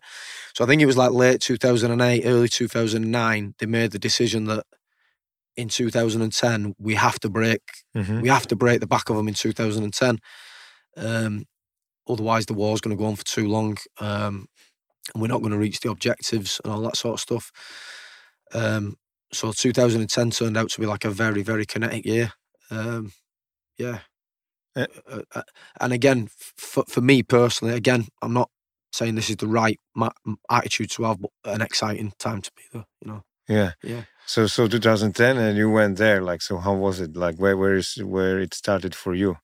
So 0.55 0.63
I 0.63 0.67
think 0.67 0.81
it 0.81 0.85
was 0.85 0.95
like 0.95 1.11
late 1.11 1.41
2008, 1.41 2.23
early 2.25 2.47
2009, 2.47 3.55
they 3.59 3.65
made 3.65 3.91
the 3.91 3.99
decision 3.99 4.45
that 4.45 4.63
in 5.57 5.67
2010 5.67 6.75
we 6.79 6.95
have 6.95 7.19
to 7.19 7.29
break, 7.29 7.61
Mhm. 7.95 8.21
we 8.21 8.29
have 8.29 8.47
to 8.47 8.55
break 8.55 8.79
the 8.79 8.87
back 8.87 9.09
of 9.09 9.17
them 9.17 9.27
in 9.27 9.33
2010. 9.33 10.19
Um, 10.95 11.45
otherwise, 12.07 12.45
the 12.45 12.53
war's 12.53 12.79
going 12.79 12.95
to 12.95 12.99
go 13.01 13.07
on 13.07 13.17
for 13.17 13.25
too 13.25 13.47
long, 13.49 13.77
um, 13.99 14.47
and 15.13 15.21
we're 15.21 15.27
not 15.27 15.39
going 15.41 15.51
to 15.51 15.57
reach 15.57 15.79
the 15.79 15.89
objectives 15.89 16.59
and 16.63 16.73
all 16.73 16.81
that 16.81 16.97
sort 16.97 17.13
of 17.15 17.19
stuff. 17.19 17.51
Um, 18.53 18.97
so 19.33 19.51
2010 19.51 20.31
turned 20.31 20.57
out 20.57 20.69
to 20.69 20.79
be 20.79 20.85
like 20.87 21.05
a 21.05 21.09
very, 21.09 21.43
very 21.43 21.65
kinetic 21.65 22.05
year. 22.05 22.31
Um, 22.71 23.11
yeah. 23.77 23.99
Eh. 24.75 24.85
Uh, 25.11 25.21
uh, 25.35 25.41
and 25.81 25.93
again, 25.93 26.29
f- 26.29 26.53
for, 26.57 26.83
for 26.87 27.01
me 27.01 27.23
personally, 27.23 27.73
again, 27.73 28.07
I'm 28.21 28.33
not 28.33 28.49
saying 28.93 29.15
this 29.15 29.29
is 29.29 29.35
the 29.37 29.47
right 29.47 29.79
ma- 29.95 30.11
attitude 30.49 30.91
to 30.91 31.03
have, 31.03 31.19
but 31.21 31.31
an 31.45 31.61
exciting 31.61 32.13
time 32.19 32.41
to 32.41 32.51
be 32.55 32.63
there. 32.71 32.85
You 33.01 33.11
know, 33.11 33.23
Yeah. 33.49 33.71
Yeah. 33.83 34.03
So 34.25 34.47
so 34.47 34.67
2010, 34.67 35.37
and 35.37 35.57
you 35.57 35.69
went 35.69 35.97
there. 35.97 36.21
Like 36.21 36.41
so, 36.41 36.57
how 36.57 36.73
was 36.73 36.99
it? 36.99 37.15
Like 37.15 37.35
where 37.37 37.55
where 37.57 37.75
is 37.75 37.95
where 38.03 38.39
it 38.39 38.53
started 38.53 38.93
for 38.95 39.13
you? 39.15 39.37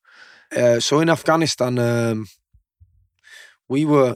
uh, 0.56 0.80
so 0.80 1.00
in 1.00 1.10
Afghanistan, 1.10 1.80
um, 1.80 2.28
we 3.68 3.86
were. 3.86 4.16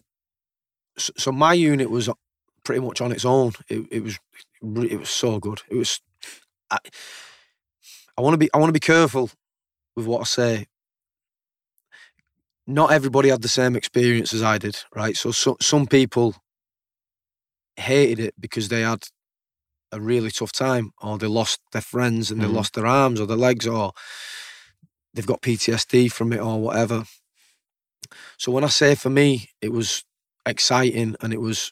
So, 0.98 1.32
my 1.32 1.54
unit 1.54 1.90
was 1.90 2.10
pretty 2.64 2.82
much 2.82 3.02
on 3.02 3.12
its 3.12 3.26
own. 3.26 3.54
It, 3.70 3.86
it 3.92 4.04
was 4.04 4.18
it 4.62 5.00
was 5.00 5.10
so 5.10 5.40
good. 5.40 5.62
It 5.70 5.76
was. 5.76 6.02
I, 6.72 6.80
I 8.18 8.22
want 8.22 8.34
to 8.34 8.38
be 8.38 8.50
I 8.54 8.58
want 8.58 8.70
to 8.70 8.74
be 8.74 8.80
careful 8.80 9.30
with 9.96 10.06
what 10.08 10.22
I 10.22 10.26
say. 10.26 10.68
not 12.68 12.92
everybody 12.92 13.30
had 13.30 13.42
the 13.42 13.48
same 13.48 13.76
experience 13.78 14.34
as 14.34 14.44
I 14.44 14.58
did, 14.58 14.78
right? 14.94 15.16
So, 15.16 15.32
so 15.32 15.56
some 15.62 15.88
people 15.88 16.36
hated 17.78 18.20
it 18.20 18.34
because 18.40 18.68
they 18.68 18.82
had 18.82 19.04
a 19.94 20.02
really 20.02 20.32
tough 20.32 20.52
time, 20.52 20.92
or 21.02 21.18
they 21.18 21.28
lost 21.28 21.62
their 21.72 21.82
friends 21.82 22.30
and 22.30 22.42
they 22.42 22.46
Mhm. 22.46 22.54
lost 22.54 22.74
their 22.74 22.86
arms 22.86 23.22
or 23.22 23.26
their 23.26 23.38
legs, 23.38 23.66
or 23.66 23.94
they've 25.14 25.26
got 25.26 25.42
PTSD 25.42 26.10
from 26.10 26.34
it, 26.34 26.42
or 26.42 26.60
whatever. 26.60 27.06
So 28.38 28.52
when 28.52 28.66
I 28.66 28.68
say 28.68 28.96
for 28.96 29.10
me, 29.10 29.50
it 29.62 29.72
was 29.72 30.04
exciting 30.48 31.16
and 31.22 31.34
it 31.34 31.42
was 31.42 31.72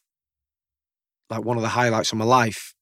like 1.29 1.43
one 1.43 1.57
of 1.57 1.63
the 1.63 1.69
highlights 1.69 2.11
of 2.11 2.17
my 2.17 2.25
life. 2.25 2.73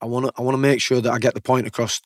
I 0.00 0.06
want 0.06 0.26
to 0.26 0.32
I 0.36 0.42
want 0.42 0.54
to 0.54 0.58
make 0.58 0.80
sure 0.82 1.00
that 1.00 1.10
I 1.12 1.18
get 1.18 1.34
the 1.34 1.40
point 1.40 1.66
across 1.66 2.00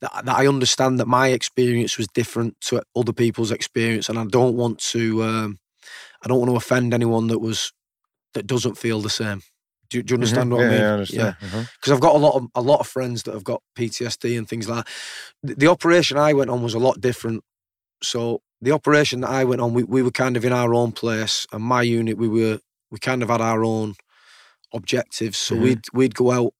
that 0.00 0.24
that 0.24 0.36
I 0.36 0.46
understand 0.46 0.98
that 1.00 1.06
my 1.08 1.28
experience 1.28 1.98
was 1.98 2.06
different 2.14 2.56
to 2.62 2.82
other 2.96 3.12
people's 3.12 3.50
experience, 3.50 4.08
and 4.08 4.18
I 4.18 4.24
don't 4.24 4.56
want 4.56 4.78
to 4.92 5.22
um, 5.22 5.58
I 6.22 6.28
don't 6.28 6.38
want 6.38 6.50
to 6.50 6.56
offend 6.56 6.94
anyone 6.94 7.26
that 7.28 7.38
was 7.38 7.72
that 8.34 8.46
doesn't 8.46 8.78
feel 8.78 9.00
the 9.00 9.10
same. 9.10 9.42
Do, 9.90 9.98
you- 9.98 10.02
do 10.02 10.12
you 10.12 10.16
understand 10.16 10.50
Mhm. 10.50 10.56
what 10.56 10.60
yeah, 10.62 10.66
I 10.66 10.70
mean? 10.70 10.80
Yeah, 10.80 10.88
I 10.88 10.92
understand. 10.94 11.36
Uh-huh. 11.42 11.64
because 11.74 11.92
I've 11.92 12.00
got 12.00 12.16
a 12.16 12.18
lot 12.18 12.34
of 12.34 12.46
a 12.54 12.62
lot 12.62 12.80
of 12.80 12.86
friends 12.86 13.22
that 13.24 13.34
have 13.34 13.44
got 13.44 13.62
PTSD 13.78 14.36
and 14.38 14.48
things 14.48 14.68
like 14.68 14.84
that. 14.84 14.92
The, 15.42 15.54
the 15.54 15.66
operation 15.68 16.16
I 16.16 16.32
went 16.32 16.50
on 16.50 16.62
was 16.62 16.74
a 16.74 16.78
lot 16.78 17.00
different. 17.00 17.44
So 18.02 18.40
the 18.64 18.72
operation 18.72 19.20
that 19.20 19.30
I 19.30 19.44
went 19.44 19.60
on, 19.60 19.74
we, 19.74 19.82
we 19.84 20.02
were 20.02 20.10
kind 20.10 20.36
of 20.36 20.44
in 20.44 20.52
our 20.52 20.72
own 20.74 20.92
place, 20.92 21.46
and 21.52 21.62
my 21.62 21.82
unit 21.82 22.16
we 22.18 22.28
were 22.28 22.58
we 22.90 22.98
kind 22.98 23.22
of 23.22 23.28
had 23.28 23.40
our 23.40 23.64
own 23.64 23.94
objectives. 24.72 25.38
So 25.38 25.54
Mhm. 25.54 25.60
we'd 25.62 25.84
we'd 25.92 26.14
go 26.14 26.30
out 26.30 26.54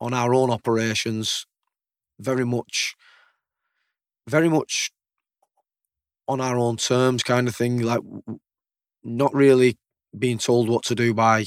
on 0.00 0.12
our 0.12 0.34
own 0.34 0.50
operations, 0.50 1.46
very 2.18 2.44
much, 2.44 2.94
very 4.28 4.48
much 4.48 4.90
on 6.26 6.40
our 6.40 6.58
own 6.58 6.76
terms, 6.76 7.22
kind 7.22 7.48
of 7.48 7.54
thing. 7.56 7.80
Like 7.80 8.00
not 9.02 9.34
really 9.34 9.78
being 10.18 10.38
told 10.38 10.68
what 10.68 10.84
to 10.84 10.94
do 10.94 11.14
by 11.14 11.46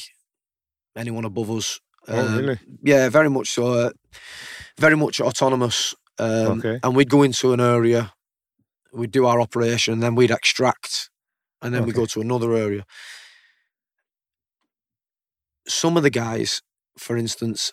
anyone 0.95 1.25
above 1.25 1.49
us. 1.51 1.79
Oh, 2.07 2.17
Um, 2.25 2.37
really? 2.37 2.59
yeah, 2.83 3.09
very 3.09 3.29
much 3.29 3.49
so. 3.49 3.73
Uh, 3.73 3.89
very 4.77 4.95
much 4.95 5.19
autonomous. 5.19 5.93
Um, 6.19 6.59
Okay. 6.59 6.79
And 6.83 6.95
we'd 6.95 7.09
go 7.09 7.23
into 7.23 7.53
an 7.53 7.59
area, 7.59 8.13
we'd 8.97 9.11
do 9.11 9.25
our 9.25 9.39
operation, 9.39 9.93
and 9.93 10.03
then 10.03 10.15
we'd 10.15 10.31
extract, 10.31 11.09
and 11.61 11.73
then 11.73 11.85
we 11.85 11.91
go 11.91 12.05
to 12.05 12.21
another 12.21 12.53
area. 12.53 12.85
Some 15.67 15.97
of 15.97 16.03
the 16.03 16.09
guys, 16.09 16.61
for 16.97 17.17
instance, 17.17 17.71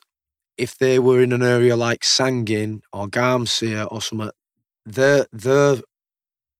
if 0.56 0.76
they 0.76 0.98
were 0.98 1.22
in 1.22 1.32
an 1.32 1.42
area 1.42 1.76
like 1.76 2.02
Sangin 2.02 2.80
or 2.92 3.06
Garmsir 3.06 3.88
or 3.90 4.00
something, 4.00 4.30
their 4.84 5.26
their 5.32 5.76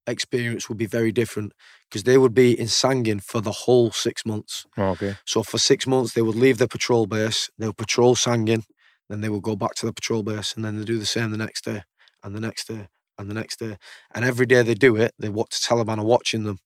experience 0.07 0.69
would 0.69 0.79
be 0.79 0.87
very 0.87 1.12
different 1.12 1.53
because 1.89 2.05
they 2.05 2.19
would 2.19 2.35
be 2.35 2.59
in 2.59 2.67
Sangin 2.67 3.23
for 3.23 3.41
the 3.41 3.53
whole 3.53 3.91
six 3.91 4.27
months. 4.27 4.67
Oh, 4.77 4.91
okay. 4.91 5.17
So 5.25 5.43
for 5.43 5.59
six 5.59 5.87
months, 5.87 6.12
they 6.12 6.23
would 6.23 6.35
leave 6.35 6.59
their 6.59 6.69
patrol 6.69 7.07
base, 7.07 7.51
they 7.59 7.67
would 7.67 7.77
patrol 7.77 8.15
Sangin, 8.15 8.65
then 9.09 9.21
they 9.21 9.29
would 9.29 9.43
go 9.43 9.57
back 9.57 9.75
to 9.77 9.87
the 9.87 9.93
patrol 9.93 10.23
base, 10.23 10.55
and 10.55 10.65
then 10.65 10.79
they 10.79 10.85
do 10.85 10.99
the 10.99 11.07
same 11.07 11.31
the 11.31 11.37
next 11.37 11.65
day, 11.65 11.83
and 12.23 12.35
the 12.35 12.41
next 12.41 12.69
day, 12.69 12.89
and 13.19 13.31
the 13.31 13.35
next 13.35 13.59
day. 13.59 13.77
And 14.15 14.25
every 14.25 14.47
day 14.47 14.62
they 14.62 14.75
do 14.75 14.97
it, 14.97 15.12
they 15.19 15.29
watch 15.29 15.51
the 15.61 15.75
Taliban 15.75 15.99
are 15.99 16.05
watching 16.05 16.45
them. 16.45 16.59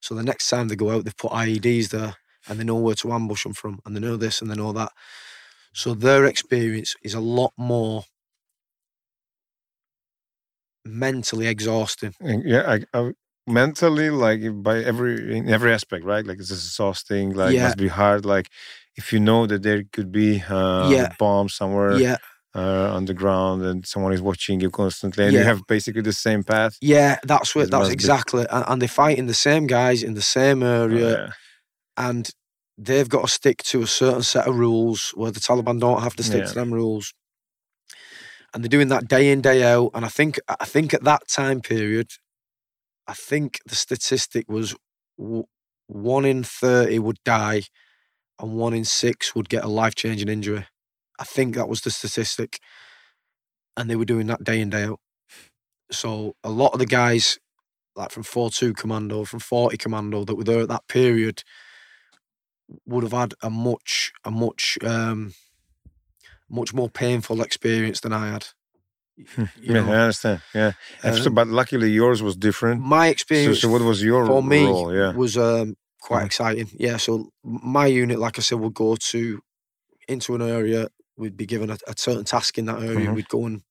So 0.00 0.14
the 0.14 0.22
next 0.22 0.48
time 0.50 0.68
they 0.68 0.76
go 0.76 0.90
out, 0.90 1.04
they've 1.04 1.16
put 1.16 1.32
IEDs 1.32 1.90
there, 1.90 2.16
and 2.48 2.58
they 2.58 2.64
know 2.64 2.76
where 2.76 2.94
to 2.96 3.12
ambush 3.12 3.44
them 3.44 3.54
from, 3.54 3.80
and 3.84 3.96
they 3.96 4.00
know 4.00 4.16
this 4.16 4.40
and 4.42 4.50
they 4.50 4.54
know 4.56 4.72
that. 4.72 4.92
So 5.72 5.94
their 5.94 6.24
experience 6.26 6.94
is 7.02 7.14
a 7.14 7.20
lot 7.20 7.52
more 7.56 8.04
mentally 10.84 11.46
exhausting. 11.46 12.14
Yeah, 12.20 12.62
I, 12.94 12.98
I, 12.98 13.12
mentally, 13.46 14.10
like 14.10 14.40
by 14.62 14.78
every 14.78 15.36
in 15.36 15.48
every 15.48 15.72
aspect, 15.72 16.04
right? 16.04 16.26
Like 16.26 16.38
it's 16.38 16.50
exhausting. 16.50 17.32
Like 17.34 17.52
it 17.52 17.54
Yeah. 17.54 17.64
must 17.64 17.78
be 17.78 17.88
hard. 17.88 18.24
Like 18.24 18.48
if 18.96 19.12
you 19.12 19.20
know 19.20 19.46
that 19.46 19.62
there 19.62 19.84
could 19.92 20.12
be 20.12 20.42
uh, 20.48 20.54
Yeah. 20.90 21.06
a 21.12 21.16
bomb 21.18 21.48
somewhere 21.48 21.98
Yeah, 21.98 22.16
uh, 22.54 22.90
on 22.94 23.04
the 23.06 23.14
ground 23.14 23.62
and 23.62 23.84
someone 23.86 24.12
is 24.12 24.22
watching 24.22 24.60
you 24.60 24.70
constantly, 24.70 25.24
and 25.24 25.32
you 25.32 25.42
have 25.42 25.66
basically 25.66 26.02
the 26.02 26.12
same 26.12 26.42
path. 26.44 26.76
yeah, 26.80 27.18
that's 27.24 27.54
what 27.54 27.70
that's 27.70 27.88
exactly. 27.90 28.46
And, 28.50 28.64
and 28.68 28.80
they're 28.82 28.88
fighting 28.88 29.26
the 29.26 29.34
same 29.34 29.66
guys 29.66 30.02
in 30.02 30.14
the 30.14 30.22
same 30.22 30.62
Oh, 30.62 30.82
area. 30.84 31.10
yeah. 31.18 31.30
and 31.96 32.30
they've 32.78 33.08
got 33.08 33.22
to 33.22 33.28
stick 33.28 33.62
to 33.64 33.82
a 33.82 33.86
certain 33.86 34.22
set 34.22 34.46
of 34.48 34.56
rules 34.56 35.10
where 35.14 35.30
the 35.30 35.40
Taliban 35.40 35.78
don't 35.80 36.02
have 36.02 36.16
to 36.16 36.22
stick 36.22 36.40
Yeah. 36.42 36.46
to 36.48 36.54
them 36.54 36.72
rules. 36.74 37.12
And 38.52 38.62
they're 38.62 38.68
doing 38.68 38.88
that 38.88 39.08
day 39.08 39.30
in 39.32 39.40
day 39.40 39.62
out. 39.64 39.90
And 39.94 40.04
I 40.04 40.08
think 40.08 40.38
I 40.48 40.64
think 40.64 40.94
at 40.94 41.02
that 41.04 41.26
time 41.28 41.60
period, 41.60 42.08
I 43.08 43.14
think 43.14 43.58
the 43.66 43.74
statistic 43.74 44.48
was 44.48 44.74
w- 45.18 45.44
one 45.88 46.24
in 46.24 46.44
thirty 46.44 46.98
would 47.00 47.18
die, 47.24 47.62
and 48.40 48.52
one 48.54 48.72
in 48.74 48.84
six 48.84 49.34
would 49.34 49.48
get 49.48 49.64
a 49.64 49.68
life 49.68 49.94
changing 49.96 50.28
injury. 50.28 50.66
I 51.18 51.24
think 51.24 51.54
that 51.54 51.68
was 51.68 51.80
the 51.82 51.90
statistic, 51.90 52.60
and 53.76 53.88
they 53.88 53.96
were 53.96 54.04
doing 54.04 54.26
that 54.28 54.44
day 54.44 54.60
in 54.60 54.70
day 54.70 54.84
out. 54.84 55.00
So 55.90 56.34
a 56.42 56.50
lot 56.50 56.72
of 56.72 56.78
the 56.78 56.86
guys, 56.86 57.38
like 57.96 58.10
from 58.10 58.22
four 58.22 58.50
two 58.50 58.72
commando, 58.72 59.24
from 59.24 59.40
forty 59.40 59.76
commando, 59.76 60.24
that 60.24 60.34
were 60.34 60.44
there 60.44 60.60
at 60.62 60.68
that 60.68 60.86
period, 60.88 61.42
would 62.86 63.02
have 63.04 63.12
had 63.12 63.34
a 63.42 63.50
much 63.50 64.12
a 64.24 64.30
much 64.30 64.78
um 64.84 65.34
much 66.48 66.74
more 66.74 66.88
painful 66.88 67.40
experience 67.42 68.00
than 68.00 68.12
I 68.12 68.28
had. 68.28 68.46
You 69.16 69.74
yeah, 69.74 69.82
know, 69.82 69.92
I 69.92 69.98
understand. 70.00 70.40
Yeah, 70.54 70.72
so, 71.02 71.26
um, 71.28 71.34
but 71.34 71.46
luckily 71.48 71.90
yours 71.90 72.22
was 72.22 72.36
different. 72.36 72.80
my 72.82 73.08
experience 73.08 73.60
so 73.60 73.68
what 73.70 73.82
was 73.82 74.02
your 74.02 74.24
for 74.26 74.42
me 74.42 74.66
role? 74.66 74.94
Yeah. 74.94 75.12
was 75.12 75.36
um 75.36 75.76
quite 76.00 76.22
Mhm. 76.22 76.26
exciting. 76.26 76.68
Yeah, 76.78 76.96
so 76.96 77.30
my 77.44 77.86
unit, 77.86 78.18
like 78.18 78.38
I 78.38 78.42
said, 78.42 78.58
would 78.58 78.74
go 78.74 78.96
to 78.96 79.40
into 80.08 80.34
an 80.34 80.42
area. 80.42 80.88
We'd 81.16 81.36
be 81.36 81.46
given 81.46 81.70
a, 81.70 81.78
a 81.86 81.94
certain 81.96 82.24
task 82.24 82.58
in 82.58 82.66
that 82.66 82.82
area. 82.82 83.08
Mhm. 83.08 83.14
We'd 83.14 83.28
go 83.28 83.46
and 83.46 83.62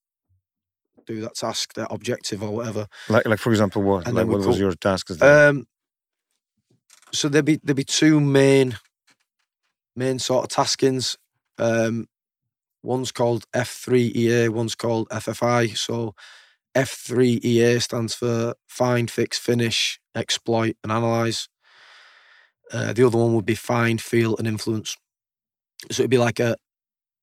do 1.06 1.20
that 1.22 1.36
task, 1.36 1.74
that 1.74 1.88
objective 1.92 2.42
or 2.42 2.52
whatever. 2.52 2.88
Like, 3.10 3.28
like 3.28 3.40
for 3.40 3.52
example, 3.52 3.82
what? 3.84 4.08
And 4.08 4.16
like, 4.16 4.28
what 4.28 4.46
was 4.46 4.60
your 4.60 4.74
task? 4.74 5.10
Um, 5.22 5.68
so 7.12 7.28
there'd 7.30 7.46
be 7.46 7.60
there'd 7.64 7.76
be 7.78 7.84
two 7.84 8.20
main 8.20 8.78
main 9.96 10.20
sort 10.20 10.46
of 10.46 10.50
taskings. 10.66 11.18
Um, 11.58 12.08
one's 12.82 13.12
called 13.12 13.46
F3EA, 13.54 14.50
one's 14.50 14.76
called 14.76 15.10
FFI. 15.10 15.78
So 15.78 16.16
F3EA 16.76 17.82
stands 17.82 18.16
for 18.16 18.56
find, 18.68 19.12
fix, 19.12 19.38
finish, 19.38 20.00
exploit, 20.16 20.76
and 20.84 20.92
analyze. 20.92 21.48
Uh, 22.72 22.94
the 22.94 23.06
other 23.06 23.18
one 23.18 23.36
would 23.36 23.46
be 23.46 23.56
find, 23.56 24.02
feel, 24.02 24.36
and 24.38 24.48
influence. 24.48 24.98
So 25.92 26.02
it'd 26.02 26.10
be 26.10 26.18
like 26.18 26.40
a 26.40 26.56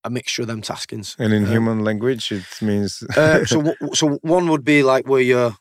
a 0.03 0.09
mixture 0.09 0.41
of 0.41 0.47
them 0.47 0.61
taskings. 0.61 1.15
and 1.19 1.33
in 1.33 1.45
uh, 1.45 1.49
human 1.51 1.83
language, 1.83 2.31
it 2.31 2.43
means. 2.61 3.03
uh, 3.15 3.45
so 3.45 3.75
so 3.93 4.19
one 4.21 4.47
would 4.49 4.63
be 4.65 4.83
like 4.83 5.07
where 5.07 5.21
you're 5.21 5.55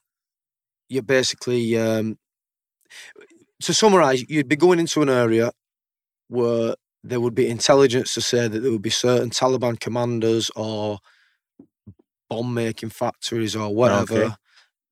you're 0.89 1.03
basically 1.03 1.77
um, 1.79 2.19
to 3.63 3.73
summarize, 3.75 4.29
you'd 4.29 4.49
be 4.49 4.57
going 4.57 4.79
into 4.79 5.03
an 5.03 5.09
area 5.09 5.53
where 6.29 6.75
there 7.05 7.21
would 7.21 7.35
be 7.35 7.49
intelligence 7.49 8.15
to 8.15 8.21
say 8.21 8.49
that 8.49 8.61
there 8.61 8.71
would 8.73 8.83
be 8.83 8.91
certain 8.91 9.31
Taliban 9.31 9.79
commanders 9.79 10.51
or 10.57 10.99
bomb 12.29 12.55
making 12.55 12.91
factories 12.91 13.55
or 13.57 13.75
whatever. 13.75 14.15
Okay. 14.25 14.35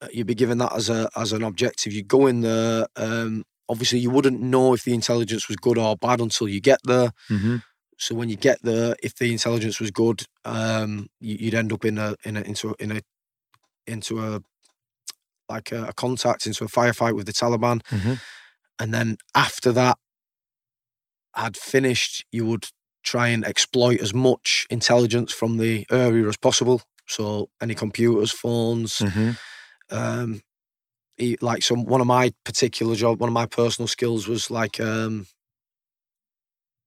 Uh, 0.01 0.09
You'd 0.13 0.27
be 0.29 0.35
given 0.35 0.59
that 0.59 0.73
as 0.75 0.89
a 0.91 1.09
as 1.17 1.33
an 1.33 1.43
objective. 1.43 1.93
You 1.93 2.05
go 2.05 2.27
in 2.29 2.41
there. 2.43 2.87
Um, 2.97 3.45
obviously, 3.69 3.99
you 3.99 4.11
wouldn't 4.11 4.41
know 4.41 4.73
if 4.75 4.85
the 4.85 4.95
intelligence 4.95 5.49
was 5.49 5.57
good 5.57 5.77
or 5.77 5.97
bad 5.97 6.21
until 6.21 6.49
you 6.49 6.61
get 6.61 6.79
there. 6.85 7.11
Mhm. 7.29 7.63
So 7.99 8.15
when 8.15 8.29
you 8.29 8.37
get 8.37 8.63
there, 8.63 8.95
if 9.03 9.17
the 9.17 9.33
intelligence 9.33 9.81
was 9.81 9.91
good, 9.91 10.23
um, 10.45 11.09
you, 11.21 11.37
you'd 11.41 11.55
end 11.55 11.73
up 11.73 11.85
in 11.85 11.99
a 11.99 12.15
in 12.25 12.37
a 12.37 12.41
into 12.43 12.71
a, 12.71 12.75
in 12.79 12.93
a 12.93 13.01
into 13.87 14.21
a 14.21 14.41
like 15.49 15.73
a, 15.73 15.87
a 15.87 15.93
contact 15.93 16.47
into 16.47 16.65
a 16.65 16.69
firefight 16.69 17.15
with 17.15 17.27
the 17.27 17.33
Taliban, 17.33 17.81
Mhm. 17.91 18.21
and 18.79 18.95
then 18.95 19.17
after 19.35 19.73
that 19.73 19.99
had 21.35 21.57
finished, 21.57 22.25
you 22.33 22.47
would 22.47 22.67
try 23.03 23.29
and 23.29 23.45
exploit 23.45 24.01
as 24.01 24.13
much 24.13 24.67
intelligence 24.71 25.33
from 25.33 25.57
the 25.59 25.87
area 25.91 26.27
as 26.29 26.37
possible. 26.37 26.83
So 27.07 27.49
any 27.61 27.75
computers, 27.75 28.31
phones, 28.33 28.99
Mhm. 28.99 29.37
um, 29.91 30.43
like 31.41 31.63
some 31.63 31.85
one 31.85 32.01
of 32.01 32.07
my 32.07 32.33
particular 32.45 32.95
job, 32.95 33.21
one 33.21 33.29
of 33.29 33.35
my 33.35 33.47
personal 33.47 33.89
skills 33.89 34.29
was 34.29 34.51
like 34.51 34.79
um, 34.81 35.27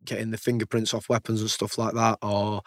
getting 0.06 0.32
the 0.32 0.38
fingerprints 0.38 0.94
off 0.94 1.10
weapons 1.10 1.42
and 1.42 1.50
stuff 1.50 1.78
like 1.78 1.94
that, 1.94 2.20
or 2.22 2.62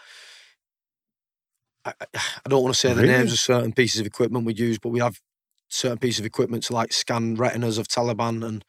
I, 1.84 1.92
I- 2.14 2.48
don't 2.48 2.62
want 2.62 2.74
to 2.74 2.78
say 2.80 2.92
the 2.92 3.02
names 3.02 3.32
of 3.32 3.38
certain 3.38 3.72
pieces 3.72 4.00
of 4.00 4.06
equipment 4.06 4.46
we 4.46 4.54
use, 4.54 4.78
but 4.78 4.90
we 4.90 5.00
have 5.00 5.20
certain 5.68 5.98
pieces 5.98 6.20
of 6.20 6.26
equipment 6.26 6.62
to 6.64 6.72
like 6.72 6.92
scan 6.92 7.34
retinas 7.34 7.78
of 7.78 7.88
Taliban 7.88 8.44
and 8.46 8.64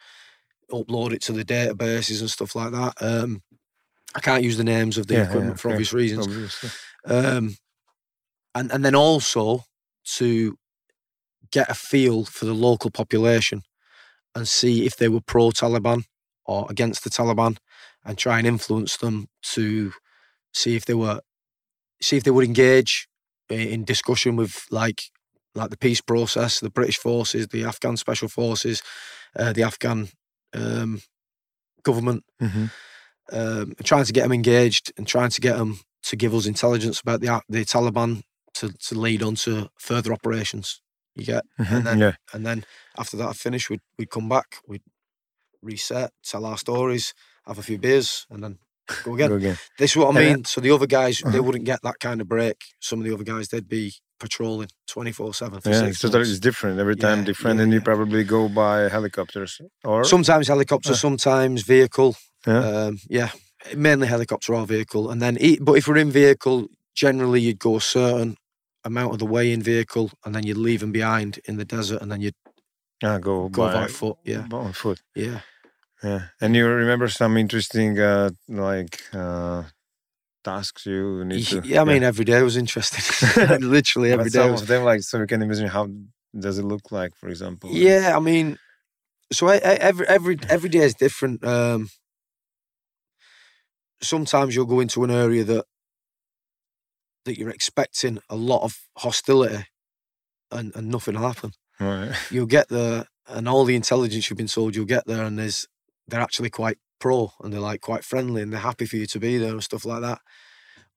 upload 0.71 1.13
it 1.13 1.21
to 1.23 1.31
the 1.31 1.45
databases 1.45 2.19
and 2.21 2.29
stuff 2.29 2.55
like 2.55 2.71
that. 2.71 2.93
Um, 2.99 3.41
I 4.15 4.19
can't 4.21 4.43
use 4.43 4.57
the 4.57 4.63
names 4.63 4.97
of 4.97 5.07
the 5.07 5.15
Yeah, 5.15 5.21
yeah, 5.21 5.27
equipment 5.27 5.59
for 5.59 5.69
yeah, 5.69 5.73
obvious 5.73 5.93
reasons. 5.93 6.25
Obviously. 6.27 6.69
Um, 7.05 7.57
and 8.55 8.71
and 8.71 8.83
then 8.83 8.95
also 8.95 9.65
to 10.15 10.57
get 11.51 11.69
a 11.69 11.73
feel 11.75 12.25
for 12.25 12.45
the 12.45 12.53
local 12.53 12.89
population 12.89 13.61
and 14.33 14.47
see 14.47 14.85
if 14.85 14.95
they 14.97 15.07
were 15.09 15.21
pro 15.21 15.49
Taliban 15.49 16.03
or 16.45 16.65
against 16.69 17.03
the 17.03 17.09
Taliban 17.09 17.57
and 18.05 18.17
try 18.17 18.37
and 18.37 18.47
influence 18.47 18.97
them 18.97 19.27
to 19.53 19.93
see 20.53 20.75
if 20.75 20.85
they 20.85 20.93
were 20.93 21.21
see 22.01 22.17
if 22.17 22.23
they 22.23 22.31
would 22.31 22.45
engage 22.45 23.07
in 23.49 23.83
discussion 23.85 24.35
with 24.35 24.65
like 24.71 25.01
like 25.55 25.69
the 25.69 25.77
peace 25.77 26.01
process, 26.01 26.59
the 26.59 26.69
British 26.69 26.97
forces, 26.97 27.47
the 27.47 27.63
Afghan 27.63 27.95
special 27.97 28.27
forces, 28.27 28.81
uh, 29.37 29.53
the 29.53 29.63
Afghan 29.63 30.09
um, 30.53 31.01
government, 31.83 32.23
Mhm. 32.41 32.71
um, 33.31 33.73
trying 33.83 34.03
to 34.05 34.13
get 34.13 34.23
them 34.23 34.33
engaged 34.33 34.91
and 34.97 35.07
trying 35.07 35.29
to 35.29 35.41
get 35.41 35.57
them 35.57 35.79
to 36.03 36.15
give 36.15 36.33
us 36.35 36.45
intelligence 36.45 36.99
about 36.99 37.21
the 37.21 37.41
the 37.49 37.65
Taliban 37.65 38.23
to, 38.55 38.71
to 38.73 38.95
lead 38.95 39.23
on 39.23 39.35
to 39.35 39.69
further 39.79 40.13
operations. 40.13 40.81
You 41.15 41.25
get, 41.25 41.45
Mhm. 41.59 41.71
and 41.77 41.85
then 41.87 41.99
yeah. 41.99 42.15
and 42.33 42.45
then 42.45 42.65
after 42.97 43.17
that 43.17 43.35
finished, 43.37 43.69
we'd 43.69 43.81
we'd 43.97 44.09
come 44.09 44.27
back, 44.29 44.57
we'd 44.67 44.83
reset, 45.61 46.11
tell 46.23 46.45
our 46.45 46.57
stories, 46.57 47.13
have 47.47 47.59
a 47.59 47.63
few 47.63 47.77
beers, 47.77 48.25
and 48.29 48.43
then 48.43 48.59
go 49.03 49.15
again. 49.15 49.29
Go 49.29 49.35
again. 49.35 49.57
This 49.77 49.91
is 49.91 49.97
what 49.97 50.15
I 50.15 50.19
yeah. 50.21 50.33
mean. 50.35 50.45
So 50.45 50.61
the 50.61 50.71
other 50.71 50.87
guys, 50.87 51.19
they 51.19 51.29
Uh-huh. 51.29 51.43
wouldn't 51.43 51.65
get 51.65 51.79
that 51.83 51.99
kind 51.99 52.21
of 52.21 52.27
break. 52.27 52.57
Some 52.79 52.99
of 52.99 53.05
the 53.05 53.13
other 53.13 53.23
guys, 53.23 53.47
they'd 53.49 53.67
be 53.67 53.93
patrolling 54.19 54.69
twenty 54.87 55.11
four 55.11 55.33
seven 55.33 55.59
for 55.61 55.69
Yeah, 55.69 55.79
six 55.85 55.99
so 55.99 56.07
that 56.07 56.17
months. 56.19 56.29
is 56.31 56.39
different 56.39 56.79
every 56.79 56.95
time, 56.95 57.19
Yeah, 57.19 57.25
different, 57.25 57.57
yeah, 57.57 57.63
and 57.63 57.71
you 57.73 57.79
yeah. 57.79 57.83
probably 57.85 58.23
go 58.23 58.47
by 58.49 58.89
helicopters 58.89 59.59
or 59.83 60.03
Sometimes 60.05 60.47
helicopter, 60.47 60.91
Uh. 60.91 60.95
sometimes 60.95 61.63
vehicle. 61.63 62.15
Yeah. 62.47 62.59
Um, 62.69 62.99
yeah, 63.09 63.31
mainly 63.75 64.07
helicopter 64.07 64.53
or 64.53 64.65
vehicle. 64.67 65.09
And 65.11 65.19
then, 65.21 65.37
but 65.61 65.73
if 65.73 65.87
we're 65.87 65.97
in 65.97 66.11
vehicle, 66.11 66.67
generally 66.95 67.41
you'd 67.41 67.59
go 67.59 67.75
a 67.77 67.81
certain 67.81 68.37
amount 68.83 69.13
of 69.13 69.19
the 69.19 69.25
way 69.25 69.51
in 69.51 69.61
vehicle, 69.63 70.11
and 70.23 70.33
then 70.35 70.43
you'd 70.45 70.57
leave 70.57 70.79
them 70.81 70.91
behind 70.91 71.39
in 71.45 71.57
the 71.57 71.65
desert, 71.65 72.01
and 72.03 72.11
then 72.11 72.21
you'd 72.21 72.35
ah, 73.03 73.17
go, 73.17 73.49
go 73.49 73.65
by, 73.65 73.73
by 73.73 73.87
foot. 73.87 74.17
Yeah, 74.23 74.45
on 74.51 74.73
foot. 74.73 75.01
yeah. 75.15 75.39
Yeah, 76.03 76.27
and 76.41 76.55
you 76.55 76.67
remember 76.67 77.07
some 77.07 77.37
interesting 77.37 77.99
uh, 77.99 78.31
like 78.47 79.01
uh, 79.13 79.63
tasks 80.43 80.85
you 80.85 81.25
need 81.25 81.45
to. 81.47 81.61
Yeah, 81.65 81.81
I 81.81 81.83
mean, 81.85 82.03
every 82.03 82.25
day 82.25 82.41
was 82.41 82.57
interesting. 82.57 83.03
Literally 83.61 84.11
But 84.11 84.19
every 84.19 84.31
day 84.31 84.39
some 84.39 84.51
was 84.51 84.61
of 84.61 84.67
them 84.67 84.83
like 84.83 85.01
so 85.01 85.19
you 85.19 85.27
can 85.27 85.41
imagine 85.41 85.67
how 85.67 85.89
does 86.37 86.57
it 86.57 86.65
look 86.65 86.91
like, 86.91 87.15
for 87.15 87.29
example. 87.29 87.71
Yeah, 87.71 88.15
I 88.15 88.19
mean, 88.19 88.57
so 89.31 89.47
I, 89.47 89.55
I, 89.55 89.73
every 89.89 90.07
every 90.07 90.39
every 90.49 90.69
day 90.69 90.79
is 90.79 90.93
different. 90.93 91.43
Um, 91.43 91.89
sometimes 94.01 94.55
you'll 94.55 94.65
go 94.65 94.79
into 94.79 95.03
an 95.03 95.11
area 95.11 95.43
that 95.43 95.65
that 97.25 97.39
you're 97.39 97.49
expecting 97.49 98.19
a 98.29 98.35
lot 98.35 98.63
of 98.63 98.77
hostility, 98.97 99.65
and 100.51 100.75
and 100.75 100.89
nothing 100.89 101.15
will 101.15 101.27
happen. 101.27 101.51
Right. 101.79 102.15
You'll 102.31 102.45
get 102.45 102.69
there, 102.69 103.05
and 103.27 103.49
all 103.49 103.65
the 103.65 103.75
intelligence 103.75 104.29
you've 104.29 104.37
been 104.37 104.47
told, 104.47 104.75
you'll 104.75 104.85
get 104.85 105.07
there, 105.07 105.23
and 105.23 105.39
there's 105.39 105.67
they're 106.07 106.21
actually 106.21 106.49
quite 106.49 106.77
pro, 106.99 107.31
and 107.41 107.51
they're 107.53 107.59
like 107.59 107.81
quite 107.81 108.03
friendly, 108.03 108.41
and 108.41 108.51
they're 108.53 108.59
happy 108.59 108.85
for 108.85 108.97
you 108.97 109.05
to 109.07 109.19
be 109.19 109.37
there 109.37 109.51
and 109.51 109.63
stuff 109.63 109.85
like 109.85 110.01
that. 110.01 110.19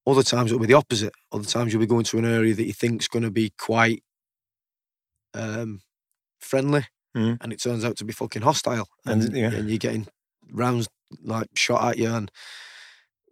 Other 0.06 0.22
times 0.22 0.50
it'll 0.50 0.61
be 0.61 0.66
the 0.66 0.74
opposite. 0.74 1.12
Other 1.32 1.44
times 1.44 1.72
you'll 1.72 1.80
be 1.80 1.86
going 1.86 2.04
to 2.04 2.18
an 2.18 2.24
area 2.24 2.54
that 2.54 2.64
you 2.64 2.72
think's 2.72 3.09
going 3.09 3.24
to 3.24 3.30
be 3.30 3.52
quite 3.59 4.02
um, 5.34 5.80
friendly, 6.40 6.86
Mhm. 7.16 7.38
and 7.40 7.52
it 7.52 7.61
turns 7.62 7.84
out 7.84 7.96
to 7.98 8.04
be 8.04 8.12
fucking 8.12 8.42
hostile. 8.42 8.88
And, 9.04 9.22
And, 9.24 9.36
yeah. 9.36 9.52
and 9.52 9.68
you're 9.68 9.78
getting 9.78 10.09
rounds 10.50 10.88
like 11.22 11.48
shot 11.54 11.84
at 11.90 11.98
you, 11.98 12.09
and 12.11 12.30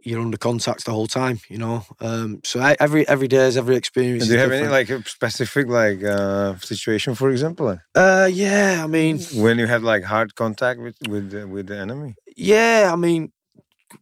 you're 0.06 0.20
under 0.20 0.38
contact 0.38 0.84
the 0.84 0.92
whole 0.92 1.08
time. 1.08 1.40
You 1.48 1.58
know, 1.58 1.84
um, 2.00 2.40
so 2.44 2.60
I, 2.60 2.76
every 2.78 3.06
every 3.08 3.28
day 3.28 3.46
is 3.48 3.56
every 3.56 3.76
experience. 3.76 4.22
And 4.22 4.28
do 4.30 4.34
you 4.34 4.40
have 4.40 4.52
any 4.52 4.68
like 4.68 4.88
a 4.88 5.02
specific 5.08 5.66
like 5.66 6.02
uh, 6.04 6.56
situation, 6.58 7.14
for 7.14 7.30
example, 7.30 7.78
Uh, 7.94 8.28
yeah, 8.32 8.84
I 8.84 8.86
mean, 8.86 9.18
when 9.34 9.58
you 9.58 9.66
had 9.66 9.82
like 9.82 10.04
hard 10.04 10.34
contact 10.34 10.80
with 10.80 10.96
with 11.08 11.30
the, 11.30 11.46
with 11.46 11.66
the 11.66 11.76
enemy? 11.76 12.14
Yeah, 12.36 12.90
I 12.92 12.96
mean, 12.96 13.32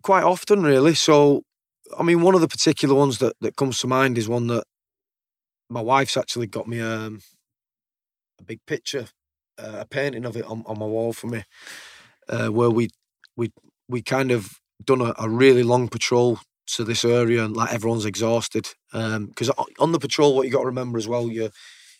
quite 0.02 0.24
often, 0.24 0.62
really. 0.62 0.94
So, 0.94 1.42
I 1.98 2.02
mean, 2.02 2.20
one 2.22 2.34
of 2.34 2.40
the 2.40 2.48
particular 2.48 2.94
ones 2.94 3.18
that, 3.18 3.34
that 3.40 3.56
comes 3.56 3.78
to 3.78 3.86
mind 3.86 4.18
is 4.18 4.28
one 4.28 4.46
that 4.48 4.64
my 5.70 5.80
wife's 5.80 6.16
actually 6.16 6.48
got 6.48 6.66
me 6.66 6.80
um, 6.80 7.20
a 8.40 8.42
big 8.44 8.60
picture, 8.66 9.06
uh, 9.58 9.78
a 9.80 9.86
painting 9.86 10.26
of 10.26 10.36
it 10.36 10.44
on, 10.44 10.62
on 10.66 10.78
my 10.78 10.86
wall 10.86 11.12
for 11.12 11.28
me, 11.28 11.44
uh, 12.28 12.48
where 12.48 12.70
we 12.70 12.88
we 13.36 13.52
we 13.88 14.02
kind 14.02 14.30
of 14.30 14.60
done 14.82 15.00
a, 15.00 15.14
a 15.18 15.28
really 15.28 15.62
long 15.62 15.88
patrol 15.88 16.38
to 16.66 16.84
this 16.84 17.04
area 17.04 17.44
and 17.44 17.54
like 17.56 17.72
everyone's 17.72 18.06
exhausted. 18.06 18.68
Um, 18.92 19.26
because 19.26 19.50
on 19.78 19.92
the 19.92 19.98
patrol, 19.98 20.34
what 20.34 20.46
you 20.46 20.52
got 20.52 20.60
to 20.60 20.66
remember 20.66 20.98
as 20.98 21.06
well, 21.08 21.28
you're 21.28 21.50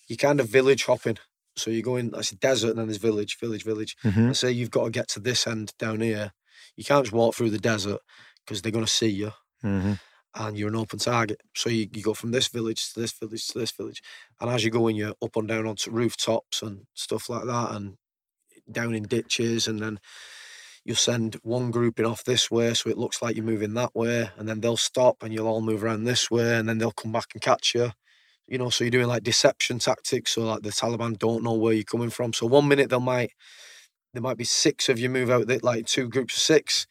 you 0.09 0.16
kind 0.16 0.41
of 0.41 0.49
village 0.49 0.85
hopping. 0.85 1.18
So 1.57 1.70
you 1.70 1.83
go 1.83 1.97
in, 1.97 2.11
that's 2.11 2.33
a 2.33 2.37
desert, 2.37 2.70
and 2.70 2.79
then 2.79 2.87
there's 2.89 2.99
village, 2.99 3.39
village, 3.39 3.62
village 3.64 3.97
Mm-hmm. 4.05 4.20
and 4.20 4.37
say 4.37 4.51
you've 4.51 4.70
got 4.70 4.85
to 4.85 4.91
get 4.91 5.09
to 5.09 5.20
this 5.20 5.47
end 5.47 5.72
down 5.79 6.01
here, 6.01 6.33
you 6.77 6.85
can't 6.85 7.05
just 7.05 7.14
walk 7.14 7.35
through 7.35 7.51
the 7.51 7.59
desert 7.59 8.01
because 8.45 8.61
they're 8.62 8.72
going 8.72 8.85
to 8.85 8.91
see 8.91 9.09
you 9.09 9.33
Mm-hmm. 9.62 9.93
and 10.35 10.59
you're 10.59 10.68
an 10.68 10.77
open 10.77 10.99
target. 10.99 11.41
So 11.55 11.70
you, 11.70 11.87
you 11.93 12.03
go 12.03 12.12
from 12.12 12.33
this 12.33 12.49
village 12.49 12.93
to 12.93 13.01
this 13.01 13.12
village 13.12 13.47
to 13.49 13.59
this 13.59 13.70
village. 13.70 14.03
And 14.41 14.51
as 14.51 14.64
you're 14.64 14.70
going, 14.72 14.97
you're 14.97 15.14
up 15.22 15.37
and 15.37 15.47
down 15.49 15.66
onto 15.66 15.91
rooftops 15.91 16.61
and 16.61 16.87
stuff 16.95 17.31
like 17.31 17.45
that 17.45 17.70
and 17.72 17.97
down 18.70 18.95
in 18.95 19.05
ditches. 19.05 19.68
And 19.68 19.81
then 19.81 20.01
you'll 20.85 20.97
send 20.97 21.37
one 21.43 21.70
grouping 21.70 22.07
off 22.07 22.24
this 22.24 22.51
way. 22.51 22.74
So 22.74 22.91
it 22.91 22.99
looks 22.99 23.22
like 23.22 23.37
you're 23.37 23.45
moving 23.45 23.74
that 23.74 23.95
way. 23.95 24.30
And 24.37 24.49
then 24.49 24.61
they'll 24.61 24.76
stop 24.76 25.22
and 25.22 25.32
you'll 25.32 25.49
all 25.49 25.62
move 25.62 25.82
around 25.82 26.05
this 26.05 26.30
way. 26.30 26.57
And 26.57 26.68
then 26.68 26.78
they'll 26.78 26.93
come 26.93 27.12
back 27.12 27.28
and 27.32 27.43
catch 27.43 27.74
you. 27.74 27.93
You 28.47 28.59
know, 28.59 28.68
so 28.68 28.85
you're 28.85 28.91
doing 28.91 29.07
like 29.07 29.22
deception 29.22 29.78
tactics. 29.78 30.32
So 30.32 30.43
like 30.43 30.62
the 30.62 30.68
Taliban 30.68 31.18
don't 31.18 31.43
know 31.43 31.55
where 31.55 31.72
you're 31.72 31.85
coming 31.85 32.11
from. 32.11 32.35
So 32.35 32.47
one 32.47 32.68
minute 32.68 32.91
they 32.91 32.99
might 32.99 33.32
there 34.12 34.22
might 34.22 34.37
be 34.37 34.45
six 34.45 34.89
of 34.89 34.99
you 34.99 35.11
move 35.11 35.30
out 35.30 35.49
there, 35.49 35.59
like 35.62 35.87
two 35.87 36.09
groups 36.09 36.37
of 36.37 36.43
six. 36.43 36.87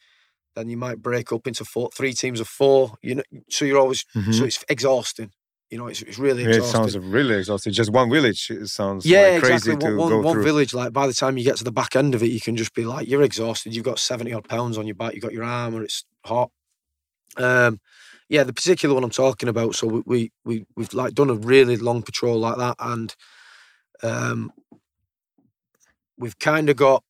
Then 0.54 0.68
you 0.68 0.76
might 0.76 1.02
break 1.02 1.32
up 1.32 1.46
into 1.46 1.64
four, 1.64 1.90
three 1.94 2.12
teams 2.12 2.40
of 2.40 2.48
four. 2.48 2.96
You 3.02 3.16
know, 3.16 3.22
so 3.48 3.64
you're 3.64 3.78
always 3.78 4.04
so 4.12 4.20
mm-hmm. 4.20 4.44
it's 4.44 4.64
exhausting. 4.68 5.30
You 5.74 5.80
know, 5.80 5.88
it's, 5.88 6.02
it's 6.02 6.20
really. 6.20 6.44
Yeah, 6.44 6.50
it 6.50 6.62
sounds 6.62 6.96
really 6.96 7.34
exhausting. 7.34 7.72
Just 7.72 7.90
one 7.90 8.08
village 8.08 8.48
it 8.48 8.68
sounds 8.68 9.04
yeah, 9.04 9.22
like 9.22 9.40
crazy 9.40 9.72
exactly. 9.72 9.90
to 9.90 9.96
One, 9.96 10.08
go 10.08 10.16
one, 10.18 10.24
one 10.24 10.34
through. 10.34 10.44
village, 10.44 10.72
like 10.72 10.92
by 10.92 11.08
the 11.08 11.12
time 11.12 11.36
you 11.36 11.42
get 11.42 11.56
to 11.56 11.64
the 11.64 11.72
back 11.72 11.96
end 11.96 12.14
of 12.14 12.22
it, 12.22 12.28
you 12.28 12.40
can 12.40 12.54
just 12.54 12.74
be 12.74 12.84
like, 12.84 13.08
you're 13.08 13.24
exhausted. 13.24 13.74
You've 13.74 13.84
got 13.84 13.98
seventy 13.98 14.32
odd 14.32 14.48
pounds 14.48 14.78
on 14.78 14.86
your 14.86 14.94
back. 14.94 15.14
You've 15.14 15.24
got 15.24 15.32
your 15.32 15.42
arm 15.42 15.74
armor. 15.74 15.82
It's 15.82 16.04
hot. 16.24 16.52
Um, 17.36 17.80
yeah, 18.28 18.44
the 18.44 18.52
particular 18.52 18.94
one 18.94 19.02
I'm 19.02 19.10
talking 19.10 19.48
about. 19.48 19.74
So 19.74 19.88
we 19.88 20.02
we, 20.06 20.32
we 20.44 20.66
we've 20.76 20.94
like 20.94 21.12
done 21.12 21.28
a 21.28 21.34
really 21.34 21.76
long 21.76 22.02
patrol 22.02 22.38
like 22.38 22.56
that, 22.58 22.76
and 22.78 23.12
um, 24.04 24.52
we've 26.16 26.38
kind 26.38 26.70
of 26.70 26.76
got 26.76 27.02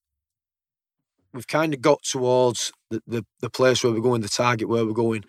we've 1.35 1.47
kind 1.47 1.75
of 1.75 1.83
got 1.83 2.03
towards 2.03 2.73
the, 2.89 3.03
the 3.07 3.27
the 3.41 3.51
place 3.51 3.85
where 3.85 3.93
we're 3.93 4.01
going, 4.01 4.23
the 4.23 4.29
target 4.31 4.71
where 4.71 4.87
we're 4.87 4.93
going, 4.95 5.25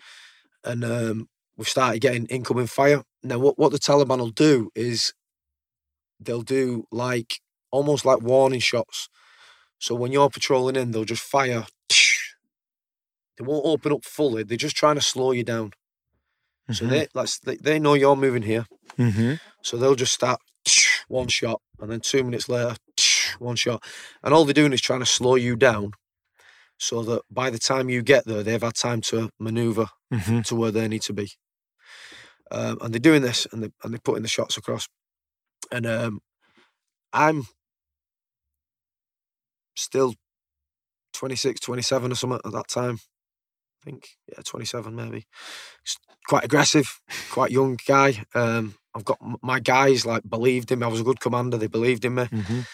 and 0.64 0.82
um, 0.86 1.28
we've 1.56 1.68
started 1.68 2.00
getting 2.00 2.26
incoming 2.26 2.66
fire. 2.66 3.02
Now, 3.22 3.38
what 3.38 3.58
what 3.58 3.72
the 3.72 3.78
Taliban 3.78 4.18
will 4.18 4.30
do 4.30 4.70
is 4.74 5.12
they'll 6.20 6.42
do 6.42 6.84
like 6.90 7.40
almost 7.70 8.04
like 8.04 8.20
warning 8.22 8.60
shots. 8.60 9.08
So 9.78 9.94
when 9.94 10.12
you're 10.12 10.30
patrolling 10.30 10.76
in, 10.76 10.90
they'll 10.92 11.04
just 11.04 11.22
fire. 11.22 11.66
They 13.38 13.44
won't 13.44 13.66
open 13.66 13.92
up 13.92 14.04
fully. 14.04 14.44
They're 14.44 14.56
just 14.56 14.76
trying 14.76 14.94
to 14.94 15.02
slow 15.02 15.32
you 15.32 15.44
down. 15.44 15.72
So 16.72 16.84
Mhm. 16.86 16.90
they 16.90 17.08
they, 17.44 17.56
they 17.56 17.78
know 17.78 17.94
you're 17.94 18.16
moving 18.16 18.42
here. 18.42 18.66
Mhm. 18.98 19.40
So 19.62 19.76
they'll 19.76 19.94
just 19.94 20.14
start 20.14 20.40
one 21.08 21.28
shot, 21.28 21.60
and 21.78 21.90
then 21.90 22.00
two 22.00 22.24
minutes 22.24 22.48
later, 22.48 22.76
one 23.38 23.56
shot, 23.56 23.84
and 24.22 24.32
all 24.34 24.44
they're 24.44 24.54
doing 24.54 24.72
is 24.72 24.80
trying 24.80 25.00
to 25.00 25.06
slow 25.06 25.36
you 25.36 25.54
down, 25.54 25.92
so 26.78 27.02
that 27.04 27.22
by 27.30 27.50
the 27.50 27.58
time 27.58 27.88
you 27.88 28.02
get 28.02 28.24
there, 28.24 28.42
they've 28.42 28.62
had 28.62 28.74
time 28.74 29.00
to 29.02 29.30
maneuver 29.38 29.86
Mhm. 30.12 30.44
to 30.46 30.54
where 30.56 30.72
they 30.72 30.88
need 30.88 31.02
to 31.02 31.12
be. 31.12 31.30
Um, 32.50 32.78
and 32.80 32.92
they're 32.94 33.00
doing 33.00 33.22
this, 33.22 33.46
and 33.52 33.62
they 33.62 33.70
and 33.82 33.92
they're 33.92 34.00
putting 34.04 34.22
the 34.22 34.28
shots 34.28 34.56
across. 34.56 34.86
And 35.72 35.86
um, 35.86 36.20
I'm 37.12 37.46
still 39.74 40.14
26, 41.14 41.60
27 41.60 42.12
or 42.12 42.14
something 42.14 42.40
at 42.44 42.52
that 42.52 42.68
time. 42.68 42.98
I 43.82 43.84
think 43.84 44.08
yeah, 44.30 44.42
27 44.44 44.94
maybe. 44.94 45.26
Quite 46.28 46.44
aggressive, 46.44 47.00
quite 47.30 47.50
young 47.52 47.78
guy. 47.86 48.24
Um, 48.34 48.74
I've 48.94 49.04
got 49.04 49.18
my 49.42 49.60
guys 49.60 50.04
like 50.06 50.22
believed 50.28 50.72
in 50.72 50.80
me. 50.80 50.86
I 50.86 50.88
was 50.88 51.00
a 51.00 51.04
good 51.04 51.20
commander. 51.20 51.56
They 51.56 51.68
believed 51.68 52.04
in 52.04 52.14
me 52.14 52.24
Mhm. 52.24 52.66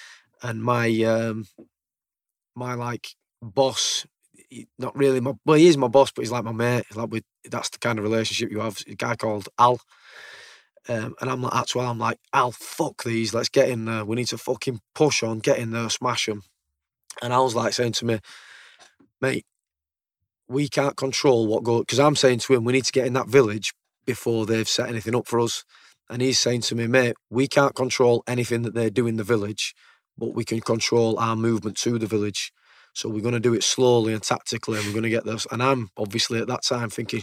and 0.43 0.63
my 0.63 0.89
um 1.03 1.47
my 2.55 2.75
like 2.75 3.09
boss 3.43 4.07
not 4.79 4.97
really 4.97 5.21
my 5.21 5.33
well 5.45 5.57
he 5.57 5.69
is 5.69 5.77
my 5.77 5.89
boss 5.89 6.13
but 6.13 6.23
he's 6.23 6.33
like 6.33 6.45
my 6.45 6.53
mate. 6.53 6.85
Like 6.95 7.11
we 7.11 7.23
that's 7.51 7.71
the 7.71 7.79
kind 7.79 7.99
of 7.99 8.05
relationship 8.05 8.51
you 8.51 8.61
have. 8.61 8.79
A 8.87 8.95
guy 8.95 9.17
called 9.17 9.49
Al. 9.59 9.81
Um, 10.89 11.15
and 11.21 11.31
I'm 11.31 11.43
like 11.43 11.53
that's 11.53 11.75
why 11.75 11.87
I'm 11.87 11.99
like 11.99 12.19
Al 12.33 12.53
fuck 12.53 13.05
these. 13.05 13.33
Let's 13.35 13.49
get 13.49 13.69
in 13.69 13.85
there. 13.85 14.05
We 14.05 14.17
need 14.17 14.29
to 14.29 14.39
fucking 14.39 14.81
push 14.95 15.23
on 15.23 15.39
get 15.39 15.59
in 15.59 15.71
there 15.71 15.89
smash 15.91 16.27
them 16.27 16.43
and 17.21 17.33
Al's 17.33 17.55
like 17.55 17.73
saying 17.75 17.93
to 17.93 18.07
me 18.07 18.21
mate 19.21 19.45
we 20.49 20.69
can't 20.69 20.97
control 20.97 21.47
what 21.47 21.63
goes 21.63 21.81
because 21.83 22.01
I'm 22.01 22.17
saying 22.17 22.41
to 22.41 22.55
him 22.55 22.65
we 22.65 22.73
need 22.73 22.85
to 22.85 22.93
get 22.93 23.07
in 23.07 23.13
that 23.15 23.29
village 23.29 23.73
before 24.05 24.47
they've 24.47 24.69
set 24.69 24.89
anything 24.89 25.15
up 25.15 25.27
for 25.27 25.41
us. 25.41 25.65
And 26.09 26.21
he's 26.21 26.39
saying 26.39 26.63
to 26.63 26.75
me, 26.75 26.87
mate, 26.87 27.15
we 27.31 27.49
can't 27.49 27.75
control 27.75 28.23
anything 28.27 28.63
that 28.63 28.75
they 28.75 28.91
do 28.91 29.07
in 29.07 29.17
the 29.17 29.25
village, 29.25 29.75
but 30.19 30.35
we 30.35 30.45
can 30.45 30.61
control 30.61 31.19
our 31.19 31.37
movement 31.37 31.77
to 31.79 31.99
the 31.99 32.07
village. 32.07 32.53
So 32.95 33.09
we're 33.09 33.23
going 33.23 33.35
to 33.35 33.41
do 33.41 33.55
it 33.55 33.65
slowly 33.65 34.13
and 34.13 34.23
tactically, 34.23 34.79
and 34.79 34.87
we're 34.87 34.93
going 34.93 35.03
to 35.05 35.11
get 35.11 35.25
this. 35.25 35.47
And 35.51 35.63
I'm 35.63 35.91
obviously 35.97 36.41
at 36.41 36.49
that 36.49 36.63
time 36.63 36.91
thinking, 36.91 37.23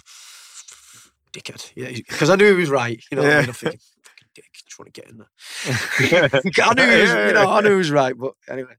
dickhead, 1.33 1.71
yeah, 1.75 1.89
because 1.91 2.29
I 2.29 2.35
knew 2.35 2.53
he 2.53 2.59
was 2.61 2.69
right. 2.69 3.01
You 3.11 3.17
know, 3.17 3.23
I 3.23 3.25
Yeah. 3.27 3.39
mean? 3.39 3.49
I'm 3.49 3.53
thinking, 3.55 3.79
fucking 4.03 4.27
dick, 4.35 4.45
just 4.53 4.79
want 4.79 4.93
to 4.93 5.01
get 5.01 5.09
in 5.11 5.17
there. 5.19 6.31
I 6.63 6.73
knew 6.73 6.89
he 6.89 7.01
was, 7.01 7.11
you 7.11 7.33
know, 7.33 7.49
I 7.49 7.61
knew 7.61 7.71
he 7.71 7.75
was 7.75 7.91
right. 7.91 8.15
But 8.17 8.33
anyway, 8.49 8.75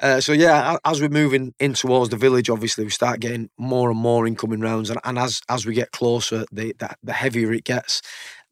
uh, 0.00 0.20
so 0.20 0.32
yeah, 0.32 0.76
as 0.84 1.00
we're 1.00 1.08
moving 1.08 1.54
in 1.60 1.74
towards 1.74 2.10
the 2.10 2.16
village, 2.16 2.50
obviously 2.50 2.84
we 2.84 2.90
start 2.90 3.20
getting 3.20 3.50
more 3.58 3.90
and 3.90 3.98
more 3.98 4.26
incoming 4.26 4.60
rounds, 4.60 4.90
and, 4.90 5.00
and 5.04 5.18
as 5.18 5.40
as 5.48 5.66
we 5.66 5.74
get 5.74 5.92
closer, 5.92 6.44
the, 6.52 6.74
the 6.78 6.90
the 7.02 7.12
heavier 7.12 7.52
it 7.52 7.64
gets. 7.64 8.02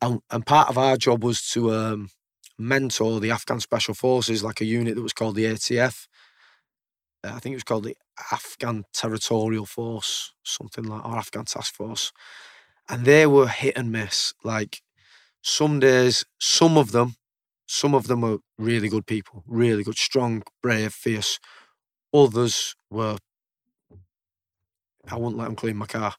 And, 0.01 0.21
and 0.31 0.45
part 0.45 0.69
of 0.69 0.79
our 0.79 0.97
job 0.97 1.23
was 1.23 1.43
to 1.51 1.73
um, 1.73 2.09
mentor 2.59 3.21
the 3.21 3.31
Afghan 3.31 3.61
Special 3.61 3.95
Forces, 3.95 4.43
like 4.43 4.61
a 4.61 4.65
unit 4.65 4.97
that 4.97 5.03
was 5.03 5.13
called 5.13 5.37
the 5.37 5.45
ATF. 5.45 6.07
Uh, 7.25 7.33
I 7.35 7.39
think 7.39 7.53
it 7.53 7.57
was 7.57 7.65
called 7.65 7.85
the 7.85 7.97
Afghan 8.33 8.85
Territorial 8.93 9.67
Force, 9.67 10.33
something 10.43 10.85
like, 10.85 11.05
or 11.05 11.17
Afghan 11.17 11.45
Task 11.45 11.75
Force. 11.75 12.13
And 12.89 13.05
they 13.05 13.27
were 13.27 13.49
hit 13.49 13.77
and 13.77 13.93
miss. 13.93 14.35
Like 14.45 14.83
some 15.43 15.81
days, 15.81 16.25
some 16.39 16.77
of 16.77 16.93
them, 16.93 17.17
some 17.67 17.95
of 17.95 18.07
them 18.07 18.23
were 18.23 18.39
really 18.59 18.89
good 18.89 19.07
people, 19.07 19.45
really 19.47 19.85
good, 19.85 19.99
strong, 19.99 20.43
brave, 20.63 20.93
fierce. 20.93 21.39
Others 22.13 22.75
were, 22.91 23.17
I 25.11 25.17
wouldn't 25.17 25.39
let 25.39 25.47
them 25.47 25.57
clean 25.57 25.77
my 25.77 25.87
car, 25.87 26.15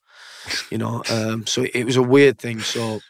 you 0.69 0.77
know. 0.77 1.03
Um, 1.11 1.45
so 1.45 1.65
it 1.73 1.83
was 1.83 1.97
a 1.97 2.03
weird 2.03 2.39
thing. 2.39 2.59
So 2.61 3.01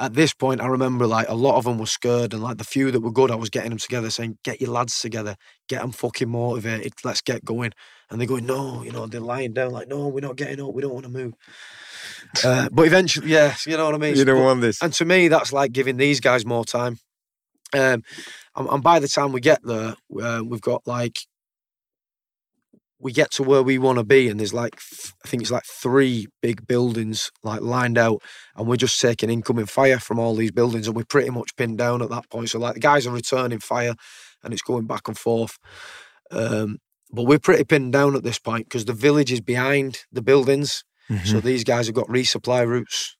at 0.00 0.14
this 0.14 0.32
point, 0.32 0.60
I 0.60 0.66
remember 0.66 1.06
like 1.06 1.28
a 1.28 1.34
lot 1.34 1.56
of 1.56 1.64
them 1.64 1.78
were 1.78 1.86
scared, 1.86 2.32
and 2.32 2.42
like 2.42 2.56
the 2.58 2.64
few 2.64 2.90
that 2.90 3.00
were 3.00 3.12
good, 3.12 3.30
I 3.30 3.34
was 3.36 3.50
getting 3.50 3.70
them 3.70 3.78
together, 3.78 4.10
saying, 4.10 4.38
"Get 4.42 4.60
your 4.60 4.70
lads 4.70 4.98
together, 5.00 5.36
get 5.68 5.82
them 5.82 5.92
fucking 5.92 6.28
motivated, 6.28 6.94
let's 7.04 7.20
get 7.20 7.44
going." 7.44 7.72
And 8.10 8.18
they're 8.20 8.26
going, 8.26 8.46
"No," 8.46 8.82
you 8.82 8.90
know, 8.92 9.06
they're 9.06 9.20
lying 9.20 9.52
down, 9.52 9.72
like, 9.72 9.88
"No, 9.88 10.08
we're 10.08 10.20
not 10.20 10.36
getting 10.36 10.60
up, 10.60 10.72
we 10.74 10.82
don't 10.82 10.94
want 10.94 11.04
to 11.04 11.10
move." 11.12 11.34
Uh, 12.44 12.68
but 12.72 12.86
eventually, 12.86 13.28
yeah, 13.30 13.54
you 13.66 13.76
know 13.76 13.84
what 13.84 13.94
I 13.94 13.98
mean. 13.98 14.16
You 14.16 14.24
don't 14.24 14.38
But- 14.38 14.44
want 14.44 14.60
this. 14.62 14.82
and 14.82 14.92
to 14.94 15.04
me, 15.04 15.28
that's 15.28 15.52
like 15.52 15.72
giving 15.72 15.96
these 15.98 16.20
guys 16.20 16.44
more 16.46 16.64
time. 16.64 16.98
Um, 17.72 18.02
and, 18.56 18.68
and 18.68 18.82
by 18.82 18.98
the 18.98 19.06
time 19.08 19.32
we 19.32 19.40
get 19.40 19.60
there, 19.62 19.94
uh, 20.20 20.42
we've 20.44 20.60
got 20.60 20.86
like 20.86 21.20
we 23.00 23.12
get 23.12 23.30
to 23.32 23.42
where 23.42 23.62
we 23.62 23.78
want 23.78 23.98
to 23.98 24.04
be, 24.04 24.28
and 24.28 24.38
there's 24.38 24.52
like 24.54 24.74
I 25.24 25.28
think 25.28 25.42
it's 25.42 25.50
like 25.50 25.64
three 25.64 26.26
big 26.42 26.66
buildings 26.66 27.30
like 27.42 27.60
lined 27.62 27.98
out, 27.98 28.22
and 28.56 28.66
we're 28.66 28.76
just 28.76 29.00
taking 29.00 29.30
incoming 29.30 29.66
fire 29.66 29.98
from 29.98 30.18
all 30.18 30.34
these 30.34 30.52
buildings, 30.52 30.86
and 30.86 30.94
we're 30.96 31.04
pretty 31.04 31.30
much 31.30 31.56
pinned 31.56 31.78
down 31.78 32.02
at 32.02 32.10
that 32.10 32.28
point. 32.30 32.50
So 32.50 32.58
like 32.58 32.74
the 32.74 32.80
guys 32.80 33.06
are 33.06 33.10
returning 33.12 33.60
fire, 33.60 33.94
and 34.44 34.52
it's 34.52 34.62
going 34.62 34.86
back 34.86 35.08
and 35.08 35.16
forth. 35.18 35.56
Um, 36.30 36.78
but 37.12 37.24
we're 37.24 37.38
pretty 37.40 37.64
pinned 37.64 37.92
down 37.92 38.14
at 38.14 38.22
this 38.22 38.38
point 38.38 38.66
because 38.66 38.84
the 38.84 38.92
village 38.92 39.32
is 39.32 39.40
behind 39.40 40.00
the 40.12 40.22
buildings. 40.22 40.84
So 41.24 41.40
Mhm. 41.40 41.42
these 41.42 41.64
guys 41.64 41.86
have 41.86 41.96
got 41.96 42.06
resupply 42.06 42.64
routes 42.68 43.16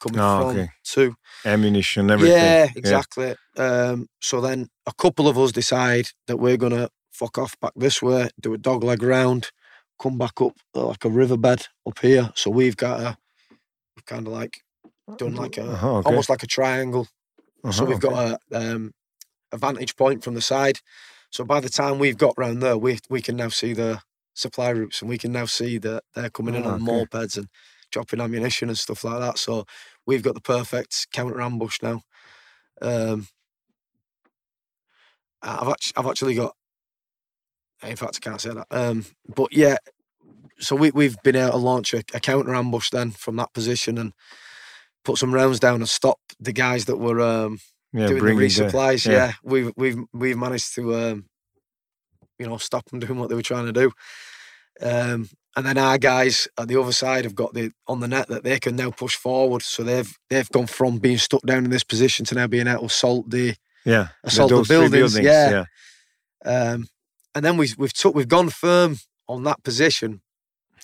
coming 0.00 0.20
Oh, 0.20 0.36
from 0.38 0.48
okay. 0.50 0.68
to 0.92 1.14
Ammunition, 1.44 2.08
everything. 2.10 2.40
yeah, 2.40 2.68
exactly. 2.76 3.34
Um, 3.56 4.06
so 4.20 4.40
then 4.40 4.68
a 4.86 4.92
couple 4.96 5.26
of 5.26 5.36
us 5.38 5.50
decide 5.52 6.06
that 6.28 6.36
we're 6.36 6.56
gonna 6.56 6.88
fuck 7.12 7.38
off 7.38 7.58
back 7.60 7.72
this 7.76 8.02
way, 8.02 8.30
do 8.40 8.54
a 8.54 8.58
dog 8.58 8.84
leg 8.84 9.02
round, 9.02 9.50
come 10.00 10.18
back 10.18 10.40
up 10.40 10.56
uh, 10.76 10.86
like 10.88 11.04
a 11.04 11.10
riverbed 11.10 11.68
up 11.86 11.98
here. 12.00 12.32
So 12.36 12.50
we've 12.50 12.76
got 12.76 13.00
a 13.00 13.18
we've 13.96 14.06
kind 14.06 14.26
of 14.26 14.32
like 14.32 14.62
done 15.18 15.34
like 15.36 15.58
a 15.58 15.72
Uh-huh, 15.72 15.96
okay. 15.98 16.04
almost 16.04 16.28
like 16.30 16.42
a 16.42 16.46
triangle. 16.48 17.08
so 17.70 17.84
Uh-huh, 17.84 17.86
we've 17.86 18.00
got 18.00 18.38
a 18.52 18.72
um, 18.74 18.92
a 19.52 19.58
vantage 19.58 19.96
point 19.96 20.24
from 20.24 20.34
the 20.34 20.40
side. 20.42 20.80
So 21.30 21.44
by 21.44 21.60
the 21.60 21.68
time 21.68 21.98
we've 21.98 22.18
got 22.18 22.34
round 22.38 22.62
there, 22.62 22.78
we 22.78 22.98
we 23.10 23.22
can 23.22 23.36
now 23.36 23.48
see 23.48 23.72
the 23.74 24.02
supply 24.34 24.70
routes 24.70 25.00
and 25.02 25.08
we 25.10 25.18
can 25.18 25.32
now 25.32 25.46
see 25.46 25.78
that 25.78 26.04
they're 26.14 26.30
coming 26.30 26.54
in 26.54 26.64
Oh, 26.64 26.70
on 26.70 26.80
okay. 26.88 27.04
mopeds 27.06 27.36
and 27.36 27.48
dropping 27.90 28.20
ammunition 28.20 28.68
and 28.68 28.78
stuff 28.78 29.04
like 29.04 29.20
that. 29.20 29.38
So 29.38 29.66
we've 30.06 30.22
got 30.22 30.34
the 30.34 30.40
perfect 30.40 31.08
counter 31.12 31.40
ambush 31.40 31.80
now. 31.82 32.02
Um, 32.80 33.28
I've 35.42 35.68
actually, 35.68 35.94
I've 35.96 36.06
actually 36.10 36.34
got. 36.34 36.54
In 37.84 37.96
fact, 37.96 38.18
I 38.22 38.28
can't 38.28 38.40
say 38.40 38.50
that. 38.50 38.66
Um, 38.70 39.04
but 39.34 39.52
yeah, 39.52 39.76
so 40.58 40.76
we 40.76 40.90
we've 40.92 41.16
been 41.22 41.36
able 41.36 41.52
to 41.52 41.56
launch 41.58 41.92
a, 41.94 41.98
a 42.14 42.20
counter 42.20 42.54
ambush 42.54 42.90
then 42.90 43.10
from 43.10 43.36
that 43.36 43.52
position 43.52 43.98
and 43.98 44.12
put 45.04 45.18
some 45.18 45.34
rounds 45.34 45.58
down 45.60 45.76
and 45.76 45.88
stop 45.88 46.18
the 46.38 46.52
guys 46.52 46.84
that 46.84 46.98
were 46.98 47.20
um, 47.20 47.58
yeah, 47.92 48.06
doing 48.06 48.14
the 48.14 48.20
bring 48.20 48.40
it 48.40 48.54
there. 48.54 48.70
resupplies. 48.70 49.06
yeah. 49.06 49.12
Yeah. 49.12 49.32
we've 49.42 49.72
we've 49.76 49.98
we've 50.12 50.38
managed 50.38 50.74
to 50.76 50.94
um, 50.94 51.24
you 52.38 52.46
know 52.46 52.56
stop 52.58 52.88
them 52.90 53.00
doing 53.00 53.18
what 53.18 53.28
they 53.28 53.34
were 53.34 53.42
trying 53.42 53.66
to 53.66 53.72
do. 53.72 53.90
Um, 54.80 55.28
and 55.54 55.66
then 55.66 55.76
our 55.76 55.98
guys 55.98 56.48
at 56.58 56.68
the 56.68 56.80
other 56.80 56.92
side 56.92 57.24
have 57.24 57.34
got 57.34 57.52
the 57.52 57.72
on 57.86 58.00
the 58.00 58.08
net 58.08 58.28
that 58.28 58.42
they 58.42 58.58
can 58.58 58.74
now 58.76 58.90
push 58.90 59.16
forward. 59.16 59.62
So 59.62 59.82
they've 59.82 60.10
they've 60.30 60.48
gone 60.48 60.66
from 60.66 60.98
being 60.98 61.18
stuck 61.18 61.42
down 61.42 61.64
in 61.64 61.70
this 61.70 61.84
position 61.84 62.24
to 62.26 62.34
now 62.34 62.46
being 62.46 62.66
able 62.68 62.80
to 62.80 62.86
assault 62.86 63.28
the 63.28 63.54
Yeah, 63.84 64.08
assault 64.24 64.48
the 64.48 64.56
those 64.56 64.68
three 64.68 64.76
buildings, 64.88 65.18
yeah. 65.18 65.64
yeah. 66.44 66.70
um, 66.72 66.86
and 67.34 67.44
then 67.44 67.56
we've 67.56 67.76
we've 67.78 67.92
took 67.92 68.14
we've 68.14 68.28
gone 68.28 68.50
firm 68.50 68.98
on 69.28 69.44
that 69.44 69.62
position 69.62 70.20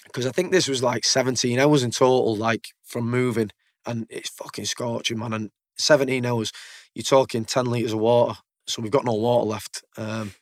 because 0.05 0.27
I 0.27 0.31
think 0.31 0.53
this 0.53 0.69
was 0.69 0.83
like 0.83 1.05
17 1.05 1.59
hours 1.59 1.83
in 1.83 1.91
total, 1.91 2.35
like 2.37 2.69
from 2.85 3.11
moving, 3.11 3.51
and 3.85 4.07
it's 4.09 4.31
fucking 4.31 4.65
scorching, 4.65 5.19
man. 5.19 5.33
And 5.35 5.51
17 5.77 6.25
hours, 6.25 6.51
you're 6.95 7.03
talking 7.03 7.45
10 7.45 7.67
liters 7.67 7.93
of 7.93 7.99
water, 8.01 8.39
so 8.67 8.81
we've 8.81 8.91
got 8.91 9.05
no 9.05 9.15
water 9.15 9.47
left. 9.47 9.83
Um, 9.97 10.33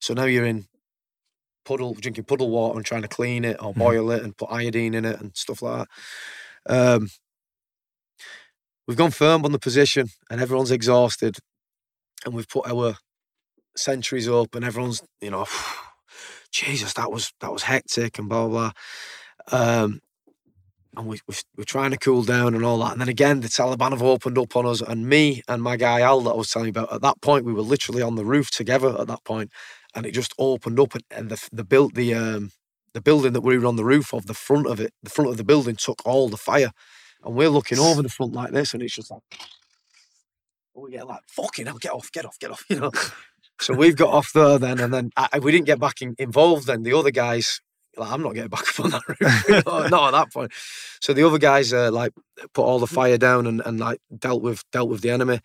so 0.00 0.14
now 0.14 0.24
you're 0.24 0.44
in 0.46 0.66
puddle, 1.64 1.94
drinking 1.94 2.24
puddle 2.24 2.50
water 2.50 2.76
and 2.76 2.84
trying 2.84 3.02
to 3.02 3.08
clean 3.08 3.44
it 3.44 3.56
or 3.62 3.72
Mhm. 3.72 3.78
boil 3.78 4.10
it 4.10 4.22
and 4.22 4.36
put 4.36 4.50
iodine 4.50 4.94
in 4.94 5.04
it 5.04 5.20
and 5.20 5.36
stuff 5.36 5.62
like 5.62 5.86
that. 6.66 6.74
Um, 6.96 7.10
we've 8.86 8.96
gone 8.96 9.10
firm 9.10 9.44
on 9.44 9.52
the 9.52 9.58
position, 9.58 10.08
and 10.28 10.40
everyone's 10.40 10.70
exhausted, 10.70 11.36
and 12.24 12.34
we've 12.34 12.48
put 12.48 12.66
our 12.66 12.96
sentries 13.76 14.28
up 14.28 14.54
and 14.54 14.64
everyone's 14.64 15.02
you 15.20 15.30
know 15.30 15.46
jesus 16.52 16.92
that 16.94 17.10
was 17.10 17.32
that 17.40 17.52
was 17.52 17.64
hectic 17.64 18.18
and 18.18 18.28
blah 18.28 18.46
blah 18.46 18.72
blah. 19.50 19.82
um 19.82 20.00
and 20.96 21.06
we, 21.06 21.18
we, 21.26 21.34
we're 21.56 21.64
trying 21.64 21.90
to 21.90 21.96
cool 21.96 22.22
down 22.22 22.54
and 22.54 22.64
all 22.64 22.78
that. 22.78 22.92
And 22.92 23.00
then 23.00 23.08
again 23.08 23.40
the 23.40 23.48
taliban 23.48 23.90
have 23.90 24.02
opened 24.02 24.38
up 24.38 24.56
on 24.56 24.66
us 24.66 24.80
and 24.80 25.08
me 25.08 25.42
and 25.48 25.62
my 25.62 25.76
guy 25.76 26.00
al 26.00 26.20
that 26.22 26.30
i 26.30 26.36
was 26.36 26.50
telling 26.50 26.66
you 26.66 26.70
about 26.70 26.92
at 26.92 27.02
that 27.02 27.20
point 27.20 27.44
we 27.44 27.52
were 27.52 27.62
literally 27.62 28.02
on 28.02 28.14
the 28.14 28.24
roof 28.24 28.50
together 28.50 28.96
at 29.00 29.06
that 29.08 29.24
point 29.24 29.50
and 29.94 30.06
it 30.06 30.12
just 30.12 30.34
opened 30.38 30.78
up 30.78 30.94
and, 30.94 31.04
and 31.10 31.30
the 31.30 31.48
the 31.52 31.64
built 31.64 31.94
the 31.94 32.14
um 32.14 32.50
the 32.92 33.00
building 33.00 33.32
that 33.32 33.40
we 33.40 33.58
were 33.58 33.66
on 33.66 33.76
the 33.76 33.84
roof 33.84 34.12
of 34.14 34.26
the 34.26 34.34
front 34.34 34.66
of 34.66 34.80
it 34.80 34.92
the 35.02 35.10
front 35.10 35.30
of 35.30 35.36
the 35.36 35.44
building 35.44 35.76
took 35.76 36.00
all 36.06 36.28
the 36.28 36.36
fire. 36.36 36.70
And 37.24 37.34
we're 37.34 37.48
looking 37.48 37.78
over 37.78 38.02
the 38.02 38.08
front 38.08 38.32
like 38.34 38.52
this 38.52 38.74
and 38.74 38.82
it's 38.82 38.94
just 38.94 39.10
like 39.10 39.22
we 40.74 40.92
get 40.92 41.06
like 41.06 41.22
fucking 41.28 41.66
hell 41.66 41.78
get 41.78 41.92
off 41.92 42.10
get 42.12 42.24
off 42.24 42.38
get 42.38 42.50
off 42.50 42.64
you 42.70 42.80
know 42.80 42.90
so 43.60 43.74
we've 43.74 43.96
got 43.96 44.12
off 44.12 44.32
there 44.34 44.58
then, 44.58 44.80
and 44.80 44.92
then 44.92 45.10
I, 45.16 45.38
we 45.40 45.52
didn't 45.52 45.66
get 45.66 45.78
back 45.78 46.02
in, 46.02 46.14
involved. 46.18 46.66
Then 46.66 46.82
the 46.82 46.92
other 46.92 47.10
guys, 47.10 47.60
like, 47.96 48.10
I'm 48.10 48.22
not 48.22 48.34
getting 48.34 48.50
back 48.50 48.68
up 48.78 48.84
on 48.84 48.90
that 48.90 49.08
roof, 49.08 49.90
not 49.90 50.14
at 50.14 50.18
that 50.18 50.32
point. 50.32 50.52
So 51.00 51.12
the 51.12 51.26
other 51.26 51.38
guys, 51.38 51.72
uh, 51.72 51.90
like, 51.92 52.12
put 52.52 52.64
all 52.64 52.78
the 52.78 52.86
fire 52.86 53.18
down 53.18 53.46
and, 53.46 53.62
and 53.64 53.78
like 53.78 54.00
dealt 54.16 54.42
with 54.42 54.62
dealt 54.72 54.90
with 54.90 55.02
the 55.02 55.10
enemy. 55.10 55.40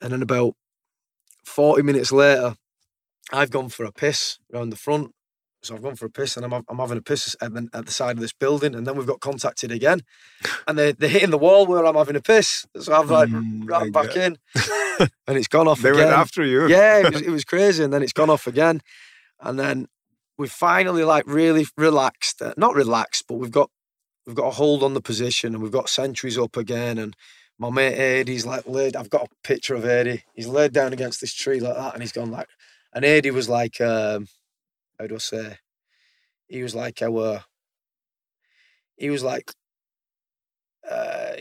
And 0.00 0.12
then 0.12 0.22
about 0.22 0.54
forty 1.44 1.82
minutes 1.82 2.12
later, 2.12 2.56
I've 3.32 3.50
gone 3.50 3.68
for 3.68 3.84
a 3.84 3.92
piss 3.92 4.38
around 4.52 4.70
the 4.70 4.76
front. 4.76 5.12
So 5.62 5.74
I've 5.74 5.82
gone 5.82 5.96
for 5.96 6.06
a 6.06 6.10
piss, 6.10 6.36
and 6.36 6.44
I'm 6.46 6.64
I'm 6.68 6.78
having 6.78 6.98
a 6.98 7.02
piss 7.02 7.36
at 7.40 7.52
the, 7.52 7.68
at 7.74 7.86
the 7.86 7.92
side 7.92 8.16
of 8.16 8.20
this 8.20 8.32
building, 8.32 8.74
and 8.74 8.86
then 8.86 8.96
we've 8.96 9.06
got 9.06 9.20
contacted 9.20 9.70
again, 9.70 10.00
and 10.66 10.78
they 10.78 10.92
they're 10.92 11.08
hitting 11.08 11.30
the 11.30 11.38
wall 11.38 11.66
where 11.66 11.84
I'm 11.84 11.96
having 11.96 12.16
a 12.16 12.20
piss. 12.22 12.66
So 12.80 12.94
I've 12.94 13.10
like 13.10 13.28
Mm, 13.30 13.68
ran 13.68 13.90
back 13.92 14.16
in, 14.16 14.38
and 15.26 15.36
it's 15.38 15.48
gone 15.48 15.68
off 15.68 15.82
They 15.82 15.90
again 15.90 16.08
went 16.08 16.10
after 16.10 16.44
you. 16.44 16.68
yeah, 16.68 16.98
it 16.98 17.12
was, 17.12 17.20
it 17.26 17.30
was 17.30 17.44
crazy. 17.44 17.84
And 17.84 17.92
then 17.92 18.02
it's 18.02 18.12
gone 18.12 18.30
off 18.30 18.46
again. 18.46 18.80
And 19.40 19.58
then 19.58 19.86
we 20.38 20.48
finally 20.48 21.04
like 21.04 21.24
really 21.26 21.66
relaxed. 21.76 22.40
Uh, 22.42 22.54
not 22.56 22.74
relaxed, 22.74 23.24
but 23.28 23.34
we've 23.34 23.50
got 23.50 23.70
we've 24.26 24.36
got 24.36 24.46
a 24.48 24.52
hold 24.52 24.82
on 24.82 24.94
the 24.94 25.00
position 25.00 25.54
and 25.54 25.62
we've 25.62 25.72
got 25.72 25.88
sentries 25.88 26.38
up 26.38 26.56
again. 26.56 26.98
And 26.98 27.14
my 27.58 27.70
mate 27.70 27.94
Eddie's 27.94 28.46
like 28.46 28.66
laid. 28.66 28.96
I've 28.96 29.10
got 29.10 29.24
a 29.24 29.28
picture 29.44 29.74
of 29.74 29.84
Eddie. 29.84 30.24
He's 30.34 30.46
laid 30.46 30.72
down 30.72 30.92
against 30.92 31.20
this 31.20 31.34
tree 31.34 31.60
like 31.60 31.76
that, 31.76 31.94
and 31.94 32.02
he's 32.02 32.12
gone 32.12 32.30
like. 32.30 32.48
And 32.92 33.04
Eddie 33.04 33.30
was 33.30 33.48
like, 33.48 33.80
um, 33.80 34.26
how 35.00 35.06
do 35.06 35.14
I 35.14 35.18
say? 35.18 35.56
He 36.48 36.62
was 36.62 36.74
like 36.74 37.00
our. 37.02 37.44
He 38.96 39.10
was 39.10 39.22
like. 39.22 39.52
Uh, 40.88 41.32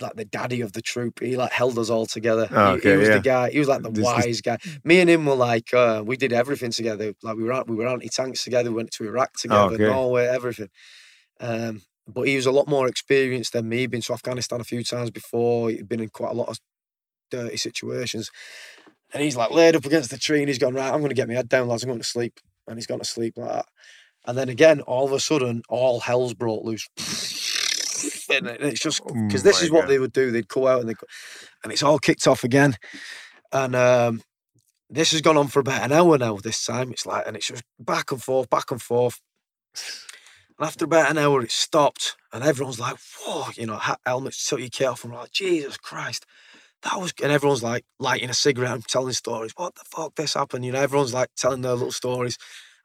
like 0.00 0.14
the 0.14 0.24
daddy 0.24 0.60
of 0.60 0.72
the 0.72 0.82
troop. 0.82 1.18
He 1.20 1.36
like 1.36 1.50
held 1.50 1.76
us 1.78 1.90
all 1.90 2.06
together. 2.06 2.46
Oh, 2.52 2.76
He- 2.76 2.88
he, 2.88 2.96
was 2.96 3.08
yeah. 3.08 3.14
the 3.14 3.20
guy. 3.20 3.50
He 3.50 3.58
was 3.58 3.66
like 3.68 3.82
the 3.82 3.90
This 3.90 3.98
is- 3.98 4.04
wise 4.04 4.40
guy. 4.40 4.58
Me 4.84 5.00
and 5.00 5.10
him 5.10 5.26
were 5.26 5.34
like 5.34 5.74
uh, 5.74 6.02
we 6.06 6.16
did 6.16 6.32
everything 6.32 6.70
together. 6.70 7.14
Like 7.22 7.36
we 7.36 7.42
were 7.44 7.64
we 7.66 7.74
were 7.76 7.88
anti 7.88 8.08
tanks 8.08 8.44
together. 8.44 8.70
We 8.70 8.76
went 8.76 8.92
to 8.92 9.04
Iraq 9.04 9.32
together, 9.34 9.74
okay. 9.74 9.84
Norway, 9.84 10.26
everything. 10.26 10.68
Um, 11.40 11.82
but 12.06 12.28
he 12.28 12.36
was 12.36 12.46
a 12.46 12.52
lot 12.52 12.68
more 12.68 12.86
experienced 12.86 13.54
than 13.54 13.68
me. 13.68 13.86
Been 13.86 14.02
to 14.02 14.12
Afghanistan 14.12 14.60
a 14.60 14.64
few 14.64 14.84
times 14.84 15.10
before. 15.10 15.70
He'd 15.70 15.88
been 15.88 16.00
in 16.00 16.10
quite 16.10 16.30
a 16.32 16.36
lot 16.36 16.48
of 16.48 16.58
dirty 17.30 17.56
situations. 17.56 18.30
And 19.12 19.22
he's 19.22 19.36
like 19.36 19.50
laid 19.50 19.74
up 19.76 19.84
against 19.84 20.10
the 20.10 20.18
tree 20.18 20.40
and 20.40 20.48
he's 20.48 20.58
gone, 20.58 20.74
right, 20.74 20.92
I'm 20.92 21.00
going 21.00 21.10
to 21.10 21.14
get 21.14 21.28
my 21.28 21.34
head 21.34 21.48
down, 21.48 21.68
lads. 21.68 21.82
I'm 21.82 21.88
going 21.90 22.00
to 22.00 22.04
sleep. 22.06 22.40
And 22.66 22.76
he's 22.76 22.86
gone 22.86 22.98
to 23.00 23.04
sleep 23.04 23.34
like 23.36 23.50
that. 23.50 23.66
And 24.26 24.38
then 24.38 24.48
again, 24.48 24.80
all 24.82 25.04
of 25.06 25.12
a 25.12 25.20
sudden, 25.20 25.62
all 25.68 26.00
hell's 26.00 26.34
brought 26.34 26.64
loose. 26.64 26.88
and 28.30 28.46
it's 28.46 28.80
just 28.80 29.04
because 29.04 29.42
Oh 29.42 29.44
this 29.44 29.60
my 29.60 29.64
is 29.64 29.70
what 29.70 29.82
God. 29.82 29.88
they 29.88 29.98
would 29.98 30.12
do. 30.12 30.30
They'd 30.30 30.48
go 30.48 30.68
out 30.68 30.80
and 30.80 30.88
they, 30.88 30.94
and 31.64 31.72
it's 31.72 31.82
all 31.82 31.98
kicked 31.98 32.26
off 32.26 32.44
again. 32.44 32.76
And 33.52 33.74
um, 33.74 34.22
this 34.88 35.12
has 35.12 35.20
gone 35.20 35.36
on 35.36 35.48
for 35.48 35.60
about 35.60 35.82
an 35.82 35.92
hour 35.92 36.16
now. 36.18 36.36
This 36.36 36.64
time 36.64 36.92
it's 36.92 37.06
like, 37.06 37.26
and 37.26 37.36
it's 37.36 37.48
just 37.48 37.64
back 37.78 38.12
and 38.12 38.22
forth, 38.22 38.48
back 38.48 38.70
and 38.70 38.80
forth. 38.80 39.20
And 40.58 40.66
after 40.66 40.84
about 40.84 41.10
an 41.10 41.18
hour, 41.18 41.42
it 41.42 41.50
stopped, 41.50 42.16
and 42.32 42.44
everyone's 42.44 42.78
like, 42.78 42.96
"Whoa!" 43.20 43.46
You 43.56 43.66
know, 43.66 43.80
helmets, 44.06 44.46
took 44.46 44.60
your 44.60 44.68
kit 44.68 44.86
off, 44.86 45.02
and 45.04 45.12
we're 45.12 45.20
like, 45.20 45.32
"Jesus 45.32 45.76
Christ!" 45.76 46.26
That 46.84 47.00
was, 47.00 47.12
and 47.22 47.30
everyone's 47.30 47.62
like 47.62 47.84
lighting 47.98 48.30
a 48.30 48.34
cigarette 48.34 48.72
and 48.72 48.84
telling 48.86 49.12
stories. 49.12 49.52
What 49.56 49.74
the 49.76 49.84
fuck? 49.84 50.16
This 50.16 50.34
happened? 50.34 50.64
You 50.64 50.72
know, 50.72 50.80
everyone's 50.80 51.14
like 51.14 51.28
telling 51.36 51.60
their 51.62 51.72
little 51.74 51.92
stories, 51.92 52.36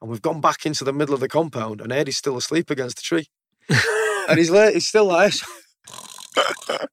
and 0.02 0.10
we've 0.10 0.22
gone 0.22 0.42
back 0.42 0.66
into 0.66 0.84
the 0.84 0.94
middle 0.94 1.14
of 1.16 1.20
the 1.20 1.28
compound, 1.30 1.82
and 1.82 1.92
Eddie's 1.92 2.18
still 2.18 2.38
asleep 2.38 2.70
against 2.70 2.98
the 2.98 3.02
tree, 3.02 3.26
and 4.30 4.38
he's 4.38 4.52
late, 4.52 4.76
he's 4.76 4.88
still 4.88 5.06
like 5.06 5.34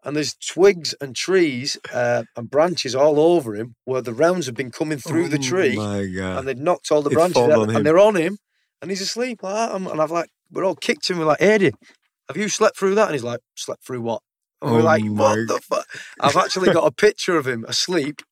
and 0.05 0.17
there's 0.17 0.35
twigs 0.35 0.95
and 1.01 1.15
trees 1.17 1.77
uh, 1.93 2.25
and 2.37 2.51
branches 2.51 2.95
all 2.95 3.19
over 3.19 3.55
him 3.55 3.75
where 3.85 4.01
the 4.01 4.15
rounds 4.15 4.47
have 4.47 4.55
been 4.55 4.71
coming 4.71 4.99
through 4.99 5.29
the 5.29 5.39
tree 5.39 5.77
Oh 5.79 5.83
my 5.83 6.07
God. 6.07 6.39
and 6.39 6.49
they'd 6.49 6.59
knocked 6.59 6.91
all 6.91 7.03
the 7.03 7.11
It 7.11 7.15
branches 7.15 7.37
out, 7.37 7.71
and 7.71 7.85
they're 7.85 7.99
on 7.99 8.17
him 8.17 8.39
and 8.81 8.91
he's 8.91 9.01
asleep 9.01 9.43
like 9.43 9.71
and 9.73 10.01
I've 10.01 10.11
like, 10.11 10.31
we're 10.51 10.65
all 10.65 10.77
kicked 10.77 11.11
him. 11.11 11.19
We're 11.19 11.25
like, 11.25 11.43
Eddie, 11.43 11.73
have 12.29 12.37
you 12.37 12.49
slept 12.49 12.79
through 12.79 12.95
that? 12.95 13.07
And 13.07 13.13
he's 13.15 13.25
like, 13.25 13.41
slept 13.57 13.85
through 13.85 14.03
what? 14.03 14.23
And 14.65 14.77
we're 14.77 14.83
Oh 14.83 14.85
like, 14.85 15.05
my 15.05 15.15
what 15.15 15.47
the 15.47 15.61
fuck? 15.61 15.87
I've 16.21 16.37
actually 16.37 16.71
got 16.71 16.87
a 16.87 16.93
picture 16.93 17.37
of 17.37 17.47
him 17.47 17.65
asleep 17.69 18.23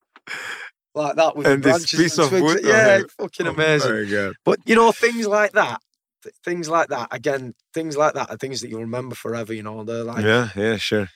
like 0.95 1.15
that 1.17 1.35
with 1.35 1.47
And 1.47 1.63
this 1.63 1.79
branches 1.79 1.99
piece 1.99 2.13
and 2.13 2.19
of 2.19 2.29
twigs. 2.29 2.41
wood 2.41 2.63
Yeah, 2.63 2.99
him. 2.99 3.07
fucking 3.19 3.47
Oh 3.47 3.53
amazing. 3.55 4.09
God. 4.11 4.33
But 4.45 4.59
you 4.65 4.75
know, 4.75 4.91
things 4.91 5.27
like 5.27 5.53
that, 5.53 5.81
th- 6.23 6.35
things 6.43 6.69
like 6.69 6.89
that, 6.89 7.09
again, 7.11 7.53
things 7.73 7.97
like 7.97 8.13
that 8.15 8.29
are 8.31 8.37
things 8.37 8.61
that 8.61 8.69
you'll 8.69 8.81
remember 8.81 9.15
forever, 9.15 9.53
you 9.53 9.63
know. 9.63 9.83
They're 9.83 10.03
like, 10.03 10.25
yeah, 10.25 10.49
yeah, 10.55 10.77
sure. 10.77 11.09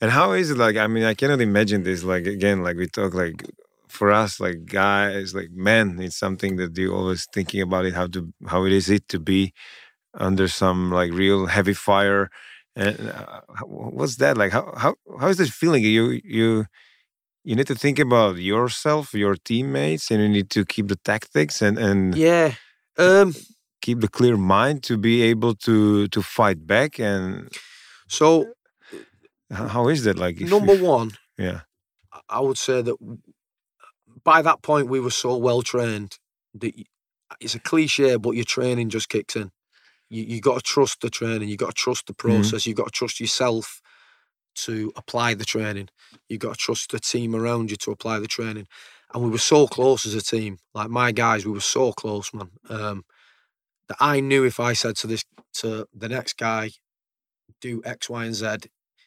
And 0.00 0.10
how 0.10 0.32
is 0.32 0.50
it 0.50 0.58
like? 0.58 0.76
I 0.76 0.86
mean, 0.88 1.04
I 1.04 1.14
cannot 1.14 1.40
imagine 1.40 1.84
this. 1.84 2.04
Like 2.04 2.26
again, 2.26 2.62
like 2.62 2.76
we 2.76 2.86
talk, 2.88 3.14
like 3.14 3.44
for 3.88 4.12
us, 4.12 4.40
like 4.40 4.66
guys, 4.66 5.34
like 5.34 5.50
men, 5.52 5.98
it's 6.00 6.16
something 6.18 6.56
that 6.56 6.76
you 6.78 6.94
always 6.94 7.26
thinking 7.32 7.62
about 7.62 7.86
it. 7.86 7.94
How 7.94 8.08
to, 8.08 8.32
how 8.46 8.64
it 8.64 8.72
is 8.72 8.90
it 8.90 9.08
to 9.10 9.20
be 9.20 9.52
under 10.14 10.48
some 10.48 10.90
like 10.92 11.12
real 11.12 11.46
heavy 11.46 11.74
fire, 11.74 12.30
and 12.76 13.08
uh, 13.08 13.40
what's 13.66 14.16
that 14.16 14.36
like? 14.36 14.52
How 14.52 14.72
how 14.76 14.94
how 15.20 15.28
is 15.28 15.36
this 15.36 15.50
feeling? 15.50 15.82
You 15.84 16.20
you 16.24 16.66
you 17.44 17.54
need 17.54 17.66
to 17.66 17.74
think 17.74 17.98
about 17.98 18.36
yourself, 18.38 19.14
your 19.14 19.36
teammates, 19.36 20.10
and 20.10 20.20
you 20.22 20.28
need 20.28 20.50
to 20.50 20.64
keep 20.64 20.88
the 20.88 20.96
tactics 20.96 21.62
and 21.62 21.78
and 21.78 22.16
yeah. 22.16 22.54
Um, 22.96 23.34
keep 23.82 24.00
the 24.00 24.08
clear 24.08 24.36
mind 24.36 24.82
to 24.84 24.96
be 24.96 25.22
able 25.22 25.54
to 25.66 26.08
to 26.08 26.22
fight 26.22 26.66
back. 26.66 26.98
And 26.98 27.50
so, 28.08 28.52
how 29.50 29.88
is 29.88 30.04
that 30.04 30.18
like? 30.18 30.40
number 30.40 30.74
you- 30.74 30.84
one, 30.84 31.12
yeah. 31.38 31.60
I 32.28 32.40
would 32.40 32.58
say 32.58 32.80
that 32.80 32.96
by 34.22 34.40
that 34.42 34.62
point 34.62 34.88
we 34.88 35.00
were 35.00 35.10
so 35.10 35.36
well 35.36 35.62
trained 35.62 36.18
that 36.54 36.72
it's 37.40 37.54
a 37.54 37.60
cliche, 37.60 38.16
but 38.16 38.32
your 38.32 38.44
training 38.44 38.88
just 38.88 39.08
kicks 39.08 39.36
in. 39.36 39.50
You 40.14 40.24
you 40.24 40.40
got 40.40 40.56
to 40.56 40.62
trust 40.62 41.00
the 41.00 41.10
training. 41.10 41.48
You 41.48 41.56
got 41.56 41.70
to 41.74 41.82
trust 41.82 42.06
the 42.06 42.14
process. 42.14 42.66
You 42.66 42.74
got 42.74 42.86
to 42.86 42.92
trust 42.92 43.20
yourself 43.20 43.80
to 44.56 44.92
apply 44.96 45.34
the 45.34 45.44
training. 45.44 45.88
You 46.28 46.38
got 46.38 46.52
to 46.52 46.58
trust 46.58 46.90
the 46.92 47.00
team 47.00 47.34
around 47.34 47.70
you 47.70 47.76
to 47.78 47.90
apply 47.90 48.20
the 48.20 48.28
training. 48.28 48.66
And 49.12 49.22
we 49.24 49.30
were 49.30 49.38
so 49.38 49.66
close 49.66 50.06
as 50.06 50.14
a 50.14 50.22
team. 50.22 50.58
Like 50.74 50.90
my 50.90 51.12
guys, 51.12 51.44
we 51.44 51.52
were 51.52 51.60
so 51.60 51.92
close, 51.92 52.32
man. 52.32 52.50
Um, 52.68 53.04
that 53.88 53.96
I 54.00 54.20
knew 54.20 54.44
if 54.44 54.60
I 54.60 54.72
said 54.72 54.96
to 54.98 55.06
this 55.06 55.24
to 55.54 55.86
the 55.92 56.08
next 56.08 56.36
guy, 56.36 56.70
do 57.60 57.82
X, 57.84 58.08
Y, 58.08 58.24
and 58.24 58.34
Z, 58.34 58.46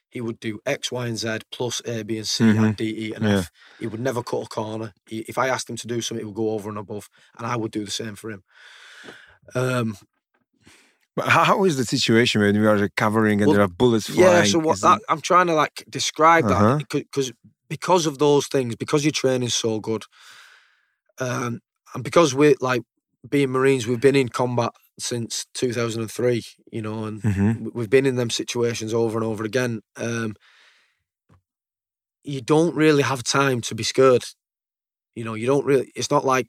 he 0.10 0.22
would 0.22 0.40
do 0.40 0.60
X, 0.66 0.92
Y, 0.92 1.08
and 1.08 1.18
Z 1.18 1.40
plus 1.52 1.82
A, 1.86 2.04
B, 2.04 2.18
and 2.18 2.28
C 2.28 2.44
and 2.44 2.76
D, 2.76 2.84
E, 3.08 3.14
and 3.14 3.24
Yeah. 3.24 3.40
F. 3.40 3.52
He 3.80 3.88
would 3.88 4.00
never 4.00 4.24
cut 4.24 4.44
a 4.46 4.48
corner. 4.48 4.94
He, 5.08 5.20
if 5.28 5.38
I 5.38 5.48
asked 5.48 5.70
him 5.70 5.78
to 5.78 5.88
do 5.88 6.02
something, 6.02 6.24
he 6.26 6.28
would 6.28 6.36
go 6.36 6.52
over 6.52 6.70
and 6.70 6.78
above, 6.78 7.10
and 7.38 7.48
I 7.48 7.56
would 7.56 7.72
do 7.72 7.86
the 7.86 7.92
same 7.92 8.16
for 8.16 8.32
him. 8.32 8.44
Um, 9.56 9.98
But 11.18 11.30
how, 11.30 11.64
is 11.66 11.78
the 11.78 11.84
situation 11.84 12.42
when 12.42 12.62
we 12.62 12.68
are 12.68 12.78
recovering 12.78 13.42
and 13.42 13.48
Well, 13.48 13.56
there 13.56 13.64
are 13.64 13.68
bullets 13.68 14.08
flying? 14.08 14.36
yeah. 14.36 14.44
So 14.44 14.60
what 14.60 14.80
that 14.82 15.02
I'm 15.10 15.20
trying 15.20 15.48
to 15.48 15.56
like 15.56 15.84
describe 15.90 16.46
Uh-huh. 16.48 16.78
that 16.78 16.78
because 16.78 17.34
because 17.68 18.06
of 18.06 18.20
those 18.20 18.46
things, 18.48 18.76
because 18.76 19.04
your 19.04 19.12
training's 19.12 19.56
so 19.56 19.80
good, 19.80 20.04
um, 21.20 21.60
and 21.96 22.04
because 22.04 22.36
we're 22.36 22.54
like 22.62 22.84
being 23.28 23.50
Marines, 23.50 23.88
we've 23.88 24.00
been 24.00 24.16
in 24.16 24.30
combat 24.30 24.72
since 25.00 25.48
2003. 25.56 26.44
You 26.72 26.84
know, 26.84 27.06
and 27.06 27.24
Mhm. 27.24 27.72
we've 27.74 27.90
been 27.90 28.06
in 28.06 28.16
them 28.16 28.30
situations 28.30 28.94
over 28.94 29.18
and 29.18 29.26
over 29.26 29.44
again. 29.44 29.82
Um, 29.96 30.36
you 32.24 32.42
don't 32.42 32.76
really 32.76 33.02
have 33.04 33.24
time 33.24 33.62
to 33.62 33.74
be 33.74 33.84
scared. 33.84 34.24
You 35.16 35.24
know, 35.24 35.34
you 35.34 35.48
don't 35.48 35.66
really. 35.66 35.92
It's 35.96 36.12
not 36.12 36.26
like 36.26 36.48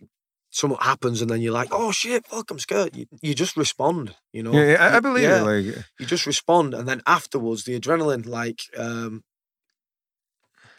something 0.58 0.78
happens 0.80 1.22
and 1.22 1.30
then 1.30 1.40
you're 1.40 1.52
like, 1.52 1.68
"Oh 1.70 1.92
shit, 1.92 2.26
fuck, 2.26 2.50
I'm 2.50 2.58
scared." 2.58 2.96
You, 2.96 3.06
you 3.22 3.34
just 3.34 3.56
respond. 3.56 4.14
You 4.32 4.42
know. 4.42 4.52
Yeah, 4.52 4.72
yeah, 4.72 4.86
I, 4.86 4.96
I 4.96 5.00
believe 5.00 5.24
yeah, 5.24 5.40
it. 5.40 5.44
Like, 5.44 5.84
you 5.98 6.06
just 6.06 6.26
respond, 6.26 6.74
and 6.74 6.88
then 6.88 7.00
afterwards, 7.06 7.64
the 7.64 7.78
adrenaline, 7.78 8.26
like, 8.26 8.60
um, 8.76 9.22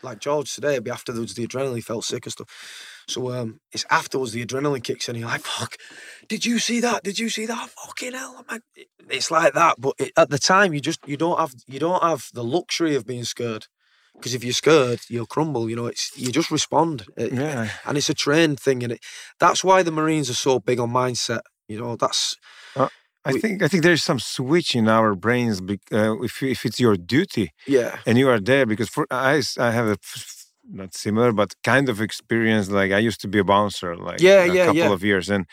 like 0.03 0.19
George 0.19 0.53
today, 0.53 0.73
it'd 0.73 0.83
be 0.83 0.91
afterwards 0.91 1.33
the 1.33 1.47
adrenaline 1.47 1.83
felt 1.83 2.03
sick 2.03 2.25
and 2.25 2.33
stuff. 2.33 2.47
So 3.07 3.31
um, 3.31 3.59
it's 3.71 3.85
afterwards 3.89 4.33
the 4.33 4.45
adrenaline 4.45 4.83
kicks 4.83 5.09
in. 5.09 5.15
And 5.15 5.21
you're 5.21 5.31
like, 5.31 5.41
"Fuck, 5.41 5.77
did 6.27 6.45
you 6.45 6.59
see 6.59 6.81
that? 6.81 7.03
Did 7.03 7.17
you 7.17 7.29
see 7.29 7.45
that? 7.45 7.69
Fucking 7.69 8.13
hell, 8.13 8.45
man!" 8.49 8.61
It's 9.09 9.31
like 9.31 9.53
that, 9.53 9.75
but 9.79 9.93
it, 9.97 10.11
at 10.17 10.29
the 10.29 10.39
time, 10.39 10.73
you 10.73 10.81
just 10.81 10.99
you 11.07 11.17
don't 11.17 11.39
have 11.39 11.53
you 11.67 11.79
don't 11.79 12.03
have 12.03 12.27
the 12.33 12.43
luxury 12.43 12.95
of 12.95 13.07
being 13.07 13.23
scared. 13.23 13.67
Because 14.19 14.33
if 14.35 14.43
you're 14.43 14.53
scared, 14.53 14.99
you'll 15.09 15.25
crumble. 15.25 15.69
You 15.69 15.75
know, 15.77 15.87
it's 15.87 16.11
you 16.17 16.31
just 16.31 16.51
respond. 16.51 17.05
It- 17.15 17.33
yeah, 17.33 17.69
and 17.85 17.97
it's 17.97 18.09
a 18.09 18.13
trained 18.13 18.59
thing, 18.59 18.83
and 18.83 18.91
it 18.93 18.99
that's 19.39 19.63
why 19.63 19.83
the 19.83 19.91
Marines 19.91 20.29
are 20.29 20.33
so 20.47 20.59
big 20.59 20.79
on 20.79 20.91
mindset. 20.91 21.41
You 21.67 21.79
know, 21.79 21.95
that's 21.95 22.35
uh, 22.75 22.89
I 23.25 23.31
we- 23.33 23.39
think 23.41 23.63
I 23.63 23.67
think 23.67 23.83
there's 23.83 24.03
some 24.03 24.19
switch 24.19 24.75
in 24.75 24.87
our 24.87 25.15
brains 25.15 25.61
bec- 25.61 25.91
uh, 25.91 26.21
if 26.21 26.43
if 26.43 26.65
it's 26.65 26.79
your 26.79 26.95
duty 26.97 27.51
yeah, 27.67 27.97
and 28.05 28.17
you 28.17 28.27
are 28.29 28.39
there 28.39 28.65
because 28.65 28.89
for 28.89 29.05
I 29.11 29.41
I 29.57 29.71
have 29.71 29.87
a 29.87 29.97
not 30.71 30.93
similar 30.93 31.31
but 31.31 31.55
kind 31.63 31.89
of 31.89 31.99
experience 32.01 32.69
like 32.69 32.91
I 32.91 32.99
used 32.99 33.21
to 33.21 33.27
be 33.27 33.39
a 33.39 33.43
bouncer 33.43 33.95
like 33.95 34.21
Yeah, 34.21 34.43
a 34.43 34.47
yeah, 34.55 34.65
couple 34.67 34.89
yeah. 34.89 34.93
of 34.93 35.03
years 35.03 35.29
and 35.29 35.45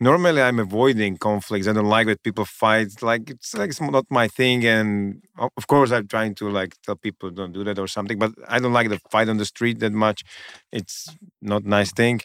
normally 0.00 0.42
I'm 0.42 0.58
avoiding 0.58 1.16
conflicts. 1.16 1.66
I 1.68 1.72
don't 1.72 1.86
like 1.86 2.06
when 2.06 2.16
people 2.18 2.44
fight. 2.44 3.02
Like 3.02 3.30
it's 3.30 3.54
like 3.54 3.70
it's 3.70 3.80
not 3.80 4.06
my 4.10 4.28
thing 4.28 4.64
and 4.64 5.22
of 5.38 5.66
course 5.66 5.92
I'm 5.92 6.08
trying 6.08 6.34
to 6.36 6.50
like 6.50 6.74
tell 6.82 6.96
people 6.96 7.30
don't 7.30 7.52
do 7.52 7.64
that 7.64 7.78
or 7.78 7.88
something 7.88 8.18
but 8.18 8.32
I 8.48 8.58
don't 8.58 8.72
like 8.72 8.88
the 8.88 9.00
fight 9.10 9.28
on 9.28 9.38
the 9.38 9.44
street 9.44 9.80
that 9.80 9.92
much. 9.92 10.24
It's 10.72 11.14
not 11.40 11.64
nice 11.64 11.92
thing. 11.92 12.20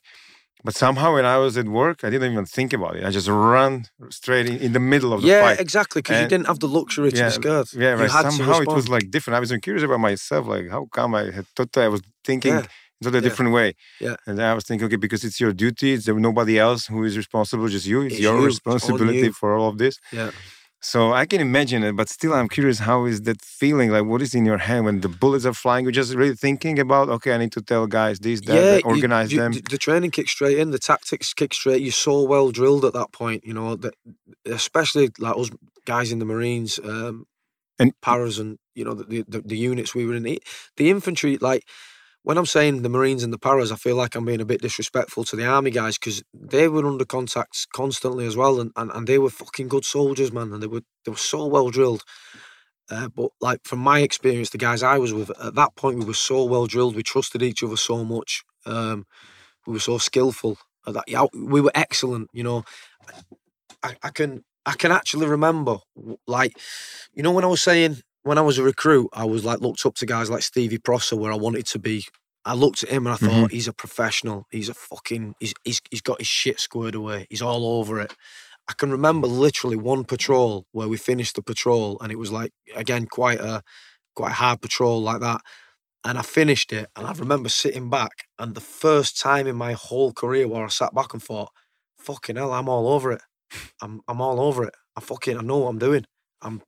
But 0.62 0.76
somehow 0.76 1.14
when 1.14 1.26
I 1.26 1.38
was 1.38 1.58
at 1.58 1.70
work 1.70 2.04
I 2.04 2.10
didn't 2.10 2.32
even 2.34 2.46
think 2.46 2.74
about 2.74 2.98
it. 2.98 3.06
I 3.06 3.12
just 3.12 3.30
ran 3.30 3.86
straight 4.10 4.48
in, 4.48 4.58
in 4.58 4.74
the 4.74 4.80
middle 4.80 5.14
of 5.14 5.22
the 5.22 5.28
yeah, 5.28 5.42
fight. 5.42 5.60
exactly. 5.60 6.02
Because 6.02 6.22
you 6.22 6.28
didn't 6.28 6.48
have 6.48 6.60
the 6.60 6.68
luxury 6.68 7.12
to 7.12 7.18
yeah, 7.18 7.64
yeah, 7.74 7.92
right. 7.92 8.12
Somehow 8.12 8.60
it 8.60 8.68
was 8.68 8.90
like 8.90 9.10
different. 9.10 9.38
I 9.38 9.40
was 9.40 9.52
even 9.52 9.62
curious 9.62 9.84
about 9.84 10.00
myself, 10.00 10.48
like 10.48 10.70
how 10.70 10.88
come 10.92 11.16
I 11.16 11.32
had 11.32 11.48
thought 11.56 11.78
I 11.78 11.88
was 11.88 12.02
thinking 12.26 12.56
Yeah, 12.56 12.66
in 13.08 13.14
a 13.14 13.18
yeah, 13.18 13.22
different 13.22 13.52
way. 13.54 13.74
yeah. 14.02 14.16
And 14.28 14.42
I 14.42 14.54
was 14.54 14.64
thinking, 14.66 14.86
okay, 14.88 14.98
because 14.98 15.24
it's 15.24 15.40
your 15.40 15.54
duty, 15.54 15.94
it's 15.94 16.08
nobody 16.08 16.60
else 16.60 16.88
who 16.88 17.04
is 17.04 17.16
responsible, 17.18 17.68
just 17.68 17.86
you. 17.86 18.02
It's, 18.02 18.16
It's 18.16 18.22
your 18.24 18.34
you, 18.40 18.46
it's 18.48 18.60
on 18.66 18.74
responsibility 18.74 19.20
you. 19.20 19.32
for 19.34 19.56
all 19.56 19.70
of 19.70 19.78
this. 19.78 19.98
yeah. 20.12 20.32
So 20.82 21.12
I 21.12 21.26
can 21.26 21.42
imagine 21.42 21.84
it, 21.84 21.94
but 21.98 22.08
still, 22.08 22.34
I'm 22.34 22.48
curious. 22.48 22.80
How 22.80 23.04
is 23.04 23.24
that 23.24 23.42
feeling? 23.42 23.92
Like, 23.92 24.06
what 24.06 24.22
is 24.22 24.34
in 24.34 24.46
your 24.46 24.60
hand 24.60 24.86
when 24.86 25.02
the 25.02 25.10
bullets 25.10 25.46
are 25.46 25.54
flying? 25.54 25.84
You're 25.84 25.92
just 25.92 26.14
really 26.14 26.36
thinking 26.38 26.80
about, 26.80 27.10
okay, 27.10 27.34
I 27.34 27.38
need 27.38 27.52
to 27.52 27.62
tell 27.62 27.86
guys 27.86 28.20
this, 28.20 28.40
that, 28.48 28.54
that, 28.54 28.86
organize 28.86 29.34
you- 29.34 29.40
them. 29.40 29.52
The, 29.52 29.62
the 29.72 29.78
training 29.78 30.12
kicks 30.12 30.32
straight 30.32 30.58
in. 30.58 30.72
The 30.72 30.80
tactics 30.80 31.34
kick 31.34 31.54
straight. 31.54 31.82
You're 31.82 31.92
so 31.92 32.22
well 32.24 32.50
drilled 32.52 32.86
at 32.86 32.94
that 32.94 33.12
point. 33.12 33.46
You 33.46 33.54
know 33.56 33.76
that, 33.76 33.94
especially 34.46 35.10
like 35.20 35.36
us 35.38 35.50
guys 35.86 36.12
in 36.14 36.20
the 36.20 36.26
Marines, 36.26 36.80
um, 36.84 37.26
And- 37.78 37.94
paras, 38.02 38.40
and 38.40 38.58
you 38.74 38.86
know 38.86 38.94
the, 38.94 39.26
the 39.28 39.42
the 39.42 39.58
units 39.58 39.94
we 39.94 40.06
were 40.06 40.16
in. 40.16 40.24
The, 40.24 40.42
the 40.78 40.90
infantry, 40.90 41.38
like 41.42 41.64
when 42.24 42.38
I'm 42.38 42.46
saying 42.46 42.82
the 42.82 42.90
Marines 42.90 43.24
and 43.24 43.32
the 43.32 43.40
paras, 43.40 43.72
I 43.72 43.76
feel 43.76 43.96
like 43.96 44.16
I'm 44.16 44.26
being 44.26 44.42
a 44.42 44.46
bit 44.46 44.62
disrespectful 44.62 45.24
to 45.26 45.36
the 45.36 45.46
army 45.46 45.72
guys 45.72 45.98
because 45.98 46.22
they 46.34 46.68
were 46.68 46.86
under 46.86 47.06
contacts 47.06 47.66
constantly 47.74 48.26
as 48.26 48.36
well, 48.36 48.60
and, 48.60 48.72
and 48.76 48.92
and 48.92 49.08
they 49.08 49.18
were 49.18 49.30
fucking 49.30 49.70
good 49.70 49.86
soldiers, 49.86 50.32
man, 50.32 50.52
and 50.54 50.62
they 50.62 50.68
were 50.68 50.82
they 51.06 51.12
were 51.12 51.18
so 51.18 51.46
well 51.46 51.70
drilled. 51.70 52.04
Uh, 52.92 53.08
but 53.08 53.30
like 53.40 53.60
from 53.64 53.80
my 53.80 54.00
experience, 54.00 54.50
the 54.50 54.58
guys 54.58 54.82
I 54.82 54.98
was 54.98 55.14
with 55.14 55.32
at 55.42 55.56
that 55.56 55.76
point, 55.76 56.00
we 56.00 56.06
were 56.06 56.14
so 56.14 56.44
well 56.44 56.66
drilled. 56.66 56.96
We 56.96 57.04
trusted 57.04 57.44
each 57.44 57.64
other 57.64 57.78
so 57.78 58.04
much. 58.04 58.44
Um, 58.66 59.06
we 59.68 59.74
were 59.74 59.80
so 59.80 59.98
skillful 59.98 60.58
at 60.88 60.96
that. 60.96 61.04
Yeah, 61.08 61.26
we 61.34 61.62
were 61.62 61.72
excellent. 61.76 62.30
You 62.34 62.44
know, 62.44 62.64
I, 63.84 63.96
I 64.04 64.10
can 64.10 64.44
I 64.66 64.74
can 64.74 64.92
actually 64.92 65.28
remember 65.28 65.78
like, 66.28 66.58
you 67.14 67.24
know, 67.24 67.32
when 67.32 67.44
I 67.44 67.48
was 67.48 67.62
saying 67.62 68.02
when 68.24 68.38
I 68.38 68.42
was 68.42 68.58
a 68.58 68.64
recruit, 68.64 69.10
I 69.14 69.26
was 69.26 69.46
like 69.46 69.62
looked 69.62 69.86
up 69.86 69.96
to 69.96 70.06
guys 70.06 70.30
like 70.30 70.44
Stevie 70.44 70.78
Prosser, 70.78 71.16
where 71.16 71.32
I 71.32 71.36
wanted 71.36 71.66
to 71.68 71.80
be 71.80 72.06
I 72.46 72.54
looked 72.54 72.84
at 72.84 72.90
him 72.90 73.06
and 73.06 73.14
I 73.14 73.18
thought 73.18 73.50
Mhm. 73.50 73.52
he's 73.52 73.68
a 73.68 73.74
professional. 73.74 74.48
He's 74.50 74.70
a 74.70 74.74
fucking 74.74 75.36
he's, 75.40 75.54
he's 75.64 75.82
he's 75.92 76.02
got 76.02 76.20
his 76.20 76.28
shit 76.28 76.60
squared 76.60 76.96
away. 76.96 77.28
He's 77.30 77.42
all 77.42 77.80
over 77.80 78.00
it. 78.00 78.14
I 78.68 78.74
can 78.74 78.92
remember 78.92 79.28
literally 79.28 79.76
one 79.78 80.04
patrol 80.06 80.66
where 80.72 80.88
we 80.88 80.98
finished 80.98 81.36
the 81.36 81.42
patrol 81.44 81.98
and 82.02 82.12
it 82.12 82.18
was 82.20 82.32
like 82.32 82.52
again 82.76 83.08
quite 83.08 83.40
a 83.40 83.62
quite 84.16 84.32
a 84.32 84.36
hard 84.36 84.62
patrol 84.62 85.02
like 85.02 85.22
that. 85.22 85.42
And 86.06 86.18
I 86.18 86.22
finished 86.24 86.72
it 86.74 86.90
and 86.96 87.06
I 87.08 87.14
remember 87.14 87.50
sitting 87.50 87.90
back 87.90 88.26
and 88.40 88.56
the 88.56 88.62
first 88.62 89.20
time 89.20 89.48
in 89.48 89.56
my 89.58 89.74
whole 89.74 90.14
career 90.14 90.48
where 90.48 90.66
I 90.66 90.70
sat 90.70 90.96
back 90.96 91.14
and 91.14 91.22
thought, 91.22 91.52
fucking 92.00 92.38
hell, 92.38 92.54
I'm 92.54 92.70
all 92.70 92.88
over 92.90 93.12
it. 93.12 93.22
I'm 93.82 94.02
I'm 94.08 94.22
all 94.22 94.40
over 94.40 94.64
it. 94.66 94.76
I 94.96 95.02
fucking 95.02 95.38
I 95.38 95.42
know 95.42 95.60
what 95.60 95.70
I'm 95.70 95.80
doing. 95.80 96.06
I'm 96.42 96.62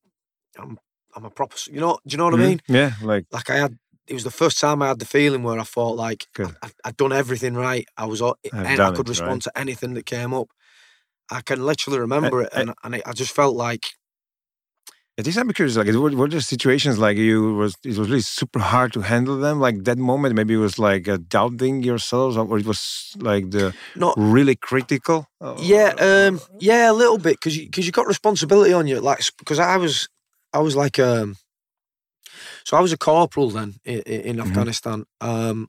I'm 0.59 0.77
I'm 1.15 1.25
a 1.25 1.29
proper 1.29 1.55
you 1.71 1.79
know 1.79 1.99
do 2.05 2.13
you 2.13 2.17
know 2.17 2.25
what 2.25 2.33
I 2.33 2.37
Mhm. 2.37 2.47
mean? 2.49 2.61
Yeah, 2.67 2.91
like 3.01 3.25
like 3.31 3.49
I 3.49 3.57
had 3.57 3.77
it 4.07 4.13
was 4.13 4.23
the 4.23 4.31
first 4.31 4.59
time 4.59 4.81
I 4.81 4.87
had 4.87 4.99
the 4.99 5.05
feeling 5.05 5.43
where 5.43 5.59
I 5.59 5.63
thought 5.63 5.95
like. 5.95 6.27
I, 6.63 6.69
I'd 6.85 6.97
done 6.97 7.13
everything 7.13 7.55
right. 7.55 7.87
I 7.97 8.05
was 8.05 8.21
all, 8.21 8.35
and 8.53 8.79
I 8.81 8.91
could 8.91 9.09
respond 9.09 9.45
right? 9.45 9.53
to 9.53 9.59
anything 9.59 9.93
that 9.95 10.05
came 10.05 10.31
up. 10.33 10.49
I 11.31 11.41
can 11.41 11.65
literally 11.65 11.99
remember 11.99 12.41
it, 12.43 12.49
I- 12.53 12.61
and 12.61 12.73
and 12.83 12.95
it, 12.95 13.03
I 13.05 13.13
just 13.13 13.33
felt 13.33 13.55
like 13.55 13.85
It 15.17 15.27
is. 15.27 15.37
I'm 15.37 15.51
curious. 15.51 15.75
Like, 15.75 15.87
what 15.93 16.13
were 16.13 16.27
there 16.29 16.39
situations 16.41 16.97
like 16.97 17.17
you 17.17 17.53
was 17.55 17.75
it 17.83 17.97
was 17.97 18.09
really 18.09 18.21
super 18.21 18.59
hard 18.59 18.93
to 18.93 19.01
handle 19.01 19.37
them? 19.37 19.59
Like 19.59 19.83
that 19.83 19.97
moment, 19.97 20.35
maybe 20.35 20.53
it 20.53 20.57
was 20.57 20.79
like 20.79 21.07
uh, 21.07 21.17
doubting 21.27 21.83
yourselves, 21.83 22.37
or 22.37 22.57
it 22.57 22.65
was 22.65 23.13
like 23.19 23.51
the 23.51 23.73
not 23.95 24.13
really 24.17 24.55
critical. 24.55 25.27
Uh, 25.41 25.55
yeah 25.59 25.89
um 25.99 26.39
yeah 26.59 26.89
a 26.89 26.93
little 26.93 27.17
bit 27.17 27.35
because 27.35 27.57
you 27.57 27.65
because 27.65 27.85
you 27.85 27.91
got 27.91 28.07
responsibility 28.07 28.73
on 28.73 28.87
you 28.87 28.99
like 29.01 29.19
because 29.37 29.59
I 29.59 29.77
was 29.77 30.07
I 30.53 30.59
was 30.59 30.75
like 30.75 30.99
um 30.99 31.37
so 32.63 32.77
I 32.77 32.81
was 32.81 32.91
a 32.93 32.97
corporal 32.97 33.49
then 33.49 33.75
in, 33.83 33.99
in 34.01 34.35
Mhm. 34.37 34.47
Afghanistan 34.47 35.05
um 35.21 35.67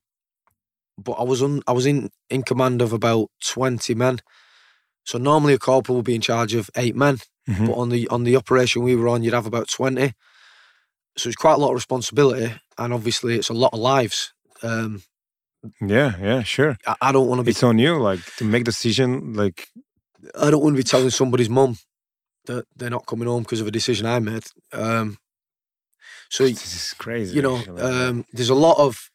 but 0.98 1.12
I 1.12 1.22
was 1.24 1.42
on 1.42 1.62
I 1.66 1.72
was 1.72 1.86
in 1.86 2.10
in 2.30 2.42
command 2.42 2.82
of 2.82 2.92
about 2.92 3.28
twenty 3.44 3.94
men. 3.94 4.18
So 5.04 5.18
normally 5.18 5.54
a 5.54 5.59
corporal 5.59 5.96
would 5.96 6.04
be 6.04 6.14
in 6.14 6.20
charge 6.20 6.54
of 6.54 6.70
eight 6.76 6.94
men. 6.96 7.18
Mhm. 7.48 7.66
but 7.66 7.74
on 7.76 7.88
the 7.88 8.06
on 8.09 8.24
the 8.24 8.36
operation 8.36 8.82
we 8.82 8.94
were 8.94 9.09
on, 9.09 9.22
you'd 9.22 9.34
have 9.34 9.46
about 9.48 9.68
twenty. 9.68 10.12
So 11.16 11.28
it's 11.28 11.36
quite 11.36 11.54
a 11.54 11.59
lot 11.59 11.70
of 11.70 11.74
responsibility, 11.74 12.54
and 12.78 12.92
obviously 12.92 13.36
it's 13.38 13.50
a 13.50 13.54
lot 13.54 13.72
of 13.74 13.80
lives. 13.80 14.32
Um, 14.62 15.02
Yeah, 15.80 16.16
yeah, 16.20 16.42
sure. 16.42 16.76
I, 16.86 16.94
I 17.09 17.12
don't 17.12 17.28
want 17.28 17.38
to 17.40 17.44
be 17.44 17.50
It's 17.50 17.62
on 17.62 17.78
you, 17.78 17.98
like 18.10 18.20
to 18.36 18.44
make 18.44 18.64
decision. 18.64 19.34
Like, 19.34 19.68
I 20.40 20.50
don't 20.50 20.62
want 20.62 20.74
to 20.76 20.82
be 20.82 20.88
telling 20.88 21.10
somebody's 21.10 21.48
mum 21.50 21.76
that 22.47 22.64
they're 22.77 22.90
not 22.90 23.06
coming 23.06 23.28
home 23.28 23.43
because 23.43 23.60
of 23.60 23.66
a 23.66 23.70
decision 23.70 24.06
I 24.06 24.19
made. 24.19 24.44
Um, 24.73 25.19
so 26.28 26.44
this 26.48 26.74
is 26.74 26.94
crazy. 26.94 27.36
you 27.36 27.43
know, 27.43 27.62
um, 27.78 28.24
there's 28.32 28.51
a 28.51 28.55
lot 28.55 28.78
of 28.78 29.10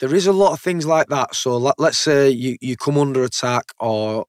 there 0.00 0.14
is 0.14 0.26
a 0.26 0.32
lot 0.32 0.52
of 0.52 0.60
things 0.60 0.84
like 0.84 1.06
that. 1.08 1.34
So 1.34 1.56
let, 1.56 1.78
let's 1.78 1.98
say 1.98 2.28
you 2.30 2.56
you 2.60 2.76
come 2.76 2.98
under 2.98 3.22
attack, 3.22 3.66
or 3.78 4.26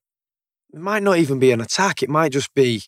it 0.73 0.79
might 0.79 1.03
not 1.03 1.17
even 1.17 1.39
be 1.39 1.51
an 1.51 1.61
attack. 1.61 2.03
It 2.03 2.09
might 2.09 2.31
just 2.31 2.53
be 2.53 2.83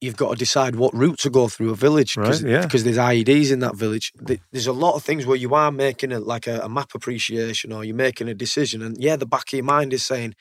you've 0.00 0.16
got 0.16 0.30
to 0.30 0.36
decide 0.36 0.76
what 0.76 0.94
route 0.94 1.18
to 1.18 1.30
go 1.30 1.48
through 1.48 1.70
a 1.70 1.74
village 1.74 2.14
because 2.14 2.44
Right, 2.44 2.52
yeah. 2.52 2.66
there's 2.66 2.96
IEDs 2.98 3.50
in 3.50 3.58
that 3.60 3.74
village. 3.74 4.12
There's 4.52 4.68
a 4.68 4.72
lot 4.72 4.94
of 4.94 5.02
things 5.02 5.26
where 5.26 5.36
you 5.36 5.54
are 5.54 5.72
making 5.72 6.12
a, 6.12 6.20
like 6.20 6.46
a, 6.46 6.60
a 6.60 6.68
map 6.68 6.90
appreciation, 6.94 7.72
or 7.72 7.84
you're 7.84 7.96
making 7.96 8.28
a 8.28 8.34
decision, 8.34 8.82
and 8.82 8.96
yeah, 8.98 9.16
the 9.16 9.26
back 9.26 9.52
of 9.52 9.56
your 9.56 9.64
mind 9.64 9.92
is 9.92 10.04
saying. 10.04 10.34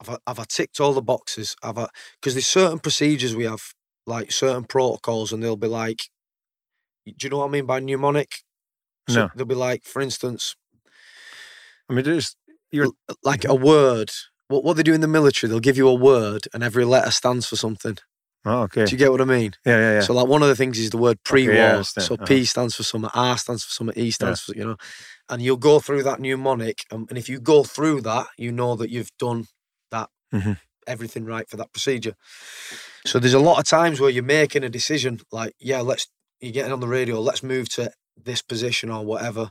Have 0.00 0.10
I, 0.10 0.30
have 0.30 0.38
I 0.38 0.44
ticked 0.48 0.80
all 0.80 0.92
the 0.92 1.02
boxes? 1.02 1.56
Have 1.62 1.78
I? 1.78 1.88
Because 2.20 2.34
there's 2.34 2.46
certain 2.46 2.78
procedures 2.78 3.34
we 3.34 3.44
have, 3.44 3.62
like 4.06 4.30
certain 4.32 4.64
protocols, 4.64 5.32
and 5.32 5.42
they'll 5.42 5.56
be 5.56 5.68
like, 5.68 5.98
do 7.06 7.12
you 7.22 7.30
know 7.30 7.38
what 7.38 7.46
I 7.46 7.50
mean 7.50 7.66
by 7.66 7.80
mnemonic? 7.80 8.36
No. 9.08 9.30
They'll 9.34 9.46
be 9.46 9.54
like, 9.54 9.84
for 9.84 10.00
instance, 10.02 10.54
I 11.88 11.94
mean, 11.94 12.04
there's 12.04 12.36
you're 12.70 12.90
like 13.22 13.44
a 13.44 13.54
word. 13.54 14.10
What 14.48 14.64
what 14.64 14.76
they 14.76 14.82
do 14.82 14.94
in 14.94 15.00
the 15.00 15.08
military, 15.08 15.48
they'll 15.50 15.60
give 15.60 15.76
you 15.76 15.88
a 15.88 15.94
word, 15.94 16.42
and 16.54 16.62
every 16.62 16.84
letter 16.84 17.10
stands 17.10 17.46
for 17.46 17.56
something. 17.56 17.98
oh, 18.44 18.62
okay. 18.62 18.84
Do 18.84 18.92
you 18.92 18.98
get 18.98 19.10
what 19.10 19.20
I 19.20 19.24
mean? 19.24 19.52
Yeah, 19.64 19.78
yeah, 19.78 19.92
yeah. 19.94 20.00
So 20.00 20.14
like 20.14 20.26
one 20.28 20.42
of 20.42 20.48
the 20.48 20.56
things 20.56 20.78
is 20.78 20.90
the 20.90 20.98
word 20.98 21.18
pre-war. 21.24 21.54
understand. 21.56 22.06
so 22.06 22.14
Uh-huh. 22.14 22.24
P 22.26 22.44
stands 22.44 22.74
for 22.74 22.82
something, 22.82 23.10
R 23.14 23.38
stands 23.38 23.64
for 23.64 23.72
something, 23.72 23.96
E 23.98 24.10
stands 24.10 24.40
for 24.40 24.54
you 24.54 24.64
know, 24.64 24.76
and 25.28 25.40
you'll 25.42 25.56
go 25.56 25.80
through 25.80 26.02
that 26.04 26.20
mnemonic, 26.20 26.84
um, 26.90 27.06
and 27.08 27.18
if 27.18 27.28
you 27.28 27.40
go 27.40 27.64
through 27.64 28.02
that, 28.02 28.26
you 28.36 28.52
know 28.52 28.76
that 28.76 28.90
you've 28.90 29.10
done 29.18 29.46
Mhm. 30.32 30.58
everything 30.86 31.24
right 31.24 31.48
for 31.48 31.56
that 31.56 31.72
procedure. 31.72 32.14
So 33.06 33.18
there's 33.18 33.34
a 33.34 33.38
lot 33.38 33.58
of 33.58 33.64
times 33.66 34.00
where 34.00 34.10
you're 34.10 34.22
making 34.24 34.64
a 34.64 34.68
decision, 34.68 35.20
like 35.32 35.54
yeah, 35.60 35.80
let's 35.80 36.06
you're 36.40 36.52
getting 36.52 36.72
on 36.72 36.80
the 36.80 36.88
radio, 36.88 37.20
let's 37.20 37.42
move 37.42 37.68
to 37.70 37.92
this 38.16 38.42
position 38.42 38.90
or 38.90 39.04
whatever. 39.04 39.50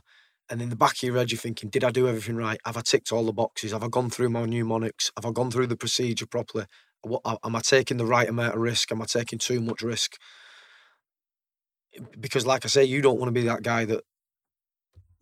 And 0.50 0.60
in 0.60 0.68
the 0.68 0.76
back 0.76 0.94
of 0.96 1.02
your 1.02 1.16
head, 1.16 1.32
you're 1.32 1.38
thinking, 1.38 1.70
did 1.70 1.84
I 1.84 1.90
do 1.90 2.06
everything 2.08 2.36
right? 2.36 2.60
Have 2.66 2.76
I 2.76 2.82
ticked 2.82 3.12
all 3.12 3.24
the 3.24 3.32
boxes? 3.32 3.72
Have 3.72 3.82
I 3.82 3.88
gone 3.88 4.10
through 4.10 4.28
my 4.28 4.44
mnemonics? 4.44 5.10
Have 5.16 5.24
I 5.24 5.32
gone 5.32 5.50
through 5.50 5.68
the 5.68 5.76
procedure 5.76 6.26
properly? 6.26 6.66
What, 7.02 7.22
am 7.44 7.56
I 7.56 7.60
taking 7.60 7.96
the 7.96 8.06
right 8.06 8.28
amount 8.28 8.54
of 8.54 8.60
risk? 8.60 8.92
Am 8.92 9.00
I 9.00 9.06
taking 9.06 9.38
too 9.38 9.60
much 9.60 9.80
risk? 9.82 10.16
Because, 12.18 12.46
like 12.46 12.64
I 12.64 12.68
say, 12.68 12.84
you 12.84 13.02
don't 13.02 13.18
want 13.18 13.28
to 13.28 13.40
be 13.40 13.46
that 13.46 13.62
guy 13.62 13.84
that 13.84 14.02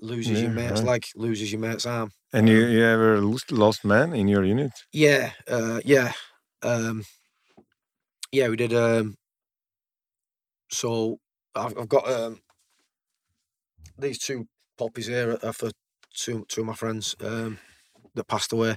loses 0.01 0.40
your 0.43 0.51
mate's 0.51 0.81
right. 0.81 0.85
leg, 0.85 1.05
loses 1.14 1.52
your 1.52 1.60
mate's 1.60 1.86
arm. 1.86 2.10
and 2.32 2.48
you, 2.48 2.66
you 2.66 2.85
ever 2.85 3.20
lost, 3.20 3.52
lost 3.52 3.85
man 3.85 4.12
in 4.14 4.28
your 4.28 4.44
unit? 4.44 4.72
Yeah, 4.93 5.32
uh, 5.48 5.81
yeah, 5.85 6.12
um, 6.62 7.05
yeah. 8.32 8.48
We 8.48 8.56
did. 8.56 8.72
Um, 8.74 9.16
so 10.70 11.18
I've, 11.55 11.77
I've 11.78 11.89
got 11.89 12.09
um, 12.09 12.40
these 13.98 14.18
two 14.18 14.47
poppies 14.78 15.06
here 15.06 15.39
are 15.43 15.52
for 15.52 15.70
two 16.14 16.44
two 16.48 16.62
of 16.62 16.66
my 16.66 16.74
friends 16.74 17.14
um, 17.20 17.59
that 18.14 18.28
passed 18.28 18.52
away. 18.52 18.77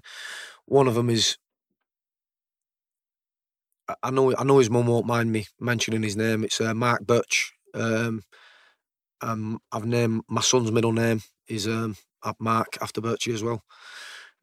One 0.66 0.88
of 0.88 0.96
them 0.96 1.10
is. 1.10 1.38
I- 3.88 3.96
I 4.04 4.10
know. 4.12 4.36
I 4.36 4.44
know 4.44 4.60
his 4.60 4.70
mum 4.70 4.88
won't 4.88 5.06
mind 5.06 5.32
me 5.32 5.46
mentioning 5.60 6.04
his 6.04 6.16
name. 6.16 6.44
It's 6.44 6.62
uh, 6.62 6.74
Mark 6.74 7.06
Birch. 7.06 7.54
Um, 7.74 8.22
um, 9.24 9.60
I've 9.72 9.86
named 9.86 10.24
my 10.30 10.42
son's 10.42 10.72
middle 10.72 10.94
name 10.94 11.22
is 11.48 11.68
um, 11.68 11.96
Mark 12.40 12.78
after 12.82 13.02
Birchie 13.02 13.34
as 13.34 13.44
well. 13.44 13.64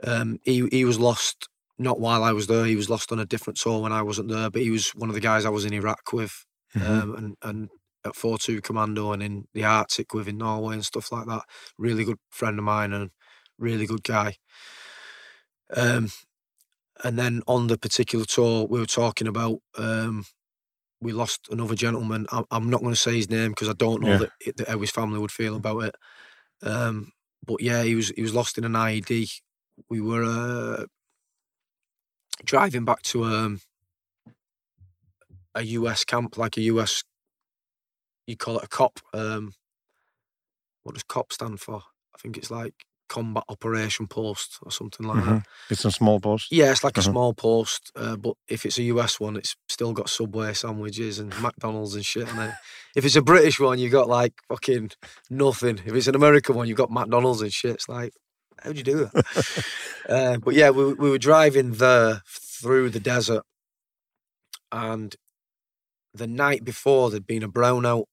Um, 0.03 0.39
he 0.45 0.67
he 0.71 0.85
was 0.85 0.99
lost 0.99 1.49
not 1.79 2.01
while 2.01 2.23
I 2.25 2.33
was 2.33 2.47
there. 2.47 2.65
He 2.67 2.77
was 2.77 2.91
lost 2.91 3.13
on 3.13 3.21
a 3.21 3.27
different 3.27 3.59
tour 3.59 3.81
when 3.83 3.93
I 3.93 4.03
wasn't 4.03 4.29
there. 4.31 4.51
But 4.51 4.63
he 4.63 4.71
was 4.71 4.91
one 4.91 5.09
of 5.11 5.15
the 5.15 5.21
guys 5.21 5.45
I 5.45 5.51
was 5.51 5.65
in 5.65 5.73
Iraq 5.73 6.13
with, 6.13 6.45
Mhm. 6.77 6.89
um, 6.89 7.15
and 7.17 7.37
and 7.43 7.71
at 8.05 8.17
four 8.17 8.39
two 8.39 8.61
commando 8.63 9.13
and 9.13 9.23
in 9.23 9.47
the 9.55 9.65
Arctic 9.65 10.15
with 10.15 10.29
in 10.29 10.39
Norway 10.39 10.75
and 10.75 10.85
stuff 10.85 11.13
like 11.13 11.27
that. 11.27 11.43
Really 11.79 12.05
good 12.05 12.19
friend 12.31 12.59
of 12.59 12.65
mine 12.65 12.93
and 12.95 13.11
really 13.59 13.87
good 13.87 14.03
guy. 14.05 14.37
Um, 15.77 16.11
and 17.05 17.19
then 17.19 17.43
on 17.47 17.67
the 17.69 17.79
particular 17.79 18.25
tour 18.25 18.67
we 18.67 18.81
were 18.81 18.87
talking 18.87 19.27
about, 19.27 19.61
um, 19.79 20.25
we 21.01 21.13
lost 21.13 21.49
another 21.51 21.75
gentleman. 21.75 22.27
I, 22.33 22.45
I'm 22.51 22.71
not 22.71 22.81
going 22.83 22.93
to 22.95 23.01
say 23.01 23.17
his 23.17 23.31
name 23.31 23.51
because 23.51 23.69
I 23.69 23.75
don't 23.75 24.03
know 24.03 24.17
Yeah. 24.17 24.19
that, 24.19 24.31
it, 24.41 24.57
that 24.59 24.69
how 24.69 24.79
his 24.79 24.91
family 24.91 25.19
would 25.19 25.33
feel 25.33 25.57
about 25.57 25.85
it. 25.85 25.95
Um, 26.63 27.13
but 27.47 27.63
yeah, 27.63 27.83
he 27.83 27.95
was 27.95 28.11
he 28.11 28.23
was 28.23 28.35
lost 28.35 28.59
in 28.59 28.65
an 28.65 28.73
IED. 28.73 29.31
We 29.91 30.01
were 30.01 30.25
uh, 30.25 30.87
driving 32.45 32.85
back 32.85 33.03
to 33.03 33.25
um, 33.25 33.61
a 35.55 35.63
US 35.63 36.05
camp, 36.05 36.39
like 36.39 36.57
a 36.57 36.63
US. 36.63 37.03
You 38.27 38.37
call 38.37 38.59
it 38.59 38.65
a 38.65 38.69
COP. 38.69 39.01
Um, 39.15 39.55
what 40.83 40.95
does 40.95 41.05
COP 41.05 41.33
stand 41.33 41.61
for? 41.61 41.83
I 42.15 42.19
think 42.19 42.37
it's 42.39 42.51
like 42.51 42.75
Combat 43.11 43.45
Operation 43.49 44.07
Post 44.07 44.59
or 44.63 44.71
something 44.71 45.05
like 45.07 45.25
that. 45.25 45.35
Mhm. 45.41 45.45
It's 45.69 45.85
a 45.85 45.91
small 45.91 46.19
post. 46.21 46.51
Yeah, 46.51 46.71
it's 46.73 46.85
like 46.85 46.97
a 46.97 47.01
Uh-huh. 47.01 47.11
small 47.11 47.35
post, 47.35 47.91
uh, 47.97 48.17
but 48.17 48.35
if 48.49 48.65
it's 48.65 48.79
a 48.79 48.85
US 48.95 49.19
one, 49.21 49.37
it's 49.37 49.55
still 49.69 49.93
got 49.93 50.09
Subway 50.09 50.55
sandwiches 50.55 51.19
and 51.19 51.31
McDonald's 51.43 51.95
and 51.97 52.07
shit 52.07 52.29
on 52.29 52.39
it. 52.49 52.55
If 52.97 53.05
it's 53.05 53.17
a 53.17 53.23
British 53.23 53.59
one, 53.61 53.79
you 53.79 53.91
got 53.91 54.09
like 54.09 54.35
fucking 54.49 54.93
nothing. 55.29 55.79
If 55.85 55.93
it's 55.95 56.07
an 56.07 56.15
American 56.15 56.55
one, 56.55 56.69
you've 56.69 56.79
got 56.79 56.91
McDonald's 56.91 57.43
and 57.43 57.53
shit. 57.53 57.75
It's 57.75 57.89
like, 57.89 58.13
how'd 58.63 58.77
you 58.79 58.85
do 58.85 58.97
that? 59.13 59.65
uh, 60.09 60.37
but 60.39 60.55
yeah, 60.55 60.71
we, 60.71 60.95
we 60.95 61.11
were 61.11 61.19
driving 61.19 61.73
there 61.73 62.23
through 62.27 62.91
the 62.91 63.01
desert, 63.01 63.43
and 64.73 65.17
the 66.15 66.27
night 66.27 66.65
before 66.65 67.11
there'd 67.11 67.27
been 67.27 67.43
a 67.43 67.49
brownout, 67.49 68.05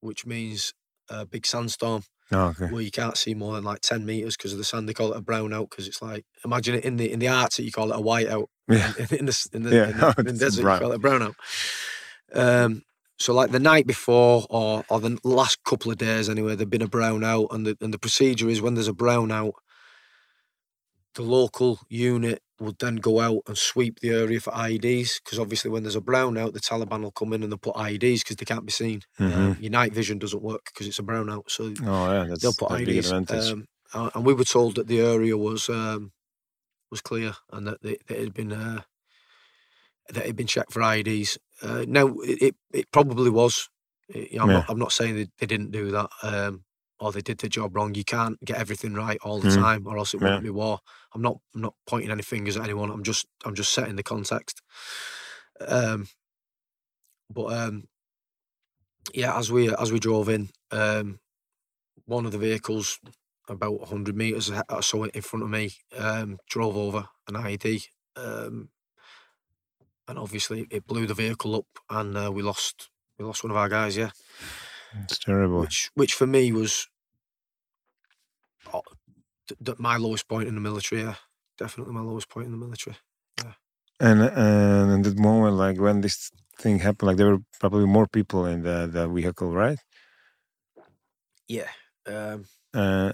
which 0.00 0.26
means 0.26 0.72
a 1.08 1.24
big 1.26 1.46
sandstorm 1.46 2.02
Oh, 2.32 2.46
okay. 2.48 2.66
where 2.72 2.82
you 2.82 2.90
can't 2.90 3.16
see 3.16 3.34
more 3.34 3.54
than 3.54 3.64
like 3.64 3.80
10 3.80 4.06
meters 4.06 4.36
because 4.36 4.52
of 4.52 4.58
the 4.58 4.64
sand. 4.64 4.88
They 4.88 4.94
call 4.94 5.12
it 5.12 5.18
a 5.18 5.22
brownout 5.22 5.68
because 5.70 5.86
it's 5.86 6.00
like, 6.00 6.24
imagine 6.44 6.74
it 6.76 6.84
in 6.84 6.96
the 6.96 7.12
in 7.12 7.18
the 7.18 7.28
Arctic, 7.28 7.64
you 7.64 7.72
call 7.72 7.92
it 7.92 7.96
a 7.96 8.02
whiteout. 8.02 8.46
Yeah. 8.68 8.92
In, 8.98 9.06
in 9.20 9.26
the, 9.26 9.48
in 9.52 9.62
the, 9.64 9.70
Yeah, 9.74 9.88
in 9.90 9.96
the, 9.98 10.14
in 10.18 10.24
the 10.26 10.32
desert, 10.32 10.62
brown. 10.62 10.76
you 10.76 10.80
call 10.80 10.92
it 10.92 10.96
a 10.96 10.98
brownout. 11.00 11.34
Um, 12.34 12.82
so 13.18 13.34
like 13.34 13.50
the 13.50 13.60
night 13.60 13.86
before 13.86 14.46
or 14.50 14.84
or 14.88 15.00
the 15.00 15.18
last 15.22 15.62
couple 15.64 15.92
of 15.92 15.98
days 15.98 16.28
anyway, 16.28 16.56
there'd 16.56 16.70
been 16.70 16.82
a 16.82 16.88
brownout 16.88 17.48
and 17.52 17.66
the 17.66 17.76
and 17.80 17.92
the 17.92 17.98
procedure 17.98 18.48
is 18.48 18.60
when 18.62 18.74
there's 18.74 18.88
a 18.88 18.92
brownout, 18.94 19.52
the 21.14 21.22
local 21.22 21.80
unit 21.88 22.42
would 22.60 22.78
then 22.78 22.96
go 22.96 23.20
out 23.20 23.42
and 23.46 23.58
sweep 23.58 24.00
the 24.00 24.10
area 24.10 24.40
for 24.40 24.52
IEDs 24.52 25.20
because 25.22 25.38
obviously 25.38 25.70
when 25.70 25.82
there's 25.82 25.96
a 25.96 26.00
brownout, 26.00 26.52
the 26.54 26.60
Taliban 26.60 27.02
will 27.02 27.10
come 27.10 27.32
in 27.32 27.42
and 27.42 27.50
they'll 27.52 27.58
put 27.58 27.74
IEDs 27.76 28.20
because 28.20 28.36
they 28.36 28.44
can't 28.44 28.64
be 28.64 28.72
seen. 28.72 29.02
Mhm. 29.18 29.32
Um, 29.34 29.56
your 29.60 29.70
night 29.72 29.92
vision 29.92 30.18
doesn't 30.18 30.42
work 30.42 30.66
because 30.66 30.86
it's 30.86 30.98
a 30.98 31.02
brownout, 31.02 31.50
so 31.50 31.64
Oh 31.84 32.12
yeah, 32.12 32.34
they'll 32.40 32.52
put 32.54 32.70
IEDs. 32.70 33.10
Um, 33.94 34.10
and 34.14 34.24
we 34.24 34.32
were 34.32 34.44
told 34.44 34.76
that 34.76 34.86
the 34.86 35.00
area 35.00 35.36
was 35.36 35.68
um, 35.68 36.12
was 36.90 37.00
clear 37.00 37.34
and 37.52 37.66
that, 37.66 37.82
they, 37.82 37.96
that 38.06 38.16
it 38.18 38.20
had 38.24 38.34
been 38.34 38.52
uh, 38.52 38.82
that 40.10 40.26
had 40.26 40.36
been 40.36 40.46
checked 40.46 40.72
for 40.72 40.80
IEDs. 40.80 41.38
Uh, 41.62 41.84
now 41.88 42.08
it, 42.20 42.42
it 42.42 42.56
it 42.72 42.90
probably 42.92 43.30
was. 43.30 43.68
You 44.08 44.28
know, 44.38 44.42
I'm, 44.44 44.48
Yeah. 44.50 44.54
not, 44.58 44.64
I'm 44.70 44.78
not 44.78 44.92
saying 44.92 45.14
they, 45.16 45.28
they 45.38 45.46
didn't 45.46 45.70
do 45.70 45.90
that 45.92 46.10
um, 46.22 46.64
or 47.02 47.12
they 47.12 47.20
did 47.22 47.38
the 47.38 47.48
job 47.48 47.74
wrong. 47.76 47.94
You 47.94 48.04
can't 48.04 48.38
get 48.44 48.58
everything 48.58 48.94
right 48.94 49.18
all 49.22 49.40
the 49.40 49.48
Mhm. 49.48 49.48
time, 49.48 49.86
or 49.86 49.98
else 49.98 50.14
it 50.14 50.20
Yeah. 50.20 50.22
wouldn't 50.22 50.44
be 50.44 50.50
war. 50.50 50.80
I'm 51.14 51.22
not 51.22 51.38
I'm 51.54 51.62
not 51.62 51.74
pointing 51.86 52.10
any 52.12 52.22
fingers 52.22 52.56
at 52.56 52.64
anyone. 52.64 52.90
I'm 52.90 53.02
just 53.02 53.26
I'm 53.44 53.54
just 53.56 53.72
setting 53.74 53.96
the 53.96 54.02
context. 54.04 54.62
Um, 55.66 56.08
but 57.30 57.52
um, 57.52 57.88
yeah, 59.14 59.36
as 59.38 59.50
we 59.50 59.74
as 59.74 59.92
we 59.92 59.98
drove 59.98 60.28
in, 60.28 60.50
um, 60.70 61.20
one 62.06 62.26
of 62.26 62.32
the 62.32 62.38
vehicles 62.38 63.00
about 63.48 63.80
100 63.80 64.16
meters 64.16 64.50
or 64.70 64.82
so 64.82 65.04
in 65.04 65.22
front 65.22 65.42
of 65.44 65.50
me 65.50 65.70
um, 65.98 66.38
drove 66.48 66.76
over 66.76 67.08
an 67.28 67.34
IED, 67.36 67.84
um, 68.16 68.70
and 70.08 70.18
obviously 70.18 70.66
it 70.70 70.86
blew 70.86 71.06
the 71.06 71.14
vehicle 71.14 71.54
up, 71.56 71.66
and 71.90 72.16
uh, 72.16 72.30
we 72.32 72.42
lost 72.42 72.90
we 73.18 73.24
lost 73.24 73.44
one 73.44 73.50
of 73.50 73.56
our 73.56 73.68
guys. 73.68 73.96
Yeah, 73.96 74.10
It's 75.04 75.18
terrible. 75.18 75.62
which 75.62 75.90
which 75.94 76.14
for 76.14 76.26
me 76.26 76.52
was 76.52 76.88
my 79.78 79.96
lowest 79.98 80.28
point 80.28 80.48
in 80.48 80.54
the 80.54 80.60
military. 80.62 81.02
Yeah, 81.02 81.16
definitely 81.58 81.94
my 81.94 82.02
lowest 82.02 82.28
point 82.28 82.46
in 82.46 82.52
the 82.52 82.58
military. 82.58 82.96
Yeah. 83.38 83.52
And 84.00 84.22
and 84.22 84.92
in 84.92 85.02
that 85.02 85.18
moment, 85.18 85.56
like 85.56 85.80
when 85.80 86.02
this 86.02 86.30
thing 86.58 86.80
happened, 86.80 87.08
like 87.08 87.18
there 87.18 87.28
were 87.32 87.40
probably 87.60 87.86
more 87.86 88.06
people 88.08 88.46
in 88.46 88.62
the, 88.62 88.88
the 88.92 89.08
vehicle, 89.08 89.52
right? 89.52 89.78
Yeah, 91.48 91.68
um, 92.06 92.46
Uh, 92.74 93.12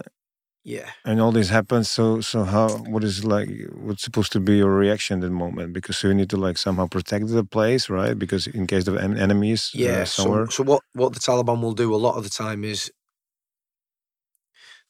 yeah. 0.63 0.91
and 1.05 1.21
all 1.21 1.31
this 1.31 1.49
happens. 1.49 1.89
So 1.91 2.21
so 2.21 2.43
how 2.45 2.77
what 2.79 3.03
is 3.03 3.25
like 3.25 3.49
what's 3.73 4.03
supposed 4.03 4.31
to 4.33 4.39
be 4.41 4.57
your 4.57 4.73
reaction 4.75 5.19
at 5.19 5.21
that 5.23 5.31
moment? 5.31 5.73
Because 5.73 6.03
you 6.03 6.13
need 6.13 6.29
to 6.31 6.37
like 6.37 6.57
somehow 6.57 6.87
protect 6.87 7.27
the 7.29 7.43
place, 7.45 7.89
right? 7.89 8.17
Because 8.17 8.47
in 8.47 8.67
case 8.67 8.87
of 8.87 8.97
en- 8.97 9.17
enemies, 9.17 9.75
uh, 9.79 9.79
Yeah. 9.79 10.03
somewhere. 10.05 10.47
So, 10.47 10.51
so 10.51 10.63
what 10.63 10.83
what 10.93 11.13
the 11.13 11.19
Taliban 11.21 11.61
will 11.61 11.73
do 11.73 11.95
a 11.95 11.97
lot 11.97 12.17
of 12.17 12.23
the 12.23 12.29
time 12.31 12.63
is 12.63 12.91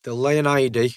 they'll 0.09 0.17
lay 0.17 0.39
an 0.39 0.45
IED. 0.45 0.95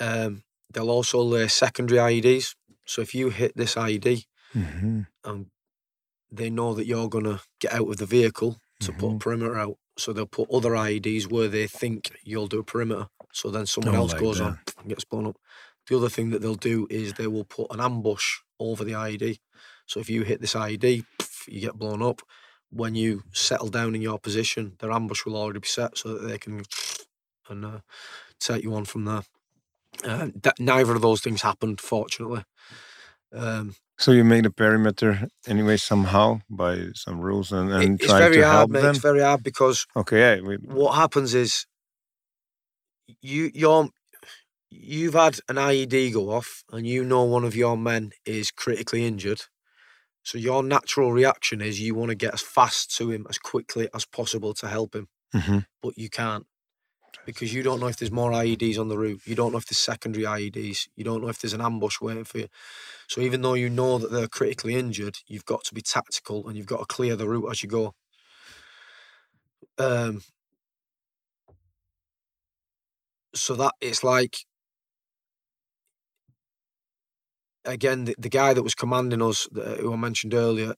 Um, 0.00 0.42
they'll 0.72 0.90
also 0.90 1.22
lay 1.22 1.46
secondary 1.46 2.00
IEDs. 2.00 2.56
So 2.84 3.02
if 3.02 3.14
you 3.14 3.30
hit 3.30 3.56
this 3.56 3.76
IED 3.76 4.24
hmm 4.52 5.02
and 5.24 5.46
they 6.32 6.50
know 6.50 6.74
that 6.74 6.86
you're 6.86 7.08
gonna 7.08 7.40
get 7.60 7.72
out 7.72 7.88
of 7.88 7.98
the 7.98 8.06
vehicle 8.06 8.60
to 8.80 8.92
put 8.92 9.06
a 9.06 9.14
Mhm. 9.14 9.20
perimeter 9.20 9.56
out, 9.56 9.78
so 9.96 10.12
they'll 10.12 10.26
put 10.26 10.50
other 10.50 10.74
IEDs 10.74 11.30
where 11.30 11.46
they 11.48 11.66
think 11.68 12.10
you'll 12.24 12.48
do 12.48 12.58
a 12.58 12.64
perimeter. 12.64 13.08
So 13.32 13.50
then 13.50 13.66
someone 13.66 13.94
Oh, 13.94 13.98
else 13.98 14.12
like 14.12 14.20
goes 14.20 14.40
on 14.40 14.58
and 14.78 14.88
gets 14.88 15.04
blown 15.04 15.26
up. 15.26 15.36
The 15.86 15.96
other 15.96 16.08
thing 16.08 16.30
that 16.30 16.42
they'll 16.42 16.54
do 16.72 16.86
is 16.90 17.12
they 17.12 17.28
will 17.28 17.44
put 17.44 17.70
an 17.70 17.80
ambush 17.80 18.38
over 18.58 18.82
the 18.84 18.94
IED. 18.94 19.38
So 19.86 20.00
if 20.00 20.10
you 20.10 20.22
hit 20.22 20.40
this 20.40 20.54
IED, 20.56 21.04
you 21.46 21.60
get 21.60 21.78
blown 21.78 22.02
up. 22.02 22.22
When 22.70 22.94
you 22.94 23.22
settle 23.32 23.68
down 23.68 23.94
in 23.94 24.02
your 24.02 24.18
position, 24.18 24.76
their 24.80 24.92
ambush 24.92 25.24
will 25.24 25.36
already 25.36 25.60
be 25.60 25.68
set 25.68 25.96
so 25.96 26.14
that 26.14 26.26
they 26.26 26.38
can 26.38 26.64
and 27.50 27.64
uh, 27.64 27.80
take 28.40 28.62
you 28.62 28.74
on 28.74 28.84
from 28.84 29.04
there. 29.04 29.22
Uh, 30.04 30.28
that, 30.42 30.58
neither 30.60 30.94
of 30.94 31.02
those 31.02 31.20
things 31.20 31.42
happened, 31.42 31.80
fortunately. 31.80 32.44
Um, 33.32 33.74
So 33.98 34.12
you 34.12 34.24
made 34.24 34.46
a 34.46 34.50
perimeter 34.50 35.28
anyway 35.46 35.76
somehow 35.76 36.40
by 36.48 36.88
some 36.94 37.20
rules 37.20 37.50
and, 37.52 37.70
it- 37.70 37.84
and 37.84 38.00
it's 38.00 38.06
try 38.06 38.18
very 38.20 38.36
to 38.36 38.46
hard, 38.46 38.56
help 38.58 38.70
mate. 38.70 38.80
them. 38.82 38.90
It's 38.94 39.02
very 39.02 39.20
hard 39.22 39.42
because 39.42 39.86
Okay, 39.96 40.18
yeah, 40.20 40.40
we, 40.46 40.56
what 40.56 40.94
happens 40.94 41.34
is 41.34 41.66
you 43.22 43.50
you're 43.54 43.88
you've 44.70 45.14
had 45.14 45.38
an 45.48 45.56
IED 45.56 46.12
go 46.12 46.30
off 46.30 46.62
and 46.70 46.86
you 46.86 47.02
know 47.04 47.24
one 47.24 47.44
of 47.44 47.56
your 47.56 47.76
men 47.76 48.12
is 48.24 48.50
critically 48.50 49.04
injured. 49.06 49.42
So 50.22 50.36
your 50.36 50.62
natural 50.62 51.10
reaction 51.12 51.60
is 51.62 51.80
you 51.80 51.94
want 51.94 52.10
to 52.10 52.14
get 52.14 52.34
as 52.34 52.42
fast 52.42 52.94
to 52.98 53.10
him 53.10 53.26
as 53.30 53.38
quickly 53.38 53.88
as 53.94 54.04
possible 54.04 54.52
to 54.54 54.68
help 54.68 54.94
him, 54.94 55.08
Mhm. 55.34 55.64
but 55.82 55.96
you 55.96 56.10
can't 56.10 56.46
because 57.28 57.52
you 57.52 57.62
don't 57.62 57.78
know 57.78 57.88
if 57.88 57.98
there's 57.98 58.10
more 58.10 58.30
IEDs 58.30 58.78
on 58.78 58.88
the 58.88 58.96
route. 58.96 59.20
You 59.26 59.34
don't 59.34 59.52
know 59.52 59.58
if 59.58 59.66
there's 59.66 59.76
secondary 59.76 60.24
IEDs. 60.24 60.88
You 60.96 61.04
don't 61.04 61.20
know 61.20 61.28
if 61.28 61.38
there's 61.38 61.52
an 61.52 61.60
ambush 61.60 62.00
waiting 62.00 62.24
for 62.24 62.38
you. 62.38 62.48
So 63.06 63.20
even 63.20 63.42
though 63.42 63.52
you 63.52 63.68
know 63.68 63.98
that 63.98 64.10
they're 64.10 64.28
critically 64.28 64.76
injured, 64.76 65.18
you've 65.26 65.44
got 65.44 65.62
to 65.64 65.74
be 65.74 65.82
tactical 65.82 66.48
and 66.48 66.56
you've 66.56 66.64
got 66.64 66.78
to 66.78 66.86
clear 66.86 67.16
the 67.16 67.28
route 67.28 67.50
as 67.50 67.62
you 67.62 67.68
go. 67.68 67.92
Um, 69.76 70.22
so 73.34 73.54
that 73.56 73.74
it's 73.82 74.02
like 74.02 74.38
again 77.66 78.06
the, 78.06 78.14
the 78.18 78.30
guy 78.30 78.54
that 78.54 78.62
was 78.62 78.74
commanding 78.74 79.20
us 79.20 79.46
who 79.52 79.92
i 79.92 79.96
mentioned 79.96 80.32
earlier 80.32 80.74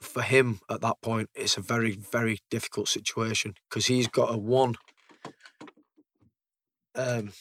for 0.00 0.22
him 0.22 0.58
at 0.70 0.80
that 0.80 0.96
point 1.02 1.28
it's 1.34 1.58
a 1.58 1.60
very 1.60 1.92
very 1.92 2.38
difficult 2.50 2.88
situation 2.88 3.52
because 3.68 3.86
he's 3.86 4.08
got 4.08 4.34
a 4.34 4.38
one 4.38 4.74
um 6.96 7.32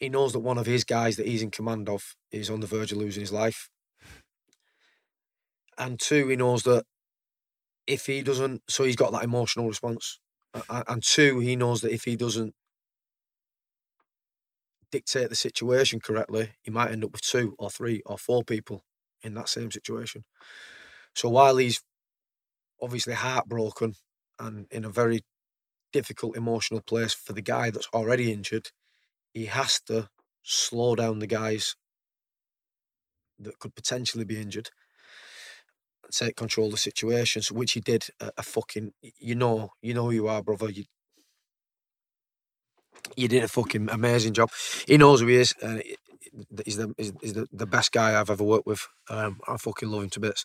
he 0.00 0.08
knows 0.08 0.32
that 0.32 0.40
one 0.40 0.58
of 0.58 0.66
his 0.66 0.84
guys 0.84 1.16
that 1.16 1.26
he's 1.26 1.42
in 1.42 1.50
command 1.50 1.88
of 1.88 2.14
is 2.30 2.50
on 2.50 2.60
the 2.60 2.66
verge 2.66 2.92
of 2.92 2.98
losing 2.98 3.20
his 3.20 3.32
life 3.32 3.68
and 5.76 5.98
two 5.98 6.28
he 6.28 6.36
knows 6.36 6.62
that 6.64 6.84
if 7.86 8.06
he 8.06 8.22
doesn't 8.22 8.62
so 8.68 8.84
he's 8.84 8.96
got 8.96 9.12
that 9.12 9.24
emotional 9.24 9.66
response 9.68 10.20
and 10.68 11.02
two 11.02 11.40
he 11.40 11.56
knows 11.56 11.80
that 11.80 11.92
if 11.92 12.04
he 12.04 12.16
doesn't 12.16 12.54
dictate 14.90 15.28
the 15.28 15.36
situation 15.36 16.00
correctly, 16.00 16.50
he 16.62 16.70
might 16.70 16.90
end 16.90 17.04
up 17.04 17.12
with 17.12 17.20
two 17.20 17.54
or 17.58 17.70
three 17.70 18.02
or 18.06 18.18
four 18.18 18.42
people 18.44 18.84
in 19.22 19.34
that 19.34 19.48
same 19.48 19.70
situation. 19.70 20.24
So 21.14 21.28
while 21.28 21.56
he's 21.56 21.82
obviously 22.80 23.14
heartbroken 23.14 23.94
and 24.38 24.66
in 24.70 24.84
a 24.84 24.90
very 24.90 25.22
difficult 25.92 26.36
emotional 26.36 26.80
place 26.80 27.14
for 27.14 27.32
the 27.32 27.42
guy 27.42 27.70
that's 27.70 27.88
already 27.92 28.32
injured, 28.32 28.68
he 29.34 29.46
has 29.46 29.80
to 29.86 30.08
slow 30.42 30.94
down 30.94 31.18
the 31.18 31.26
guys 31.26 31.76
that 33.38 33.58
could 33.58 33.74
potentially 33.74 34.24
be 34.24 34.40
injured 34.40 34.70
take 36.10 36.36
control 36.36 36.66
of 36.66 36.72
the 36.72 36.78
situation. 36.78 37.42
So 37.42 37.54
which 37.54 37.72
he 37.72 37.80
did 37.80 38.06
a, 38.20 38.30
a 38.38 38.42
fucking 38.42 38.92
you 39.18 39.34
know, 39.34 39.70
you 39.82 39.94
know 39.94 40.04
who 40.04 40.12
you 40.12 40.28
are, 40.28 40.42
brother. 40.42 40.70
You 40.70 40.84
you 43.16 43.28
did 43.28 43.44
a 43.44 43.48
fucking 43.48 43.88
amazing 43.90 44.34
job. 44.34 44.50
He 44.86 44.96
knows 44.96 45.20
who 45.20 45.26
he 45.28 45.36
is. 45.36 45.54
Uh, 45.62 45.78
he's 46.64 46.76
the 46.76 46.94
he's 46.96 47.34
the, 47.34 47.46
the 47.52 47.66
best 47.66 47.92
guy 47.92 48.18
I've 48.18 48.30
ever 48.30 48.44
worked 48.44 48.66
with. 48.66 48.86
Um, 49.08 49.40
I 49.46 49.56
fucking 49.56 49.88
love 49.88 50.04
him 50.04 50.10
to 50.10 50.20
bits. 50.20 50.44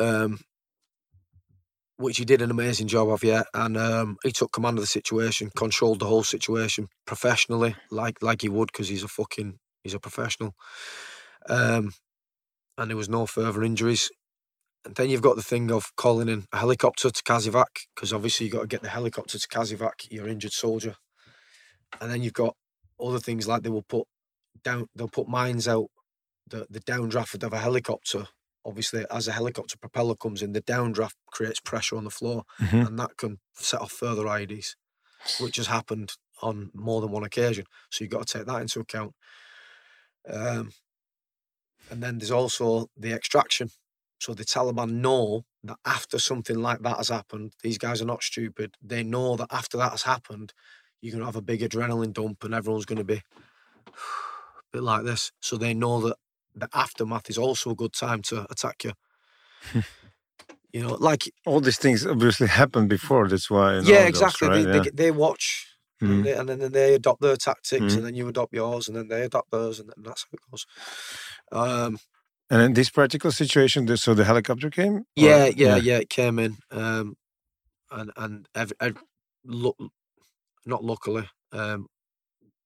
Um, 0.00 0.40
which 1.96 2.18
he 2.18 2.24
did 2.24 2.42
an 2.42 2.50
amazing 2.50 2.88
job 2.88 3.08
of, 3.08 3.22
yeah. 3.22 3.42
And 3.52 3.76
um, 3.76 4.16
he 4.22 4.32
took 4.32 4.52
command 4.52 4.78
of 4.78 4.82
the 4.82 4.88
situation, 4.88 5.50
controlled 5.56 6.00
the 6.00 6.06
whole 6.06 6.24
situation 6.24 6.88
professionally, 7.06 7.76
like 7.90 8.22
like 8.22 8.42
he 8.42 8.48
would, 8.48 8.70
because 8.72 8.88
he's 8.88 9.04
a 9.04 9.08
fucking 9.08 9.58
he's 9.82 9.94
a 9.94 10.00
professional. 10.00 10.54
Um, 11.48 11.92
and 12.76 12.90
there 12.90 12.96
was 12.96 13.08
no 13.08 13.26
further 13.26 13.62
injuries. 13.62 14.10
And 14.84 14.94
then 14.96 15.08
you've 15.08 15.22
got 15.22 15.36
the 15.36 15.42
thing 15.42 15.70
of 15.70 15.94
calling 15.96 16.28
in 16.28 16.44
a 16.52 16.58
helicopter 16.58 17.10
to 17.10 17.22
CASEVAC, 17.22 17.86
because 17.94 18.12
obviously 18.12 18.46
you've 18.46 18.54
got 18.54 18.62
to 18.62 18.66
get 18.66 18.82
the 18.82 18.90
helicopter 18.90 19.38
to 19.38 19.48
CASEVAC, 19.48 20.10
your 20.10 20.28
injured 20.28 20.52
soldier 20.52 20.96
and 22.00 22.10
then 22.10 22.22
you've 22.22 22.32
got 22.32 22.56
other 23.00 23.18
things 23.18 23.46
like 23.46 23.62
they 23.62 23.70
will 23.70 23.82
put 23.82 24.06
down 24.62 24.86
they'll 24.94 25.08
put 25.08 25.28
mines 25.28 25.68
out 25.68 25.86
the 26.48 26.66
the 26.70 26.80
downdraft 26.80 27.42
of 27.42 27.52
a 27.52 27.58
helicopter 27.58 28.26
obviously 28.64 29.04
as 29.10 29.28
a 29.28 29.32
helicopter 29.32 29.76
propeller 29.78 30.14
comes 30.16 30.42
in 30.42 30.52
the 30.52 30.62
downdraft 30.62 31.14
creates 31.30 31.60
pressure 31.60 31.96
on 31.96 32.04
the 32.04 32.10
floor 32.10 32.44
Mhm. 32.58 32.86
and 32.86 32.98
that 32.98 33.16
can 33.16 33.38
set 33.54 33.80
off 33.80 33.92
further 33.92 34.24
IEDs 34.24 34.76
which 35.40 35.56
has 35.56 35.66
happened 35.68 36.12
on 36.42 36.70
more 36.74 37.00
than 37.00 37.10
one 37.10 37.24
occasion 37.24 37.64
so 37.90 38.02
you've 38.04 38.10
got 38.12 38.26
to 38.26 38.38
take 38.38 38.46
that 38.46 38.60
into 38.62 38.80
account 38.80 39.14
um, 40.28 40.72
and 41.90 42.02
then 42.02 42.18
there's 42.18 42.30
also 42.30 42.88
the 42.96 43.12
extraction 43.12 43.70
so 44.20 44.32
the 44.32 44.44
Taliban 44.44 44.92
know 44.92 45.44
that 45.62 45.76
after 45.84 46.18
something 46.18 46.58
like 46.58 46.80
that 46.82 46.96
has 46.96 47.08
happened 47.08 47.52
these 47.62 47.78
guys 47.78 48.00
are 48.00 48.06
not 48.06 48.22
stupid 48.22 48.74
they 48.82 49.02
know 49.02 49.36
that 49.36 49.48
after 49.50 49.76
that 49.76 49.90
has 49.92 50.02
happened 50.02 50.52
you're 51.00 51.12
going 51.12 51.20
to 51.20 51.26
have 51.26 51.36
a 51.36 51.42
big 51.42 51.60
adrenaline 51.60 52.12
dump 52.12 52.42
and 52.44 52.54
everyone's 52.54 52.86
going 52.86 52.98
to 52.98 53.04
be 53.04 53.20
a 53.86 53.92
bit 54.72 54.82
like 54.82 55.04
this. 55.04 55.30
So 55.40 55.56
they 55.58 55.74
know 55.74 56.00
that 56.00 56.16
the 56.54 56.68
aftermath 56.72 57.28
is 57.30 57.38
also 57.38 57.70
a 57.70 57.74
good 57.74 57.92
time 57.92 58.22
to 58.22 58.46
attack 58.50 58.84
you. 58.84 58.92
you 60.72 60.82
know, 60.82 60.94
like, 60.94 61.30
all 61.46 61.60
these 61.60 61.78
things 61.78 62.06
obviously 62.06 62.46
happened 62.48 62.88
before. 62.88 63.28
That's 63.28 63.50
why. 63.50 63.74
yeah, 63.78 63.80
those, 63.80 64.08
exactly. 64.08 64.48
right? 64.48 64.64
They, 64.64 64.72
yeah. 64.76 64.82
they, 64.82 64.90
they 64.90 65.10
watch 65.10 65.66
Mhm. 66.02 66.10
and, 66.10 66.24
they, 66.24 66.32
and 66.32 66.48
then 66.48 66.72
they 66.72 66.94
adopt 66.94 67.20
their 67.22 67.36
tactics, 67.36 67.84
Mhm. 67.94 67.96
and 67.96 68.06
then 68.06 68.14
you 68.16 68.26
adopt 68.28 68.52
yours, 68.52 68.88
and 68.88 68.96
then 68.96 69.08
they 69.08 69.22
adopt 69.22 69.50
theirs, 69.52 69.78
and 69.80 69.88
then 69.88 70.02
that's 70.02 70.24
how 70.24 70.34
it 70.34 70.40
goes. 70.50 70.66
Um, 71.52 71.98
And 72.50 72.60
in 72.62 72.72
this 72.74 72.90
particular 72.90 73.32
situation, 73.32 73.96
so 73.96 74.12
the 74.14 74.24
helicopter 74.24 74.70
came. 74.70 74.96
or- 74.98 75.04
yeah, 75.14 75.46
yeah, 75.56 75.76
yeah, 75.76 75.98
It 75.98 76.10
came 76.10 76.38
in, 76.38 76.56
um, 76.70 77.16
and 77.90 78.10
and 78.16 78.48
every, 78.54 78.76
every, 78.80 79.00
look, 79.44 79.76
not 80.66 80.82
luckily, 80.84 81.28
um, 81.52 81.86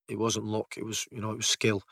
it 0.09 0.19
wasn't 0.19 0.47
luck. 0.47 0.75
It 0.77 0.85
was 0.85 1.07
you 1.13 1.21
know 1.21 1.31
it 1.33 1.37
was 1.37 1.47
skill. 1.47 1.83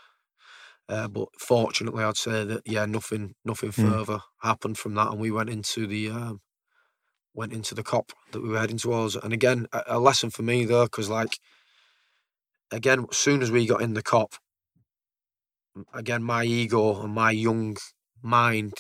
Uh, 0.89 1.09
but 1.09 1.29
fortunately, 1.39 2.05
I'd 2.05 2.17
say 2.17 2.45
that 2.45 2.63
yeah, 2.65 2.87
nothing 2.87 3.35
nothing 3.45 3.71
Mm. 3.71 3.89
further 3.91 4.21
happened 4.43 4.79
from 4.79 4.95
that, 4.95 5.11
and 5.11 5.21
we 5.21 5.31
went 5.31 5.51
into 5.51 5.87
the 5.87 6.11
um, 6.11 6.41
went 7.35 7.53
into 7.53 7.75
the 7.75 7.83
COP 7.83 8.13
that 8.33 8.43
we 8.43 8.49
were 8.49 8.59
heading 8.61 8.79
towards. 8.79 9.17
And 9.17 9.33
again, 9.33 9.67
a, 9.73 9.83
a 9.89 9.99
lesson 9.99 10.31
for 10.31 10.43
me 10.43 10.65
though, 10.65 10.85
because 10.85 11.09
like 11.11 11.39
again, 12.71 13.07
as 13.11 13.17
soon 13.17 13.43
as 13.43 13.51
we 13.51 13.67
got 13.67 13.83
in 13.83 13.95
the 13.95 14.03
COP, 14.03 14.35
again, 15.93 16.23
my 16.23 16.45
ego 16.45 17.03
and 17.03 17.13
my 17.15 17.31
young 17.31 17.77
mind, 18.23 18.75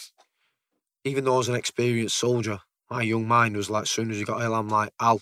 even 1.04 1.24
though 1.24 1.34
I 1.34 1.38
was 1.38 1.48
an 1.48 1.54
experienced 1.56 2.16
soldier, 2.18 2.60
my 2.90 3.02
young 3.02 3.26
mind 3.26 3.56
was 3.56 3.70
like, 3.70 3.82
as 3.82 3.90
soon 3.90 4.10
as 4.10 4.18
you 4.18 4.26
got 4.26 4.42
ill, 4.42 4.54
I'm 4.54 4.68
like, 4.68 4.90
Al, 5.00 5.20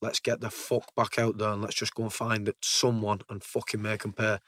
let's 0.00 0.20
get 0.20 0.40
the 0.40 0.50
fuck 0.50 0.94
back 0.96 1.18
out 1.18 1.38
there 1.38 1.50
and 1.50 1.62
let's 1.62 1.74
just 1.74 1.94
go 1.94 2.04
and 2.04 2.12
find 2.12 2.52
someone 2.62 3.20
and 3.28 3.42
fucking 3.42 3.82
make 3.82 4.02
them 4.02 4.12
pay. 4.12 4.38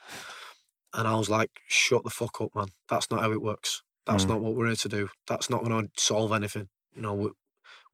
And 0.95 1.09
I 1.09 1.15
was 1.17 1.31
like, 1.31 1.51
shut 1.69 2.05
the 2.05 2.11
fuck 2.11 2.41
up, 2.41 2.55
man. 2.55 2.69
That's 2.89 3.11
not 3.11 3.21
how 3.21 3.33
it 3.33 3.41
works. 3.43 3.83
That's 4.07 4.25
Mm. 4.25 4.29
not 4.31 4.41
what 4.41 4.55
we're 4.55 4.67
here 4.67 4.77
to 4.77 4.89
do. 4.89 5.09
That's 5.27 5.49
not 5.49 5.65
going 5.65 5.87
to 5.89 5.91
solve 5.97 6.33
anything. 6.33 6.69
You 6.95 7.03
know, 7.03 7.15
we, 7.15 7.31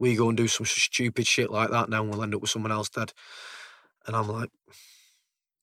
we 0.01 0.17
go 0.17 0.29
and 0.29 0.37
do 0.37 0.49
some 0.49 0.67
stupid 0.67 1.27
shit 1.27 1.51
like 1.51 1.71
that 1.71 1.89
now 1.89 2.03
and 2.03 2.11
we'll 2.11 2.23
end 2.23 2.35
up 2.35 2.41
with 2.41 2.51
someone 2.51 2.73
else 2.73 2.89
dead. 2.89 3.13
And 4.07 4.17
I'm 4.17 4.29
like, 4.29 4.49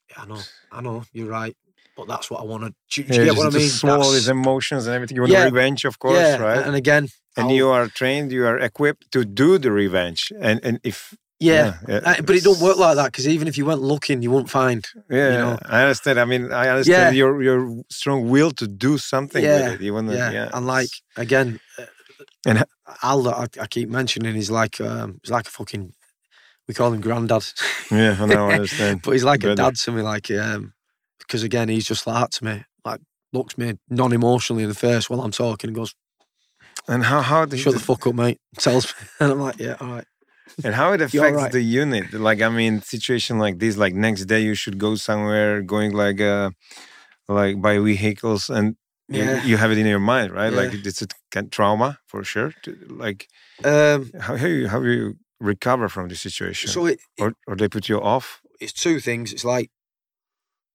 yeah, 0.10 0.22
I 0.24 0.26
know, 0.28 0.40
I 0.72 0.82
know, 0.82 1.04
you're 1.14 1.28
right. 1.30 1.56
But 1.98 2.08
that's 2.08 2.30
what 2.30 2.42
I 2.42 2.44
want 2.44 2.64
to. 2.64 2.70
Do, 2.92 3.02
you- 3.02 3.08
do 3.08 3.14
you 3.14 3.20
Yeah, 3.22 3.26
get 3.34 3.38
what 3.38 3.48
I 3.56 3.58
mean? 3.58 3.70
That's- 3.82 4.12
these 4.14 4.28
emotions 4.28 4.86
and 4.86 4.96
everything. 4.96 5.16
You 5.16 5.22
want 5.22 5.32
Yeah, 5.34 5.46
revenge, 5.46 5.86
of 5.86 5.98
course, 5.98 6.18
yeah, 6.18 6.38
right? 6.38 6.66
And 6.66 6.76
again, 6.76 7.08
and 7.38 7.48
I'll- 7.48 7.52
you 7.52 7.70
are 7.70 7.88
trained, 7.88 8.32
you 8.32 8.46
are 8.46 8.58
equipped 8.60 9.12
to 9.14 9.24
do 9.26 9.58
the 9.58 9.72
revenge. 9.72 10.32
And 10.40 10.60
and 10.64 10.80
if 10.84 11.16
yeah, 11.40 11.78
yeah, 11.88 12.22
but 12.22 12.36
it 12.36 12.44
don't 12.44 12.60
work 12.62 12.78
like 12.78 12.96
that 12.96 13.08
because 13.12 13.28
even 13.28 13.48
if 13.48 13.58
you 13.58 13.66
went 13.66 13.82
looking, 13.82 14.22
you 14.22 14.32
wouldn't 14.32 14.50
find. 14.50 14.86
Yeah, 15.10 15.32
know. 15.38 15.58
I 15.66 15.82
understand. 15.82 16.20
I 16.20 16.26
mean, 16.26 16.52
I 16.52 16.70
understand 16.70 17.16
Yeah. 17.16 17.20
your 17.20 17.42
your 17.44 17.84
strong 17.90 18.30
will 18.30 18.52
to 18.52 18.68
do 18.68 18.98
something 18.98 19.44
Yeah, 19.44 19.56
with 19.58 19.82
it. 19.82 19.82
You 19.82 19.94
to, 19.94 20.14
Yeah, 20.14 20.32
yeah, 20.32 20.50
and 20.54 20.66
like 20.66 20.90
again, 21.18 21.60
uh, 21.78 21.86
And 22.48 22.64
Al 23.04 23.24
that 23.24 23.36
I, 23.36 23.64
I 23.64 23.68
keep 23.68 23.90
mentioning 23.90 24.36
is 24.38 24.50
like 24.50 24.80
um, 24.82 25.20
he's 25.24 25.32
like 25.32 25.48
a 25.48 25.52
fucking. 25.52 25.94
We 26.68 26.74
call 26.74 26.94
him 26.94 27.02
granddad, 27.02 27.46
yeah, 27.92 28.18
I 28.20 28.26
know, 28.26 28.48
I 28.50 28.54
understand. 28.60 29.02
but 29.04 29.12
he's 29.12 29.24
like 29.24 29.44
a 29.44 29.56
dad 29.56 29.76
to 29.76 29.92
me. 29.92 30.02
Like 30.02 30.32
um, 30.32 30.74
because 31.20 31.44
again, 31.44 31.70
he's 31.70 31.86
just 31.86 32.08
like 32.08 32.20
that 32.22 32.32
to 32.34 32.46
me. 32.46 32.64
Like 32.84 33.02
looks 33.34 33.58
me 33.58 33.74
non-emotionally 33.90 34.64
in 34.64 34.70
the 34.70 34.76
face 34.76 35.10
while 35.10 35.22
I'm 35.22 35.32
talking 35.32 35.70
and 35.70 35.76
goes, 35.76 35.94
And 36.88 37.04
how 37.04 37.22
how 37.22 37.46
did 37.46 37.60
"Shut 37.60 37.74
the 37.74 37.80
fuck 37.80 38.08
up, 38.08 38.16
mate." 38.16 38.40
Tells 38.58 38.86
me, 38.88 39.08
and 39.20 39.32
I'm 39.34 39.40
like, 39.40 39.60
"Yeah, 39.60 39.76
all 39.80 39.88
right." 39.90 40.06
And 40.64 40.74
how 40.76 40.94
it 40.94 41.02
affects 41.02 41.42
right. 41.42 41.52
the 41.52 41.62
unit? 41.62 42.14
Like, 42.14 42.42
I 42.42 42.50
mean, 42.50 42.82
situation 42.82 43.40
like 43.40 43.60
this, 43.60 43.78
like 43.78 43.94
next 43.94 44.26
day 44.26 44.42
you 44.42 44.56
should 44.56 44.78
go 44.78 44.96
somewhere, 44.96 45.62
going 45.62 45.92
like 45.94 46.22
uh 46.22 46.50
like 47.28 47.62
by 47.62 47.80
vehicles, 47.80 48.50
and 48.50 48.76
you- 49.10 49.24
Yeah. 49.24 49.44
you, 49.44 49.58
have 49.58 49.72
it 49.72 49.78
in 49.78 49.86
your 49.88 50.00
mind, 50.00 50.32
right? 50.32 50.54
Like 50.54 50.74
it's 50.74 51.02
a 51.02 51.08
trauma 51.52 51.98
for 52.08 52.24
sure. 52.24 52.54
Like 52.88 53.28
Um, 53.64 54.12
how 54.20 54.36
how 54.38 54.48
you 54.48 54.68
how 54.68 54.82
you 54.82 55.16
recover 55.40 55.90
from 55.90 56.08
the 56.10 56.16
situation, 56.16 56.70
so 56.70 56.86
it, 56.86 57.00
or 57.20 57.34
or 57.48 57.56
they 57.56 57.68
put 57.70 57.90
you 57.90 58.02
off? 58.02 58.42
it's 58.60 58.74
two 58.74 59.00
things. 59.00 59.34
It's 59.34 59.46
like 59.46 59.70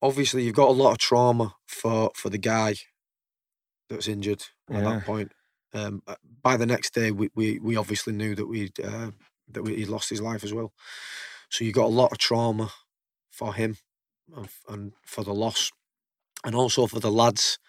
obviously 0.01 0.43
you've 0.43 0.55
got 0.55 0.69
a 0.69 0.81
lot 0.83 0.91
of 0.91 0.97
trauma 0.97 1.55
for 1.67 2.11
for 2.15 2.29
the 2.29 2.37
guy 2.37 2.75
that 3.89 3.95
was 3.95 4.07
injured 4.07 4.43
at 4.69 4.75
Yeah. 4.75 4.89
that 4.89 5.05
point. 5.05 5.31
Um, 5.73 6.01
uh, 6.07 6.15
by 6.41 6.57
the 6.57 6.65
next 6.65 6.93
day, 6.93 7.11
we 7.11 7.29
we, 7.35 7.59
we 7.59 7.75
obviously 7.77 8.13
knew 8.13 8.35
that 8.35 8.47
we'd 8.47 8.79
uh, 8.79 9.11
that 9.53 9.63
we, 9.63 9.75
he'd 9.75 9.87
lost 9.87 10.09
his 10.09 10.21
life 10.21 10.43
as 10.43 10.53
well. 10.53 10.73
So 11.49 11.65
you 11.65 11.71
got 11.71 11.85
a 11.85 11.87
lot 11.87 12.11
of 12.11 12.17
trauma 12.17 12.71
for 13.29 13.53
him 13.53 13.77
and, 14.35 14.49
and 14.69 14.93
for 15.03 15.23
the 15.23 15.33
loss, 15.33 15.71
and 16.45 16.55
also 16.55 16.87
for 16.87 16.99
the 16.99 17.11
lads 17.11 17.59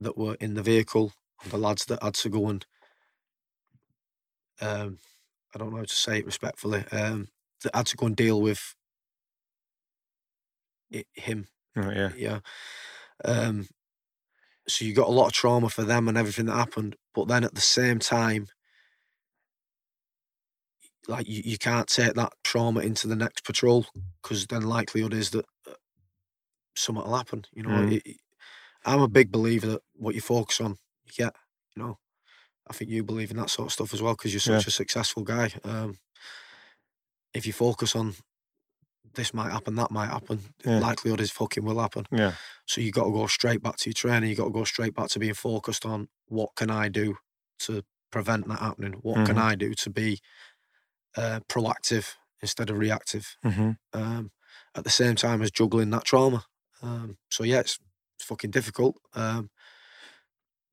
that 0.00 0.16
were 0.16 0.36
in 0.40 0.54
the 0.54 0.62
vehicle, 0.62 1.12
and 1.42 1.52
the 1.52 1.58
lads 1.58 1.84
that 1.86 2.02
had 2.02 2.14
to 2.14 2.28
go 2.28 2.48
and 2.48 2.64
um, 4.60 4.98
I 5.54 5.58
don't 5.58 5.70
know 5.70 5.78
how 5.78 5.84
to 5.84 5.94
say 5.94 6.18
it 6.18 6.26
respectfully, 6.26 6.84
um, 6.92 7.28
that 7.62 7.74
had 7.74 7.86
to 7.86 7.96
go 7.96 8.06
and 8.06 8.16
deal 8.16 8.40
with 8.40 8.74
it, 10.90 11.06
him. 11.14 11.48
Oh, 11.76 11.90
yeah, 11.90 12.10
Yeah. 12.16 12.40
Um, 13.24 13.68
so 14.68 14.84
you 14.84 14.94
got 14.94 15.08
a 15.08 15.12
lot 15.12 15.26
of 15.26 15.32
trauma 15.32 15.68
for 15.68 15.82
them 15.82 16.08
and 16.08 16.16
everything 16.16 16.46
that 16.46 16.54
happened, 16.54 16.96
but 17.14 17.26
then 17.26 17.44
at 17.44 17.54
the 17.54 17.60
same 17.60 17.98
time, 17.98 18.46
like 21.10 21.28
you, 21.28 21.42
you 21.44 21.58
can't 21.58 21.88
take 21.88 22.14
that 22.14 22.32
trauma 22.44 22.80
into 22.80 23.06
the 23.08 23.16
next 23.16 23.44
patrol 23.44 23.86
because 24.22 24.46
then 24.46 24.62
likelihood 24.62 25.12
is 25.12 25.30
that 25.30 25.44
uh, 25.68 25.72
something 26.76 27.04
will 27.04 27.16
happen. 27.16 27.44
You 27.52 27.64
know, 27.64 27.70
Mm. 27.70 27.92
It- 27.92 28.06
it- 28.06 28.20
I'm 28.86 29.02
a 29.02 29.08
big 29.08 29.30
believer 29.30 29.66
that 29.66 29.82
what 29.92 30.14
you 30.14 30.22
focus 30.22 30.58
on, 30.60 30.76
you 31.04 31.12
get. 31.14 31.34
You 31.76 31.82
know, 31.82 31.98
I 32.68 32.72
think 32.72 32.90
you 32.90 33.04
believe 33.04 33.30
in 33.30 33.36
that 33.36 33.50
sort 33.50 33.66
of 33.66 33.72
stuff 33.74 33.92
as 33.92 34.00
well 34.00 34.14
because 34.14 34.32
you're 34.32 34.54
Yeah. 34.54 34.58
such 34.60 34.68
a 34.68 34.70
successful 34.70 35.22
guy. 35.22 35.52
Um, 35.64 35.98
if 37.34 37.46
you 37.46 37.52
focus 37.52 37.94
on 37.94 38.14
this 39.14 39.34
might 39.34 39.50
happen, 39.50 39.74
that 39.74 39.90
might 39.90 40.06
happen, 40.08 40.54
Yeah. 40.64 40.78
likelihood 40.78 41.20
is 41.20 41.30
fucking 41.30 41.64
will 41.64 41.80
happen. 41.80 42.06
yeah, 42.12 42.34
So 42.66 42.80
you 42.80 42.92
got 42.92 43.04
to 43.04 43.10
go 43.10 43.26
straight 43.26 43.60
back 43.62 43.76
to 43.78 43.90
your 43.90 43.94
training. 43.94 44.30
You 44.30 44.36
got 44.36 44.44
to 44.44 44.50
go 44.50 44.64
straight 44.64 44.94
back 44.94 45.08
to 45.10 45.18
being 45.18 45.34
focused 45.34 45.84
on 45.84 46.08
what 46.26 46.50
can 46.54 46.70
I 46.70 46.88
do 46.88 47.16
to 47.60 47.82
prevent 48.10 48.46
that 48.48 48.60
happening. 48.60 48.94
What 49.02 49.26
can 49.26 49.36
Mhm. 49.36 49.42
I 49.42 49.54
do 49.56 49.74
to 49.74 49.90
be 49.90 50.20
uh, 51.16 51.40
proactive 51.48 52.14
instead 52.42 52.70
of 52.70 52.78
reactive? 52.78 53.36
hmm 53.42 53.72
Um, 53.92 54.30
at 54.74 54.84
the 54.84 54.90
same 54.90 55.16
time 55.16 55.42
as 55.42 55.50
juggling 55.50 55.90
that 55.90 56.04
trauma. 56.04 56.44
Um, 56.82 57.18
so 57.30 57.44
yeah, 57.44 57.60
it's, 57.60 57.78
it's 58.16 58.24
fucking 58.24 58.50
difficult. 58.50 58.96
Um, 59.14 59.50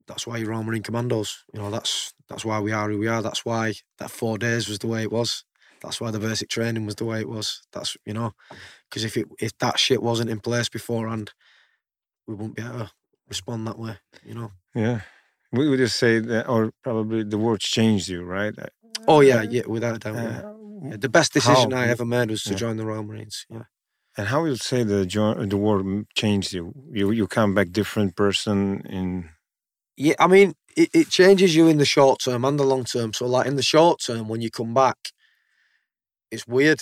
that's 0.06 0.26
why 0.26 0.38
you're 0.38 0.62
Marine 0.62 0.82
Commandos. 0.82 1.44
You 1.52 1.60
know, 1.60 1.70
that's 1.70 2.14
that's 2.28 2.44
why 2.44 2.60
we 2.60 2.72
are 2.72 2.90
who 2.90 2.98
we 2.98 3.08
are. 3.08 3.22
That's 3.22 3.44
why 3.44 3.74
that 3.98 4.10
four 4.10 4.38
days 4.38 4.68
was 4.68 4.78
the 4.78 4.86
way 4.86 5.02
it 5.02 5.12
was. 5.12 5.44
That's 5.82 6.00
why 6.00 6.10
the 6.10 6.18
basic 6.18 6.48
training 6.48 6.86
was 6.86 6.96
the 6.96 7.04
way 7.04 7.20
it 7.20 7.28
was. 7.28 7.62
That's 7.72 7.96
you 8.06 8.14
know, 8.14 8.32
because 8.88 9.04
if 9.04 9.16
it 9.16 9.26
if 9.38 9.56
that 9.58 9.78
shit 9.78 10.02
wasn't 10.02 10.30
in 10.30 10.40
place 10.40 10.68
beforehand, 10.68 11.32
we 12.26 12.34
wouldn't 12.34 12.56
be 12.56 12.62
able 12.62 12.78
to 12.78 12.90
respond 13.28 13.66
that 13.66 13.78
way. 13.78 13.98
You 14.24 14.34
know. 14.34 14.52
yeah. 14.74 15.00
We 15.50 15.66
would 15.66 15.78
just 15.78 15.96
say 15.96 16.18
that, 16.18 16.46
or 16.46 16.72
probably 16.84 17.24
the 17.24 17.38
words 17.38 17.64
changed 17.64 18.08
you, 18.08 18.22
right? 18.22 18.54
Oh 19.06 19.20
yeah, 19.20 19.38
uh, 19.38 19.42
yeah, 19.42 19.62
without 19.66 19.96
a 19.96 19.98
doubt. 19.98 20.16
uh, 20.16 20.54
Yeah, 20.90 20.96
the 20.96 21.08
best 21.08 21.32
decision 21.32 21.70
how- 21.72 21.78
I 21.78 21.88
ever 21.88 22.04
made 22.04 22.30
was 22.30 22.42
to 22.44 22.50
yeah. 22.50 22.56
join 22.56 22.76
the 22.76 22.86
Royal 22.86 23.02
Marines. 23.02 23.46
Yeah. 23.50 23.64
And 24.16 24.28
how 24.28 24.42
would 24.42 24.50
you 24.50 24.56
say 24.56 24.82
the 24.82 25.04
the 25.48 25.56
war 25.56 25.82
changed 26.14 26.52
you? 26.52 26.72
You 26.92 27.10
you 27.10 27.26
come 27.26 27.54
back 27.54 27.70
different 27.70 28.16
person 28.16 28.82
in 28.88 29.30
Yeah, 29.96 30.14
I 30.18 30.26
mean, 30.26 30.54
it, 30.76 30.88
it 30.92 31.08
changes 31.10 31.54
you 31.56 31.68
in 31.68 31.78
the 31.78 31.84
short 31.84 32.20
term 32.24 32.44
and 32.44 32.58
the 32.58 32.64
long 32.64 32.84
term. 32.84 33.12
So, 33.12 33.26
like 33.26 33.46
in 33.46 33.56
the 33.56 33.62
short 33.62 34.00
term, 34.06 34.28
when 34.28 34.40
you 34.40 34.50
come 34.50 34.74
back, 34.74 34.96
it's 36.30 36.46
weird. 36.46 36.80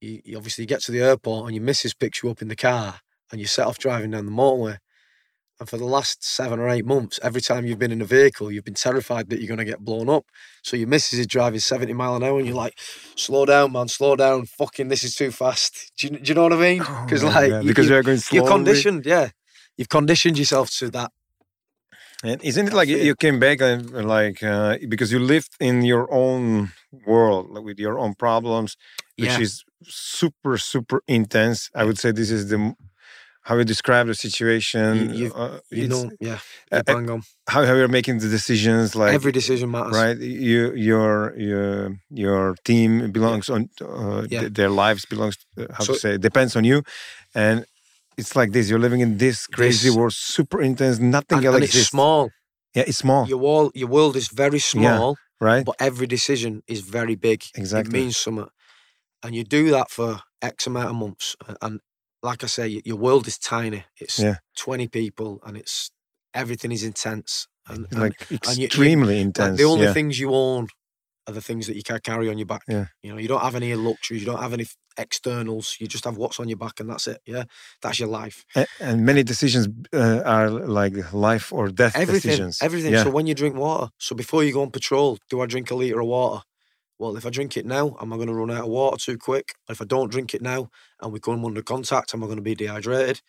You, 0.00 0.20
you 0.24 0.36
obviously 0.36 0.66
get 0.66 0.82
to 0.82 0.92
the 0.92 1.00
airport 1.00 1.46
and 1.46 1.54
your 1.56 1.64
missus 1.64 1.94
picks 1.94 2.22
you 2.22 2.30
up 2.30 2.42
in 2.42 2.48
the 2.48 2.56
car 2.56 3.00
and 3.30 3.40
you 3.40 3.46
set 3.46 3.66
off 3.66 3.78
driving 3.78 4.10
down 4.12 4.26
the 4.26 4.32
motorway. 4.32 4.78
And 5.58 5.68
for 5.68 5.78
the 5.78 5.86
last 5.86 6.22
seven 6.22 6.58
or 6.60 6.68
eight 6.68 6.84
months, 6.84 7.18
every 7.22 7.40
time 7.40 7.64
you've 7.64 7.78
been 7.78 7.90
in 7.92 8.02
a 8.02 8.04
vehicle, 8.04 8.52
you've 8.52 8.64
been 8.64 8.74
terrified 8.74 9.30
that 9.30 9.38
you're 9.40 9.48
going 9.48 9.56
to 9.58 9.64
get 9.64 9.80
blown 9.80 10.08
up. 10.10 10.26
So 10.62 10.76
your 10.76 10.86
missus 10.88 11.18
is 11.18 11.26
driving 11.26 11.60
70 11.60 11.94
mile 11.94 12.14
an 12.16 12.22
hour 12.22 12.38
and 12.38 12.46
you're 12.46 12.54
like, 12.56 12.78
slow 13.14 13.46
down, 13.46 13.72
man, 13.72 13.88
slow 13.88 14.16
down. 14.16 14.44
Fucking, 14.44 14.88
this 14.88 15.02
is 15.02 15.14
too 15.14 15.30
fast. 15.30 15.92
Do 15.98 16.08
you, 16.08 16.18
do 16.18 16.28
you 16.28 16.34
know 16.34 16.42
what 16.42 16.52
I 16.52 16.56
mean? 16.56 16.78
Because, 17.04 17.24
Oh, 17.24 17.28
like, 17.28 17.50
yeah, 17.50 17.60
you- 17.62 17.68
because 17.68 17.86
you, 17.86 17.92
you 17.94 17.98
are 17.98 18.02
going 18.02 18.18
slowly. 18.18 18.44
you're 18.44 18.52
conditioned, 18.52 19.06
yeah. 19.06 19.30
You've 19.78 19.88
conditioned 19.88 20.38
yourself 20.38 20.70
to 20.78 20.90
that. 20.90 21.10
And 22.22 22.42
isn't 22.42 22.68
it 22.68 22.72
like 22.74 22.88
you- 22.88 22.98
you 22.98 23.14
came 23.14 23.38
back 23.38 23.60
and 23.62 23.90
like 23.90 24.42
uh, 24.42 24.76
because 24.88 25.12
you 25.12 25.18
lived 25.18 25.52
in 25.60 25.82
your 25.82 26.12
own 26.12 26.72
world 27.06 27.50
like, 27.50 27.64
with 27.64 27.78
your 27.78 27.98
own 27.98 28.14
problems, 28.14 28.76
which 29.18 29.28
Yeah. 29.30 29.40
is 29.40 29.64
super 29.84 30.56
super 30.56 31.02
intense. 31.06 31.70
I 31.74 31.84
would 31.84 31.98
say 31.98 32.12
this 32.12 32.30
is 32.30 32.48
the 32.48 32.74
how 33.46 33.54
you 33.58 33.64
describe 33.74 34.06
the 34.12 34.14
situation. 34.26 34.90
you- 35.20 35.34
uh, 35.42 35.58
You 35.80 35.86
know, 35.92 36.04
yeah. 36.28 36.38
uh, 36.74 36.82
bang 36.90 37.06
on. 37.14 37.20
how, 37.52 37.60
how 37.68 37.74
you're 37.80 37.94
making 37.98 38.16
the 38.24 38.30
decisions, 38.38 38.86
like 39.00 39.12
Every 39.18 39.32
decision 39.40 39.68
matters. 39.76 39.94
right. 40.02 40.18
You 40.48 40.60
your 40.90 41.10
your 41.48 41.66
your 42.24 42.44
team 42.68 42.90
belongs 43.18 43.46
on 43.54 43.60
uh, 43.80 44.22
Yeah. 44.32 44.40
th- 44.40 44.52
their 44.58 44.72
lives 44.84 45.02
belongs 45.12 45.36
uh, 45.60 45.66
how 45.76 45.84
So- 45.84 45.92
to 45.94 45.98
say 46.04 46.12
depends 46.28 46.52
on 46.58 46.62
you, 46.70 46.78
and. 47.44 47.58
It's 48.22 48.34
like 48.40 48.50
this. 48.56 48.64
You're 48.70 48.84
living 48.88 49.02
in 49.06 49.18
this 49.24 49.38
crazy 49.56 49.88
This- 49.88 49.96
world, 49.98 50.14
super 50.38 50.58
intense. 50.70 50.96
Nothing 51.18 51.38
And, 51.38 51.46
else 51.48 51.56
and 51.56 51.64
it's 51.68 51.88
small. 51.94 52.22
Yeah, 52.76 52.84
it's 52.88 52.96
small, 53.04 53.22
Your 53.32 53.40
wall, 53.46 53.64
your 53.80 53.90
world 53.96 54.14
is 54.16 54.28
very 54.44 54.58
small, 54.58 55.16
right? 55.48 55.64
but 55.68 55.76
every 55.88 56.06
decision 56.16 56.52
is 56.74 56.80
very 56.98 57.14
big. 57.28 57.38
Exactly. 57.62 57.90
It 57.92 58.02
means 58.02 58.16
something. 58.16 58.48
and 59.22 59.30
you 59.36 59.44
do 59.58 59.62
that 59.76 59.88
for 59.96 60.08
X 60.40 60.66
amount 60.66 60.88
of 60.92 60.96
months, 61.04 61.26
and 61.64 61.80
like 62.30 62.42
I 62.44 62.48
say, 62.58 62.66
your 62.90 63.00
world 63.06 63.24
is 63.30 63.38
tiny. 63.38 63.80
It's 64.04 64.18
Yeah. 64.18 64.36
twenty 64.64 64.88
people, 65.00 65.32
and 65.46 65.54
it's 65.62 65.90
everything 66.42 66.72
is 66.78 66.82
intense, 66.92 67.30
and, 67.70 67.80
and 67.90 68.00
like 68.04 68.16
you- 68.30 68.38
you- 68.58 68.66
extremely 68.66 69.16
like, 69.18 69.26
intense. 69.28 69.56
the 69.60 69.64
only 69.72 69.86
yeah. 69.86 69.94
things 69.98 70.12
you 70.22 70.30
own 70.46 70.62
are 71.26 71.34
the 71.38 71.46
things 71.48 71.66
that 71.66 71.76
you 71.78 71.82
can 71.90 71.98
carry 72.10 72.26
on 72.32 72.36
your 72.38 72.46
back. 72.54 72.62
Yeah. 72.68 72.86
You 73.02 73.10
know, 73.12 73.18
you 73.22 73.28
don't 73.32 73.42
have 73.48 73.56
any 73.62 73.70
luxuries, 73.74 74.20
you 74.22 74.26
don't 74.32 74.42
have 74.46 74.52
any 74.58 74.66
externals. 75.06 75.76
You 75.80 75.86
just 75.96 76.04
have 76.04 76.16
what's 76.22 76.38
on 76.40 76.48
your 76.52 76.58
back, 76.64 76.80
and 76.80 76.88
that's 76.90 77.06
it. 77.12 77.18
Yeah, 77.34 77.44
that's 77.82 77.98
your 78.00 78.08
life. 78.22 78.44
A- 78.60 78.66
and 78.80 78.96
many 79.10 79.22
decisions 79.32 79.64
uh, 79.92 80.20
are 80.36 80.48
like 80.80 80.94
life 81.12 81.52
or 81.56 81.64
death 81.82 81.94
Everything, 81.96 82.30
decisions. 82.30 82.58
everything. 82.62 82.92
Yeah. 82.92 83.04
So 83.04 83.10
when 83.16 83.26
you 83.26 83.34
drink 83.34 83.54
water, 83.56 83.86
so 83.98 84.14
before 84.14 84.40
you 84.44 84.52
go 84.52 84.62
on 84.62 84.70
patrol, 84.70 85.18
do 85.30 85.40
I 85.42 85.46
drink 85.46 85.70
a 85.70 85.74
liter 85.82 86.00
of 86.00 86.08
water? 86.16 86.40
Well, 86.98 87.16
if 87.16 87.26
I 87.26 87.30
drink 87.30 87.56
it 87.56 87.66
now, 87.66 87.96
am 88.00 88.12
I 88.12 88.16
going 88.16 88.28
to 88.28 88.34
run 88.34 88.50
out 88.50 88.64
of 88.64 88.70
water 88.70 88.96
too 88.96 89.18
quick? 89.18 89.54
If 89.68 89.82
I 89.82 89.84
don't 89.84 90.10
drink 90.10 90.34
it 90.34 90.40
now 90.40 90.70
and 91.00 91.12
we 91.12 91.20
come 91.20 91.44
under 91.44 91.62
contact, 91.62 92.14
am 92.14 92.22
I 92.22 92.26
going 92.26 92.36
to 92.38 92.42
be 92.42 92.54
dehydrated? 92.54 93.20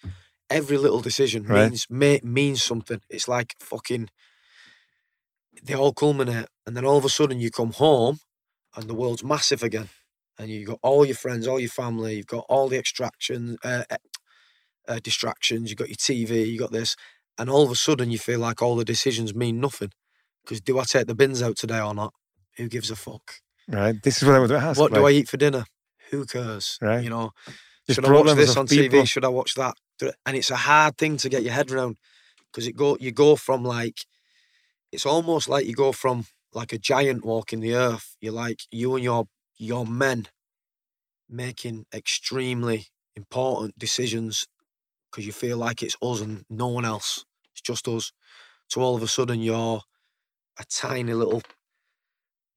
Every 0.49 0.77
little 0.77 1.01
decision 1.01 1.43
Right. 1.43 1.69
means 1.69 1.87
may, 1.89 2.21
means 2.23 2.63
something. 2.63 3.01
It's 3.09 3.27
like 3.27 3.55
fucking. 3.59 4.09
They 5.63 5.73
all 5.73 5.91
culminate, 5.93 6.47
and 6.65 6.77
then 6.77 6.85
all 6.85 6.97
of 6.97 7.03
a 7.05 7.09
sudden 7.09 7.39
you 7.39 7.51
come 7.51 7.73
home, 7.73 8.19
and 8.75 8.87
the 8.87 8.93
world's 8.93 9.23
massive 9.23 9.63
again, 9.63 9.89
and 10.37 10.49
you've 10.49 10.67
got 10.67 10.79
all 10.83 11.03
your 11.03 11.15
friends, 11.15 11.47
all 11.47 11.59
your 11.59 11.69
family, 11.69 12.15
you've 12.15 12.27
got 12.27 12.45
all 12.47 12.69
the 12.69 12.77
extraction, 12.77 13.57
uh, 13.63 13.83
eh, 13.89 13.97
uh, 14.87 14.99
distractions, 15.03 15.69
you've 15.69 15.79
got 15.79 15.89
your 15.89 15.95
TV, 15.95 16.47
you've 16.47 16.59
got 16.59 16.71
this, 16.71 16.95
and 17.37 17.49
all 17.49 17.63
of 17.63 17.71
a 17.71 17.75
sudden 17.75 18.11
you 18.11 18.19
feel 18.19 18.39
like 18.39 18.61
all 18.61 18.75
the 18.75 18.85
decisions 18.85 19.33
mean 19.33 19.59
nothing. 19.59 19.91
Because 20.43 20.61
do 20.61 20.79
I 20.79 20.83
take 20.83 21.07
the 21.07 21.15
bins 21.15 21.41
out 21.41 21.57
today 21.57 21.81
or 21.81 21.93
not? 21.93 22.13
Who 22.57 22.69
gives 22.69 22.91
a 22.91 22.95
fuck? 22.95 23.33
Right. 23.67 24.01
This 24.01 24.21
is 24.21 24.27
what 24.27 24.35
I 24.35 24.39
would 24.39 24.51
ask. 24.51 24.79
what 24.79 24.93
do 24.93 25.05
I 25.05 25.11
eat 25.11 25.27
for 25.27 25.37
dinner? 25.37 25.65
Who 26.11 26.25
cares? 26.25 26.77
Right. 26.81 27.03
You 27.03 27.09
know, 27.09 27.31
There's 27.85 27.95
should 27.95 28.05
I 28.05 28.11
watch 28.11 28.35
this 28.35 28.55
on 28.55 28.67
people. 28.67 28.99
TV? 28.99 29.07
Should 29.07 29.25
I 29.25 29.29
watch 29.29 29.55
that? 29.55 29.75
And 30.25 30.37
it's 30.37 30.51
a 30.51 30.55
hard 30.55 30.97
thing 30.97 31.17
to 31.17 31.29
get 31.29 31.43
your 31.43 31.53
head 31.53 31.71
around 31.71 31.97
because 32.51 32.67
it 32.67 32.75
go 32.75 32.97
you 32.99 33.11
go 33.11 33.35
from 33.35 33.63
like 33.63 34.05
it's 34.91 35.05
almost 35.05 35.49
like 35.49 35.65
you 35.65 35.73
go 35.73 35.91
from 35.91 36.25
like 36.53 36.71
a 36.71 36.77
giant 36.77 37.25
walking 37.25 37.59
the 37.59 37.75
earth. 37.75 38.15
You're 38.21 38.33
like 38.33 38.61
you 38.71 38.95
and 38.95 39.03
your 39.03 39.27
your 39.57 39.85
men 39.85 40.27
making 41.29 41.85
extremely 41.93 42.87
important 43.15 43.77
decisions 43.77 44.47
because 45.11 45.25
you 45.25 45.33
feel 45.33 45.57
like 45.57 45.81
it's 45.83 45.97
us 46.01 46.21
and 46.21 46.45
no 46.49 46.67
one 46.67 46.85
else. 46.85 47.25
It's 47.51 47.61
just 47.61 47.87
us. 47.87 48.11
So 48.69 48.81
all 48.81 48.95
of 48.95 49.03
a 49.03 49.07
sudden 49.07 49.41
you're 49.41 49.81
a 50.59 50.65
tiny 50.69 51.13
little. 51.13 51.41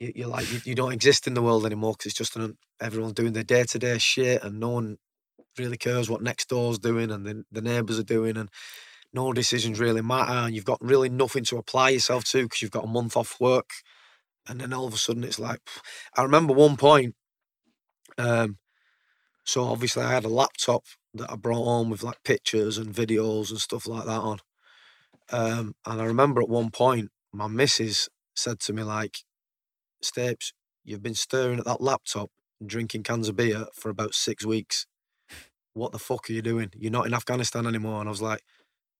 You- 0.00 0.12
You're 0.16 0.28
like 0.28 0.50
you, 0.50 0.60
you 0.64 0.74
don't 0.74 0.92
exist 0.92 1.26
in 1.26 1.34
the 1.34 1.42
world 1.42 1.66
anymore 1.66 1.92
because 1.92 2.06
it's 2.06 2.18
just 2.18 2.36
an, 2.36 2.56
everyone 2.80 3.12
doing 3.12 3.32
their 3.34 3.44
day 3.44 3.64
to 3.64 3.78
day 3.78 3.98
shit 3.98 4.42
and 4.42 4.58
no 4.58 4.70
one 4.70 4.96
really 5.58 5.76
cares 5.76 6.08
what 6.10 6.22
next 6.22 6.48
door's 6.48 6.78
doing 6.78 7.10
and 7.10 7.26
the, 7.26 7.44
the 7.52 7.60
neighbours 7.62 7.98
are 7.98 8.04
doing 8.04 8.36
and 8.36 8.48
no 9.12 9.32
decisions 9.32 9.80
really 9.80 10.02
matter 10.02 10.32
and 10.32 10.54
you've 10.54 10.64
got 10.64 10.78
really 10.80 11.08
nothing 11.08 11.44
to 11.44 11.58
apply 11.58 11.90
yourself 11.90 12.24
to 12.24 12.44
because 12.44 12.62
you've 12.62 12.70
got 12.70 12.84
a 12.84 12.88
month 12.88 13.16
off 13.16 13.40
work 13.40 13.70
and 14.48 14.60
then 14.60 14.72
all 14.72 14.86
of 14.86 14.94
a 14.94 14.98
sudden 14.98 15.24
it's 15.24 15.38
like 15.38 15.60
I 16.16 16.22
remember 16.22 16.52
one 16.54 16.76
point 16.76 17.14
um 18.18 18.58
so 19.44 19.64
obviously 19.64 20.02
I 20.04 20.12
had 20.12 20.24
a 20.24 20.28
laptop 20.28 20.84
that 21.14 21.30
I 21.30 21.36
brought 21.36 21.64
home 21.64 21.90
with 21.90 22.02
like 22.02 22.22
pictures 22.24 22.78
and 22.78 22.94
videos 22.94 23.50
and 23.50 23.60
stuff 23.60 23.86
like 23.86 24.04
that 24.06 24.20
on 24.20 24.38
um 25.32 25.74
and 25.86 26.00
I 26.00 26.04
remember 26.04 26.40
at 26.42 26.48
one 26.48 26.70
point 26.70 27.10
my 27.32 27.48
missus 27.48 28.08
said 28.34 28.60
to 28.60 28.72
me 28.72 28.82
like 28.82 29.18
Stapes 30.02 30.52
you've 30.84 31.02
been 31.02 31.14
staring 31.14 31.58
at 31.58 31.64
that 31.66 31.80
laptop 31.80 32.30
and 32.60 32.68
drinking 32.68 33.02
cans 33.02 33.28
of 33.28 33.36
beer 33.36 33.66
for 33.74 33.90
about 33.90 34.14
six 34.14 34.44
weeks 34.46 34.86
what 35.74 35.92
the 35.92 35.98
fuck 35.98 36.28
are 36.28 36.32
you 36.32 36.42
doing? 36.42 36.70
You're 36.76 36.90
not 36.90 37.06
in 37.06 37.14
Afghanistan 37.14 37.66
anymore. 37.66 38.00
And 38.00 38.08
I 38.08 38.10
was 38.10 38.22
like, 38.22 38.40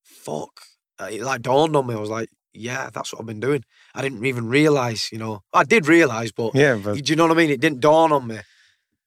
fuck. 0.02 0.60
Uh, 1.01 1.09
It 1.10 1.22
like 1.22 1.43
dawned 1.43 1.74
on 1.77 1.86
me. 1.86 1.94
I 1.94 1.98
was 1.98 2.10
like, 2.10 2.28
yeah, 2.52 2.90
that's 2.93 3.12
what 3.12 3.20
I've 3.20 3.27
been 3.27 3.40
doing. 3.40 3.64
I 3.94 4.02
didn't 4.02 4.24
even 4.24 4.47
realize, 4.48 5.09
you 5.12 5.18
know, 5.18 5.40
I 5.52 5.64
did 5.64 5.86
realize, 5.89 6.32
but 6.32 6.55
Yeah, 6.55 6.77
but 6.77 7.02
do 7.05 7.12
you 7.12 7.16
know 7.16 7.24
what 7.27 7.32
I 7.32 7.36
mean? 7.36 7.51
It 7.51 7.60
didn't 7.60 7.81
dawn 7.81 8.12
on 8.12 8.27
me 8.27 8.39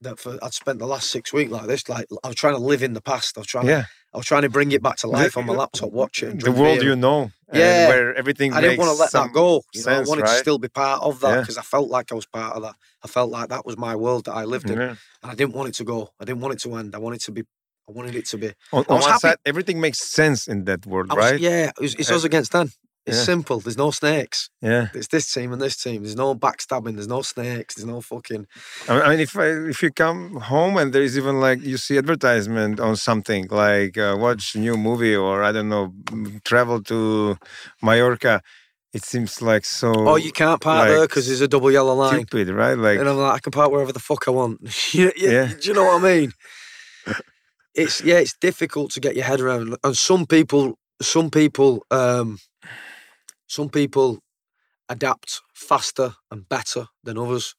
that 0.01 0.19
for 0.19 0.37
I'd 0.41 0.53
spent 0.53 0.79
the 0.79 0.87
last 0.87 1.09
six 1.09 1.31
weeks 1.31 1.51
like 1.51 1.67
this. 1.67 1.87
Like 1.87 2.05
I 2.23 2.27
was 2.27 2.35
trying 2.35 2.55
to 2.55 2.59
live 2.59 2.83
in 2.83 2.93
the 2.93 3.01
past. 3.01 3.37
I 3.37 3.41
was 3.41 3.47
trying. 3.47 3.67
yeah, 3.67 3.83
To, 3.83 3.87
I 4.13 4.17
was 4.17 4.25
trying 4.27 4.43
to 4.43 4.49
bring 4.49 4.71
it 4.71 4.81
back 4.83 4.97
to 4.97 5.07
life 5.07 5.37
on 5.37 5.45
my 5.45 5.53
laptop, 5.53 5.91
watch 5.91 6.21
it. 6.21 6.39
The 6.43 6.51
world 6.51 6.79
beer. 6.79 6.89
you 6.89 6.95
know, 6.95 7.31
and 7.49 7.59
Yeah. 7.59 7.87
where 7.89 8.13
everything. 8.15 8.53
I 8.53 8.61
didn't 8.61 8.77
want 8.77 8.91
to 8.91 8.97
let 9.03 9.11
that 9.11 9.33
go. 9.33 9.63
You 9.73 9.83
know, 9.85 9.91
I 9.91 10.01
wanted 10.01 10.21
right? 10.23 10.31
to 10.33 10.37
still 10.37 10.59
be 10.59 10.67
part 10.67 11.01
of 11.01 11.19
that 11.21 11.29
Yeah. 11.33 11.39
because 11.41 11.57
I 11.57 11.63
felt 11.63 11.89
like 11.89 12.11
I 12.11 12.15
was 12.15 12.25
part 12.27 12.55
of 12.55 12.61
that. 12.61 12.75
I 13.03 13.07
felt 13.07 13.31
like 13.31 13.49
that 13.49 13.65
was 13.65 13.75
my 13.77 13.95
world 13.95 14.25
that 14.25 14.33
I 14.35 14.43
lived 14.45 14.69
in, 14.69 14.77
Yeah. 14.79 14.95
and 15.21 15.31
I 15.31 15.35
didn't 15.35 15.53
want 15.55 15.69
it 15.69 15.75
to 15.75 15.83
go. 15.83 16.09
I 16.19 16.25
didn't 16.25 16.41
want 16.41 16.53
it 16.55 16.59
to 16.61 16.75
end. 16.75 16.93
I 16.95 16.99
wanted 16.99 17.21
to 17.21 17.31
be. 17.31 17.41
I 17.89 17.91
wanted 17.91 18.15
it 18.15 18.25
to 18.27 18.37
be. 18.37 18.47
On, 18.71 18.85
on 18.87 18.99
one 19.01 19.09
happy- 19.09 19.19
side, 19.19 19.37
everything 19.45 19.81
makes 19.81 19.99
sense 19.99 20.47
in 20.47 20.63
that 20.65 20.85
world, 20.85 21.09
was- 21.09 21.17
right? 21.17 21.39
Yeah, 21.39 21.71
it 21.75 21.79
was, 21.81 21.95
it's 21.95 22.09
Uh, 22.11 22.15
us 22.15 22.23
against 22.23 22.51
them. 22.53 22.71
It's 23.05 23.17
yeah. 23.17 23.23
simple. 23.23 23.59
There's 23.59 23.77
no 23.77 23.91
snakes. 23.91 24.49
Yeah. 24.61 24.87
It's 24.93 25.09
this 25.09 25.31
team 25.31 25.51
and 25.51 25.61
this 25.61 25.75
team. 25.75 26.03
There's 26.03 26.15
no 26.15 26.35
backstabbing. 26.35 26.93
There's 26.93 27.07
no 27.07 27.21
snakes. 27.21 27.75
There's 27.75 27.85
no 27.85 27.99
fucking. 27.99 28.47
I 28.87 29.09
mean, 29.09 29.19
if 29.19 29.35
if 29.35 29.83
you 29.83 29.91
come 29.91 30.35
home 30.37 30.77
and 30.77 30.93
there 30.93 31.01
is 31.01 31.17
even 31.17 31.41
like 31.41 31.61
you 31.61 31.75
see 31.75 31.97
advertisement 31.97 32.79
on 32.79 32.95
something 32.95 33.47
like 33.49 33.97
uh, 33.97 34.15
watch 34.17 34.55
new 34.55 34.77
movie 34.77 35.15
or 35.15 35.43
I 35.43 35.51
don't 35.51 35.67
know 35.67 35.93
travel 36.45 36.81
to 36.83 37.37
Mallorca, 37.81 38.41
it 38.93 39.03
seems 39.03 39.41
like 39.41 39.65
so. 39.65 39.91
Oh, 39.93 40.15
you 40.15 40.31
can't 40.31 40.61
park 40.61 40.87
there 40.87 41.01
because 41.01 41.27
there's 41.27 41.41
a 41.41 41.47
double 41.47 41.71
yellow 41.71 41.95
line. 41.95 42.25
stupid, 42.25 42.49
right? 42.49 42.77
Like 42.77 42.99
and 42.99 43.09
I'm 43.09 43.17
like, 43.17 43.35
I 43.35 43.39
can 43.39 43.51
park 43.51 43.69
wherever 43.69 43.91
the 43.91 43.99
fuck 43.99 44.27
I 44.29 44.31
want. 44.31 44.61
yeah, 44.93 45.09
yeah, 45.17 45.29
Yeah. 45.29 45.53
Do 45.59 45.67
you 45.67 45.73
know 45.73 45.83
what 45.83 46.01
I 46.03 46.19
mean? 46.19 46.31
It's 47.75 48.01
yeah, 48.01 48.19
it's 48.19 48.35
difficult 48.39 48.91
to 48.91 49.01
get 49.01 49.15
your 49.15 49.25
head 49.25 49.41
around, 49.41 49.75
and 49.83 49.97
some 49.97 50.25
people, 50.25 50.77
some 51.01 51.31
people, 51.31 51.83
um, 51.89 52.37
some 53.53 53.69
people 53.69 54.19
adapt 54.89 55.41
faster 55.53 56.15
and 56.31 56.49
better 56.49 56.87
than 57.03 57.17
others, 57.17 57.55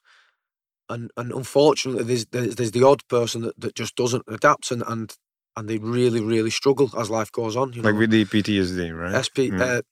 and 0.88 1.10
and 1.16 1.32
unfortunately, 1.32 2.04
there's 2.04 2.26
there's, 2.26 2.56
there's 2.56 2.72
the 2.72 2.82
odd 2.84 3.06
person 3.08 3.42
that, 3.42 3.60
that 3.60 3.74
just 3.74 3.94
doesn't 3.96 4.24
adapt, 4.28 4.70
and 4.70 4.82
and 4.86 5.16
and 5.56 5.68
they 5.68 5.78
really 5.78 6.20
really 6.20 6.50
struggle 6.50 6.90
as 6.98 7.10
life 7.10 7.30
goes 7.30 7.54
on. 7.56 7.72
You 7.72 7.82
know, 7.82 7.90
like 7.90 7.98
with 7.98 8.10
the 8.10 8.24
PTSD, 8.24 8.90
right? 8.92 9.14
SP, 9.26 9.38
Mm. 9.50 9.60
uh, 9.60 9.82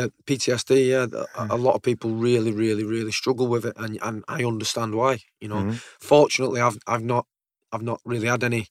uh, 0.00 0.08
PTSD. 0.26 0.70
Yeah, 0.90 1.06
th- 1.06 1.26
a, 1.34 1.56
lot 1.56 1.74
of 1.74 1.82
people 1.82 2.10
really, 2.10 2.52
really, 2.52 2.84
really 2.84 3.12
struggle 3.12 3.48
with 3.48 3.64
it, 3.66 3.76
and 3.76 3.98
and 4.02 4.24
I 4.28 4.44
understand 4.44 4.94
why. 4.94 5.18
You 5.40 5.48
know, 5.48 5.62
Mhm. 5.64 5.80
fortunately, 6.00 6.60
I've 6.60 6.78
I've 6.86 7.04
not 7.04 7.26
I've 7.72 7.82
not 7.90 8.00
really 8.04 8.28
had 8.28 8.44
any 8.44 8.68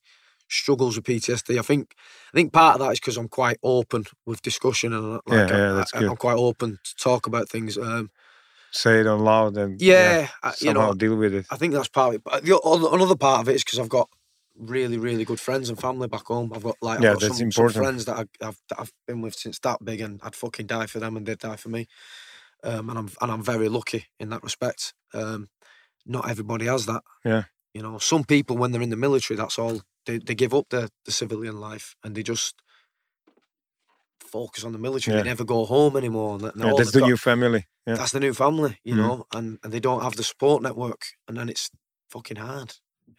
struggles 0.50 0.96
with 0.96 1.06
PTSD. 1.06 1.60
I 1.60 1.62
think 1.62 1.94
I 2.34 2.38
think 2.38 2.54
part 2.54 2.76
of 2.76 2.82
that 2.82 2.94
is 2.94 3.00
because 3.00 3.18
I'm 3.18 3.30
quite 3.30 3.58
open 3.64 4.06
with 4.26 4.42
discussion, 4.42 4.94
and 4.94 5.16
uh, 5.16 5.20
like 5.26 5.52
Yeah, 5.52 5.58
I, 5.58 5.60
yeah, 5.60 5.74
that's 5.74 5.94
I, 5.94 6.00
good. 6.00 6.10
am 6.10 6.18
quite 6.18 6.38
open 6.38 6.80
to 6.84 6.96
talk 6.96 7.28
about 7.28 7.50
things. 7.50 7.78
Um, 7.78 8.10
Say 8.72 9.00
it 9.00 9.08
out 9.08 9.22
loud 9.22 9.58
and 9.58 9.82
yeah, 9.82 10.28
I, 10.44 10.50
you 10.62 10.68
somehow 10.68 10.90
know, 10.90 10.94
deal 10.94 11.16
with 11.16 11.34
it. 11.34 11.46
I 11.50 11.56
think 11.56 11.74
that's 11.74 11.88
part 11.88 12.10
of 12.10 12.16
it. 12.16 12.24
But 12.24 12.44
the, 12.46 12.60
another 12.92 13.16
part 13.16 13.42
of 13.42 13.50
it 13.50 13.56
is 13.56 13.64
because 13.64 13.80
I've 13.80 13.90
got 13.90 14.10
really, 14.60 14.98
really 14.98 15.24
good 15.24 15.40
friends 15.40 15.70
and 15.70 15.80
family 15.80 16.08
back 16.08 16.26
home. 16.26 16.52
I've 16.54 16.64
got 16.64 16.76
like 16.82 16.98
I've 16.98 17.04
Yeah, 17.04 17.14
got 17.14 17.22
that's 17.22 17.38
some, 17.38 17.52
some 17.52 17.70
friends 17.70 18.06
that, 18.06 18.18
I, 18.18 18.26
I've 18.46 18.60
that 18.70 18.80
I've 18.80 18.92
been 19.08 19.22
with 19.22 19.36
since 19.36 19.60
that 19.60 19.84
big, 19.84 20.02
and 20.02 20.20
I'd 20.24 20.36
fucking 20.36 20.68
die 20.68 20.86
for 20.88 21.00
them, 21.00 21.16
and 21.18 21.26
they'd 21.26 21.38
die 21.38 21.56
for 21.56 21.70
me. 21.70 21.88
Um, 22.64 22.90
and 22.90 23.00
I'm 23.00 23.10
and 23.22 23.32
I'm 23.32 23.44
very 23.44 23.70
lucky 23.70 24.08
in 24.20 24.30
that 24.30 24.44
respect. 24.44 24.94
Um, 25.14 25.48
not 26.06 26.30
everybody 26.30 26.66
has 26.66 26.86
that. 26.88 27.04
Yeah. 27.24 27.44
You 27.78 27.84
know, 27.84 28.00
some 28.00 28.24
people 28.24 28.56
when 28.60 28.72
they're 28.72 28.86
in 28.88 28.90
the 28.96 29.04
military, 29.08 29.38
that's 29.42 29.58
all 29.62 29.76
they, 30.08 30.18
they 30.28 30.36
give 30.36 30.54
up 30.58 30.66
the 30.70 30.82
the 31.06 31.12
civilian 31.12 31.58
life 31.70 31.88
and 32.04 32.16
they 32.16 32.24
just 32.24 32.54
focus 34.32 34.64
on 34.64 34.72
the 34.72 34.80
military. 34.80 35.16
Yeah. 35.18 35.24
They 35.24 35.30
never 35.30 35.46
go 35.46 35.66
home 35.66 35.96
anymore. 35.98 36.36
And, 36.36 36.44
and 36.46 36.64
Yeah, 36.64 36.74
that's 36.78 36.92
the 36.92 37.00
got- 37.00 37.08
new 37.10 37.18
family. 37.18 37.62
Yeah. 37.88 37.96
that's 38.00 38.12
the 38.12 38.20
new 38.20 38.34
family, 38.34 38.74
you 38.84 38.96
Mhm. 38.96 38.98
know, 38.98 39.26
and, 39.36 39.48
and 39.64 39.72
they 39.74 39.80
don't 39.80 40.02
have 40.04 40.16
the 40.16 40.24
support 40.24 40.62
network, 40.62 41.02
and 41.28 41.38
then 41.38 41.48
it's 41.50 41.70
fucking 42.14 42.38
hard, 42.38 42.70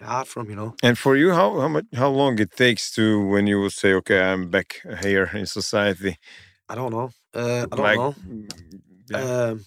hard 0.03 0.27
for 0.29 0.43
them, 0.43 0.51
you 0.51 0.57
know. 0.57 0.75
And 0.83 0.99
for 0.99 1.17
you, 1.17 1.33
how 1.33 1.49
how 1.61 1.69
much 1.69 1.87
how 2.03 2.11
long 2.11 2.39
it 2.41 2.51
takes 2.65 2.91
to 2.97 3.05
when 3.33 3.47
you 3.47 3.59
will 3.63 3.71
say, 3.83 3.91
okay, 3.95 4.21
I'm 4.21 4.51
back 4.51 4.69
here 5.03 5.31
in 5.41 5.47
society? 5.47 6.17
I 6.69 6.75
don't 6.75 6.93
know. 6.97 7.09
Uh, 7.35 7.65
I 7.73 7.77
don't 7.77 7.87
like 7.89 7.99
know. 7.99 8.15
mm, 8.29 8.49
Um, 9.15 9.65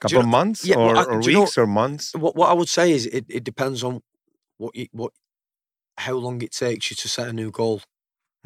couple 0.00 0.18
of 0.20 0.26
months 0.26 0.64
yeah, 0.64 0.76
or, 0.76 0.96
I- 0.96 1.04
or 1.04 1.20
do 1.20 1.28
you 1.30 1.34
know- 1.36 1.40
weeks 1.42 1.58
or 1.58 1.66
months? 1.66 2.14
what 2.14 2.34
what 2.36 2.48
I 2.50 2.54
would 2.54 2.68
say 2.68 2.90
is 2.92 3.06
it, 3.06 3.24
it 3.28 3.44
depends 3.44 3.84
on 3.84 4.00
what 4.58 4.74
you, 4.74 4.86
what 4.92 5.12
how 5.98 6.14
long 6.14 6.40
it 6.42 6.52
takes 6.52 6.90
you 6.90 6.96
to 6.96 7.08
set 7.08 7.28
a 7.28 7.32
new 7.32 7.50
goal. 7.50 7.82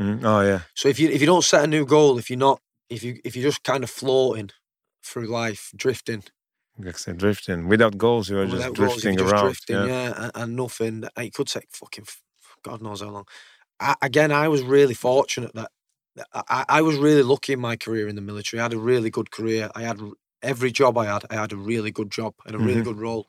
Mm, 0.00 0.24
Oh 0.24 0.40
yeah, 0.40 0.60
So 0.74 0.88
if 0.88 0.98
you 0.98 1.08
if 1.08 1.20
you 1.20 1.26
don't 1.26 1.44
set 1.44 1.64
a 1.64 1.66
new 1.68 1.86
goal, 1.86 2.18
if 2.18 2.28
you're 2.30 2.38
not 2.38 2.60
if 2.90 3.02
you 3.04 3.20
if 3.24 3.36
you're 3.36 3.48
just 3.50 3.62
kind 3.62 3.84
of 3.84 3.90
floating 3.90 4.50
through 5.04 5.26
life, 5.26 5.70
drifting, 5.76 6.24
like 6.78 6.94
I 6.96 6.98
said, 6.98 7.18
drifting 7.18 7.68
without 7.68 7.96
goals, 7.96 8.28
you 8.28 8.38
are 8.38 8.44
just 8.46 8.56
without 8.56 8.74
goals, 8.74 8.96
if 8.96 9.02
drifting 9.02 9.18
just 9.18 9.32
around. 9.32 9.44
drifting, 9.44 9.76
yeah. 9.76 9.86
yeah, 9.86 10.14
and, 10.24 10.32
and 10.34 10.56
nothing. 10.56 11.04
It 11.16 11.32
could 11.34 11.46
take 11.46 11.68
fucking 11.70 12.06
God 12.64 12.82
knows 12.82 13.00
how 13.02 13.10
long. 13.10 13.26
I, 13.78 13.94
again, 14.02 14.32
I 14.32 14.48
was 14.48 14.62
really 14.62 14.94
fortunate 14.94 15.52
that 15.54 15.70
I, 16.32 16.64
I 16.68 16.82
was 16.82 16.96
really 16.96 17.22
lucky 17.22 17.52
in 17.52 17.60
my 17.60 17.76
career 17.76 18.08
in 18.08 18.16
the 18.16 18.22
military. 18.22 18.60
I 18.60 18.64
had 18.64 18.72
a 18.72 18.78
really 18.78 19.10
good 19.10 19.30
career. 19.30 19.70
I 19.76 19.82
had 19.82 20.00
every 20.44 20.70
job 20.72 20.96
I 20.98 21.06
had. 21.06 21.24
I 21.30 21.34
had 21.34 21.52
a 21.52 21.56
really 21.56 21.90
good 21.90 22.10
job 22.10 22.34
and 22.46 22.54
a 22.54 22.58
really 22.58 22.80
Mhm. 22.82 22.84
good 22.84 22.98
role. 22.98 23.26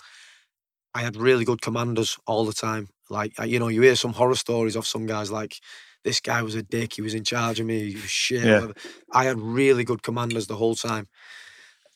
I 0.93 1.01
had 1.01 1.15
really 1.17 1.45
good 1.45 1.61
commanders 1.61 2.17
all 2.27 2.45
the 2.45 2.53
time. 2.53 2.89
Like 3.09 3.33
you 3.45 3.59
know, 3.59 3.67
you 3.69 3.81
hear 3.81 3.95
some 3.95 4.13
horror 4.13 4.35
stories 4.35 4.75
of 4.75 4.87
some 4.87 5.05
guys 5.05 5.31
like 5.31 5.59
this 6.03 6.19
guy 6.21 6.41
was 6.43 6.55
a 6.55 6.63
dick. 6.63 6.93
He 6.93 7.01
was 7.01 7.13
in 7.13 7.23
charge 7.23 7.59
of 7.59 7.65
me. 7.65 7.89
He 7.91 7.95
was 7.95 8.09
shit. 8.09 8.43
Yeah. 8.45 8.67
I 9.11 9.25
had 9.25 9.39
really 9.39 9.83
good 9.83 10.01
commanders 10.03 10.47
the 10.47 10.55
whole 10.55 10.75
time. 10.75 11.07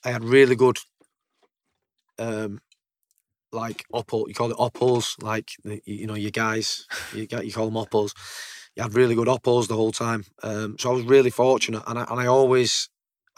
I 0.05 0.11
had 0.11 0.23
really 0.23 0.55
good, 0.55 0.77
um, 2.17 2.59
like 3.51 3.85
oppos. 3.93 4.27
You 4.27 4.33
call 4.33 4.51
it 4.51 4.57
oppos, 4.57 5.21
like 5.21 5.49
you 5.85 6.07
know 6.07 6.15
your 6.15 6.31
guys. 6.31 6.87
You 7.13 7.27
you 7.43 7.51
call 7.51 7.69
them 7.69 7.75
oppos. 7.85 8.11
You 8.75 8.83
had 8.83 8.93
really 8.93 9.15
good 9.15 9.27
oppos 9.27 9.67
the 9.67 9.75
whole 9.75 9.91
time. 9.91 10.25
Um, 10.43 10.77
so 10.79 10.91
I 10.91 10.93
was 10.93 11.03
really 11.05 11.31
fortunate, 11.31 11.83
and 11.87 11.99
I 11.99 12.05
and 12.09 12.19
I 12.19 12.27
always, 12.27 12.89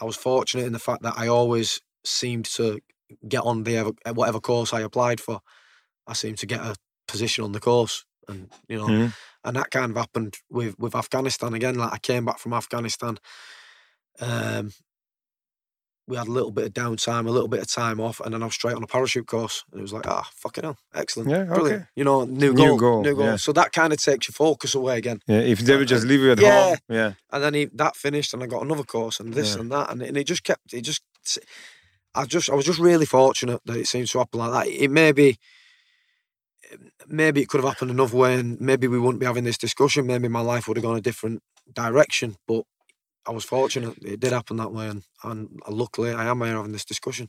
I 0.02 0.04
was 0.04 0.16
fortunate 0.16 0.66
in 0.66 0.72
the 0.72 0.80
fact 0.80 1.02
that 1.02 1.14
I 1.16 1.28
always 1.28 1.80
seemed 2.04 2.46
to 2.56 2.80
get 3.28 3.42
on 3.44 3.62
the 3.62 3.76
ever- 3.76 3.92
whatever 4.12 4.40
course 4.40 4.72
I 4.72 4.80
applied 4.80 5.20
for. 5.20 5.40
I 6.08 6.14
seemed 6.14 6.38
to 6.38 6.46
get 6.46 6.60
a 6.60 6.74
position 7.06 7.44
on 7.44 7.52
the 7.52 7.60
course, 7.60 8.04
and 8.28 8.50
you 8.68 8.78
know, 8.78 8.86
Mhm. 8.88 9.14
and 9.44 9.56
that 9.56 9.70
kind 9.70 9.92
of 9.92 9.96
happened 9.96 10.38
with 10.50 10.76
with 10.78 10.96
Afghanistan 10.96 11.54
again. 11.54 11.76
Like 11.76 11.92
I 11.92 11.98
came 11.98 12.24
back 12.24 12.40
from 12.40 12.52
Afghanistan. 12.52 13.18
Um, 14.18 14.72
we 16.12 16.18
had 16.18 16.28
a 16.28 16.30
little 16.30 16.50
bit 16.50 16.66
of 16.66 16.74
downtime, 16.74 17.26
a 17.26 17.30
little 17.30 17.48
bit 17.48 17.60
of 17.62 17.68
time 17.72 17.98
off, 17.98 18.20
and 18.20 18.34
then 18.34 18.42
I 18.42 18.44
was 18.46 18.54
straight 18.54 18.76
on 18.76 18.82
a 18.82 18.86
parachute 18.86 19.26
course. 19.26 19.64
And 19.72 19.78
it 19.80 19.82
was 19.82 19.94
like, 19.94 20.06
ah, 20.06 20.28
fucking 20.36 20.62
hell, 20.62 20.76
excellent, 20.94 21.30
Yeah, 21.30 21.44
brilliant. 21.44 21.82
okay. 21.82 21.86
You 21.96 22.04
know, 22.04 22.24
new 22.24 22.52
New 22.52 22.54
goal, 22.54 22.76
goal, 22.78 23.02
new 23.02 23.14
goal. 23.16 23.24
yeah. 23.24 23.36
So 23.36 23.50
that 23.54 23.72
kind 23.72 23.94
of 23.94 23.98
takes 23.98 24.28
your 24.28 24.34
focus 24.34 24.74
away 24.74 24.98
again. 24.98 25.20
Yeah, 25.26 25.38
if 25.38 25.60
they 25.60 25.74
would 25.74 25.88
just 25.88 26.04
leave 26.06 26.20
you 26.20 26.32
at 26.32 26.38
Yeah. 26.38 26.66
home, 26.68 26.76
yeah, 26.90 27.12
And 27.30 27.42
then 27.42 27.54
he, 27.54 27.64
that 27.74 27.96
finished, 27.96 28.34
and 28.34 28.42
I 28.42 28.46
got 28.46 28.62
another 28.62 28.84
course, 28.84 29.18
and 29.20 29.32
this 29.32 29.54
Yeah. 29.54 29.62
and 29.62 29.72
that, 29.72 29.90
and 29.90 30.02
it, 30.02 30.08
and 30.08 30.16
it 30.18 30.24
just 30.24 30.44
kept. 30.44 30.74
It 30.74 30.82
just, 30.82 31.02
I 32.14 32.26
just, 32.26 32.50
I 32.50 32.54
was 32.54 32.66
just 32.66 32.78
really 32.78 33.06
fortunate 33.06 33.62
that 33.64 33.78
it 33.78 33.88
seems 33.88 34.10
to 34.12 34.18
happen 34.18 34.38
like 34.38 34.52
that. 34.52 34.70
It 34.70 34.90
may 34.90 35.12
be, 35.12 35.38
maybe 37.06 37.40
it 37.40 37.48
could 37.48 37.62
have 37.62 37.70
happened 37.72 37.90
another 37.90 38.16
way, 38.18 38.34
and 38.38 38.60
maybe 38.60 38.86
we 38.86 38.98
wouldn't 38.98 39.20
be 39.20 39.26
having 39.26 39.44
this 39.44 39.58
discussion. 39.58 40.06
Maybe 40.06 40.28
my 40.28 40.40
life 40.42 40.68
would 40.68 40.76
have 40.76 40.84
gone 40.84 40.96
a 40.96 41.00
different 41.00 41.42
direction, 41.72 42.36
but 42.46 42.64
I 43.26 43.30
was 43.30 43.44
fortunate. 43.44 43.96
It 44.02 44.20
did 44.20 44.32
happen 44.32 44.56
that 44.56 44.72
way, 44.72 44.88
and 44.88 45.02
and 45.22 45.60
luckily 45.68 46.10
I 46.12 46.26
am 46.26 46.40
here 46.42 46.56
having 46.56 46.72
this 46.72 46.84
discussion. 46.84 47.28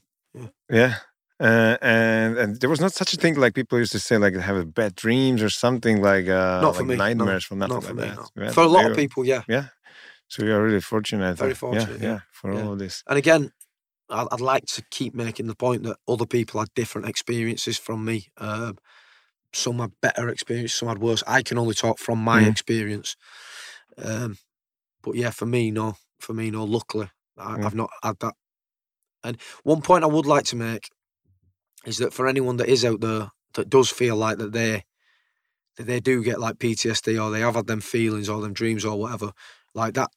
yeah. 0.70 0.96
Uh, 1.40 1.78
and 1.82 2.38
and 2.38 2.60
there 2.62 2.70
was 2.70 2.80
not 2.80 2.94
such 2.94 3.14
a 3.14 3.18
thing 3.18 3.36
like 3.36 3.54
people 3.54 3.78
used 3.78 3.92
to 3.92 4.00
say 4.00 4.18
like 4.18 4.36
have 4.36 4.74
bad 4.74 4.96
dreams 4.96 5.42
or 5.44 5.50
something 5.50 6.02
like 6.02 6.28
uh 6.30 6.62
Not 6.62 6.76
for 6.76 6.84
like 6.84 6.88
me, 6.90 6.96
no. 6.96 7.04
nightmares 7.04 7.44
from 7.44 7.58
nothing 7.60 7.76
Not 7.76 7.84
for 7.84 7.94
like 7.94 8.10
me. 8.10 8.16
that. 8.16 8.30
no. 8.36 8.44
Yeah, 8.44 8.52
For 8.52 8.64
a 8.64 8.68
lot 8.68 8.86
of 8.90 8.96
people, 8.96 9.26
yeah. 9.26 9.42
Yeah. 9.48 9.66
So 10.30 10.44
you 10.46 10.54
are 10.56 10.64
really 10.64 10.82
fortunate. 10.82 11.38
Very 11.38 11.52
uh, 11.52 11.56
fortunate, 11.56 12.00
Yeah, 12.02 12.08
yeah. 12.08 12.14
yeah, 12.14 12.20
for 12.32 12.54
Yeah. 12.54 12.62
all 12.64 12.74
of 12.74 12.80
this. 12.80 13.04
And 13.08 13.18
again, 13.18 13.52
I- 14.10 14.28
I'd 14.32 14.42
like 14.42 14.66
to 14.76 14.84
keep 14.90 15.14
making 15.16 15.48
the 15.48 15.56
point 15.56 15.84
that 15.84 15.98
other 16.08 16.26
people 16.26 16.60
had 16.60 16.70
different 16.76 17.08
experiences 17.10 17.78
from 17.78 18.06
me. 18.06 18.28
Um, 18.38 18.78
some 19.54 19.80
had 19.80 19.92
better 20.02 20.30
experience, 20.30 20.74
some 20.74 20.88
had 20.88 21.00
worse. 21.00 21.24
I 21.28 21.42
can 21.44 21.58
only 21.58 21.74
talk 21.76 22.00
from 22.00 22.20
my 22.20 22.42
Mhm. 22.44 22.52
experience. 22.52 23.16
Um, 23.98 24.38
but 25.04 25.16
yeah, 25.16 25.30
for 25.30 25.46
me, 25.46 25.72
no. 25.72 25.96
For 26.20 26.34
me, 26.34 26.50
no. 26.50 26.64
Luckily, 26.64 27.10
I, 27.38 27.58
Yeah. 27.60 27.66
I've 27.66 27.76
not 27.76 27.90
had 28.02 28.18
that. 28.20 28.34
And 29.24 29.38
one 29.64 29.82
point 29.82 30.04
I 30.04 30.08
would 30.08 30.26
like 30.26 30.46
to 30.46 30.56
make 30.56 30.90
is 31.86 31.98
that 31.98 32.14
for 32.14 32.28
anyone 32.28 32.58
that 32.58 32.70
is 32.70 32.84
out 32.86 33.02
there 33.02 33.32
that 33.54 33.70
does 33.70 33.90
feel 33.90 34.16
like 34.16 34.38
that 34.38 34.54
they 34.54 34.84
that 35.78 35.86
they 35.86 36.00
do 36.00 36.24
get 36.24 36.40
like 36.40 36.60
PTSD 36.60 37.22
or 37.22 37.32
they 37.32 37.40
have 37.40 37.56
had 37.56 37.68
them 37.68 37.82
feelings 37.82 38.30
or 38.30 38.42
them 38.42 38.54
dreams 38.54 38.86
or 38.86 39.00
whatever, 39.00 39.32
like 39.74 39.96
that, 39.96 40.12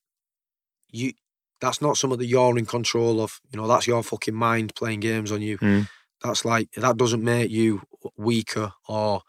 you 0.90 1.12
that's 1.60 1.80
not 1.80 1.96
something 1.96 2.18
that 2.18 2.26
you're 2.26 2.58
in 2.58 2.66
control 2.66 3.20
of. 3.20 3.40
You 3.50 3.58
know, 3.58 3.66
that's 3.66 3.86
your 3.86 4.02
fucking 4.02 4.34
mind 4.34 4.74
playing 4.74 5.00
games 5.00 5.32
on 5.32 5.42
you. 5.42 5.58
Mm. 5.58 5.88
That's 6.22 6.44
like 6.44 6.70
that 6.72 6.96
doesn't 6.96 7.24
make 7.24 7.50
you 7.50 7.82
weaker 8.16 8.72
or 8.88 9.22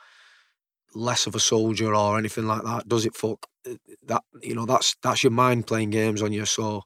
less 0.93 1.27
of 1.27 1.35
a 1.35 1.39
soldier 1.39 1.95
or 1.95 2.17
anything 2.17 2.47
like 2.47 2.63
that. 2.63 2.87
Does 2.87 3.05
it? 3.05 3.15
Fuck 3.15 3.47
that. 4.07 4.23
You 4.41 4.55
know, 4.55 4.65
that's 4.65 4.95
that's 5.01 5.23
your 5.23 5.31
mind 5.31 5.67
playing 5.67 5.91
games 5.91 6.21
on 6.21 6.31
you. 6.31 6.45
So 6.45 6.83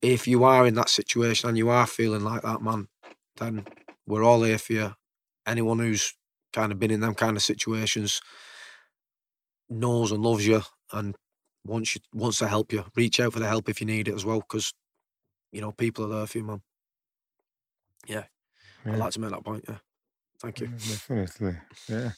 if 0.00 0.26
you 0.26 0.44
are 0.44 0.66
in 0.66 0.74
that 0.74 0.88
situation 0.88 1.48
and 1.48 1.58
you 1.58 1.68
are 1.68 1.86
feeling 1.86 2.24
like 2.24 2.42
that, 2.42 2.62
man, 2.62 2.88
then 3.36 3.64
we're 4.06 4.24
all 4.24 4.42
here 4.42 4.58
for 4.58 4.72
you. 4.72 4.94
Anyone 5.46 5.78
who's 5.78 6.14
kind 6.52 6.72
of 6.72 6.78
been 6.78 6.90
in 6.90 7.00
them 7.00 7.14
kind 7.14 7.36
of 7.36 7.42
situations 7.42 8.20
knows 9.70 10.12
and 10.12 10.22
loves 10.22 10.46
you 10.46 10.62
and 10.92 11.16
wants 11.64 11.94
you 11.94 12.00
wants 12.12 12.38
to 12.38 12.48
help 12.48 12.72
you. 12.72 12.84
Reach 12.96 13.20
out 13.20 13.32
for 13.32 13.40
the 13.40 13.48
help 13.48 13.68
if 13.68 13.80
you 13.80 13.86
need 13.86 14.08
it 14.08 14.14
as 14.14 14.24
well, 14.24 14.40
because 14.40 14.72
you 15.52 15.60
know 15.60 15.72
people 15.72 16.04
are 16.04 16.16
there 16.18 16.26
for 16.26 16.38
you, 16.38 16.44
man. 16.44 16.62
Yeah. 18.06 18.24
I'd 18.84 18.98
like 18.98 19.12
to 19.12 19.20
make 19.20 19.30
that 19.30 19.44
point. 19.44 19.64
Yeah, 19.68 19.78
thank 20.40 20.60
you. 20.60 20.66
Yeah, 20.66 20.76
Definitely. 20.88 21.56
Yeah. 21.88 22.10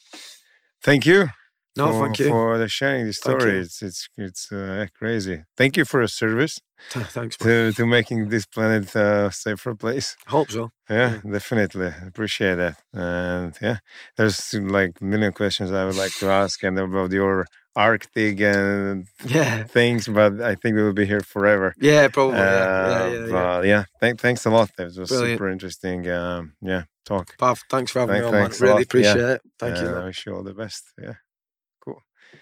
Thank 0.81 1.05
you. 1.05 1.29
No, 1.77 1.91
for, 1.91 2.05
thank 2.05 2.19
you. 2.19 2.27
for 2.29 2.57
the 2.57 2.67
sharing 2.69 3.05
the 3.05 3.13
story. 3.13 3.59
It's 3.59 3.81
it's 3.81 4.07
it's 4.17 4.51
uh, 4.51 4.85
crazy. 4.97 5.43
Thank 5.57 5.75
you 5.77 5.85
for 5.85 5.99
your 6.01 6.07
service 6.07 6.59
Thanks, 6.89 7.37
to 7.37 7.71
to 7.73 7.85
making 7.85 8.29
this 8.29 8.45
planet 8.45 8.95
a 8.95 9.29
safer 9.31 9.75
place. 9.75 10.15
Hope 10.27 10.49
so. 10.51 10.69
Yeah, 10.89 11.19
definitely 11.29 11.91
appreciate 12.07 12.55
that. 12.55 12.75
And 12.93 13.53
yeah, 13.61 13.77
there's 14.17 14.53
like 14.53 14.93
a 15.01 15.03
million 15.03 15.33
questions 15.33 15.71
I 15.71 15.83
would 15.85 15.97
like 15.97 16.15
to 16.19 16.27
ask 16.29 16.63
and 16.63 16.79
about 16.79 17.11
your 17.11 17.45
Arctic 17.77 18.39
and 18.39 19.07
Yeah, 19.25 19.63
things, 19.63 20.07
but 20.07 20.39
I 20.41 20.55
think 20.55 20.75
we 20.77 20.83
will 20.83 20.93
be 20.93 21.05
here 21.05 21.19
forever. 21.19 21.73
yeah, 21.77 22.07
probably. 22.07 22.37
Uh, 22.39 22.43
yeah, 22.43 23.07
yeah, 23.07 23.13
yeah. 23.13 23.25
yeah. 23.25 23.31
But 23.31 23.65
yeah, 23.65 23.83
thank, 23.99 24.21
thanks 24.21 24.45
a 24.45 24.49
lot. 24.49 24.69
It 24.79 24.83
was 24.83 25.09
Brilliant. 25.09 25.33
super 25.39 25.49
interesting. 25.49 26.09
Um, 26.09 26.53
yeah, 26.61 26.83
talk. 27.05 27.37
Pav, 27.37 27.59
thanks 27.69 27.91
for 27.91 27.99
having 27.99 28.21
Thank- 28.21 28.31
me 28.33 28.39
on, 28.39 28.49
man. 28.49 28.59
Really. 28.61 28.75
Yeah. 28.75 28.81
appreciate 28.83 29.17
it. 29.35 29.41
Thank 29.59 29.77
you. 29.81 29.87
And 29.87 29.95
I 29.97 30.05
wish 30.05 30.25
you 30.25 30.33
all 30.35 30.43
the 30.43 30.53
best. 30.53 30.83
Yeah. 31.01 31.15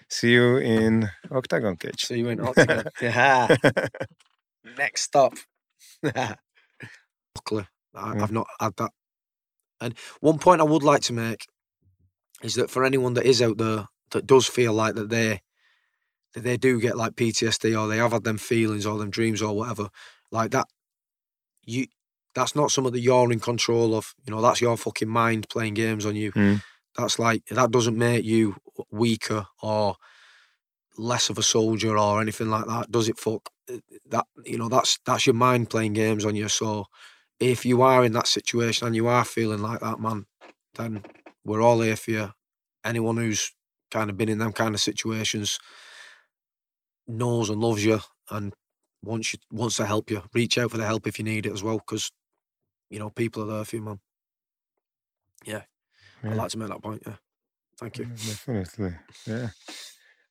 See 0.08 0.32
you 0.32 0.56
in 0.58 1.08
Oktagon 1.30 1.78
Cage. 1.78 2.04
See 2.04 2.18
you 2.18 2.28
in 2.28 2.38
Oktagon. 2.38 2.88
yeah. 3.02 3.56
Next 4.76 5.02
stop. 5.02 5.34
Luckily, 6.02 7.66
I, 7.94 8.14
Yeah. 8.14 8.22
I've 8.22 8.32
not 8.32 8.46
had 8.60 8.74
that. 8.76 8.90
And 9.80 9.94
one 10.20 10.38
point 10.38 10.60
I 10.60 10.64
would 10.64 10.82
like 10.82 11.02
to 11.02 11.12
make 11.12 11.46
is 12.42 12.54
that 12.54 12.70
for 12.70 12.84
anyone 12.84 13.14
that 13.14 13.26
is 13.26 13.42
out 13.42 13.58
there 13.58 13.86
that 14.10 14.26
does 14.26 14.46
feel 14.46 14.72
like 14.72 14.94
that 14.94 15.08
they 15.08 15.40
that 16.34 16.42
they 16.42 16.56
do 16.56 16.80
get 16.80 16.96
like 16.96 17.14
PTSD 17.14 17.78
or 17.78 17.88
they 17.88 17.98
have 17.98 18.12
had 18.12 18.24
them 18.24 18.38
feelings 18.38 18.86
or 18.86 18.98
them 18.98 19.10
dreams 19.10 19.40
or 19.40 19.54
whatever, 19.54 19.88
like 20.30 20.50
that, 20.50 20.66
you 21.64 21.86
that's 22.34 22.56
not 22.56 22.70
something 22.70 22.92
that 22.92 23.00
you're 23.00 23.32
in 23.32 23.40
control 23.40 23.94
of. 23.94 24.14
You 24.26 24.34
know, 24.34 24.42
that's 24.42 24.60
your 24.60 24.76
fucking 24.76 25.08
mind 25.08 25.48
playing 25.48 25.74
games 25.74 26.04
on 26.04 26.16
you. 26.16 26.32
Mm. 26.32 26.62
That's 26.96 27.18
like 27.18 27.44
that 27.46 27.70
doesn't 27.70 27.96
make 27.96 28.24
you 28.24 28.56
weaker 28.94 29.46
or 29.62 29.96
less 30.96 31.28
of 31.28 31.38
a 31.38 31.42
soldier 31.42 31.98
or 31.98 32.20
anything 32.20 32.50
like 32.50 32.66
that. 32.66 32.90
Does 32.90 33.08
it? 33.08 33.18
Fuck 33.18 33.50
eh, 33.68 33.78
that. 34.10 34.26
You 34.44 34.58
know, 34.58 34.68
that's 34.68 34.98
that's 35.04 35.26
your 35.26 35.34
mind 35.34 35.70
playing 35.70 35.94
games 35.94 36.24
on 36.24 36.36
you. 36.36 36.48
So 36.48 36.86
if 37.40 37.66
you 37.66 37.82
are 37.82 38.04
in 38.04 38.12
that 38.12 38.26
situation 38.26 38.86
and 38.86 38.96
you 38.96 39.06
are 39.06 39.24
feeling 39.24 39.60
like 39.60 39.80
that, 39.80 40.00
man, 40.00 40.26
then 40.74 41.04
we're 41.44 41.62
all 41.62 41.80
here 41.80 41.96
for 41.96 42.10
you. 42.10 42.32
Anyone 42.84 43.16
who's 43.16 43.52
kind 43.90 44.10
of 44.10 44.16
been 44.16 44.28
in 44.28 44.38
them 44.38 44.52
kind 44.52 44.74
of 44.74 44.80
situations 44.80 45.58
knows 47.06 47.50
and 47.50 47.60
loves 47.60 47.84
you 47.84 48.00
and 48.30 48.54
wants 49.02 49.32
you 49.32 49.38
wants 49.50 49.76
to 49.76 49.86
help 49.86 50.10
you. 50.10 50.22
Reach 50.32 50.58
out 50.58 50.70
for 50.70 50.78
the 50.78 50.86
help 50.86 51.06
if 51.06 51.18
you 51.18 51.24
need 51.24 51.46
it 51.46 51.52
as 51.52 51.62
well, 51.62 51.78
because 51.78 52.10
you 52.90 52.98
know 52.98 53.10
people 53.10 53.42
are 53.42 53.56
there 53.56 53.64
for 53.64 53.76
you, 53.76 53.82
man. 53.82 54.00
Yeah, 55.44 55.62
I'd 56.22 56.36
like 56.36 56.50
to 56.50 56.58
make 56.58 56.68
that 56.68 56.82
point. 56.82 57.02
Yeah, 57.06 57.16
thank 57.78 57.98
you. 57.98 58.04
Definitely. 58.06 58.94
Yeah. 59.26 59.48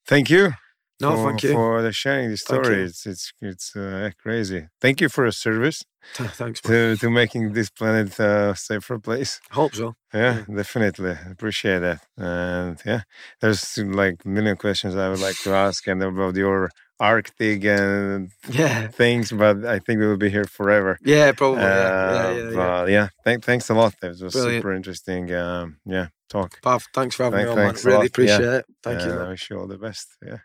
Thank 0.05 0.29
you. 0.29 0.53
No, 0.99 1.15
for, 1.15 1.29
thank 1.29 1.43
you. 1.43 1.53
for 1.53 1.81
the 1.81 1.91
sharing 1.91 2.29
the 2.29 2.37
story. 2.37 2.83
It's 2.83 3.05
it's 3.05 3.33
it's 3.41 3.75
uh, 3.75 4.11
crazy. 4.21 4.67
Thank 4.79 5.01
you 5.01 5.09
for 5.09 5.25
your 5.25 5.31
service 5.31 5.83
Thanks, 6.15 6.61
to 6.61 6.95
to 6.97 7.09
making 7.09 7.53
this 7.53 7.69
planet 7.69 8.17
a 8.19 8.55
safer 8.55 8.99
place. 8.99 9.41
Hope 9.51 9.75
so. 9.75 9.95
Yeah, 10.13 10.43
definitely 10.55 11.17
appreciate 11.31 11.79
that. 11.79 12.01
And 12.17 12.79
yeah, 12.85 13.01
there's 13.41 13.77
like 13.77 14.25
million 14.25 14.55
questions 14.55 14.95
I 14.95 15.09
would 15.09 15.19
like 15.19 15.37
to 15.43 15.51
ask 15.53 15.87
and 15.87 16.01
about 16.03 16.35
your 16.35 16.69
Arctic 16.99 17.65
and 17.65 18.29
Yeah, 18.49 18.87
things, 18.87 19.31
but 19.31 19.65
I 19.65 19.79
think 19.79 19.99
we 19.99 20.07
will 20.07 20.17
be 20.17 20.29
here 20.29 20.45
forever. 20.45 20.97
yeah, 21.03 21.31
probably. 21.33 21.63
Uh, 21.63 21.67
yeah, 21.67 22.31
yeah, 22.31 22.51
yeah, 22.51 22.85
yeah. 22.85 22.85
Yeah, 22.87 23.07
thank, 23.25 23.43
thanks 23.43 23.69
a 23.69 23.73
lot. 23.73 23.93
It 24.01 24.21
was 24.21 24.33
Brilliant. 24.33 24.61
super 24.61 24.73
interesting. 24.73 25.33
Um, 25.33 25.77
yeah, 25.85 26.07
talk. 26.33 26.61
Pav, 26.61 26.85
thanks 26.93 27.15
for 27.15 27.23
having 27.23 27.45
Thank- 27.45 27.55
me 27.55 27.61
on, 27.63 27.67
man. 27.73 27.75
Really 27.83 27.95
lot. 27.97 28.01
Yeah. 28.01 28.07
appreciate 28.07 28.53
it. 28.59 28.65
Thank 28.83 29.01
you. 29.01 29.11
And 29.11 29.19
I 29.21 29.29
wish 29.29 29.49
you 29.49 29.59
all 29.59 29.67
the 29.67 29.77
best. 29.77 30.07
Yeah, 30.25 30.37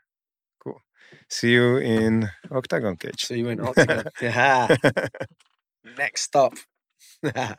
cool. 0.62 0.80
See 1.28 1.52
you 1.52 1.76
in 1.78 2.28
Oktagon 2.50 2.98
Cage. 3.00 3.24
See 3.24 3.38
you 3.38 3.48
in 3.48 3.58
Oktagon. 3.68 4.08
yeah. 4.22 4.76
Next 5.98 6.22
stop. 6.22 6.54